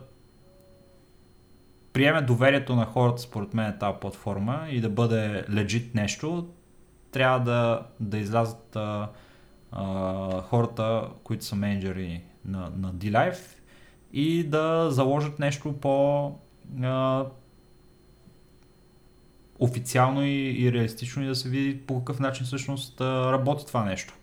приеме 1.93 2.21
доверието 2.21 2.75
на 2.75 2.85
хората, 2.85 3.21
според 3.21 3.53
мен, 3.53 3.65
е 3.65 3.77
тази 3.77 3.97
платформа 4.01 4.67
и 4.69 4.81
да 4.81 4.89
бъде 4.89 5.45
легит 5.49 5.95
нещо, 5.95 6.47
трябва 7.11 7.39
да, 7.39 7.81
да 7.99 8.17
излязат 8.17 8.75
а, 8.75 9.09
а, 9.75 10.41
хората, 10.41 11.09
които 11.23 11.45
са 11.45 11.55
менеджери 11.55 12.21
на, 12.45 12.71
на 12.77 12.93
D-Life 12.93 13.59
и 14.13 14.43
да 14.43 14.87
заложат 14.91 15.39
нещо 15.39 15.73
по 15.73 16.31
а, 16.83 17.25
официално 19.59 20.25
и, 20.25 20.55
и 20.63 20.71
реалистично 20.71 21.23
и 21.23 21.27
да 21.27 21.35
се 21.35 21.49
види 21.49 21.81
по 21.87 21.99
какъв 21.99 22.19
начин 22.19 22.45
всъщност 22.45 22.97
да 22.97 23.31
работи 23.31 23.67
това 23.67 23.83
нещо. 23.83 24.13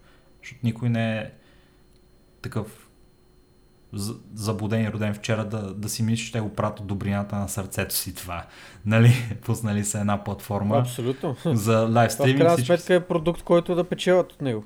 Защото 0.42 0.60
никой 0.64 0.88
не 0.88 1.18
е 1.18 1.30
такъв 2.42 2.88
заблуден 4.34 4.84
и 4.84 4.92
роден 4.92 5.14
вчера 5.14 5.44
да, 5.44 5.74
да 5.74 5.88
си 5.88 6.02
мисли, 6.02 6.26
че 6.26 6.32
те 6.32 6.40
го 6.40 6.54
правят 6.54 6.80
от 6.80 6.86
добрината 6.86 7.36
на 7.36 7.48
сърцето 7.48 7.94
си 7.94 8.14
това. 8.14 8.46
Нали? 8.86 9.12
Пуснали 9.44 9.84
се 9.84 10.00
една 10.00 10.24
платформа 10.24 10.78
Абсолютно. 10.78 11.36
за 11.44 11.78
лайв 11.94 12.12
стриминг. 12.12 12.38
В 12.38 12.42
крайна 12.42 12.64
сметка 12.64 12.94
е 12.94 13.06
продукт, 13.06 13.42
който 13.42 13.74
да 13.74 13.84
печелят 13.84 14.32
от 14.32 14.40
него. 14.40 14.64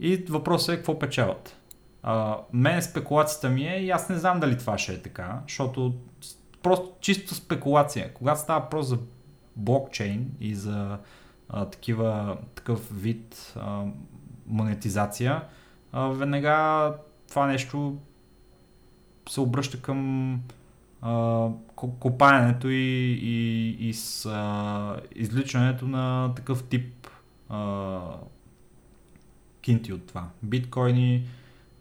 И 0.00 0.16
въпросът 0.28 0.74
е 0.74 0.76
какво 0.76 0.98
печелят. 0.98 1.56
А, 2.02 2.38
мен 2.52 2.82
спекулацията 2.82 3.48
ми 3.48 3.68
е 3.68 3.76
и 3.76 3.90
аз 3.90 4.08
не 4.08 4.16
знам 4.16 4.40
дали 4.40 4.58
това 4.58 4.78
ще 4.78 4.92
е 4.92 5.02
така, 5.02 5.40
защото 5.48 5.94
просто 6.62 6.92
чисто 7.00 7.34
спекулация. 7.34 8.14
Когато 8.14 8.40
става 8.40 8.60
въпрос 8.60 8.86
за 8.86 8.98
блокчейн 9.56 10.30
и 10.40 10.54
за 10.54 10.98
а, 11.48 11.64
такива, 11.64 12.36
такъв 12.54 13.02
вид 13.02 13.54
а, 13.56 13.84
монетизация, 14.46 15.42
а, 15.92 16.08
веднага 16.08 16.92
това 17.28 17.46
нещо 17.46 17.96
се 19.28 19.40
обръща 19.40 19.82
към 19.82 20.32
а, 21.02 21.48
копаенето 21.76 22.68
и, 22.68 23.18
и, 23.22 23.68
и 23.88 23.94
с 23.94 24.26
а, 24.26 24.96
изличането 25.14 25.88
на 25.88 26.34
такъв 26.36 26.64
тип 26.64 27.08
а, 27.48 28.00
кинти 29.66 29.92
от 29.92 30.06
това. 30.06 30.28
Биткоини, 30.42 31.28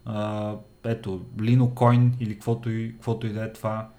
а, 0.05 0.55
ето, 0.83 1.25
линокоин 1.41 2.13
или 2.19 2.33
каквото 2.33 2.69
и, 2.69 2.91
каквото 2.93 3.27
и 3.27 3.33
да 3.33 3.43
е 3.43 3.53
това. 3.53 3.89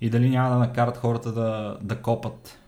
И 0.00 0.10
дали 0.10 0.30
няма 0.30 0.50
да 0.50 0.58
накарат 0.58 0.96
хората 0.96 1.32
да, 1.32 1.78
да 1.82 2.02
копат 2.02 2.58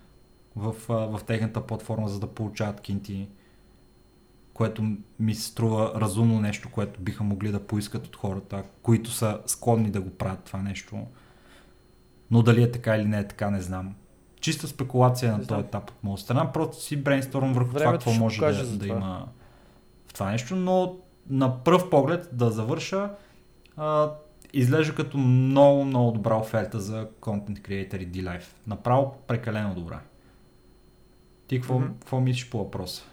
в, 0.57 0.75
в 0.89 1.21
техната 1.27 1.67
платформа, 1.67 2.09
за 2.09 2.21
да 2.21 2.27
получават 2.27 2.81
кинти, 2.81 3.29
което 4.55 4.97
ми 5.21 5.35
се 5.35 5.43
струва 5.43 5.93
разумно 5.97 6.41
нещо, 6.41 6.69
което 6.71 7.01
биха 7.01 7.25
могли 7.25 7.53
да 7.53 7.67
поискат 7.67 8.07
от 8.07 8.17
хората, 8.17 8.65
които 8.83 9.11
са 9.11 9.41
склонни 9.47 9.91
да 9.91 10.01
го 10.01 10.11
правят 10.11 10.45
това 10.45 10.63
нещо. 10.63 11.07
Но 12.31 12.43
дали 12.43 12.63
е 12.63 12.73
така 12.73 12.97
или 12.97 13.05
не 13.05 13.19
е 13.19 13.29
така, 13.29 13.51
не 13.51 13.61
знам. 13.61 13.95
Чиста 14.41 14.69
спекулация 14.69 15.33
на 15.33 15.47
този 15.47 15.61
етап 15.61 15.91
от 15.91 16.05
моя 16.05 16.19
страна, 16.19 16.53
просто 16.53 16.83
си 16.83 16.97
брейнсторм 16.97 17.53
върху 17.53 17.75
това, 17.75 17.93
какво 17.93 18.13
може 18.13 18.41
да, 18.41 18.67
да 18.67 18.87
има 18.87 19.27
в 20.11 20.15
това 20.15 20.31
нещо, 20.31 20.57
но 20.57 20.97
на 21.31 21.65
пръв 21.65 21.91
поглед 21.91 22.29
да 22.33 22.51
завърша, 22.51 23.11
а, 23.77 24.11
изглежда 24.53 24.95
като 24.95 25.19
много, 25.19 25.85
много 25.85 26.13
добра 26.13 26.37
оферта 26.37 26.81
за 26.81 27.09
контент 27.21 27.59
creator 27.59 27.97
и 27.97 28.09
D-Life. 28.09 28.45
Направо 28.67 29.15
прекалено 29.27 29.75
добра. 29.75 30.01
Ти 31.47 31.57
какво, 31.57 31.75
mm-hmm. 31.75 32.01
какво 32.01 32.21
мислиш 32.21 32.51
по 32.51 32.59
въпроса? 32.59 33.05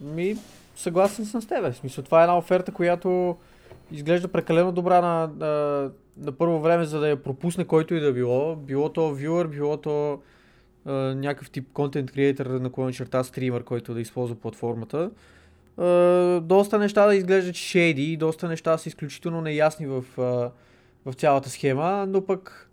Ми, 0.00 0.36
съгласен 0.76 1.26
съм 1.26 1.42
с 1.42 1.46
теб. 1.46 1.72
В 1.72 1.76
смисъл, 1.76 2.04
това 2.04 2.20
е 2.20 2.22
една 2.22 2.38
оферта, 2.38 2.72
която 2.72 3.36
изглежда 3.92 4.28
прекалено 4.28 4.72
добра 4.72 5.00
на, 5.00 5.30
на, 5.36 5.90
на 6.16 6.32
първо 6.32 6.60
време, 6.60 6.84
за 6.84 7.00
да 7.00 7.08
я 7.08 7.22
пропусне 7.22 7.64
който 7.64 7.94
и 7.94 8.00
да 8.00 8.12
било. 8.12 8.56
Било 8.56 8.88
то 8.88 9.14
вюър, 9.14 9.46
било 9.46 9.76
то 9.76 10.20
а, 10.84 10.92
някакъв 10.92 11.50
тип 11.50 11.68
контент 11.72 12.10
креатор 12.10 12.46
на 12.46 12.72
клона 12.72 12.92
черта 12.92 13.24
стример, 13.24 13.64
който 13.64 13.94
да 13.94 14.00
използва 14.00 14.36
платформата. 14.36 15.10
А, 15.80 16.40
доста 16.40 16.78
неща 16.78 17.06
да 17.06 17.14
изглеждат 17.14 17.54
шейди, 17.54 18.16
доста 18.16 18.48
неща 18.48 18.78
са 18.78 18.88
изключително 18.88 19.40
неясни 19.40 19.86
в, 19.86 20.04
а, 20.18 20.50
в 21.10 21.14
цялата 21.14 21.50
схема, 21.50 22.06
но 22.08 22.26
пък 22.26 22.70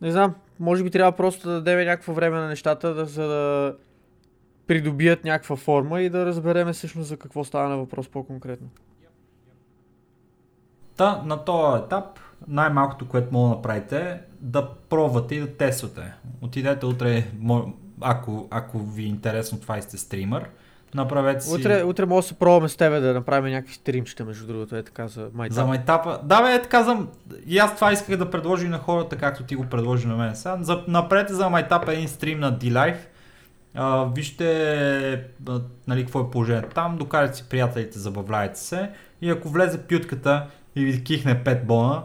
не 0.00 0.10
знам, 0.10 0.34
може 0.60 0.84
би 0.84 0.90
трябва 0.90 1.12
просто 1.12 1.48
да 1.48 1.54
дадем 1.54 1.78
някакво 1.78 2.12
време 2.12 2.40
на 2.40 2.48
нещата, 2.48 2.94
да, 2.94 3.06
за 3.06 3.28
да 3.28 3.76
придобият 4.66 5.24
някаква 5.24 5.56
форма 5.56 6.00
и 6.00 6.10
да 6.10 6.26
разбереме 6.26 6.72
всъщност 6.72 7.08
за 7.08 7.16
какво 7.16 7.44
става 7.44 7.76
въпрос 7.76 8.08
по-конкретно. 8.08 8.68
Та, 10.96 11.22
на 11.26 11.44
този 11.44 11.84
етап 11.84 12.18
най-малкото, 12.48 13.08
което 13.08 13.32
мога 13.32 13.48
да 13.48 13.54
направите 13.54 13.98
е 13.98 14.20
да 14.40 14.68
пробвате 14.88 15.34
и 15.34 15.40
да 15.40 15.56
тествате. 15.56 16.14
Отидете 16.40 16.86
утре, 16.86 17.24
ако, 18.00 18.48
ако 18.50 18.78
ви 18.78 19.02
е 19.02 19.06
интересно 19.06 19.60
това 19.60 19.78
и 19.78 19.82
сте 19.82 19.98
стример, 19.98 20.50
направете 20.94 21.44
си... 21.44 21.54
Утре, 21.54 21.82
утре 21.82 22.06
може 22.06 22.24
да 22.24 22.28
се 22.28 22.34
пробваме 22.34 22.68
с 22.68 22.76
тебе 22.76 23.00
да 23.00 23.14
направим 23.14 23.52
някакви 23.52 23.74
стримчета, 23.74 24.24
между 24.24 24.46
другото, 24.46 24.76
е 24.76 24.82
така 24.82 25.08
за 25.08 25.28
майтапа. 25.34 25.54
За 25.54 25.66
майтапа. 25.66 26.20
Да, 26.24 26.42
бе, 26.42 26.54
е 26.54 26.62
така 26.62 26.82
за... 26.82 26.98
И 27.46 27.58
аз 27.58 27.74
това 27.74 27.92
исках 27.92 28.16
да 28.16 28.30
предложа 28.30 28.66
и 28.66 28.68
на 28.68 28.78
хората, 28.78 29.16
както 29.16 29.42
ти 29.42 29.54
го 29.54 29.66
предложи 29.66 30.06
на 30.06 30.16
мен. 30.16 30.36
Сега, 30.36 30.58
за... 30.60 30.82
Напред 30.88 31.28
за 31.30 31.48
майтапа 31.48 31.92
един 31.92 32.08
стрим 32.08 32.40
на 32.40 32.58
D-Life 32.58 32.98
а, 33.76 34.04
вижте 34.14 35.26
нали, 35.86 36.02
какво 36.02 36.20
е 36.20 36.30
положението 36.30 36.68
там, 36.74 36.96
докарате 36.96 37.36
си 37.36 37.44
приятелите, 37.48 37.98
забавляйте 37.98 38.60
се 38.60 38.90
и 39.22 39.30
ако 39.30 39.48
влезе 39.48 39.78
пютката 39.78 40.46
и 40.76 40.84
ви 40.84 41.04
кихне 41.04 41.44
5 41.44 41.64
бона, 41.64 42.02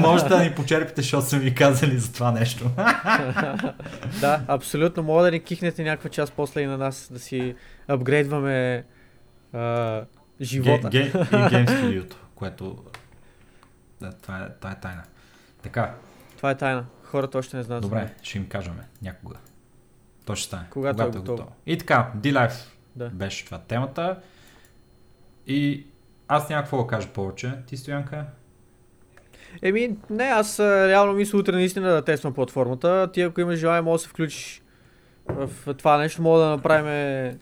може 0.00 0.24
да 0.24 0.42
ни 0.42 0.54
почерпите, 0.54 1.02
защото 1.02 1.26
са 1.26 1.38
ви 1.38 1.54
казали 1.54 1.98
за 1.98 2.12
това 2.12 2.32
нещо. 2.32 2.64
да, 4.20 4.42
абсолютно. 4.46 5.02
Мога 5.02 5.22
да 5.22 5.30
ни 5.30 5.40
кихнете 5.40 5.84
някаква 5.84 6.10
част 6.10 6.32
после 6.32 6.60
и 6.60 6.66
на 6.66 6.78
нас, 6.78 7.08
да 7.12 7.18
си 7.18 7.54
апгрейдваме 7.88 8.84
а, 9.52 10.02
живота. 10.40 10.88
Ге, 10.88 10.98
ге, 11.02 11.08
и 11.08 11.12
Studio, 11.66 12.14
което 12.34 12.84
да, 14.00 14.12
това, 14.12 14.38
е, 14.38 14.48
това 14.58 14.70
е 14.70 14.80
тайна. 14.80 15.02
Така. 15.62 15.94
Това 16.36 16.50
е 16.50 16.56
тайна. 16.56 16.84
Хората 17.04 17.38
още 17.38 17.56
не 17.56 17.62
знаят. 17.62 17.82
Добре, 17.82 18.14
ще 18.22 18.38
им 18.38 18.48
кажем 18.48 18.74
някога. 19.02 19.36
То 20.24 20.36
ще 20.36 20.46
стане. 20.46 20.66
Когато, 20.70 20.96
когато 20.96 21.16
е, 21.16 21.18
е 21.18 21.20
готово. 21.20 21.36
готово. 21.36 21.56
И 21.66 21.78
така, 21.78 22.12
D-Life 22.16 22.68
да. 22.96 23.10
беше 23.10 23.44
това 23.44 23.58
темата. 23.58 24.20
И 25.46 25.86
аз 26.28 26.48
няма 26.48 26.62
какво 26.62 26.82
да 26.82 26.86
кажа 26.86 27.08
повече. 27.08 27.54
Ти, 27.66 27.76
Стоянка? 27.76 28.26
Еми, 29.62 29.96
не, 30.10 30.24
аз 30.24 30.60
реално 30.60 31.12
мисля 31.12 31.38
утре 31.38 31.52
наистина 31.52 31.92
да 31.92 32.02
тествам 32.02 32.34
платформата. 32.34 33.10
Ти 33.12 33.20
ако 33.20 33.40
имаш 33.40 33.58
желание, 33.58 33.82
може 33.82 34.00
да 34.00 34.02
се 34.02 34.08
включиш 34.08 34.62
в 35.28 35.74
това 35.74 35.98
нещо. 35.98 36.22
Мога 36.22 36.40
да 36.40 36.50
направим 36.50 37.38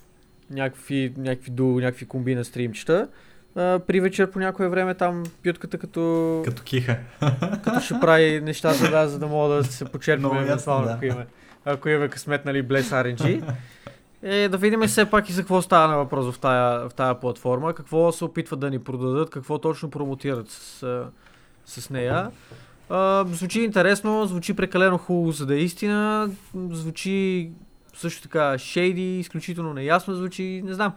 някакви, 0.50 1.14
някакви 1.16 1.50
ду, 1.50 1.64
някакви 1.64 2.06
комбина 2.06 2.44
стримчета. 2.44 3.08
при 3.54 4.00
вечер 4.00 4.30
по 4.30 4.38
някое 4.38 4.68
време 4.68 4.94
там 4.94 5.24
пютката 5.44 5.78
като... 5.78 6.42
Като 6.44 6.62
киха. 6.62 6.98
Като 7.64 7.80
ще 7.80 7.94
прави 8.00 8.40
нещата, 8.40 8.90
да, 8.90 9.08
за 9.08 9.18
да 9.18 9.26
мога 9.26 9.54
да 9.54 9.64
се 9.64 9.84
почерпим 9.84 10.36
евентуално, 10.36 10.86
да. 10.86 10.92
ако 10.92 11.04
имаме 11.04 11.26
ако 11.64 11.88
имаме 11.88 12.08
късмет, 12.08 12.44
нали, 12.44 12.64
Bless 12.64 12.80
RNG. 12.80 13.54
Е, 14.22 14.48
да 14.48 14.56
видим 14.58 14.80
все 14.80 15.10
пак 15.10 15.28
и 15.28 15.32
за 15.32 15.42
какво 15.42 15.62
става 15.62 15.88
на 15.88 15.96
въпрос 15.96 16.34
в 16.34 16.38
тая, 16.38 16.88
в 16.88 16.94
тая 16.94 17.20
платформа, 17.20 17.74
какво 17.74 18.12
се 18.12 18.24
опитват 18.24 18.60
да 18.60 18.70
ни 18.70 18.78
продадат, 18.78 19.30
какво 19.30 19.58
точно 19.58 19.90
промотират 19.90 20.50
с, 20.50 21.04
с 21.70 21.90
нея. 21.90 22.30
А, 22.88 23.24
звучи 23.28 23.60
интересно, 23.60 24.26
звучи 24.26 24.54
прекалено 24.54 24.98
хубаво, 24.98 25.32
за 25.32 25.46
да 25.46 25.54
е 25.54 25.58
истина, 25.58 26.30
звучи 26.54 27.50
също 27.94 28.22
така 28.22 28.58
шейди, 28.58 29.18
изключително 29.18 29.74
неясно 29.74 30.14
звучи, 30.14 30.62
не 30.64 30.74
знам. 30.74 30.92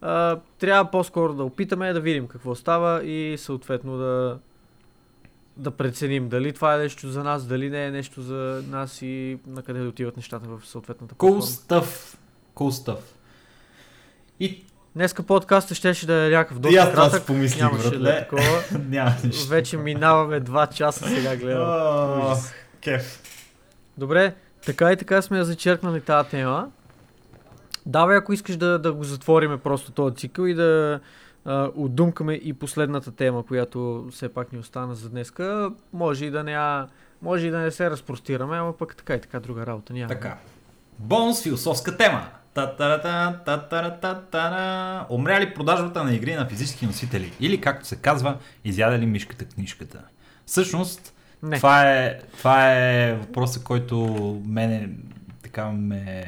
А, 0.00 0.40
трябва 0.58 0.90
по-скоро 0.90 1.34
да 1.34 1.44
опитаме 1.44 1.92
да 1.92 2.00
видим 2.00 2.26
какво 2.26 2.54
става 2.54 3.04
и 3.04 3.38
съответно 3.38 3.96
да, 3.96 4.38
да 5.56 5.70
преценим 5.70 6.28
дали 6.28 6.52
това 6.52 6.74
е 6.74 6.78
нещо 6.78 7.08
за 7.08 7.24
нас, 7.24 7.46
дали 7.46 7.70
не 7.70 7.86
е 7.86 7.90
нещо 7.90 8.22
за 8.22 8.62
нас 8.68 9.02
и 9.02 9.38
на 9.46 9.62
къде 9.62 9.80
да 9.80 9.88
отиват 9.88 10.16
нещата 10.16 10.46
в 10.48 10.60
съответната 10.66 11.14
платформа. 11.14 11.42
Cool 11.42 11.44
stuff. 11.44 12.16
Cool 12.54 12.84
stuff. 12.84 13.00
И 14.40 14.64
Днеска 14.98 15.22
подкаста 15.22 15.74
ще 15.74 16.06
да 16.06 16.26
е 16.26 16.30
някакъв 16.30 16.58
доста 16.58 16.80
аз 16.80 16.94
кратък. 16.94 17.26
помислих, 17.26 17.62
Нямаше 17.62 17.98
да 17.98 18.16
е 18.16 18.18
такова. 18.18 18.62
Вече 19.48 19.76
минаваме 19.76 20.40
2 20.40 20.74
часа 20.74 21.08
сега 21.08 21.36
гледам. 21.36 22.36
Кеф. 22.80 23.22
Добре, 23.98 24.34
така 24.66 24.92
и 24.92 24.96
така 24.96 25.22
сме 25.22 25.44
зачеркнали 25.44 26.00
тази 26.00 26.28
тема. 26.28 26.68
Давай, 27.86 28.16
ако 28.16 28.32
искаш 28.32 28.56
да, 28.56 28.78
да 28.78 28.92
го 28.92 29.04
затвориме 29.04 29.58
просто 29.58 29.92
този 29.92 30.16
цикъл 30.16 30.46
и 30.46 30.54
да 30.54 31.00
Uh, 31.46 31.72
отдумкаме 31.76 32.34
и 32.34 32.52
последната 32.52 33.12
тема, 33.12 33.46
която 33.46 34.08
все 34.12 34.28
пак 34.28 34.52
ни 34.52 34.58
остана 34.58 34.94
за 34.94 35.10
днеска. 35.10 35.70
Може 35.92 36.24
и 36.24 36.30
да 36.30 36.44
не, 36.44 36.86
може 37.22 37.46
и 37.46 37.50
да 37.50 37.58
не 37.58 37.70
се 37.70 37.90
разпростираме, 37.90 38.56
ама 38.56 38.72
пък 38.72 38.96
така 38.96 39.14
и 39.14 39.20
така 39.20 39.40
друга 39.40 39.66
работа 39.66 39.92
няма. 39.92 40.08
Така. 40.08 40.36
Бонус 40.98 41.42
философска 41.42 41.96
тема. 41.96 42.28
Умря 45.08 45.40
ли 45.40 45.54
продажбата 45.54 46.04
на 46.04 46.14
игри 46.14 46.34
на 46.34 46.48
физически 46.48 46.86
носители? 46.86 47.32
Или, 47.40 47.60
както 47.60 47.86
се 47.86 47.96
казва, 47.96 48.38
изяде 48.64 48.98
ли 48.98 49.06
мишката 49.06 49.44
книжката? 49.44 50.00
Всъщност, 50.46 51.14
Не. 51.42 51.56
това 51.56 51.92
е, 51.92 52.18
това 52.38 52.74
е 52.74 53.14
въпросът, 53.14 53.64
който 53.64 54.06
мене 54.46 54.90
така 55.42 55.70
ме 55.70 56.24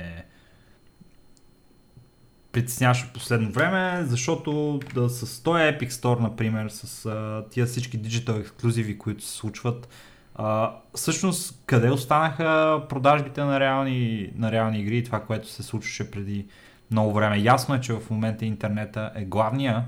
притесняваше 2.53 3.11
последно 3.15 3.51
време, 3.51 4.05
защото 4.05 4.81
да, 4.95 5.09
с 5.09 5.43
този 5.43 5.63
Epic 5.63 5.89
Store, 5.89 6.21
например, 6.21 6.69
с 6.69 7.07
а, 7.07 7.45
тия 7.51 7.67
всички 7.67 7.97
диджитал 7.97 8.35
ексклюзиви, 8.35 8.99
които 8.99 9.25
се 9.25 9.37
случват, 9.37 9.89
а, 10.35 10.77
всъщност 10.95 11.63
къде 11.67 11.91
останаха 11.91 12.83
продажбите 12.89 13.45
на 13.45 13.61
реални, 13.61 14.33
на 14.37 14.53
реални 14.53 14.81
игри 14.81 14.99
и 14.99 15.05
това, 15.05 15.21
което 15.21 15.49
се 15.49 15.63
случваше 15.63 16.11
преди 16.11 16.47
много 16.91 17.13
време. 17.13 17.39
Ясно 17.39 17.75
е, 17.75 17.81
че 17.81 17.93
в 17.93 18.11
момента 18.11 18.45
интернета 18.45 19.13
е 19.15 19.25
главния 19.25 19.85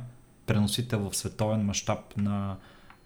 преносител 0.47 1.11
в 1.11 1.17
световен 1.17 1.61
мащаб 1.61 2.17
на, 2.17 2.57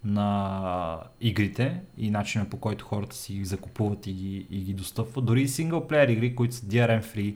на 0.03 0.99
игрите 1.21 1.81
и 1.97 2.11
начина 2.11 2.45
по 2.45 2.57
който 2.57 2.85
хората 2.85 3.15
си 3.15 3.33
ги 3.33 3.45
закупуват 3.45 4.07
и 4.07 4.13
ги, 4.13 4.47
и 4.49 4.59
ги 4.59 4.73
достъпват. 4.73 5.25
Дори 5.25 5.41
и 5.41 5.47
синглплеер 5.47 6.07
игри, 6.07 6.35
които 6.35 6.55
са 6.55 6.65
DRM 6.65 7.03
free, 7.03 7.35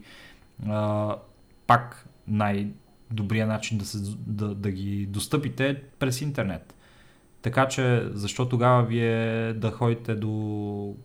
а, 0.67 1.15
пак 1.67 2.07
най-добрият 2.27 3.49
начин 3.49 3.77
да, 3.77 3.85
се, 3.85 3.97
да, 4.27 4.55
да 4.55 4.71
ги 4.71 5.05
достъпите 5.05 5.69
е 5.69 5.81
през 5.81 6.21
интернет. 6.21 6.75
Така 7.41 7.67
че 7.67 8.09
защо 8.13 8.49
тогава 8.49 8.83
вие 8.83 9.53
да 9.53 9.71
ходите 9.71 10.15
до 10.15 10.95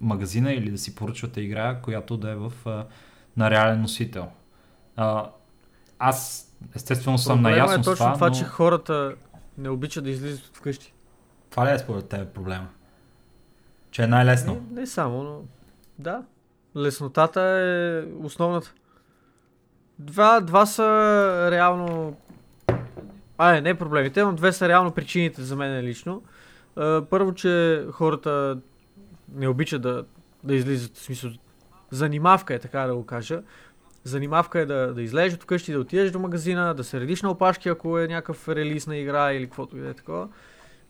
магазина 0.00 0.52
или 0.52 0.70
да 0.70 0.78
си 0.78 0.94
поръчвате 0.94 1.40
игра, 1.40 1.78
която 1.82 2.16
да 2.16 2.30
е 2.30 2.36
в, 2.36 2.52
а, 2.66 2.86
на 3.36 3.50
реален 3.50 3.80
носител? 3.80 4.28
А, 4.96 5.30
аз 5.98 6.48
естествено 6.74 7.18
съм 7.18 7.36
Проблема 7.36 7.56
наясно 7.56 7.80
е 7.80 7.82
с 7.82 7.84
точно 7.84 8.04
това, 8.04 8.14
това, 8.14 8.28
но... 8.28 8.34
че 8.34 8.44
хората 8.44 9.14
не 9.58 9.68
обичат 9.68 10.04
да 10.04 10.10
излизат 10.10 10.46
от 10.46 10.56
вкъщи. 10.56 10.94
Това 11.50 11.66
ли 11.66 11.70
е 11.70 11.78
според 11.78 12.08
теб 12.08 12.28
проблема? 12.28 12.68
Че 13.90 14.02
е 14.02 14.06
най-лесно. 14.06 14.54
Не, 14.54 14.80
не 14.80 14.86
само, 14.86 15.22
но 15.22 15.40
да. 15.98 16.22
Леснотата 16.76 17.40
е 17.40 18.02
основната. 18.24 18.72
Два, 19.98 20.40
два 20.40 20.66
са 20.66 20.82
реално... 21.50 22.16
А, 23.42 23.52
не, 23.52 23.60
не 23.60 23.74
проблемите, 23.74 24.24
но 24.24 24.32
две 24.32 24.52
са 24.52 24.68
реално 24.68 24.90
причините 24.90 25.42
за 25.42 25.56
мен 25.56 25.84
лично. 25.84 26.22
А, 26.76 27.02
Първо, 27.10 27.34
че 27.34 27.84
хората 27.92 28.58
не 29.34 29.48
обичат 29.48 29.82
да, 29.82 30.04
да 30.44 30.54
излизат, 30.54 30.96
в 30.96 31.02
смисъл, 31.02 31.30
занимавка 31.90 32.54
е, 32.54 32.58
така 32.58 32.80
да 32.80 32.94
го 32.94 33.06
кажа. 33.06 33.42
Занимавка 34.04 34.60
е 34.60 34.66
да, 34.66 34.94
да 34.94 35.02
излезеш 35.02 35.34
от 35.34 35.42
вкъщи, 35.42 35.72
да 35.72 35.80
отидеш 35.80 36.10
до 36.10 36.18
магазина, 36.18 36.74
да 36.74 36.84
се 36.84 37.00
редиш 37.00 37.22
на 37.22 37.30
опашки, 37.30 37.68
ако 37.68 37.98
е 37.98 38.08
някакъв 38.08 38.48
релиз 38.48 38.86
на 38.86 38.96
игра 38.96 39.32
или 39.32 39.44
каквото 39.44 39.76
и 39.76 39.80
да 39.80 39.88
е 39.88 39.94
такова. 39.94 40.28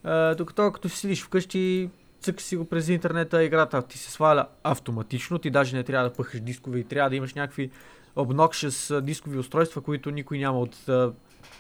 А, 0.05 0.35
докато 0.35 0.73
като 0.73 0.89
си 0.89 0.97
седиш 0.97 1.25
вкъщи, 1.25 1.91
цъкаш 2.21 2.43
си 2.43 2.57
го 2.57 2.65
през 2.65 2.89
интернета, 2.89 3.45
играта 3.45 3.83
ти 3.83 3.99
се 3.99 4.11
сваля 4.11 4.47
автоматично, 4.65 5.39
ти 5.39 5.51
даже 5.51 5.77
не 5.77 5.83
трябва 5.83 6.09
да 6.09 6.15
пъхаш 6.15 6.41
дискове 6.41 6.79
и 6.79 6.85
трябва 6.85 7.11
да 7.11 7.17
имаш 7.17 7.35
някакви 7.35 7.71
obnoxious 8.17 9.01
дискови 9.01 9.39
устройства, 9.39 9.81
които 9.81 10.11
никой 10.11 10.39
няма 10.39 10.61
от 10.61 10.77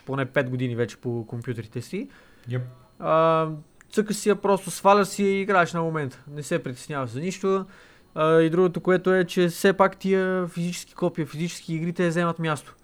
поне 0.06 0.26
5 0.26 0.48
години 0.48 0.76
вече 0.76 0.96
по 0.96 1.26
компютрите 1.26 1.82
си. 1.82 2.08
Yep. 2.48 2.62
А, 2.98 3.48
цъкаш 3.92 4.16
си 4.16 4.28
я 4.28 4.36
просто, 4.36 4.70
сваляш 4.70 5.08
си 5.08 5.24
и 5.24 5.40
играеш 5.40 5.72
на 5.72 5.82
момента. 5.82 6.24
Не 6.30 6.42
се 6.42 6.62
притесняваш 6.62 7.10
за 7.10 7.20
нищо. 7.20 7.66
А, 8.14 8.40
и 8.40 8.50
другото, 8.50 8.80
което 8.80 9.14
е, 9.14 9.24
че 9.24 9.48
все 9.48 9.72
пак 9.72 9.96
тия 9.96 10.46
физически 10.46 10.94
копия, 10.94 11.26
физически 11.26 11.74
игри 11.74 11.92
те 11.92 12.08
вземат 12.08 12.38
място. 12.38 12.74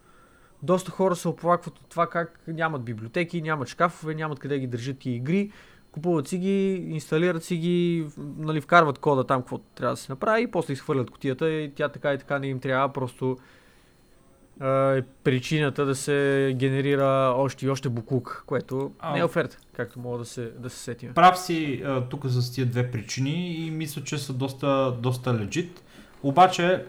Доста 0.62 0.90
хора 0.90 1.16
се 1.16 1.28
оплакват 1.28 1.78
от 1.78 1.88
това 1.88 2.06
как 2.06 2.40
нямат 2.48 2.84
библиотеки, 2.84 3.42
нямат 3.42 3.68
шкафове, 3.68 4.14
нямат 4.14 4.38
къде 4.38 4.58
ги 4.58 4.66
държат 4.66 4.98
тия 4.98 5.14
игри. 5.14 5.50
Купуват 5.92 6.28
си 6.28 6.38
ги, 6.38 6.74
инсталират 6.74 7.44
си 7.44 7.56
ги, 7.56 8.06
нали, 8.38 8.60
вкарват 8.60 8.98
кода 8.98 9.24
там, 9.24 9.42
каквото 9.42 9.64
трябва 9.74 9.92
да 9.92 9.96
се 9.96 10.12
направи 10.12 10.42
и 10.42 10.50
после 10.50 10.72
изхвърлят 10.72 11.10
котията 11.10 11.50
и 11.50 11.72
тя 11.74 11.88
така 11.88 12.14
и 12.14 12.18
така 12.18 12.38
не 12.38 12.46
им 12.46 12.60
трябва, 12.60 12.92
просто 12.92 13.36
е 14.60 15.02
причината 15.24 15.86
да 15.86 15.94
се 15.94 16.52
генерира 16.58 17.34
още 17.36 17.66
и 17.66 17.70
още 17.70 17.88
буклук, 17.88 18.44
което 18.46 18.92
А. 18.98 19.12
не 19.12 19.18
е 19.18 19.24
оферта, 19.24 19.56
както 19.72 19.98
мога 20.00 20.18
да 20.18 20.24
се, 20.24 20.50
да 20.58 20.70
се 20.70 20.78
сетим. 20.78 21.14
Прав 21.14 21.38
си 21.38 21.82
а, 21.86 22.00
тук 22.00 22.26
с 22.26 22.52
тия 22.52 22.66
две 22.66 22.90
причини 22.90 23.54
и 23.54 23.70
мисля, 23.70 24.02
че 24.04 24.18
са 24.18 24.32
доста, 24.32 24.92
доста 24.98 25.34
легит. 25.34 25.82
Обаче, 26.22 26.84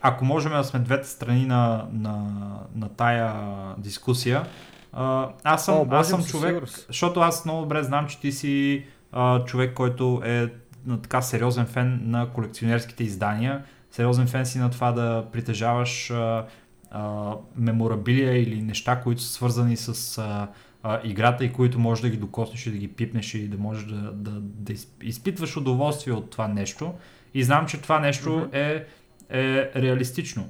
ако 0.00 0.24
можем 0.24 0.52
да 0.52 0.64
сме 0.64 0.80
двете 0.80 1.08
страни 1.08 1.46
на, 1.46 1.86
на, 1.92 2.26
на 2.74 2.88
тая 2.88 3.34
дискусия, 3.78 4.46
а, 4.92 5.28
аз 5.44 5.64
съм, 5.64 5.74
О, 5.74 5.86
аз 5.90 6.08
съм 6.08 6.24
човек, 6.24 6.48
сигурност. 6.50 6.86
защото 6.86 7.20
аз 7.20 7.44
много 7.44 7.60
добре 7.60 7.82
знам, 7.82 8.06
че 8.08 8.20
ти 8.20 8.32
си 8.32 8.84
а, 9.12 9.44
човек, 9.44 9.74
който 9.74 10.22
е 10.24 10.48
на 10.86 11.02
така 11.02 11.22
сериозен 11.22 11.66
фен 11.66 12.00
на 12.04 12.30
колекционерските 12.30 13.04
издания, 13.04 13.64
сериозен 13.90 14.26
фен 14.26 14.46
си 14.46 14.58
на 14.58 14.70
това 14.70 14.92
да 14.92 15.26
притежаваш 15.32 16.10
а, 16.10 16.46
а, 16.90 17.34
меморабилия 17.56 18.42
или 18.42 18.62
неща, 18.62 19.00
които 19.00 19.22
са 19.22 19.32
свързани 19.32 19.76
с 19.76 20.18
а, 20.18 20.48
а, 20.82 21.00
играта 21.04 21.44
и 21.44 21.52
които 21.52 21.78
можеш 21.78 22.02
да 22.02 22.10
ги 22.10 22.16
докоснеш 22.16 22.66
и 22.66 22.70
да 22.70 22.78
ги 22.78 22.88
пипнеш 22.88 23.34
и 23.34 23.48
да 23.48 23.58
можеш 23.58 23.84
да, 23.84 24.12
да, 24.12 24.30
да 24.40 24.72
из- 24.72 24.88
изпитваш 25.02 25.56
удоволствие 25.56 26.12
от 26.12 26.30
това 26.30 26.48
нещо. 26.48 26.94
И 27.34 27.44
знам, 27.44 27.66
че 27.66 27.82
това 27.82 28.00
нещо 28.00 28.48
е, 28.52 28.84
е 29.30 29.70
реалистично. 29.76 30.48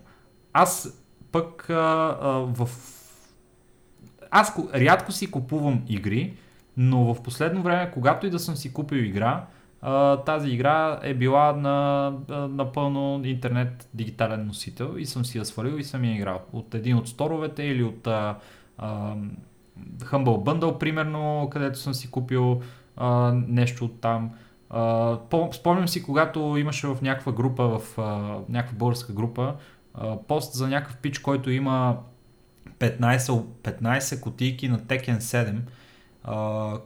Аз 0.53 0.99
пък 1.33 1.71
а, 1.71 2.19
а, 2.21 2.29
в... 2.29 2.69
Аз 4.31 4.55
рядко 4.75 5.13
си 5.13 5.31
купувам 5.31 5.83
игри, 5.89 6.35
но 6.77 7.15
в 7.15 7.23
последно 7.23 7.63
време, 7.63 7.91
когато 7.91 8.27
и 8.27 8.31
да 8.31 8.39
съм 8.39 8.57
си 8.57 8.73
купил 8.73 8.97
игра, 8.97 9.47
тази 10.27 10.51
игра 10.51 11.01
е 11.03 11.15
била 11.15 11.53
на 11.53 12.13
напълно 12.49 13.21
интернет 13.25 13.89
дигитален 13.95 14.47
носител 14.47 14.95
и 14.99 15.07
съм 15.07 15.25
си 15.25 15.39
я 15.39 15.45
свалил 15.45 15.79
и 15.79 15.85
съм 15.85 16.05
я 16.05 16.15
играл. 16.15 16.41
От 16.53 16.75
един 16.75 16.97
от 16.97 17.09
сторовете 17.09 17.63
или 17.63 17.83
от 17.83 18.07
а, 18.07 18.39
а, 18.79 19.15
Humble 19.99 20.45
Bundle, 20.45 20.79
примерно, 20.79 21.49
където 21.53 21.79
съм 21.79 21.95
си 21.95 22.11
купил 22.11 22.63
а, 22.97 23.33
нещо 23.49 23.85
от 23.85 24.01
там. 24.01 24.31
Спомням 25.53 25.89
си, 25.89 26.03
когато 26.03 26.57
имаше 26.59 26.87
в 26.87 26.99
някаква 27.03 27.33
група, 27.33 27.79
в 27.79 27.99
а, 27.99 28.39
някаква 28.49 28.79
българска 28.79 29.13
група, 29.13 29.55
а, 29.95 30.17
пост 30.17 30.55
за 30.55 30.69
някакъв 30.69 30.97
пич, 30.97 31.19
който 31.19 31.51
има 31.51 31.99
15, 32.79 33.45
15 33.63 34.21
кутийки 34.21 34.69
на 34.69 34.79
Tekken 34.79 35.19
7, 35.19 35.59
а, 36.25 36.79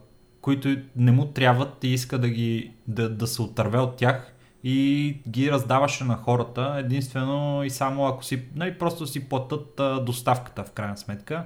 които 0.44 0.76
не 0.96 1.12
му 1.12 1.24
трябват 1.24 1.84
и 1.84 1.88
иска 1.88 2.18
да, 2.18 2.28
ги, 2.28 2.72
да, 2.86 3.08
да 3.08 3.26
се 3.26 3.42
отърве 3.42 3.78
от 3.78 3.96
тях 3.96 4.32
и 4.64 5.16
ги 5.28 5.50
раздаваше 5.50 6.04
на 6.04 6.16
хората. 6.16 6.74
Единствено 6.78 7.64
и 7.64 7.70
само 7.70 8.06
ако 8.06 8.24
си, 8.24 8.42
нали, 8.54 8.78
просто 8.78 9.06
си 9.06 9.28
платят 9.28 9.80
а, 9.80 10.00
доставката 10.00 10.64
в 10.64 10.70
крайна 10.70 10.96
сметка, 10.96 11.44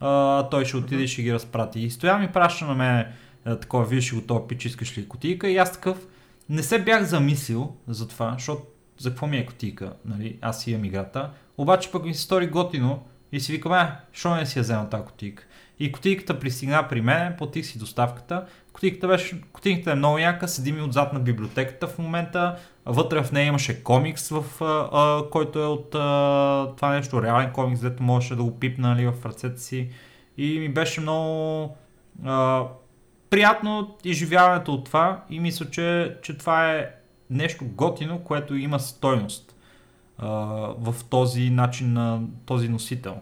а, 0.00 0.42
той 0.48 0.64
ще 0.64 0.76
отиде 0.76 1.02
и 1.02 1.08
ще 1.08 1.22
ги 1.22 1.34
разпрати. 1.34 1.80
И 1.80 1.90
стоя 1.90 2.18
ми 2.18 2.32
праща 2.32 2.64
на 2.64 2.74
мен 2.74 3.06
а, 3.44 3.56
такова, 3.56 3.84
виж 3.84 4.14
го 4.14 4.20
този 4.20 4.44
пич, 4.48 4.64
искаш 4.64 4.98
ли 4.98 5.08
кутийка? 5.08 5.50
И 5.50 5.56
аз 5.56 5.72
такъв 5.72 6.06
не 6.48 6.62
се 6.62 6.78
бях 6.78 7.04
замислил 7.04 7.76
за 7.88 8.08
това, 8.08 8.32
защото 8.32 8.62
за 8.98 9.10
какво 9.10 9.26
ми 9.26 9.36
е 9.36 9.46
кутийка, 9.46 9.92
нали, 10.04 10.38
аз 10.40 10.62
си 10.62 10.70
имам 10.70 10.84
играта, 10.84 11.30
обаче 11.58 11.90
пък 11.92 12.04
ми 12.04 12.14
се 12.14 12.22
стори 12.22 12.46
готино 12.46 13.02
и 13.32 13.40
си 13.40 13.52
викам, 13.52 13.72
е, 13.72 13.96
що 14.12 14.34
не 14.34 14.46
си 14.46 14.58
я 14.58 14.62
взема 14.62 14.88
тази 14.88 15.04
кутийка. 15.04 15.44
И 15.78 15.92
кутийката 15.92 16.38
пристигна 16.38 16.88
при 16.88 17.00
мен, 17.00 17.34
платих 17.38 17.66
си 17.66 17.78
доставката. 17.78 18.46
Кутийката, 18.72 19.08
беше, 19.08 19.40
кутийката 19.52 19.92
е 19.92 19.94
много 19.94 20.18
яка, 20.18 20.48
седи 20.48 20.72
ми 20.72 20.82
отзад 20.82 21.12
на 21.12 21.20
библиотеката 21.20 21.86
в 21.86 21.98
момента. 21.98 22.56
Вътре 22.86 23.22
в 23.22 23.32
нея 23.32 23.46
имаше 23.46 23.82
комикс, 23.82 24.28
в, 24.28 24.44
а, 24.60 24.88
а, 24.92 25.30
който 25.30 25.58
е 25.58 25.66
от 25.66 25.94
а, 25.94 26.68
това 26.76 26.90
нещо, 26.90 27.22
реален 27.22 27.52
комикс, 27.52 27.80
дето 27.80 28.02
можеше 28.02 28.36
да 28.36 28.42
го 28.42 28.58
пипна 28.58 28.88
нали, 28.88 29.06
в 29.06 29.26
ръцете 29.26 29.60
си. 29.60 29.88
И 30.38 30.58
ми 30.58 30.68
беше 30.68 31.00
много 31.00 31.76
а, 32.24 32.64
приятно 33.30 33.96
изживяването 34.04 34.72
от 34.72 34.84
това 34.84 35.24
и 35.30 35.40
мисля, 35.40 35.70
че, 35.70 36.16
че 36.22 36.38
това 36.38 36.72
е 36.72 36.90
нещо 37.30 37.64
готино, 37.64 38.18
което 38.18 38.56
има 38.56 38.80
стойност 38.80 39.56
а, 40.18 40.28
в 40.78 40.94
този 41.10 41.50
начин 41.50 41.92
на 41.92 42.20
този 42.46 42.68
носител. 42.68 43.16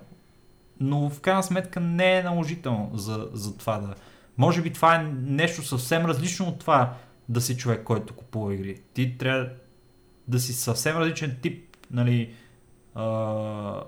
Но 0.80 1.10
в 1.10 1.20
крайна 1.20 1.42
сметка 1.42 1.80
не 1.80 2.18
е 2.18 2.22
наложително 2.22 2.90
за, 2.94 3.28
за 3.32 3.56
това 3.56 3.78
да... 3.78 3.94
Може 4.38 4.62
би 4.62 4.72
това 4.72 4.94
е 4.94 5.04
нещо 5.22 5.62
съвсем 5.62 6.06
различно 6.06 6.46
от 6.46 6.58
това 6.58 6.94
да 7.28 7.40
си 7.40 7.56
човек, 7.56 7.84
който 7.84 8.14
купува 8.14 8.54
игри. 8.54 8.80
Ти 8.94 9.18
трябва 9.18 9.48
да 10.28 10.40
си 10.40 10.52
съвсем 10.52 10.96
различен 10.96 11.36
тип, 11.42 11.76
нали, 11.90 12.34
а, 12.94 13.82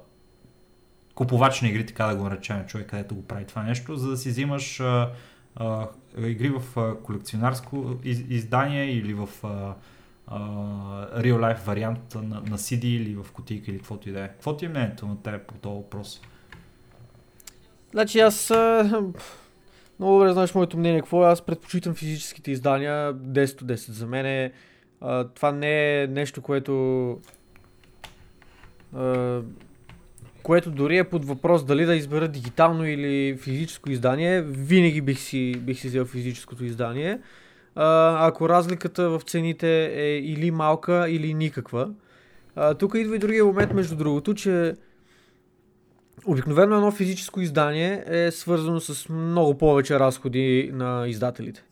купувач 1.15 1.61
на 1.61 1.69
игри, 1.69 1.87
така 1.87 2.07
да 2.07 2.17
го 2.17 2.25
наречем, 2.25 2.67
човек, 2.67 2.87
където 2.87 3.15
го 3.15 3.25
прави 3.25 3.45
това 3.45 3.63
нещо, 3.63 3.97
за 3.97 4.11
да 4.11 4.17
си 4.17 4.29
взимаш 4.29 4.81
а, 4.81 5.13
а, 5.57 5.89
игри 6.19 6.49
в 6.49 6.81
а, 6.81 7.03
колекционарско 7.03 7.95
из, 8.05 8.25
издание 8.29 8.85
или 8.85 9.15
в 9.15 9.29
а, 9.43 9.75
uh, 10.31 11.23
real 11.23 11.39
life 11.39 11.65
вариант 11.67 12.15
на, 12.15 12.41
на 12.41 12.59
CD 12.59 12.85
или 12.85 13.15
в 13.15 13.33
кутийка 13.33 13.71
или 13.71 13.79
каквото 13.79 14.09
и 14.09 14.13
да 14.13 14.25
е. 14.25 14.29
Какво 14.29 14.57
ти 14.57 14.65
е 14.65 14.69
мнението 14.69 15.07
на 15.07 15.23
тебе 15.23 15.39
по 15.39 15.55
този 15.55 15.75
въпрос? 15.75 16.21
Значи 17.95 18.21
аз 18.21 18.51
много 19.99 20.19
добре 20.19 20.33
знаеш 20.33 20.55
моето 20.55 20.79
мнение. 20.79 21.01
Какво 21.01 21.25
е? 21.25 21.31
Аз 21.31 21.43
предпочитам 21.43 21.95
физическите 21.95 22.51
издания 22.51 23.15
10 23.15 23.63
от 23.63 23.69
10. 23.69 23.75
За 23.91 24.07
мен 24.07 24.27
е, 24.27 24.53
това 25.35 25.53
не 25.53 26.03
е 26.03 26.07
нещо, 26.07 26.43
което 26.43 27.19
а, 28.97 29.41
което 30.43 30.71
дори 30.71 30.99
е 30.99 31.05
под 31.05 31.25
въпрос 31.25 31.65
дали 31.65 31.85
да 31.85 31.95
избера 31.95 32.29
дигитално 32.29 32.89
или 32.89 33.37
физическо 33.37 33.91
издание, 33.91 34.43
винаги 34.43 35.01
бих 35.01 35.19
си, 35.19 35.55
бих 35.59 35.81
си 35.81 35.89
взел 35.89 36.05
физическото 36.05 36.65
издание. 36.65 37.21
А, 37.75 38.19
ако 38.27 38.49
разликата 38.49 39.11
в 39.11 39.21
цените 39.27 39.87
е 39.87 40.19
или 40.19 40.51
малка, 40.51 41.07
или 41.09 41.35
никаква. 41.35 41.91
А, 42.57 42.75
тук 42.75 42.95
идва 42.95 43.17
и 43.17 43.19
другия 43.19 43.45
момент, 43.45 43.73
между 43.73 43.97
другото, 43.97 44.35
че 44.35 44.75
обикновено 46.27 46.77
едно 46.77 46.91
физическо 46.91 47.41
издание 47.41 48.05
е 48.07 48.31
свързано 48.31 48.81
с 48.81 49.09
много 49.09 49.59
повече 49.59 49.99
разходи 49.99 50.71
на 50.73 51.09
издателите. 51.09 51.65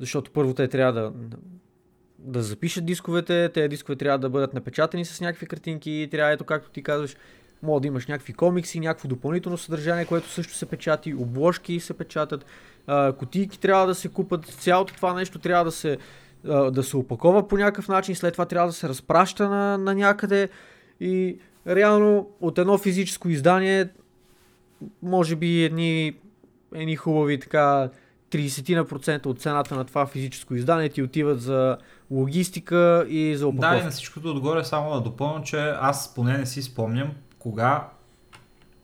Защото 0.00 0.30
първо 0.30 0.54
те 0.54 0.68
трябва 0.68 0.92
да, 0.92 1.12
да 2.18 2.42
запишат 2.42 2.86
дисковете, 2.86 3.48
тези 3.54 3.68
дискове 3.68 3.96
трябва 3.96 4.18
да 4.18 4.28
бъдат 4.28 4.54
напечатани 4.54 5.04
с 5.04 5.20
някакви 5.20 5.46
картинки, 5.46 6.08
трябва, 6.10 6.32
ето 6.32 6.44
както 6.44 6.70
ти 6.70 6.82
казваш, 6.82 7.16
мога 7.62 7.80
да 7.80 7.86
имаш 7.86 8.06
някакви 8.06 8.32
комикси, 8.32 8.80
някакво 8.80 9.08
допълнително 9.08 9.58
съдържание, 9.58 10.04
което 10.04 10.28
също 10.28 10.54
се 10.54 10.66
печати, 10.66 11.14
обложки 11.14 11.80
се 11.80 11.94
печатат, 11.94 12.46
кутийки 13.18 13.60
трябва 13.60 13.86
да 13.86 13.94
се 13.94 14.08
купат, 14.08 14.44
цялото 14.46 14.94
това 14.94 15.14
нещо 15.14 15.38
трябва 15.38 15.64
да 15.64 15.72
се, 15.72 15.98
да 16.70 16.82
се 16.82 16.96
опакова 16.96 17.48
по 17.48 17.56
някакъв 17.56 17.88
начин, 17.88 18.16
след 18.16 18.32
това 18.32 18.46
трябва 18.46 18.68
да 18.68 18.72
се 18.72 18.88
разпраща 18.88 19.48
на, 19.48 19.78
на 19.78 19.94
някъде 19.94 20.48
и 21.00 21.38
реално 21.66 22.28
от 22.40 22.58
едно 22.58 22.78
физическо 22.78 23.28
издание 23.28 23.88
може 25.02 25.36
би 25.36 25.64
едни, 25.64 26.16
едни 26.74 26.96
хубави 26.96 27.40
така 27.40 27.90
30% 28.30 29.26
от 29.26 29.40
цената 29.40 29.74
на 29.74 29.84
това 29.84 30.06
физическо 30.06 30.54
издание 30.54 30.88
ти 30.88 31.02
отиват 31.02 31.40
за 31.40 31.76
логистика 32.10 33.06
и 33.08 33.36
за 33.36 33.46
опаковка. 33.46 33.76
Да, 33.76 33.80
и 33.80 33.84
на 33.84 33.90
всичкото 33.90 34.30
отгоре 34.30 34.64
само 34.64 34.94
да 34.94 35.00
допълня, 35.00 35.42
че 35.42 35.58
аз 35.80 36.14
поне 36.14 36.38
не 36.38 36.46
си 36.46 36.62
спомням 36.62 37.10
кога 37.38 37.88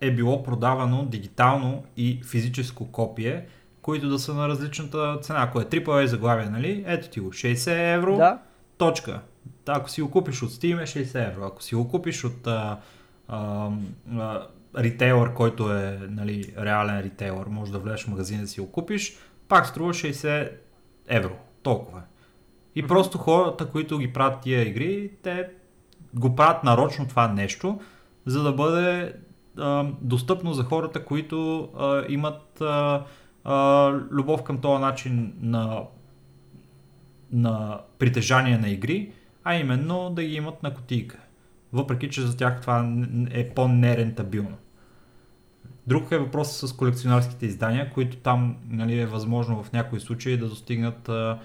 е 0.00 0.10
било 0.10 0.42
продавано 0.42 1.04
дигитално 1.04 1.84
и 1.96 2.20
физическо 2.24 2.92
копие, 2.92 3.46
които 3.82 4.08
да 4.08 4.18
са 4.18 4.34
на 4.34 4.48
различната 4.48 5.18
цена. 5.22 5.42
Ако 5.42 5.60
е 5.60 5.64
AAA 5.64 6.04
заглавие, 6.04 6.46
нали? 6.46 6.84
Ето 6.86 7.08
ти 7.08 7.20
го, 7.20 7.32
60 7.32 7.94
евро, 7.94 8.16
Да, 8.16 8.38
точка. 8.78 9.20
Ако 9.66 9.90
си 9.90 10.02
го 10.02 10.10
купиш 10.10 10.42
от 10.42 10.50
Steam 10.50 10.82
е 10.82 10.86
60 10.86 11.28
евро. 11.28 11.44
Ако 11.44 11.62
си 11.62 11.74
го 11.74 11.88
купиш 11.88 12.24
от 12.24 12.46
а, 12.46 12.80
а, 13.28 13.70
а, 14.18 14.46
ритейлър, 14.78 15.34
който 15.34 15.72
е 15.72 15.98
нали, 16.10 16.54
реален 16.58 17.00
ритейлър, 17.00 17.46
може 17.46 17.72
да 17.72 17.78
влезеш 17.78 18.04
в 18.04 18.08
магазин 18.08 18.40
да 18.40 18.46
си 18.46 18.60
го 18.60 18.72
купиш, 18.72 19.16
пак 19.48 19.66
струва 19.66 19.92
60 19.92 20.52
евро. 21.08 21.36
Толкова 21.62 21.98
е. 21.98 22.02
И 22.74 22.86
просто 22.86 23.18
хората, 23.18 23.68
които 23.68 23.98
ги 23.98 24.12
правят 24.12 24.40
тия 24.40 24.68
игри, 24.68 25.10
те 25.22 25.48
го 26.14 26.36
правят 26.36 26.64
нарочно 26.64 27.08
това 27.08 27.28
нещо, 27.28 27.80
за 28.26 28.42
да 28.42 28.52
бъде 28.52 29.14
а, 29.58 29.86
достъпно 30.00 30.52
за 30.52 30.62
хората, 30.64 31.04
които 31.04 31.68
а, 31.78 32.04
имат 32.08 32.60
а, 32.60 33.04
а, 33.44 33.88
любов 34.10 34.42
към 34.42 34.58
този 34.58 34.80
начин 34.80 35.34
на, 35.40 35.82
на 37.32 37.80
притежание 37.98 38.58
на 38.58 38.68
игри, 38.68 39.12
а 39.44 39.54
именно 39.54 40.10
да 40.10 40.22
ги 40.22 40.34
имат 40.34 40.62
на 40.62 40.74
кутийка. 40.74 41.18
Въпреки, 41.72 42.10
че 42.10 42.20
за 42.20 42.36
тях 42.36 42.60
това 42.60 43.04
е 43.30 43.48
по-нерентабилно. 43.48 44.56
Друг 45.86 46.12
е 46.12 46.18
въпросът 46.18 46.70
с 46.70 46.72
колекционарските 46.72 47.46
издания, 47.46 47.90
които 47.94 48.16
там 48.16 48.56
нали, 48.68 49.00
е 49.00 49.06
възможно 49.06 49.62
в 49.62 49.72
някои 49.72 50.00
случаи 50.00 50.36
да 50.36 50.48
достигнат 50.48 51.08
а, 51.08 51.38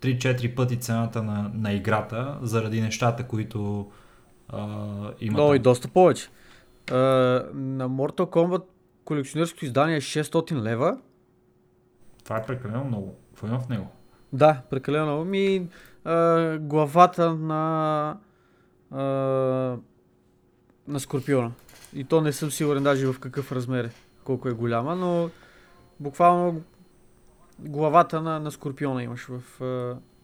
3-4 0.00 0.54
пъти 0.54 0.80
цената 0.80 1.22
на, 1.22 1.50
на 1.54 1.72
играта, 1.72 2.38
заради 2.42 2.80
нещата, 2.80 3.26
които 3.26 3.90
а, 4.48 4.66
има. 5.20 5.38
но 5.38 5.46
там. 5.46 5.56
и 5.56 5.58
доста 5.58 5.88
повече. 5.88 6.28
А, 6.90 6.96
на 7.54 7.90
Mortal 7.90 8.30
Kombat 8.30 8.62
колекционерското 9.04 9.64
издание 9.64 9.96
е 9.96 10.00
600 10.00 10.62
лева. 10.62 10.98
Това 12.24 12.36
е 12.36 12.46
прекалено 12.46 12.84
много. 12.84 13.14
Какво 13.30 13.46
има 13.46 13.60
в 13.60 13.68
него? 13.68 13.86
Да, 14.32 14.62
прекалено 14.70 15.06
много. 15.06 15.24
Ми, 15.24 15.66
главата 16.60 17.34
на 17.34 18.16
а, 18.90 19.02
на 20.88 21.00
Скорпиона. 21.00 21.52
И 21.94 22.04
то 22.04 22.20
не 22.20 22.32
съм 22.32 22.50
сигурен 22.50 22.82
даже 22.82 23.06
в 23.06 23.20
какъв 23.20 23.52
размер 23.52 23.84
е, 23.84 23.90
колко 24.24 24.48
е 24.48 24.52
голяма, 24.52 24.96
но 24.96 25.30
буквално 26.00 26.62
главата 27.58 28.22
на, 28.22 28.40
на 28.40 28.50
Скорпиона 28.50 29.02
имаш 29.02 29.26
в, 29.26 29.42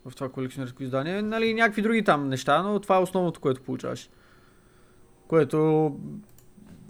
в 0.05 0.15
това 0.15 0.28
колекционерско 0.28 0.82
издание. 0.82 1.23
Нали, 1.23 1.55
някакви 1.55 1.82
други 1.82 2.05
там 2.05 2.28
неща, 2.28 2.62
но 2.62 2.81
това 2.81 2.97
е 2.97 3.02
основното, 3.02 3.40
което 3.40 3.62
получаваш. 3.62 4.11
Което 5.28 5.90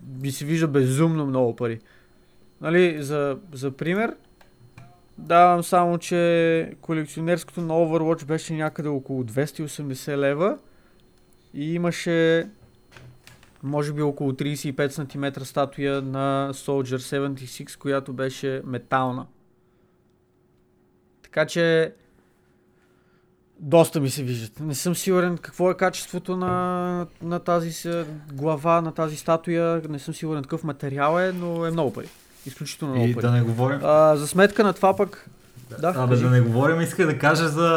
би 0.02 0.32
се 0.32 0.44
вижда 0.44 0.68
безумно 0.68 1.26
много 1.26 1.56
пари. 1.56 1.80
Нали, 2.60 3.02
за, 3.02 3.38
за 3.52 3.70
пример, 3.70 4.16
давам 5.20 5.62
само, 5.62 5.98
че 5.98 6.72
колекционерското 6.80 7.60
на 7.60 7.74
Overwatch 7.74 8.24
беше 8.24 8.54
някъде 8.54 8.88
около 8.88 9.24
280 9.24 10.16
лева 10.16 10.58
и 11.54 11.74
имаше 11.74 12.48
може 13.62 13.92
би 13.92 14.02
около 14.02 14.32
35 14.32 14.88
см 14.88 15.44
статуя 15.44 16.02
на 16.02 16.50
Soldier 16.52 16.96
76, 16.96 17.78
която 17.78 18.12
беше 18.12 18.62
метална. 18.64 19.26
Така 21.22 21.46
че 21.46 21.94
доста 23.58 24.00
ми 24.00 24.10
се 24.10 24.22
виждат. 24.22 24.60
Не 24.60 24.74
съм 24.74 24.94
сигурен 24.94 25.38
какво 25.38 25.70
е 25.70 25.76
качеството 25.76 26.36
на, 26.36 27.06
на 27.22 27.38
тази 27.38 27.88
глава, 28.32 28.80
на 28.80 28.94
тази 28.94 29.16
статуя. 29.16 29.82
Не 29.88 29.98
съм 29.98 30.14
сигурен 30.14 30.42
какъв 30.42 30.64
материал 30.64 31.20
е, 31.20 31.32
но 31.32 31.66
е 31.66 31.70
много 31.70 31.92
пари. 31.92 32.08
Изключително 32.46 32.94
много 32.94 33.08
И 33.08 33.14
пари. 33.14 33.22
да 33.22 33.30
не 33.30 33.42
говорим. 33.42 33.80
А, 33.82 34.16
за 34.16 34.28
сметка 34.28 34.64
на 34.64 34.72
това 34.72 34.96
пък... 34.96 35.30
Да, 35.80 35.88
Абе, 35.88 36.08
кажи. 36.08 36.22
да 36.22 36.30
не 36.30 36.40
говорим, 36.40 36.80
иска 36.80 37.06
да 37.06 37.18
кажа 37.18 37.48
за 37.48 37.68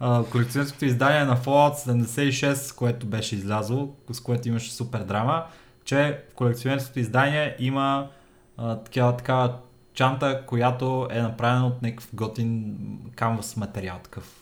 а, 0.00 0.24
колекционерското 0.24 0.84
издание 0.84 1.24
на 1.24 1.36
Fallout 1.36 1.74
76, 1.76 2.74
което 2.74 3.06
беше 3.06 3.34
излязло, 3.34 3.94
с 4.10 4.20
което 4.20 4.48
имаше 4.48 4.72
супер 4.72 5.00
драма, 5.00 5.44
че 5.84 5.96
в 6.30 6.34
колекционерското 6.34 6.98
издание 6.98 7.56
има 7.58 8.08
а, 8.56 8.76
такава, 8.76 9.16
такава 9.16 9.54
чанта, 9.94 10.42
която 10.46 11.08
е 11.10 11.22
направена 11.22 11.66
от 11.66 11.82
някакъв 11.82 12.08
готин 12.12 12.76
канвас 13.16 13.56
материал, 13.56 13.96
такъв 14.04 14.34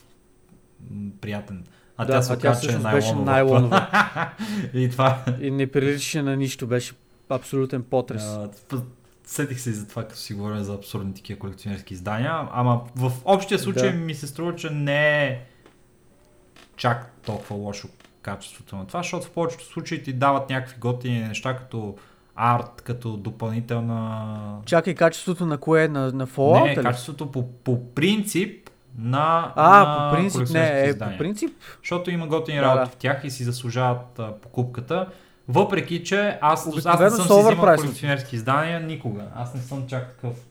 приятен. 1.21 1.63
А 1.97 2.05
Да, 2.05 2.11
тя 2.11 2.21
се 2.21 2.33
а 2.33 2.35
оказа, 2.35 2.61
че 2.61 2.75
е 2.75 2.77
найлонова. 2.77 3.25
найлонова. 3.25 3.87
И 4.73 4.89
това 4.89 5.17
И 5.41 5.51
не 5.51 5.67
приличаше 5.67 6.21
на 6.21 6.35
нищо, 6.35 6.67
беше 6.67 6.93
абсолютен 7.29 7.83
потрес. 7.83 8.23
А, 8.23 8.49
п- 8.69 8.81
Сетих 9.29 9.59
се 9.59 9.69
и 9.69 9.73
за 9.73 9.87
това, 9.87 10.03
като 10.03 10.19
си 10.19 10.33
говорим 10.33 10.63
за 10.63 10.73
абсурдни 10.73 11.13
такива 11.13 11.39
колекционерски 11.39 11.93
издания. 11.93 12.47
Ама 12.51 12.81
в 12.95 13.11
общия 13.25 13.59
случай 13.59 13.91
Да. 13.91 13.97
ми 13.97 14.15
се 14.15 14.27
струва, 14.27 14.55
че 14.55 14.69
не 14.69 15.25
е 15.27 15.41
чак 16.75 17.13
толкова 17.25 17.55
лошо 17.55 17.87
качеството 18.21 18.75
на 18.75 18.87
това, 18.87 18.99
защото 18.99 19.25
в 19.27 19.31
повечето 19.31 19.65
случаи 19.65 20.03
ти 20.03 20.13
дават 20.13 20.49
някакви 20.49 20.79
готини 20.79 21.19
неща, 21.19 21.55
като 21.55 21.95
арт, 22.35 22.81
като 22.81 23.17
допълнителна... 23.17 24.57
Чакай, 24.65 24.95
качеството 24.95 25.45
на 25.45 25.57
кое? 25.57 25.87
На, 25.87 26.11
на 26.11 26.27
Fallout? 26.27 26.77
не, 26.77 26.83
качеството 26.83 27.31
по, 27.31 27.47
по 27.51 27.93
принцип 27.93 28.69
на 28.97 29.53
А, 29.55 29.79
на 29.79 30.09
по 30.09 30.15
принцип, 30.17 30.49
не, 30.49 30.89
е, 30.89 30.99
по 30.99 31.17
принцип. 31.17 31.51
Защото 31.83 32.11
има 32.11 32.27
готини 32.27 32.57
Да, 32.57 32.63
работи 32.63 32.89
да. 32.89 32.91
в 32.91 32.95
тях 32.95 33.21
и 33.23 33.31
си 33.31 33.43
заслужават 33.43 34.19
а, 34.19 34.31
покупката. 34.41 35.07
Въпреки, 35.49 36.03
че 36.03 36.37
аз, 36.41 36.67
аз 36.85 36.99
не 36.99 37.09
съм 37.09 37.27
си 37.27 37.33
взимал 37.33 37.57
колекционерски 37.57 38.35
издания 38.35 38.79
никога. 38.79 39.27
Аз 39.35 39.53
не 39.53 39.61
съм 39.61 39.87
чак 39.87 40.09
такъв. 40.09 40.47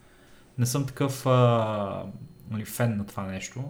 Не 0.59 0.67
съм 0.67 0.87
такъв 0.87 1.27
а, 1.27 2.05
нали, 2.51 2.65
фен 2.65 2.97
на 2.97 3.07
това 3.07 3.23
нещо. 3.23 3.65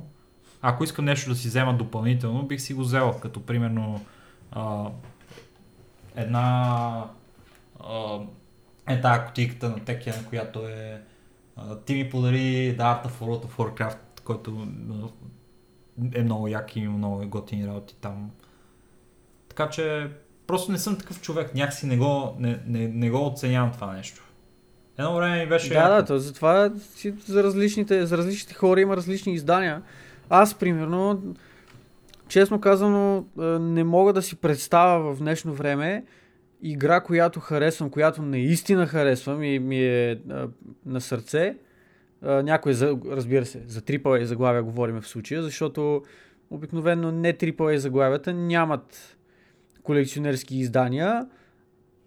Ако 0.62 0.84
искам 0.84 1.04
нещо 1.04 1.30
да 1.30 1.36
си 1.36 1.48
взема 1.48 1.74
допълнително, 1.74 2.42
бих 2.42 2.60
си 2.60 2.74
го 2.74 2.80
взел. 2.80 3.18
Като 3.22 3.46
примерно 3.46 4.04
а, 4.52 4.90
една 6.16 7.04
а, 7.80 8.18
е 8.88 9.00
тази 9.00 9.20
кутийката 9.26 9.68
на 9.68 9.78
Tekken, 9.78 10.28
която 10.28 10.68
е 10.68 11.02
а, 11.56 11.76
ти 11.76 11.94
ми 11.94 12.10
подари 12.10 12.76
The 12.78 12.78
Art 12.78 13.06
of 13.06 13.10
World 13.10 13.46
of 13.46 13.56
Warcraft, 13.56 14.20
който 14.24 14.66
е 16.14 16.22
много 16.22 16.48
як 16.48 16.76
и 16.76 16.88
много 16.88 17.28
готини 17.28 17.66
работи 17.66 17.96
там. 18.00 18.30
Така 19.48 19.70
че 19.70 20.10
просто 20.48 20.72
не 20.72 20.78
съм 20.78 20.98
такъв 20.98 21.20
човек, 21.20 21.54
някакси 21.54 21.86
не 21.86 21.96
го, 21.96 22.36
не, 22.38 22.60
не, 22.66 22.88
не 22.88 23.10
го 23.10 23.26
оценявам 23.26 23.72
това 23.72 23.92
нещо. 23.92 24.24
Едно 24.98 25.16
време 25.16 25.44
ми 25.44 25.48
беше 25.48 25.74
Да, 25.74 25.88
да, 25.88 26.04
то 26.04 26.18
затова 26.18 26.70
за, 27.26 27.42
различните, 27.42 28.06
за 28.06 28.18
различните 28.18 28.54
хора 28.54 28.80
има 28.80 28.96
различни 28.96 29.34
издания. 29.34 29.82
Аз, 30.30 30.54
примерно, 30.54 31.22
честно 32.28 32.60
казано, 32.60 33.24
не 33.60 33.84
мога 33.84 34.12
да 34.12 34.22
си 34.22 34.36
представя 34.36 35.14
в 35.14 35.18
днешно 35.18 35.54
време 35.54 36.04
игра, 36.62 37.00
която 37.00 37.40
харесвам, 37.40 37.90
която 37.90 38.22
наистина 38.22 38.86
харесвам 38.86 39.42
и 39.42 39.58
ми 39.58 39.84
е 39.84 40.18
на 40.86 41.00
сърце. 41.00 41.56
Някой, 42.22 42.72
за, 42.72 42.98
разбира 43.10 43.46
се, 43.46 43.62
за 43.66 43.80
AAA 43.80 44.22
заглавия 44.22 44.62
говорим 44.62 45.00
в 45.00 45.08
случая, 45.08 45.42
защото 45.42 46.02
обикновено 46.50 47.12
не 47.12 47.34
AAA 47.34 47.76
заглавията 47.76 48.34
нямат 48.34 49.17
колекционерски 49.88 50.58
издания 50.58 51.26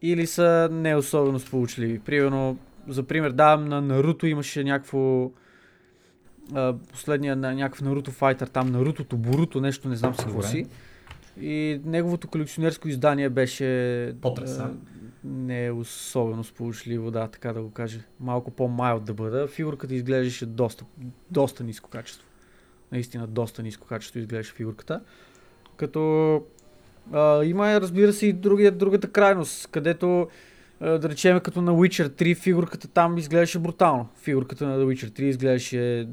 или 0.01 0.27
са 0.27 0.69
не 0.71 0.95
особено 0.95 1.39
сполучливи. 1.39 1.99
Примерно, 1.99 2.57
за 2.87 3.03
пример 3.03 3.31
давам 3.31 3.65
на 3.65 3.81
Наруто 3.81 4.27
имаше 4.27 4.63
някакво 4.63 5.31
последния 6.91 7.35
на 7.35 7.53
някакъв 7.53 7.81
Наруто 7.81 8.11
файтър, 8.11 8.47
там 8.47 8.71
Нарутото, 8.71 9.17
Буруто, 9.17 9.61
нещо 9.61 9.89
не 9.89 9.95
знам 9.95 10.13
какво 10.15 10.41
си. 10.41 10.65
И 11.41 11.81
неговото 11.85 12.27
колекционерско 12.27 12.87
издание 12.87 13.29
беше 13.29 14.13
Потряса. 14.21 14.69
не 15.23 15.65
е 15.65 15.71
особено 15.71 16.43
сполучливо, 16.43 17.11
да, 17.11 17.27
така 17.27 17.53
да 17.53 17.61
го 17.61 17.71
кажа. 17.71 17.99
Малко 18.19 18.51
по-майлд 18.51 19.05
да 19.05 19.13
бъда. 19.13 19.47
Фигурката 19.47 19.95
изглеждаше 19.95 20.45
доста, 20.45 20.85
доста 21.31 21.63
ниско 21.63 21.89
качество. 21.89 22.27
Наистина 22.91 23.27
доста 23.27 23.63
ниско 23.63 23.87
качество 23.87 24.19
изглеждаше 24.19 24.53
фигурката. 24.53 25.01
Като 25.77 26.43
а, 27.13 27.43
има, 27.43 27.81
разбира 27.81 28.13
се, 28.13 28.27
и 28.27 28.33
другия, 28.33 28.71
другата 28.71 29.11
крайност, 29.11 29.67
където 29.67 30.27
да 30.81 31.09
речем 31.09 31.39
като 31.39 31.61
на 31.61 31.71
Witcher 31.71 32.09
3 32.09 32.37
фигурката 32.37 32.87
там 32.87 33.17
изглеждаше 33.17 33.59
брутално. 33.59 34.09
Фигурката 34.21 34.67
на 34.67 34.79
The 34.79 34.85
Witcher 34.85 35.19
3 35.19 35.21
изглеждаше 35.21 36.07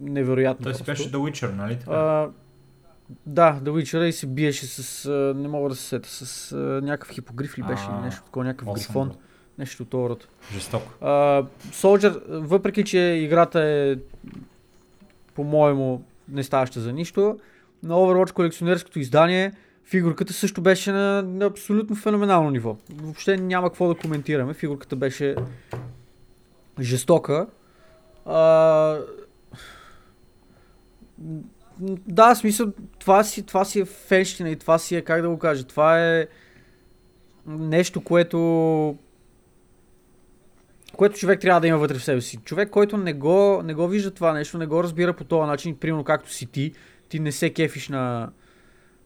невероятно. 0.00 0.64
Той 0.64 0.74
си 0.74 0.84
беше 0.84 1.10
The 1.10 1.16
Witcher, 1.16 1.52
нали 1.54 1.78
така? 1.78 1.90
А, 1.90 2.28
да, 3.26 3.60
The 3.62 3.68
Witcher 3.68 4.04
и 4.04 4.12
се 4.12 4.26
биеше 4.26 4.66
с, 4.66 5.06
а, 5.06 5.34
не 5.36 5.48
мога 5.48 5.68
да 5.68 5.76
се 5.76 5.82
сета, 5.82 6.08
с 6.08 6.52
а, 6.52 6.56
някакъв 6.56 7.14
хипогриф 7.14 7.58
ли 7.58 7.62
беше, 7.62 7.84
или 7.84 8.04
нещо 8.04 8.24
такова, 8.24 8.44
някакъв 8.44 8.74
грифон. 8.74 9.08
Бро. 9.08 9.16
Нещо 9.58 9.82
от 9.82 9.88
този 9.88 10.08
род. 10.08 10.28
Жестоко. 10.52 10.92
А, 11.00 11.44
Soldier, 11.70 12.22
въпреки 12.28 12.84
че 12.84 12.98
играта 12.98 13.60
е 13.62 13.96
по-моему 15.34 16.04
не 16.28 16.42
ставаща 16.42 16.80
за 16.80 16.92
нищо, 16.92 17.38
на 17.82 17.94
Overwatch 17.94 18.32
колекционерското 18.32 18.98
издание 18.98 19.52
фигурката 19.84 20.32
също 20.32 20.60
беше 20.60 20.92
на, 20.92 21.22
на 21.22 21.44
абсолютно 21.44 21.96
феноменално 21.96 22.50
ниво. 22.50 22.76
Въобще 22.94 23.36
няма 23.36 23.68
какво 23.68 23.88
да 23.88 23.94
коментираме. 23.94 24.54
Фигурката 24.54 24.96
беше 24.96 25.36
жестока. 26.80 27.46
А, 28.26 28.98
да, 32.06 32.34
смисъл, 32.34 32.72
това 32.98 33.24
си, 33.24 33.46
това 33.46 33.64
си 33.64 33.80
е 33.80 33.84
фенщина 33.84 34.50
и 34.50 34.56
това 34.56 34.78
си 34.78 34.96
е, 34.96 35.02
как 35.02 35.22
да 35.22 35.28
го 35.28 35.38
кажа, 35.38 35.64
това 35.64 36.08
е 36.08 36.26
нещо, 37.46 38.00
което 38.00 38.96
което 40.96 41.18
човек 41.18 41.40
трябва 41.40 41.60
да 41.60 41.66
има 41.66 41.78
вътре 41.78 41.98
в 41.98 42.04
себе 42.04 42.20
си. 42.20 42.36
Човек, 42.36 42.70
който 42.70 42.96
не 42.96 43.12
го, 43.12 43.62
не 43.64 43.74
го 43.74 43.88
вижда 43.88 44.10
това 44.10 44.32
нещо, 44.32 44.58
не 44.58 44.66
го 44.66 44.82
разбира 44.82 45.12
по 45.12 45.24
този 45.24 45.46
начин, 45.46 45.76
примерно 45.76 46.04
както 46.04 46.32
си 46.32 46.46
ти, 46.46 46.72
ти 47.08 47.20
не 47.20 47.32
се 47.32 47.50
кефиш 47.50 47.88
на, 47.88 48.30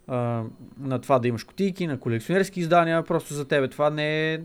а, 0.09 0.43
на 0.81 0.99
това 0.99 1.19
да 1.19 1.29
имаш 1.29 1.45
кутийки, 1.45 1.87
на 1.87 2.01
колекционерски 2.01 2.61
издания, 2.61 3.03
просто 3.03 3.35
за 3.35 3.45
тебе 3.45 3.69
това 3.69 3.91
не 3.91 4.35
е, 4.35 4.39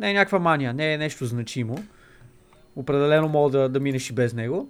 не 0.00 0.10
е 0.10 0.12
някаква 0.12 0.38
мания, 0.38 0.74
не 0.74 0.92
е 0.92 0.98
нещо 0.98 1.26
значимо. 1.26 1.84
Определено 2.76 3.28
мога 3.28 3.50
да, 3.50 3.68
да 3.68 3.80
минеш 3.80 4.10
и 4.10 4.12
без 4.12 4.34
него 4.34 4.68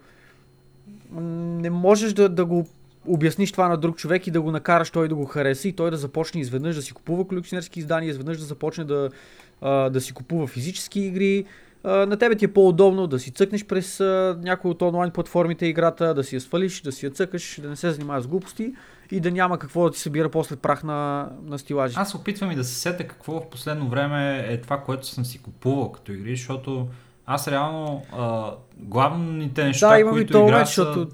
не 1.21 1.71
можеш 1.71 2.13
да, 2.13 2.29
да 2.29 2.45
го 2.45 2.67
обясниш 3.07 3.53
това 3.53 3.69
на 3.69 3.77
друг 3.77 3.97
човек 3.97 4.27
и 4.27 4.31
да 4.31 4.41
го 4.41 4.51
накараш 4.51 4.91
той 4.91 5.09
да 5.09 5.15
го 5.15 5.25
хареса 5.25 5.69
и 5.69 5.73
той 5.73 5.91
да 5.91 5.97
започне 5.97 6.41
изведнъж 6.41 6.77
да 6.77 6.83
си 6.83 6.93
купува 6.93 7.25
колекционерски 7.25 7.81
издания, 7.81 8.11
изведнъж 8.11 8.39
да 8.39 8.45
започне 8.45 8.85
да, 8.85 9.11
а, 9.61 9.91
да 9.91 10.01
си 10.01 10.13
купува 10.13 10.47
физически 10.47 11.01
игри. 11.01 11.45
А, 11.85 12.07
на 12.07 12.17
тебе 12.17 12.35
ти 12.35 12.45
е 12.45 12.53
по-удобно 12.53 13.07
да 13.07 13.19
си 13.19 13.31
цъкнеш 13.31 13.65
през 13.65 14.01
а, 14.01 14.39
някои 14.43 14.71
от 14.71 14.83
онлайн 14.83 15.11
платформите 15.11 15.67
играта, 15.67 16.15
да 16.15 16.25
си 16.25 16.35
я 16.35 16.41
свалиш, 16.41 16.81
да 16.81 16.93
си 16.93 17.07
я 17.07 17.11
цъкаш, 17.11 17.61
да 17.63 17.69
не 17.69 17.77
се 17.77 17.91
занимаваш 17.91 18.25
с 18.25 18.29
глупости 18.29 18.75
и 19.11 19.21
да 19.21 19.31
няма 19.31 19.59
какво 19.59 19.85
да 19.85 19.91
ти 19.91 19.99
събира 19.99 20.31
после 20.31 20.57
прах 20.57 20.85
на, 20.85 21.31
на 21.43 21.59
стилажи. 21.59 21.95
Аз 21.99 22.15
опитвам 22.15 22.51
и 22.51 22.55
да 22.55 22.65
се 22.65 22.75
сета 22.75 23.09
какво 23.09 23.41
в 23.41 23.51
последно 23.51 23.89
време 23.89 24.47
е 24.49 24.61
това, 24.61 24.81
което 24.81 25.07
съм 25.07 25.25
си 25.25 25.43
купувал 25.43 25.93
като 25.93 26.13
игри, 26.13 26.37
защото 26.37 26.89
аз 27.27 27.49
реално 27.49 28.03
а, 28.13 28.53
главните 28.77 29.65
неща, 29.65 29.99
да, 29.99 30.11
които 30.11 30.33
това, 30.33 30.45
игра 30.45 30.65
защото 30.65 31.09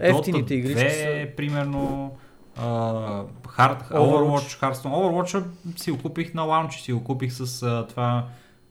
ефтините 0.00 0.54
игри 0.54 0.90
са... 0.90 1.36
примерно 1.36 2.16
uh, 2.58 3.26
Hard, 3.58 3.90
Overwatch, 3.90 4.60
Hearthstone. 4.60 4.74
Overwatch 4.74 5.44
си 5.76 5.90
го 5.90 5.98
купих 5.98 6.34
на 6.34 6.42
лаунчи, 6.42 6.82
си 6.82 6.92
го 6.92 7.04
купих 7.04 7.32
с 7.32 7.46
uh, 7.46 7.88
това, 7.88 8.26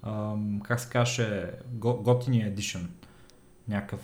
uh, 0.05 0.61
как 0.61 0.79
се 0.79 0.89
каже, 0.89 1.43
Готиния 1.73 2.55
Edition. 2.55 2.81
Някакъв. 3.67 3.99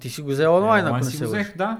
Ти 0.00 0.10
си 0.10 0.22
го 0.22 0.28
взел 0.28 0.56
онлайн, 0.56 0.86
е, 0.86 0.88
ако 0.88 0.96
не 0.96 1.04
си 1.04 1.16
го 1.16 1.24
взех, 1.24 1.56
да. 1.56 1.78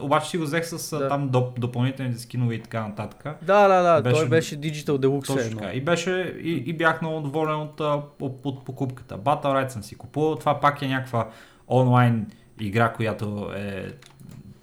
Обаче 0.00 0.30
си 0.30 0.38
го 0.38 0.44
взех 0.44 0.64
с 0.66 0.98
да. 0.98 1.08
там 1.08 1.28
доп, 1.28 1.60
допълнителните 1.60 2.18
скинове 2.18 2.54
и 2.54 2.62
така 2.62 2.88
нататък. 2.88 3.38
Да, 3.42 3.68
да, 3.68 3.82
да, 3.82 4.02
беше, 4.02 4.16
той 4.16 4.28
беше 4.28 4.60
Digital 4.60 4.84
Deluxe. 4.84 5.26
Точно 5.26 5.58
така. 5.58 5.72
И, 5.72 5.80
беше, 5.80 6.36
и, 6.42 6.52
и 6.66 6.72
бях 6.72 7.02
много 7.02 7.20
доволен 7.20 7.60
от, 7.60 7.80
от, 8.20 8.40
от 8.44 8.64
покупката. 8.64 9.18
Battle 9.18 9.44
Ride 9.44 9.68
съм 9.68 9.82
си 9.82 9.94
купувал, 9.94 10.36
това 10.36 10.60
пак 10.60 10.82
е 10.82 10.88
някаква 10.88 11.28
онлайн 11.68 12.26
игра, 12.60 12.92
която 12.92 13.52
е 13.56 13.92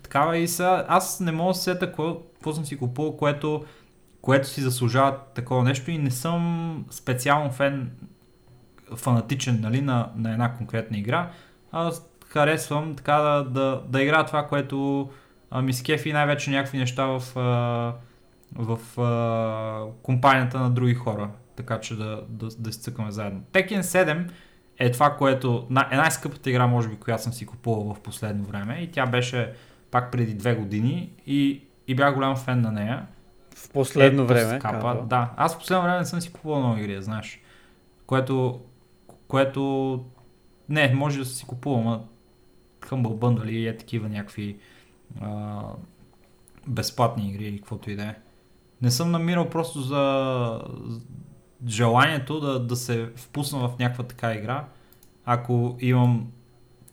такава 0.04 0.38
и 0.38 0.48
са, 0.48 0.86
аз 0.88 1.20
не 1.20 1.32
мога 1.32 1.50
да 1.50 1.54
се 1.54 1.64
сета 1.64 1.86
какво, 1.86 2.20
какво 2.34 2.54
съм 2.54 2.66
си 2.66 2.78
купувал, 2.78 3.18
което, 3.18 3.66
което 4.22 4.48
си 4.48 4.62
заслужава 4.62 5.18
такова 5.36 5.64
нещо 5.64 5.92
и 5.92 5.98
не 5.98 6.12
съм 6.12 6.86
специално 6.90 7.52
фен, 7.52 7.92
фанатичен 8.96 9.60
нали, 9.62 9.82
на, 9.82 10.10
на 10.16 10.32
една 10.32 10.54
конкретна 10.54 10.98
игра. 10.98 11.32
Аз 11.72 12.09
харесвам 12.30 12.96
така 12.96 13.16
да, 13.16 13.44
да, 13.44 13.82
да 13.88 14.02
игра 14.02 14.26
това, 14.26 14.48
което 14.48 15.10
а, 15.52 15.62
ми 15.62 15.74
скефи 15.74 16.14
най-вече 16.14 16.52
някакви 16.52 16.78
неща 16.78 17.06
в, 17.06 17.40
а, 17.40 17.94
в 18.56 19.02
а, 19.02 20.02
компанията 20.04 20.60
на 20.60 20.70
други 20.70 20.94
хора, 20.94 21.30
така 21.56 21.80
че 21.80 21.96
да, 21.96 22.24
да, 22.30 22.48
да 22.60 22.74
си 22.74 22.82
цъкаме 22.82 23.12
заедно. 23.12 23.42
Tekken 23.54 23.82
7 23.82 24.30
е 24.80 24.92
това, 24.92 25.16
което 25.18 25.68
е 25.92 25.96
най-скъпата 25.96 26.50
игра, 26.50 26.68
може 26.68 26.90
би, 26.90 26.96
която 26.96 27.24
съм 27.24 27.34
си 27.34 27.46
купувал 27.46 27.94
в 27.94 28.00
последно 28.00 28.44
време 28.44 28.80
и 28.82 28.92
тя 28.92 29.06
беше 29.06 29.54
пак 29.92 30.12
преди 30.12 30.34
две 30.34 30.56
години 30.56 31.12
и, 31.28 31.62
и 31.88 31.96
бях 31.96 32.14
голям 32.14 32.36
фен 32.36 32.62
на 32.62 32.72
нея. 32.72 33.08
В 33.56 33.70
последно 33.70 34.24
е, 34.24 34.26
време? 34.26 34.60
Капа, 34.60 35.04
да, 35.06 35.32
аз 35.38 35.56
в 35.56 35.60
последно 35.60 35.84
време 35.84 36.00
не 36.00 36.06
съм 36.06 36.22
си 36.22 36.32
купувал 36.32 36.60
много 36.60 36.78
игри, 36.78 37.02
знаеш. 37.02 37.42
Което, 38.06 38.62
което 39.28 40.06
не, 40.70 40.94
може 40.94 41.20
да 41.20 41.26
си 41.26 41.46
купувам, 41.46 41.84
но 41.84 42.06
Humble 42.90 43.20
Bundle 43.20 43.50
и 43.50 43.68
е 43.68 43.78
такива 43.78 44.10
някакви 44.10 44.58
а, 45.22 45.62
безплатни 46.68 47.30
игри 47.30 47.44
или 47.46 47.58
каквото 47.58 47.92
и 47.92 47.96
да 47.96 48.04
е. 48.04 48.16
Не 48.82 48.92
съм 48.92 49.12
намирал 49.12 49.50
просто 49.50 49.82
за 49.82 50.62
желанието 51.68 52.40
да, 52.40 52.60
да 52.60 52.76
се 52.76 53.12
впусна 53.16 53.60
в 53.60 53.80
някаква 53.80 54.04
така 54.04 54.34
игра, 54.34 54.68
ако 55.26 55.78
имам 55.80 56.32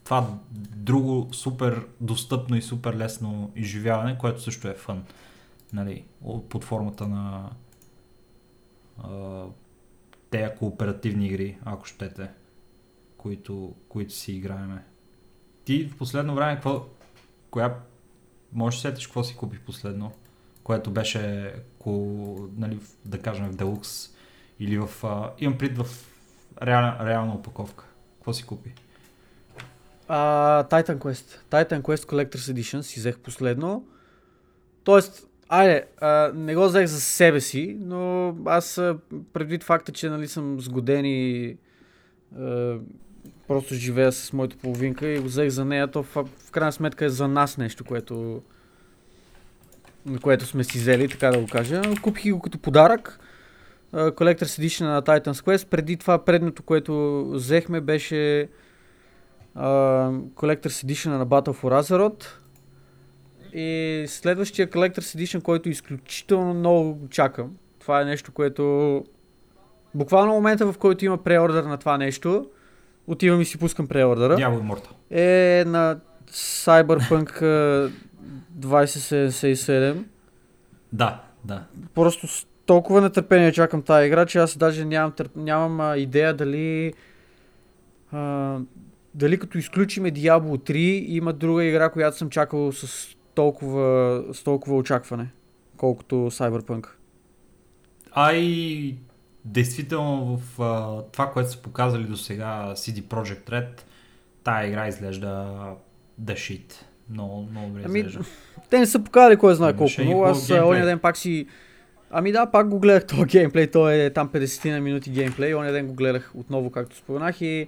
това 0.03 0.27
друго 0.75 1.33
супер 1.33 1.87
достъпно 2.01 2.55
и 2.55 2.61
супер 2.61 2.95
лесно 2.95 3.51
изживяване, 3.55 4.17
което 4.17 4.41
също 4.41 4.67
е 4.67 4.73
фън. 4.73 5.03
Нали, 5.73 6.05
под 6.49 6.63
формата 6.63 7.07
на 7.07 7.49
а, 9.03 9.43
тези 10.29 10.55
кооперативни 10.59 11.27
игри, 11.27 11.57
ако 11.65 11.85
щете, 11.85 12.29
които, 13.17 13.75
които 13.89 14.13
си 14.13 14.33
играеме. 14.33 14.83
Ти 15.67 15.85
в 15.85 15.97
последно 15.97 16.35
време, 16.35 16.55
какво, 16.55 16.85
коя, 17.49 17.75
можеш 18.53 18.81
да 18.81 18.89
сетиш 18.89 19.07
какво 19.07 19.23
си 19.23 19.35
купи 19.35 19.59
последно, 19.59 20.11
което 20.63 20.91
беше, 20.91 21.53
ко, 21.79 22.49
нали, 22.57 22.79
да 23.05 23.21
кажем 23.21 23.51
в 23.51 23.55
Deluxe 23.55 24.11
или 24.59 24.77
в, 24.77 24.89
а, 25.03 25.31
имам 25.39 25.57
пред 25.57 25.77
в 25.77 25.85
реална, 26.61 27.05
реална 27.05 27.33
опаковка. 27.33 27.85
Какво 28.15 28.33
си 28.33 28.45
купи? 28.45 28.73
Uh, 30.09 30.71
Titan 30.71 30.97
Quest. 30.97 31.39
Titan 31.49 31.81
Quest 31.81 32.05
Collector's 32.05 32.53
Edition 32.53 32.81
си 32.81 32.99
взех 32.99 33.19
последно. 33.19 33.87
Тоест, 34.83 35.27
айде, 35.49 35.85
uh, 36.01 36.33
не 36.33 36.55
го 36.55 36.65
взех 36.65 36.85
за 36.85 37.01
себе 37.01 37.41
си, 37.41 37.77
но 37.79 38.35
аз 38.45 38.81
предвид 39.33 39.63
факта, 39.63 39.91
че 39.91 40.09
нали, 40.09 40.27
съм 40.27 40.61
сгоден 40.61 41.05
и 41.05 41.57
просто 43.47 43.75
живея 43.75 44.11
с 44.11 44.33
моята 44.33 44.57
половинка 44.57 45.07
и 45.07 45.19
го 45.19 45.25
взех 45.25 45.49
за 45.49 45.65
нея, 45.65 45.87
то 45.87 46.03
в, 46.03 46.25
в 46.37 46.51
крайна 46.51 46.71
сметка 46.71 47.05
е 47.05 47.09
за 47.09 47.27
нас 47.27 47.57
нещо, 47.57 47.83
което 47.85 48.41
което 50.21 50.45
сме 50.45 50.63
си 50.63 50.77
взели, 50.77 51.09
така 51.09 51.31
да 51.31 51.39
го 51.39 51.47
кажа. 51.47 51.81
Купих 52.01 52.31
го 52.31 52.39
като 52.39 52.57
подарък. 52.57 53.19
Collector's 53.93 54.61
Edition 54.61 54.81
на 54.81 55.01
Titan's 55.01 55.45
Quest. 55.45 55.67
Преди 55.67 55.97
това 55.97 56.25
предното, 56.25 56.63
което 56.63 57.25
взехме 57.31 57.81
беше 57.81 58.49
Collector's 59.55 60.85
Edition 60.85 61.09
на 61.09 61.27
Battle 61.27 61.61
for 61.61 61.81
Azeroth 61.81 62.25
И 63.53 64.05
следващия 64.07 64.69
Collector's 64.69 65.17
Edition, 65.17 65.41
който 65.41 65.69
изключително 65.69 66.53
много 66.53 67.07
чакам. 67.09 67.57
Това 67.79 68.01
е 68.01 68.05
нещо, 68.05 68.31
което... 68.31 69.03
Буквално 69.95 70.33
момента, 70.33 70.71
в 70.71 70.77
който 70.77 71.05
има 71.05 71.17
преордър 71.17 71.63
на 71.63 71.77
това 71.77 71.97
нещо, 71.97 72.49
отивам 73.07 73.41
и 73.41 73.45
си 73.45 73.57
пускам 73.57 73.87
преордъра. 73.87 74.35
Дявол 74.35 74.63
Морта. 74.63 74.89
Е 75.11 75.63
на 75.67 75.99
Cyberpunk 76.31 77.41
2077. 78.59 80.03
Да, 80.93 81.21
да. 81.45 81.63
Просто 81.95 82.27
с 82.27 82.47
толкова 82.65 83.01
нетърпение 83.01 83.51
чакам 83.51 83.81
тази 83.81 84.07
игра, 84.07 84.25
че 84.25 84.39
аз 84.39 84.57
даже 84.57 84.85
нямам, 84.85 85.11
търп... 85.11 85.31
нямам 85.35 85.81
а, 85.81 85.97
идея 85.97 86.33
дали 86.33 86.93
а, 88.11 88.57
дали 89.15 89.39
като 89.39 89.57
изключиме 89.57 90.11
Diablo 90.11 90.71
3 90.71 90.75
има 91.07 91.33
друга 91.33 91.63
игра, 91.63 91.89
която 91.89 92.17
съм 92.17 92.29
чакал 92.29 92.71
с 92.71 93.09
толкова, 93.35 94.23
с 94.33 94.43
толкова 94.43 94.75
очакване, 94.75 95.27
колкото 95.77 96.15
Cyberpunk. 96.15 96.87
Ай, 98.11 98.95
действително 99.47 100.37
в 100.37 100.61
а, 100.61 101.01
това, 101.11 101.31
което 101.31 101.51
са 101.51 101.57
показали 101.57 102.03
до 102.03 102.17
сега 102.17 102.73
CD 102.75 103.01
Projekt 103.01 103.49
Red, 103.49 103.81
тая 104.43 104.67
игра 104.67 104.87
изглежда 104.87 105.55
да 106.17 106.33
shit. 106.33 106.73
Много, 107.09 107.47
много 107.51 107.67
добре 107.67 107.81
Ами, 107.85 107.99
изглежда. 107.99 108.23
Те 108.69 108.79
не 108.79 108.85
са 108.85 109.03
показали 109.03 109.37
кой 109.37 109.55
знае 109.55 109.73
Имаше 109.77 109.95
колко 109.95 110.11
хубав 110.11 110.31
Аз 110.31 110.49
ония 110.49 110.85
ден 110.85 110.99
пак 110.99 111.17
си... 111.17 111.47
Ами 112.11 112.31
да, 112.31 112.45
пак 112.45 112.69
го 112.69 112.79
гледах 112.79 113.07
този 113.07 113.25
геймплей. 113.25 113.67
Той 113.67 113.95
е 113.95 114.09
там 114.09 114.29
50 114.29 114.71
на 114.71 114.79
минути 114.79 115.09
геймплей. 115.09 115.55
Ония 115.55 115.73
ден 115.73 115.87
го 115.87 115.93
гледах 115.93 116.31
отново, 116.35 116.69
както 116.69 116.95
споменах 116.95 117.41
и 117.41 117.67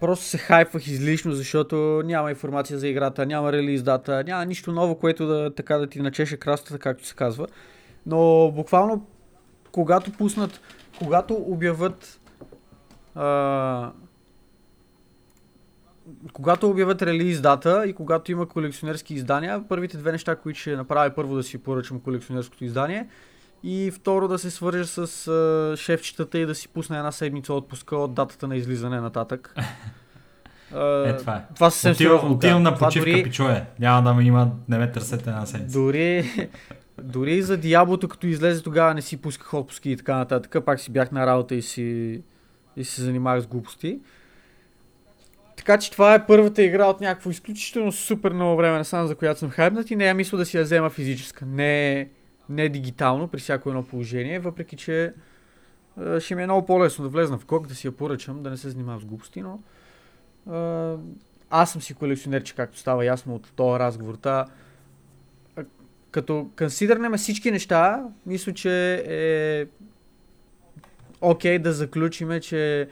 просто 0.00 0.24
се 0.24 0.38
хайпвах 0.38 0.86
излишно, 0.86 1.32
защото 1.32 2.02
няма 2.04 2.30
информация 2.30 2.78
за 2.78 2.88
играта, 2.88 3.26
няма 3.26 3.52
релиз 3.52 3.82
дата, 3.82 4.24
няма 4.24 4.44
нищо 4.44 4.72
ново, 4.72 4.94
което 4.94 5.26
да, 5.26 5.54
така 5.54 5.78
да 5.78 5.86
ти 5.86 6.00
начеше 6.00 6.36
крастата, 6.36 6.78
както 6.78 7.06
се 7.06 7.14
казва. 7.14 7.46
Но 8.06 8.52
буквално, 8.54 9.06
когато 9.74 10.12
пуснат, 10.12 10.60
когато 10.98 11.34
обявят 11.34 12.20
а, 13.14 13.90
когато 16.32 16.70
обявят 16.70 17.02
релиз 17.02 17.40
дата 17.40 17.86
и 17.86 17.92
когато 17.92 18.32
има 18.32 18.46
колекционерски 18.46 19.14
издания, 19.14 19.62
първите 19.68 19.96
две 19.96 20.12
неща, 20.12 20.36
които 20.36 20.60
ще 20.60 20.76
направя 20.76 21.14
първо 21.14 21.34
да 21.34 21.42
си 21.42 21.58
поръчам 21.58 22.00
колекционерското 22.00 22.64
издание 22.64 23.08
и 23.62 23.90
второ 23.94 24.28
да 24.28 24.38
се 24.38 24.50
свържа 24.50 24.86
с 24.86 25.28
а, 25.28 25.76
шефчетата 25.76 26.38
и 26.38 26.46
да 26.46 26.54
си 26.54 26.68
пусна 26.68 26.96
една 26.98 27.12
седмица 27.12 27.54
отпуска 27.54 27.96
от 27.96 28.14
датата 28.14 28.48
на 28.48 28.56
излизане 28.56 29.00
нататък. 29.00 29.54
Е, 31.06 31.16
това 31.16 31.36
е. 31.36 31.54
Това 31.54 31.70
съвсем 31.70 31.92
Отивам, 31.92 32.18
сериозно. 32.18 32.36
отивам 32.36 32.62
да. 32.62 32.70
на 32.70 32.74
Това 32.76 32.86
почивка, 32.86 33.10
дори, 33.10 33.22
пичове. 33.22 33.66
Няма 33.78 34.02
да 34.02 34.14
ме 34.14 34.22
има, 34.24 34.50
не 34.68 34.78
ме 34.78 34.92
търсете 34.92 35.30
една 35.30 35.46
седмица. 35.46 35.78
дори, 35.78 36.30
дори 37.02 37.42
за 37.42 37.56
Диаблото, 37.56 38.08
като 38.08 38.26
излезе 38.26 38.62
тогава 38.62 38.94
не 38.94 39.02
си 39.02 39.16
пусках 39.16 39.54
отпуски 39.54 39.90
и 39.90 39.96
така 39.96 40.16
нататък. 40.16 40.64
Пак 40.64 40.80
си 40.80 40.92
бях 40.92 41.12
на 41.12 41.26
работа 41.26 41.54
и 41.54 41.62
си, 41.62 42.22
и 42.76 42.84
се 42.84 43.02
занимавах 43.02 43.42
с 43.42 43.46
глупости. 43.46 44.00
Така 45.56 45.78
че 45.78 45.90
това 45.90 46.14
е 46.14 46.26
първата 46.26 46.62
игра 46.62 46.86
от 46.86 47.00
някакво 47.00 47.30
изключително 47.30 47.92
супер 47.92 48.32
много 48.32 48.56
време 48.56 48.78
насам, 48.78 49.06
за 49.06 49.14
която 49.14 49.40
съм 49.40 49.50
хайпнат 49.50 49.90
и 49.90 49.96
не 49.96 50.06
я 50.06 50.14
мисля 50.14 50.38
да 50.38 50.46
си 50.46 50.56
я 50.56 50.62
взема 50.62 50.90
физическа. 50.90 51.46
Не, 51.46 52.08
не 52.48 52.68
дигитално 52.68 53.28
при 53.28 53.40
всяко 53.40 53.68
едно 53.68 53.82
положение, 53.82 54.38
въпреки 54.38 54.76
че 54.76 55.12
е, 56.00 56.20
ще 56.20 56.34
ми 56.34 56.42
е 56.42 56.46
много 56.46 56.66
по-лесно 56.66 57.02
да 57.02 57.08
влезна 57.08 57.38
в 57.38 57.46
кок, 57.46 57.66
да 57.66 57.74
си 57.74 57.86
я 57.86 57.92
поръчам, 57.92 58.42
да 58.42 58.50
не 58.50 58.56
се 58.56 58.70
занимавам 58.70 59.00
с 59.00 59.04
глупости, 59.04 59.42
но 59.42 59.58
е, 60.54 60.96
аз 61.50 61.72
съм 61.72 61.82
си 61.82 61.94
колекционерче, 61.94 62.54
както 62.54 62.78
става 62.78 63.04
ясно 63.04 63.34
от 63.34 63.52
този 63.56 63.78
разговор. 63.78 64.14
Та, 64.14 64.46
като 66.14 66.46
консидернем 66.58 67.16
всички 67.16 67.50
неща, 67.50 68.02
мисля, 68.26 68.52
че 68.52 69.04
е 69.08 69.66
окей 71.20 71.58
да 71.58 71.72
заключиме, 71.72 72.40
че 72.40 72.88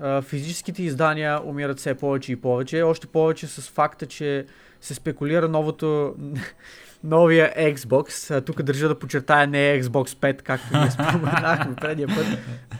а, 0.00 0.22
физическите 0.22 0.82
издания 0.82 1.40
умират 1.44 1.78
все 1.78 1.94
повече 1.94 2.32
и 2.32 2.36
повече. 2.36 2.82
Още 2.82 3.06
повече 3.06 3.46
с 3.46 3.70
факта, 3.70 4.06
че 4.06 4.46
се 4.80 4.94
спекулира 4.94 5.48
новото, 5.48 6.14
новия 7.04 7.54
Xbox. 7.74 8.36
А, 8.36 8.40
тук 8.40 8.62
държа 8.62 8.88
да 8.88 8.98
подчертая 8.98 9.46
не 9.46 9.70
е 9.70 9.82
Xbox 9.82 10.08
5, 10.08 10.42
както 10.42 10.78
ние 10.78 10.90
споменахме 10.90 11.74
предния 11.74 12.08
път. 12.08 12.26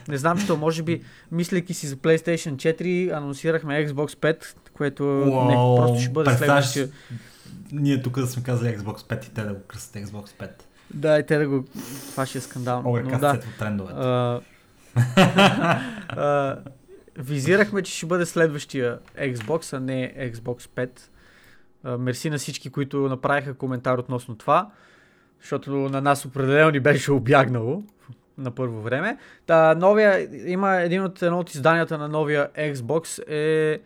Не 0.07 0.17
знам, 0.17 0.37
що 0.37 0.57
може 0.57 0.83
би, 0.83 1.01
мислейки 1.31 1.73
си 1.73 1.87
за 1.87 1.95
PlayStation 1.95 2.55
4, 2.55 3.17
анонсирахме 3.17 3.87
Xbox 3.87 4.07
5, 4.07 4.55
което 4.73 5.03
не, 5.03 5.55
Уау, 5.55 5.77
просто 5.77 5.99
ще 5.99 6.09
бъде 6.09 6.25
представяш 6.25 6.65
следващия. 6.65 6.87
Ние 7.71 8.01
тук 8.01 8.19
да 8.19 8.27
сме 8.27 8.43
казали 8.43 8.77
Xbox 8.77 8.97
5 8.97 9.27
и 9.27 9.29
те 9.29 9.43
да 9.43 9.53
го 9.53 9.61
кръстят 9.67 10.03
Xbox 10.03 10.29
5. 10.29 10.49
Да, 10.93 11.19
и 11.19 11.25
те 11.25 11.37
да 11.37 11.47
го... 11.47 11.65
Това 12.11 12.25
ще 12.25 12.37
е 12.37 12.41
скандално. 12.41 13.01
Но 13.03 13.19
да. 13.19 13.31
от 13.31 13.57
трендовете. 13.59 13.99
А, 13.99 14.41
а, 16.09 16.57
визирахме, 17.17 17.81
че 17.81 17.97
ще 17.97 18.05
бъде 18.05 18.25
следващия 18.25 18.99
Xbox, 19.17 19.77
а 19.77 19.79
не 19.79 20.13
Xbox 20.33 20.61
5. 20.61 20.89
А, 21.83 21.97
мерси 21.97 22.29
на 22.29 22.37
всички, 22.37 22.69
които 22.69 22.97
направиха 22.97 23.53
коментар 23.53 23.97
относно 23.97 24.35
това, 24.35 24.69
защото 25.41 25.71
на 25.71 26.01
нас 26.01 26.25
определено 26.25 26.71
ни 26.71 26.79
беше 26.79 27.11
обягнало 27.11 27.83
на 28.37 28.51
първо 28.51 28.81
време. 28.81 29.17
Та, 29.45 29.75
новия, 29.75 30.29
има 30.51 30.75
един 30.75 31.03
от, 31.03 31.21
едно 31.21 31.39
от 31.39 31.53
изданията 31.53 31.97
на 31.97 32.07
новия 32.07 32.49
Xbox 32.57 33.27
е 33.27 33.81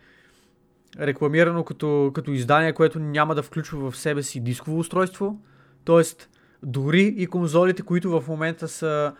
рекламирано 1.00 1.64
като, 1.64 2.10
като 2.14 2.30
издание, 2.30 2.72
което 2.72 2.98
няма 2.98 3.34
да 3.34 3.42
включва 3.42 3.90
в 3.90 3.96
себе 3.96 4.22
си 4.22 4.40
дисково 4.40 4.78
устройство. 4.78 5.40
Тоест, 5.84 6.30
дори 6.62 7.14
и 7.16 7.26
конзолите, 7.26 7.82
които 7.82 8.20
в 8.20 8.28
момента 8.28 8.68
са 8.68 9.14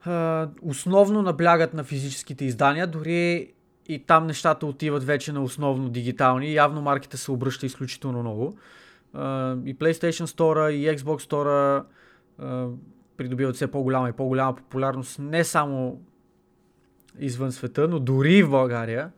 а, 0.00 0.48
основно 0.62 1.22
наблягат 1.22 1.74
на 1.74 1.84
физическите 1.84 2.44
издания, 2.44 2.86
дори 2.86 3.52
и 3.88 3.98
там 4.06 4.26
нещата 4.26 4.66
отиват 4.66 5.04
вече 5.04 5.32
на 5.32 5.42
основно 5.42 5.88
дигитални. 5.88 6.54
Явно 6.54 6.82
марките 6.82 7.16
се 7.16 7.32
обръща 7.32 7.66
изключително 7.66 8.20
много. 8.20 8.58
А, 9.12 9.56
и 9.64 9.76
PlayStation 9.76 10.26
Store, 10.26 10.70
и 10.70 10.96
Xbox 10.96 11.30
Store 11.30 11.82
придобиват 13.16 13.56
все 13.56 13.66
по-голяма 13.66 14.08
и 14.08 14.12
по-голяма 14.12 14.56
популярност 14.56 15.18
не 15.18 15.44
само 15.44 16.00
извън 17.18 17.52
света, 17.52 17.88
но 17.88 17.98
дори 17.98 18.42
в 18.42 18.50
България, 18.50 19.10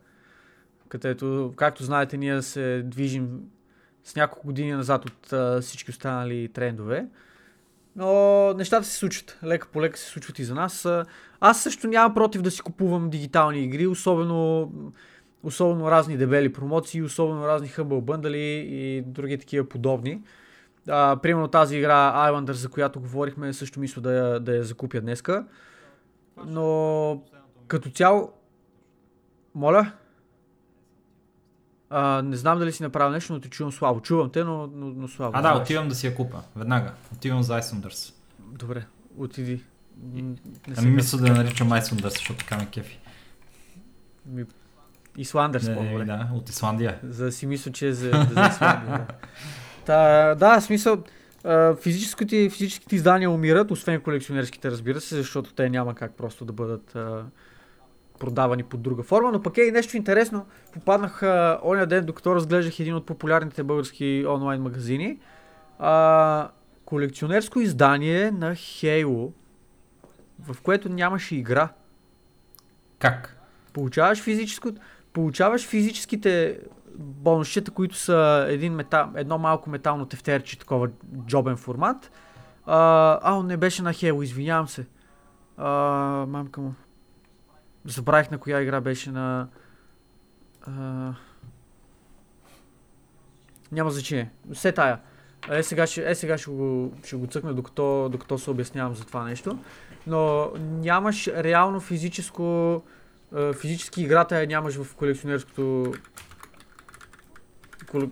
където, 0.91 1.53
както 1.55 1.83
знаете, 1.83 2.17
ние 2.17 2.41
се 2.41 2.83
движим 2.85 3.39
с 4.03 4.15
няколко 4.15 4.47
години 4.47 4.71
назад 4.71 5.05
от 5.05 5.33
а, 5.33 5.61
всички 5.61 5.91
останали 5.91 6.47
трендове. 6.47 7.07
Но 7.95 8.53
нещата 8.53 8.83
се 8.83 8.97
случват. 8.97 9.39
Лека 9.43 9.67
по 9.67 9.81
лека 9.81 9.97
се 9.99 10.05
случват 10.05 10.39
и 10.39 10.43
за 10.43 10.55
нас. 10.55 10.87
Аз 11.39 11.63
също 11.63 11.87
нямам 11.87 12.13
против 12.13 12.41
да 12.41 12.51
си 12.51 12.61
купувам 12.61 13.09
дигитални 13.09 13.63
игри, 13.63 13.87
особено, 13.87 14.71
особено 15.43 15.91
разни 15.91 16.17
дебели 16.17 16.53
промоции, 16.53 17.01
особено 17.01 17.47
разни 17.47 17.69
Humble 17.69 18.01
Bundle 18.01 18.35
и 18.35 19.01
други 19.01 19.37
такива 19.37 19.69
подобни. 19.69 20.21
А, 20.87 21.17
примерно 21.21 21.47
тази 21.47 21.77
игра 21.77 22.13
Islanders, 22.15 22.51
за 22.51 22.69
която 22.69 22.99
говорихме, 22.99 23.53
също 23.53 23.79
мисля 23.79 24.01
да 24.01 24.11
я, 24.13 24.39
да 24.39 24.55
я 24.55 24.63
закупя 24.63 25.01
днеска. 25.01 25.45
Но 26.45 27.23
като 27.67 27.89
цяло... 27.89 28.33
Моля? 29.55 29.91
А, 31.93 32.21
не 32.21 32.35
знам 32.35 32.59
дали 32.59 32.71
си 32.71 32.83
направил 32.83 33.11
нещо, 33.11 33.33
но 33.33 33.39
те 33.39 33.49
чувам 33.49 33.71
слабо. 33.71 34.01
Чувам 34.01 34.29
те, 34.29 34.43
но, 34.43 34.69
но, 34.75 34.85
но 34.85 35.07
слабо. 35.07 35.31
А, 35.35 35.41
да, 35.41 35.61
отивам 35.61 35.87
да 35.87 35.95
си 35.95 36.07
я 36.07 36.15
купа. 36.15 36.41
Веднага. 36.55 36.93
Отивам 37.13 37.43
за 37.43 37.61
Islanders. 37.61 38.13
Добре, 38.39 38.85
отиди. 39.17 39.63
Не 40.03 40.35
Ами 40.77 40.91
мисля 40.91 41.17
да 41.17 41.27
я 41.27 41.33
наричам 41.33 41.69
Islanders, 41.69 42.09
защото 42.09 42.39
така 42.39 42.57
ме 42.57 42.65
кефи. 42.65 42.99
Ми... 44.25 44.45
Исландърс, 45.17 45.67
Не, 45.67 45.75
по-добре. 45.75 46.05
да, 46.05 46.29
от 46.33 46.49
Исландия. 46.49 46.99
За 47.03 47.25
да 47.25 47.31
си 47.31 47.45
мисля, 47.45 47.71
че 47.71 47.87
е 47.87 47.93
за, 47.93 48.09
за 48.09 48.47
Исландия. 48.51 48.89
да. 48.97 49.05
Та, 49.85 50.35
да, 50.35 50.61
смисъл, 50.61 51.03
физическите, 51.81 52.49
физическите 52.49 52.95
издания 52.95 53.31
умират, 53.31 53.71
освен 53.71 54.01
колекционерските, 54.01 54.71
разбира 54.71 55.01
се, 55.01 55.15
защото 55.15 55.53
те 55.53 55.69
няма 55.69 55.95
как 55.95 56.13
просто 56.17 56.45
да 56.45 56.53
бъдат 56.53 56.97
продавани 58.21 58.63
под 58.63 58.81
друга 58.81 59.03
форма. 59.03 59.31
Но 59.31 59.41
пък 59.41 59.57
е 59.57 59.61
и 59.61 59.71
нещо 59.71 59.97
интересно. 59.97 60.45
Попаднах 60.73 61.23
а, 61.23 61.59
оня 61.63 61.85
ден, 61.85 62.05
докато 62.05 62.35
разглеждах 62.35 62.79
един 62.79 62.95
от 62.95 63.05
популярните 63.05 63.63
български 63.63 64.25
онлайн 64.27 64.61
магазини. 64.61 65.19
А, 65.79 66.49
колекционерско 66.85 67.59
издание 67.59 68.31
на 68.31 68.51
Halo, 68.51 69.31
в 70.39 70.61
което 70.61 70.89
нямаше 70.89 71.35
игра. 71.35 71.69
Как? 72.99 73.37
Получаваш 73.73 74.21
физическо, 74.21 74.69
получаваш 75.13 75.67
физическите 75.67 76.59
бонусчета, 76.97 77.71
които 77.71 77.95
са 77.95 78.45
един 78.49 78.73
мета, 78.73 79.09
едно 79.15 79.37
малко 79.37 79.69
метално 79.69 80.05
тефтерче, 80.05 80.59
такова 80.59 80.89
джобен 81.25 81.57
формат. 81.57 82.11
А, 82.65 83.19
а, 83.23 83.43
не 83.43 83.57
беше 83.57 83.83
на 83.83 83.93
Halo, 83.93 84.23
извинявам 84.23 84.67
се. 84.67 84.85
А, 85.57 85.69
мамка 86.27 86.61
му. 86.61 86.73
Забравих 87.85 88.31
на 88.31 88.37
коя 88.37 88.61
игра 88.61 88.81
беше 88.81 89.11
на... 89.11 89.47
А, 90.61 91.13
няма 93.71 93.91
значение. 93.91 94.31
Все 94.53 94.71
тая. 94.71 94.99
Е, 95.49 95.63
сега 95.63 95.87
ще, 95.87 96.11
е, 96.11 96.15
сега 96.15 96.37
ще 96.37 96.51
го, 96.51 96.93
ще 97.05 97.15
го 97.15 97.27
цъкна, 97.27 97.53
докато, 97.53 98.09
докато 98.11 98.37
се 98.37 98.49
обяснявам 98.49 98.95
за 98.95 99.05
това 99.05 99.23
нещо. 99.23 99.59
Но 100.07 100.51
нямаш 100.57 101.27
реално 101.27 101.79
физическо, 101.79 102.81
физически 103.61 104.01
играта 104.01 104.41
я 104.41 104.47
нямаш 104.47 104.83
в 104.83 104.95
колекционерското 104.95 105.93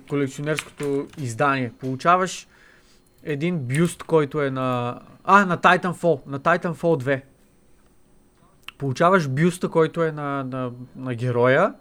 колекционерското 0.10 1.08
издание. 1.18 1.72
Получаваш 1.80 2.48
един 3.24 3.60
бюст, 3.60 4.04
който 4.04 4.42
е 4.42 4.52
на... 4.52 5.00
А, 5.24 5.46
на 5.46 5.58
Titanfall. 5.58 6.28
На 6.28 6.40
Titanfall 6.40 7.04
2. 7.04 7.22
Получаваш 8.80 9.28
бюста, 9.28 9.70
който 9.70 10.04
е 10.04 10.12
на, 10.12 10.44
на, 10.44 10.72
на 10.96 11.16
героя, 11.16 11.74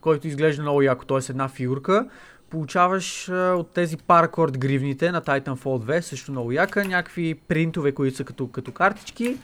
който 0.00 0.26
изглежда 0.26 0.62
много 0.62 0.82
яко, 0.82 1.04
т.е. 1.04 1.18
една 1.30 1.48
фигурка. 1.48 2.08
Получаваш 2.50 3.28
а, 3.28 3.54
от 3.58 3.70
тези 3.70 3.96
паракорд 3.96 4.58
гривните 4.58 5.12
на 5.12 5.22
Titanfall 5.22 5.98
2, 5.98 6.00
също 6.00 6.32
много 6.32 6.52
яка, 6.52 6.84
някакви 6.84 7.34
принтове, 7.34 7.92
които 7.92 8.16
са 8.16 8.24
като, 8.24 8.48
като 8.48 8.72
картички, 8.72 9.38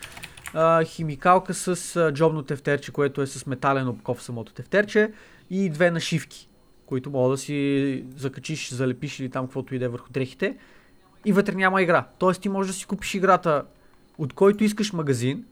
а, 0.54 0.84
химикалка 0.84 1.54
с 1.54 1.96
а, 1.96 2.12
джобно 2.12 2.42
тефтерче, 2.42 2.92
което 2.92 3.22
е 3.22 3.26
с 3.26 3.46
метален 3.46 3.88
обков 3.88 4.22
самото 4.22 4.52
тефтерче 4.52 5.12
и 5.50 5.70
две 5.70 5.90
нашивки, 5.90 6.48
които 6.86 7.10
мога 7.10 7.30
да 7.30 7.38
си 7.38 8.04
закачиш, 8.16 8.70
залепиш 8.70 9.20
или 9.20 9.30
там 9.30 9.46
каквото 9.46 9.74
иде 9.74 9.88
върху 9.88 10.12
дрехите 10.12 10.56
и 11.24 11.32
вътре 11.32 11.54
няма 11.54 11.82
игра. 11.82 12.06
Тоест 12.18 12.42
ти 12.42 12.48
можеш 12.48 12.72
да 12.72 12.78
си 12.78 12.86
купиш 12.86 13.14
играта 13.14 13.64
от 14.18 14.32
който 14.32 14.64
искаш 14.64 14.92
магазин 14.92 15.44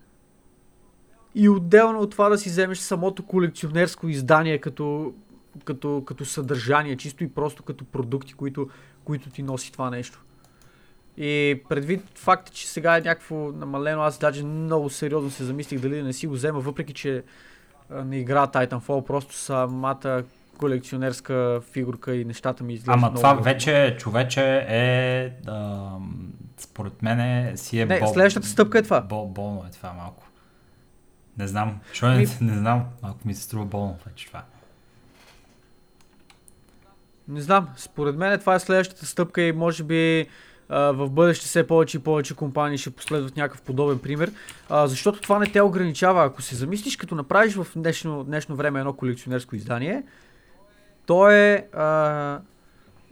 и 1.34 1.48
отделно 1.48 2.00
от 2.00 2.10
това 2.10 2.28
да 2.28 2.38
си 2.38 2.48
вземеш 2.48 2.78
самото 2.78 3.26
колекционерско 3.26 4.08
издание 4.08 4.58
като, 4.58 5.12
като, 5.64 6.02
като 6.06 6.24
съдържание, 6.24 6.96
чисто 6.96 7.24
и 7.24 7.28
просто 7.28 7.62
като 7.62 7.84
продукти, 7.84 8.34
които, 8.34 8.68
които 9.04 9.30
ти 9.30 9.42
носи 9.42 9.72
това 9.72 9.90
нещо. 9.90 10.24
И 11.16 11.62
предвид 11.68 12.02
факта, 12.14 12.52
че 12.52 12.68
сега 12.68 12.96
е 12.96 13.00
някакво 13.00 13.34
намалено, 13.36 14.02
аз 14.02 14.18
даже 14.18 14.44
много 14.44 14.90
сериозно 14.90 15.30
се 15.30 15.44
замислих 15.44 15.80
дали 15.80 15.96
да 15.96 16.02
не 16.02 16.12
си 16.12 16.26
го 16.26 16.34
взема, 16.34 16.60
въпреки 16.60 16.92
че 16.92 17.22
не 18.04 18.18
игра 18.18 18.46
Titanfall, 18.46 19.06
просто 19.06 19.34
самата 19.34 20.22
колекционерска 20.58 21.60
фигурка 21.72 22.16
и 22.16 22.24
нещата 22.24 22.64
ми 22.64 22.72
изглеждат 22.74 23.04
Ама 23.04 23.14
това 23.14 23.32
много. 23.32 23.44
вече, 23.44 23.96
човече 23.98 24.66
е, 24.68 25.32
а, 25.46 25.88
според 26.56 27.02
мен 27.02 27.56
си 27.56 27.80
е 27.80 27.86
Не, 27.86 28.00
бол... 28.00 28.12
следващата 28.12 28.46
стъпка 28.46 28.78
е 28.78 28.82
това. 28.82 29.00
Бол, 29.00 29.28
болно 29.28 29.64
е 29.68 29.70
това 29.70 29.92
малко. 29.92 30.27
Не 31.38 31.46
знам, 31.46 31.80
що 31.92 32.08
не, 32.08 32.16
Ми- 32.16 32.26
не 32.40 32.58
знам, 32.58 32.84
малко 33.02 33.18
ми 33.24 33.34
се 33.34 33.42
струва 33.42 33.64
болно 33.64 33.96
вече 34.06 34.26
това. 34.26 34.42
Не 37.28 37.40
знам, 37.40 37.68
според 37.76 38.16
мен 38.16 38.40
това 38.40 38.54
е 38.54 38.60
следващата 38.60 39.06
стъпка 39.06 39.42
и 39.42 39.52
може 39.52 39.82
би 39.82 40.26
в 40.68 41.10
бъдеще 41.10 41.46
все 41.46 41.66
повече 41.66 41.96
и 41.96 42.00
повече 42.00 42.34
компании 42.34 42.78
ще 42.78 42.90
последват 42.90 43.36
някакъв 43.36 43.62
подобен 43.62 43.98
пример, 43.98 44.32
защото 44.70 45.20
това 45.20 45.38
не 45.38 45.46
те 45.46 45.60
ограничава. 45.62 46.24
Ако 46.24 46.42
се 46.42 46.56
замислиш, 46.56 46.96
като 46.96 47.14
направиш 47.14 47.54
в 47.54 47.66
днешно, 47.76 48.24
днешно 48.24 48.56
време 48.56 48.78
едно 48.78 48.92
колекционерско 48.92 49.56
издание, 49.56 50.02
то 51.06 51.30
е 51.30 51.66
а, 51.72 52.40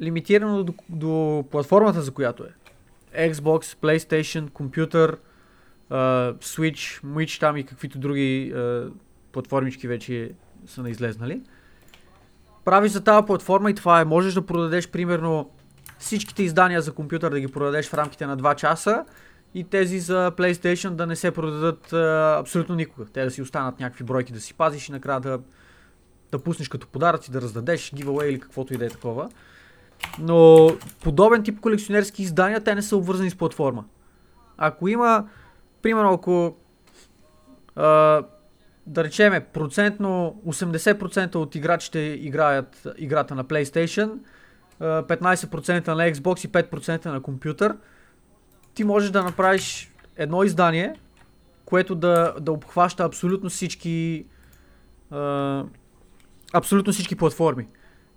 лимитирано 0.00 0.64
до, 0.64 0.74
до 0.88 1.44
платформата, 1.50 2.02
за 2.02 2.10
която 2.10 2.44
е. 2.44 3.32
Xbox, 3.32 3.62
PlayStation, 3.62 4.50
компютър, 4.50 5.16
а, 5.90 5.96
Switch, 6.34 7.04
Mwitch 7.04 7.40
там 7.40 7.56
и 7.56 7.66
каквито 7.66 7.98
други 7.98 8.52
а, 8.52 8.90
платформички 9.32 9.88
вече 9.88 10.30
са 10.66 10.82
наизлезнали 10.82 11.40
правиш 12.66 12.92
за 12.92 13.00
тази 13.00 13.26
платформа 13.26 13.70
и 13.70 13.74
това 13.74 14.00
е. 14.00 14.04
Можеш 14.04 14.34
да 14.34 14.46
продадеш 14.46 14.88
примерно 14.88 15.50
всичките 15.98 16.42
издания 16.42 16.82
за 16.82 16.92
компютър 16.92 17.30
да 17.30 17.40
ги 17.40 17.48
продадеш 17.48 17.88
в 17.88 17.94
рамките 17.94 18.26
на 18.26 18.36
2 18.36 18.54
часа 18.54 19.04
и 19.54 19.64
тези 19.64 20.00
за 20.00 20.32
PlayStation 20.36 20.90
да 20.90 21.06
не 21.06 21.16
се 21.16 21.30
продадат 21.30 21.92
а, 21.92 22.36
абсолютно 22.40 22.74
никога. 22.74 23.06
Те 23.12 23.24
да 23.24 23.30
си 23.30 23.42
останат 23.42 23.80
някакви 23.80 24.04
бройки 24.04 24.32
да 24.32 24.40
си 24.40 24.54
пазиш 24.54 24.88
и 24.88 24.92
накрая 24.92 25.20
да, 25.20 25.38
да 26.32 26.38
пуснеш 26.38 26.68
като 26.68 26.86
подаръци, 26.86 27.30
да 27.30 27.40
раздадеш, 27.40 27.90
giveaway 27.90 28.24
или 28.24 28.40
каквото 28.40 28.74
и 28.74 28.76
да 28.76 28.86
е 28.86 28.90
такова. 28.90 29.28
Но 30.18 30.70
подобен 31.02 31.42
тип 31.42 31.60
колекционерски 31.60 32.22
издания, 32.22 32.60
те 32.60 32.74
не 32.74 32.82
са 32.82 32.96
обвързани 32.96 33.30
с 33.30 33.36
платформа. 33.36 33.84
Ако 34.58 34.88
има, 34.88 35.28
примерно 35.86 36.12
ако 36.12 36.56
а, 37.76 38.22
да 38.86 39.04
речеме, 39.04 39.40
процентно 39.40 40.40
80% 40.46 41.34
от 41.34 41.54
играчите 41.54 41.98
играят 41.98 42.88
играта 42.98 43.34
на 43.34 43.44
PlayStation, 43.44 44.18
а, 44.80 45.02
15% 45.02 45.88
на 45.88 46.12
Xbox 46.12 46.44
и 46.44 46.48
5% 46.48 47.06
на 47.06 47.22
компютър, 47.22 47.76
ти 48.74 48.84
можеш 48.84 49.10
да 49.10 49.22
направиш 49.22 49.92
едно 50.16 50.42
издание, 50.42 50.94
което 51.64 51.94
да, 51.94 52.34
да 52.40 52.52
обхваща 52.52 53.04
абсолютно 53.04 53.50
всички 53.50 54.26
а, 55.10 55.64
абсолютно 56.52 56.92
всички 56.92 57.16
платформи. 57.16 57.68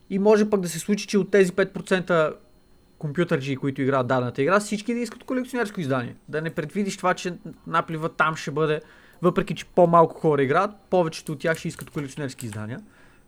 И 0.10 0.20
може 0.20 0.50
пък 0.50 0.62
да 0.62 0.70
се 0.70 0.80
случи, 0.80 1.08
че 1.08 1.18
от 1.18 1.32
тези 1.32 1.52
5% 1.52 2.34
компютърджи, 3.00 3.56
които 3.56 3.82
играят 3.82 4.08
дадената 4.08 4.42
игра, 4.42 4.60
всички 4.60 4.94
да 4.94 5.00
искат 5.00 5.24
колекционерско 5.24 5.82
издание. 5.82 6.16
Да 6.28 6.42
не 6.42 6.50
предвидиш 6.50 6.98
това, 6.98 7.14
че 7.14 7.34
наплива 7.68 8.10
там 8.10 8.36
ще 8.36 8.52
бъде 8.52 8.82
въпреки 9.22 9.56
че 9.56 9.66
по-малко 9.66 10.20
хора 10.20 10.44
играят, 10.44 10.72
повечето 10.90 11.32
от 11.32 11.40
тях 11.40 11.58
ще 11.58 11.68
искат 11.68 11.90
колекционерски 11.90 12.46
издания. 12.46 12.82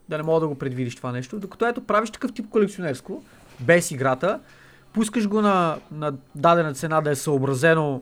Да 0.09 0.17
не 0.17 0.23
мога 0.23 0.39
да 0.39 0.47
го 0.47 0.55
предвидиш 0.55 0.95
това 0.95 1.11
нещо. 1.11 1.39
Докато 1.39 1.65
ето 1.65 1.85
правиш 1.85 2.09
такъв 2.11 2.33
тип 2.33 2.49
колекционерско, 2.49 3.23
без 3.59 3.91
играта, 3.91 4.39
пускаш 4.93 5.27
го 5.27 5.41
на, 5.41 5.77
на 5.91 6.13
дадена 6.35 6.73
цена 6.73 7.01
да 7.01 7.11
е 7.11 7.15
съобразено, 7.15 8.01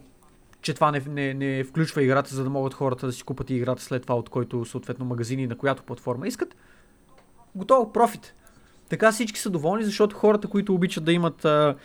че 0.61 0.73
това 0.73 0.91
не, 0.91 1.01
не, 1.07 1.33
не 1.33 1.63
включва 1.63 2.03
играта, 2.03 2.35
за 2.35 2.43
да 2.43 2.49
могат 2.49 2.73
хората 2.73 3.05
да 3.05 3.13
си 3.13 3.23
купат 3.23 3.49
и 3.49 3.55
играта 3.55 3.81
след 3.81 4.01
това, 4.01 4.15
от 4.15 4.29
който 4.29 4.65
съответно 4.65 5.05
магазини 5.05 5.47
на 5.47 5.57
която 5.57 5.83
платформа 5.83 6.27
искат. 6.27 6.55
Готово, 7.55 7.93
профит. 7.93 8.33
Така 8.89 9.11
всички 9.11 9.39
са 9.39 9.49
доволни, 9.49 9.83
защото 9.83 10.15
хората, 10.15 10.47
които 10.47 10.73
обичат 10.73 11.03
да 11.03 11.13
имат 11.13 11.45
а, 11.45 11.75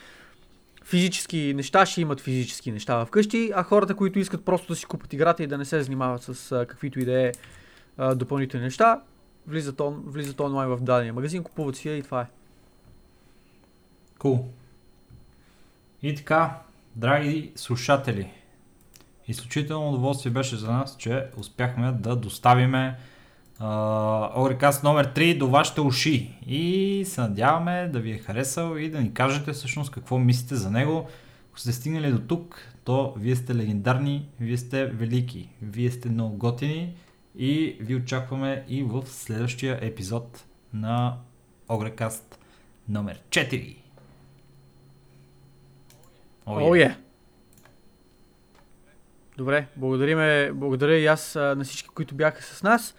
физически 0.83 1.53
неща, 1.55 1.85
ще 1.85 2.01
имат 2.01 2.21
физически 2.21 2.71
неща 2.71 3.05
вкъщи, 3.05 3.51
а 3.55 3.63
хората, 3.63 3.95
които 3.95 4.19
искат 4.19 4.45
просто 4.45 4.67
да 4.67 4.75
си 4.75 4.85
купат 4.85 5.13
играта 5.13 5.43
и 5.43 5.47
да 5.47 5.57
не 5.57 5.65
се 5.65 5.83
занимават 5.83 6.23
с 6.23 6.51
а, 6.51 6.65
каквито 6.65 6.99
и 6.99 7.05
да 7.05 7.21
е 7.21 7.31
допълнителни 8.15 8.63
неща, 8.63 9.01
влизат, 9.47 9.81
он, 9.81 10.03
влизат 10.07 10.39
онлайн 10.39 10.69
в 10.69 10.81
дадения 10.81 11.13
магазин, 11.13 11.43
купуват 11.43 11.75
си 11.75 11.89
я 11.89 11.97
и 11.97 12.03
това 12.03 12.21
е. 12.21 12.25
Cool. 14.19 14.43
И 16.01 16.15
така, 16.15 16.59
драги 16.95 17.51
слушатели, 17.55 18.31
изключително 19.27 19.89
удоволствие 19.89 20.31
беше 20.31 20.55
за 20.55 20.71
нас, 20.71 20.95
че 20.97 21.25
успяхме 21.37 21.91
да 21.91 22.15
доставиме 22.15 22.97
Орикаст 23.61 24.83
номер 24.83 25.13
3 25.13 25.37
до 25.37 25.47
вашите 25.47 25.81
уши. 25.81 26.31
И 26.47 27.03
се 27.05 27.21
надяваме 27.21 27.89
да 27.93 27.99
ви 27.99 28.11
е 28.11 28.17
харесал 28.17 28.77
и 28.77 28.89
да 28.89 29.01
ни 29.01 29.13
кажете 29.13 29.51
всъщност 29.51 29.91
какво 29.91 30.17
мислите 30.17 30.55
за 30.55 30.71
него. 30.71 31.09
Ако 31.49 31.59
сте 31.59 31.73
стигнали 31.73 32.11
до 32.11 32.19
тук, 32.19 32.61
то 32.83 33.13
вие 33.17 33.35
сте 33.35 33.55
легендарни, 33.55 34.29
вие 34.39 34.57
сте 34.57 34.85
велики, 34.85 35.49
вие 35.61 35.91
сте 35.91 36.09
много 36.09 36.37
готини 36.37 36.95
и 37.37 37.77
ви 37.79 37.95
очакваме 37.95 38.65
и 38.67 38.83
в 38.83 39.03
следващия 39.07 39.79
епизод 39.81 40.45
на 40.73 41.17
Огрекаст 41.69 42.39
номер 42.89 43.21
4. 43.29 43.75
О, 46.45 46.59
oh, 46.59 46.87
yeah. 46.87 46.95
Добре, 49.37 49.67
благодариме, 49.75 50.51
благодаря 50.53 50.97
и 50.97 51.05
аз 51.05 51.35
на 51.35 51.63
всички, 51.63 51.89
които 51.89 52.15
бяха 52.15 52.43
с 52.43 52.63
нас. 52.63 52.95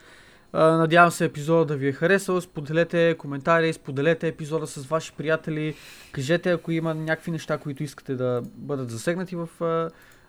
Надявам 0.56 1.10
се 1.10 1.24
епизода 1.24 1.64
да 1.64 1.76
ви 1.76 1.88
е 1.88 1.92
харесал. 1.92 2.40
Споделете 2.40 3.16
коментари, 3.18 3.72
споделете 3.72 4.28
епизода 4.28 4.66
с 4.66 4.86
ваши 4.86 5.12
приятели. 5.12 5.74
Кажете 6.12 6.50
ако 6.50 6.72
има 6.72 6.94
някакви 6.94 7.30
неща, 7.30 7.58
които 7.58 7.82
искате 7.82 8.14
да 8.14 8.42
бъдат 8.54 8.90
засегнати 8.90 9.36
в, 9.36 9.48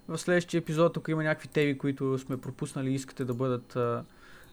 в 0.07 0.17
следващия 0.17 0.59
епизод. 0.59 0.97
Ако 0.97 1.11
има 1.11 1.23
някакви 1.23 1.47
теми, 1.47 1.77
които 1.77 2.19
сме 2.19 2.37
пропуснали 2.37 2.89
и 2.89 2.95
искате 2.95 3.25
да 3.25 3.33
бъдат 3.33 3.77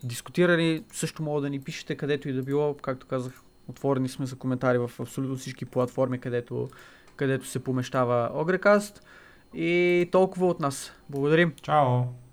дискутирани, 0.02 0.84
също 0.92 1.22
мога 1.22 1.40
да 1.40 1.50
ни 1.50 1.60
пишете 1.60 1.94
където 1.94 2.28
и 2.28 2.32
да 2.32 2.42
било. 2.42 2.74
Както 2.74 3.06
казах, 3.06 3.42
отворени 3.68 4.08
сме 4.08 4.26
за 4.26 4.36
коментари 4.36 4.78
в 4.78 4.90
абсолютно 5.00 5.36
всички 5.36 5.64
платформи, 5.64 6.18
където, 6.18 6.68
където 7.16 7.46
се 7.46 7.64
помещава 7.64 8.30
Огрекаст. 8.34 9.02
И 9.54 10.08
толкова 10.12 10.46
от 10.46 10.60
нас. 10.60 10.92
Благодарим. 11.10 11.52
Чао! 11.62 12.23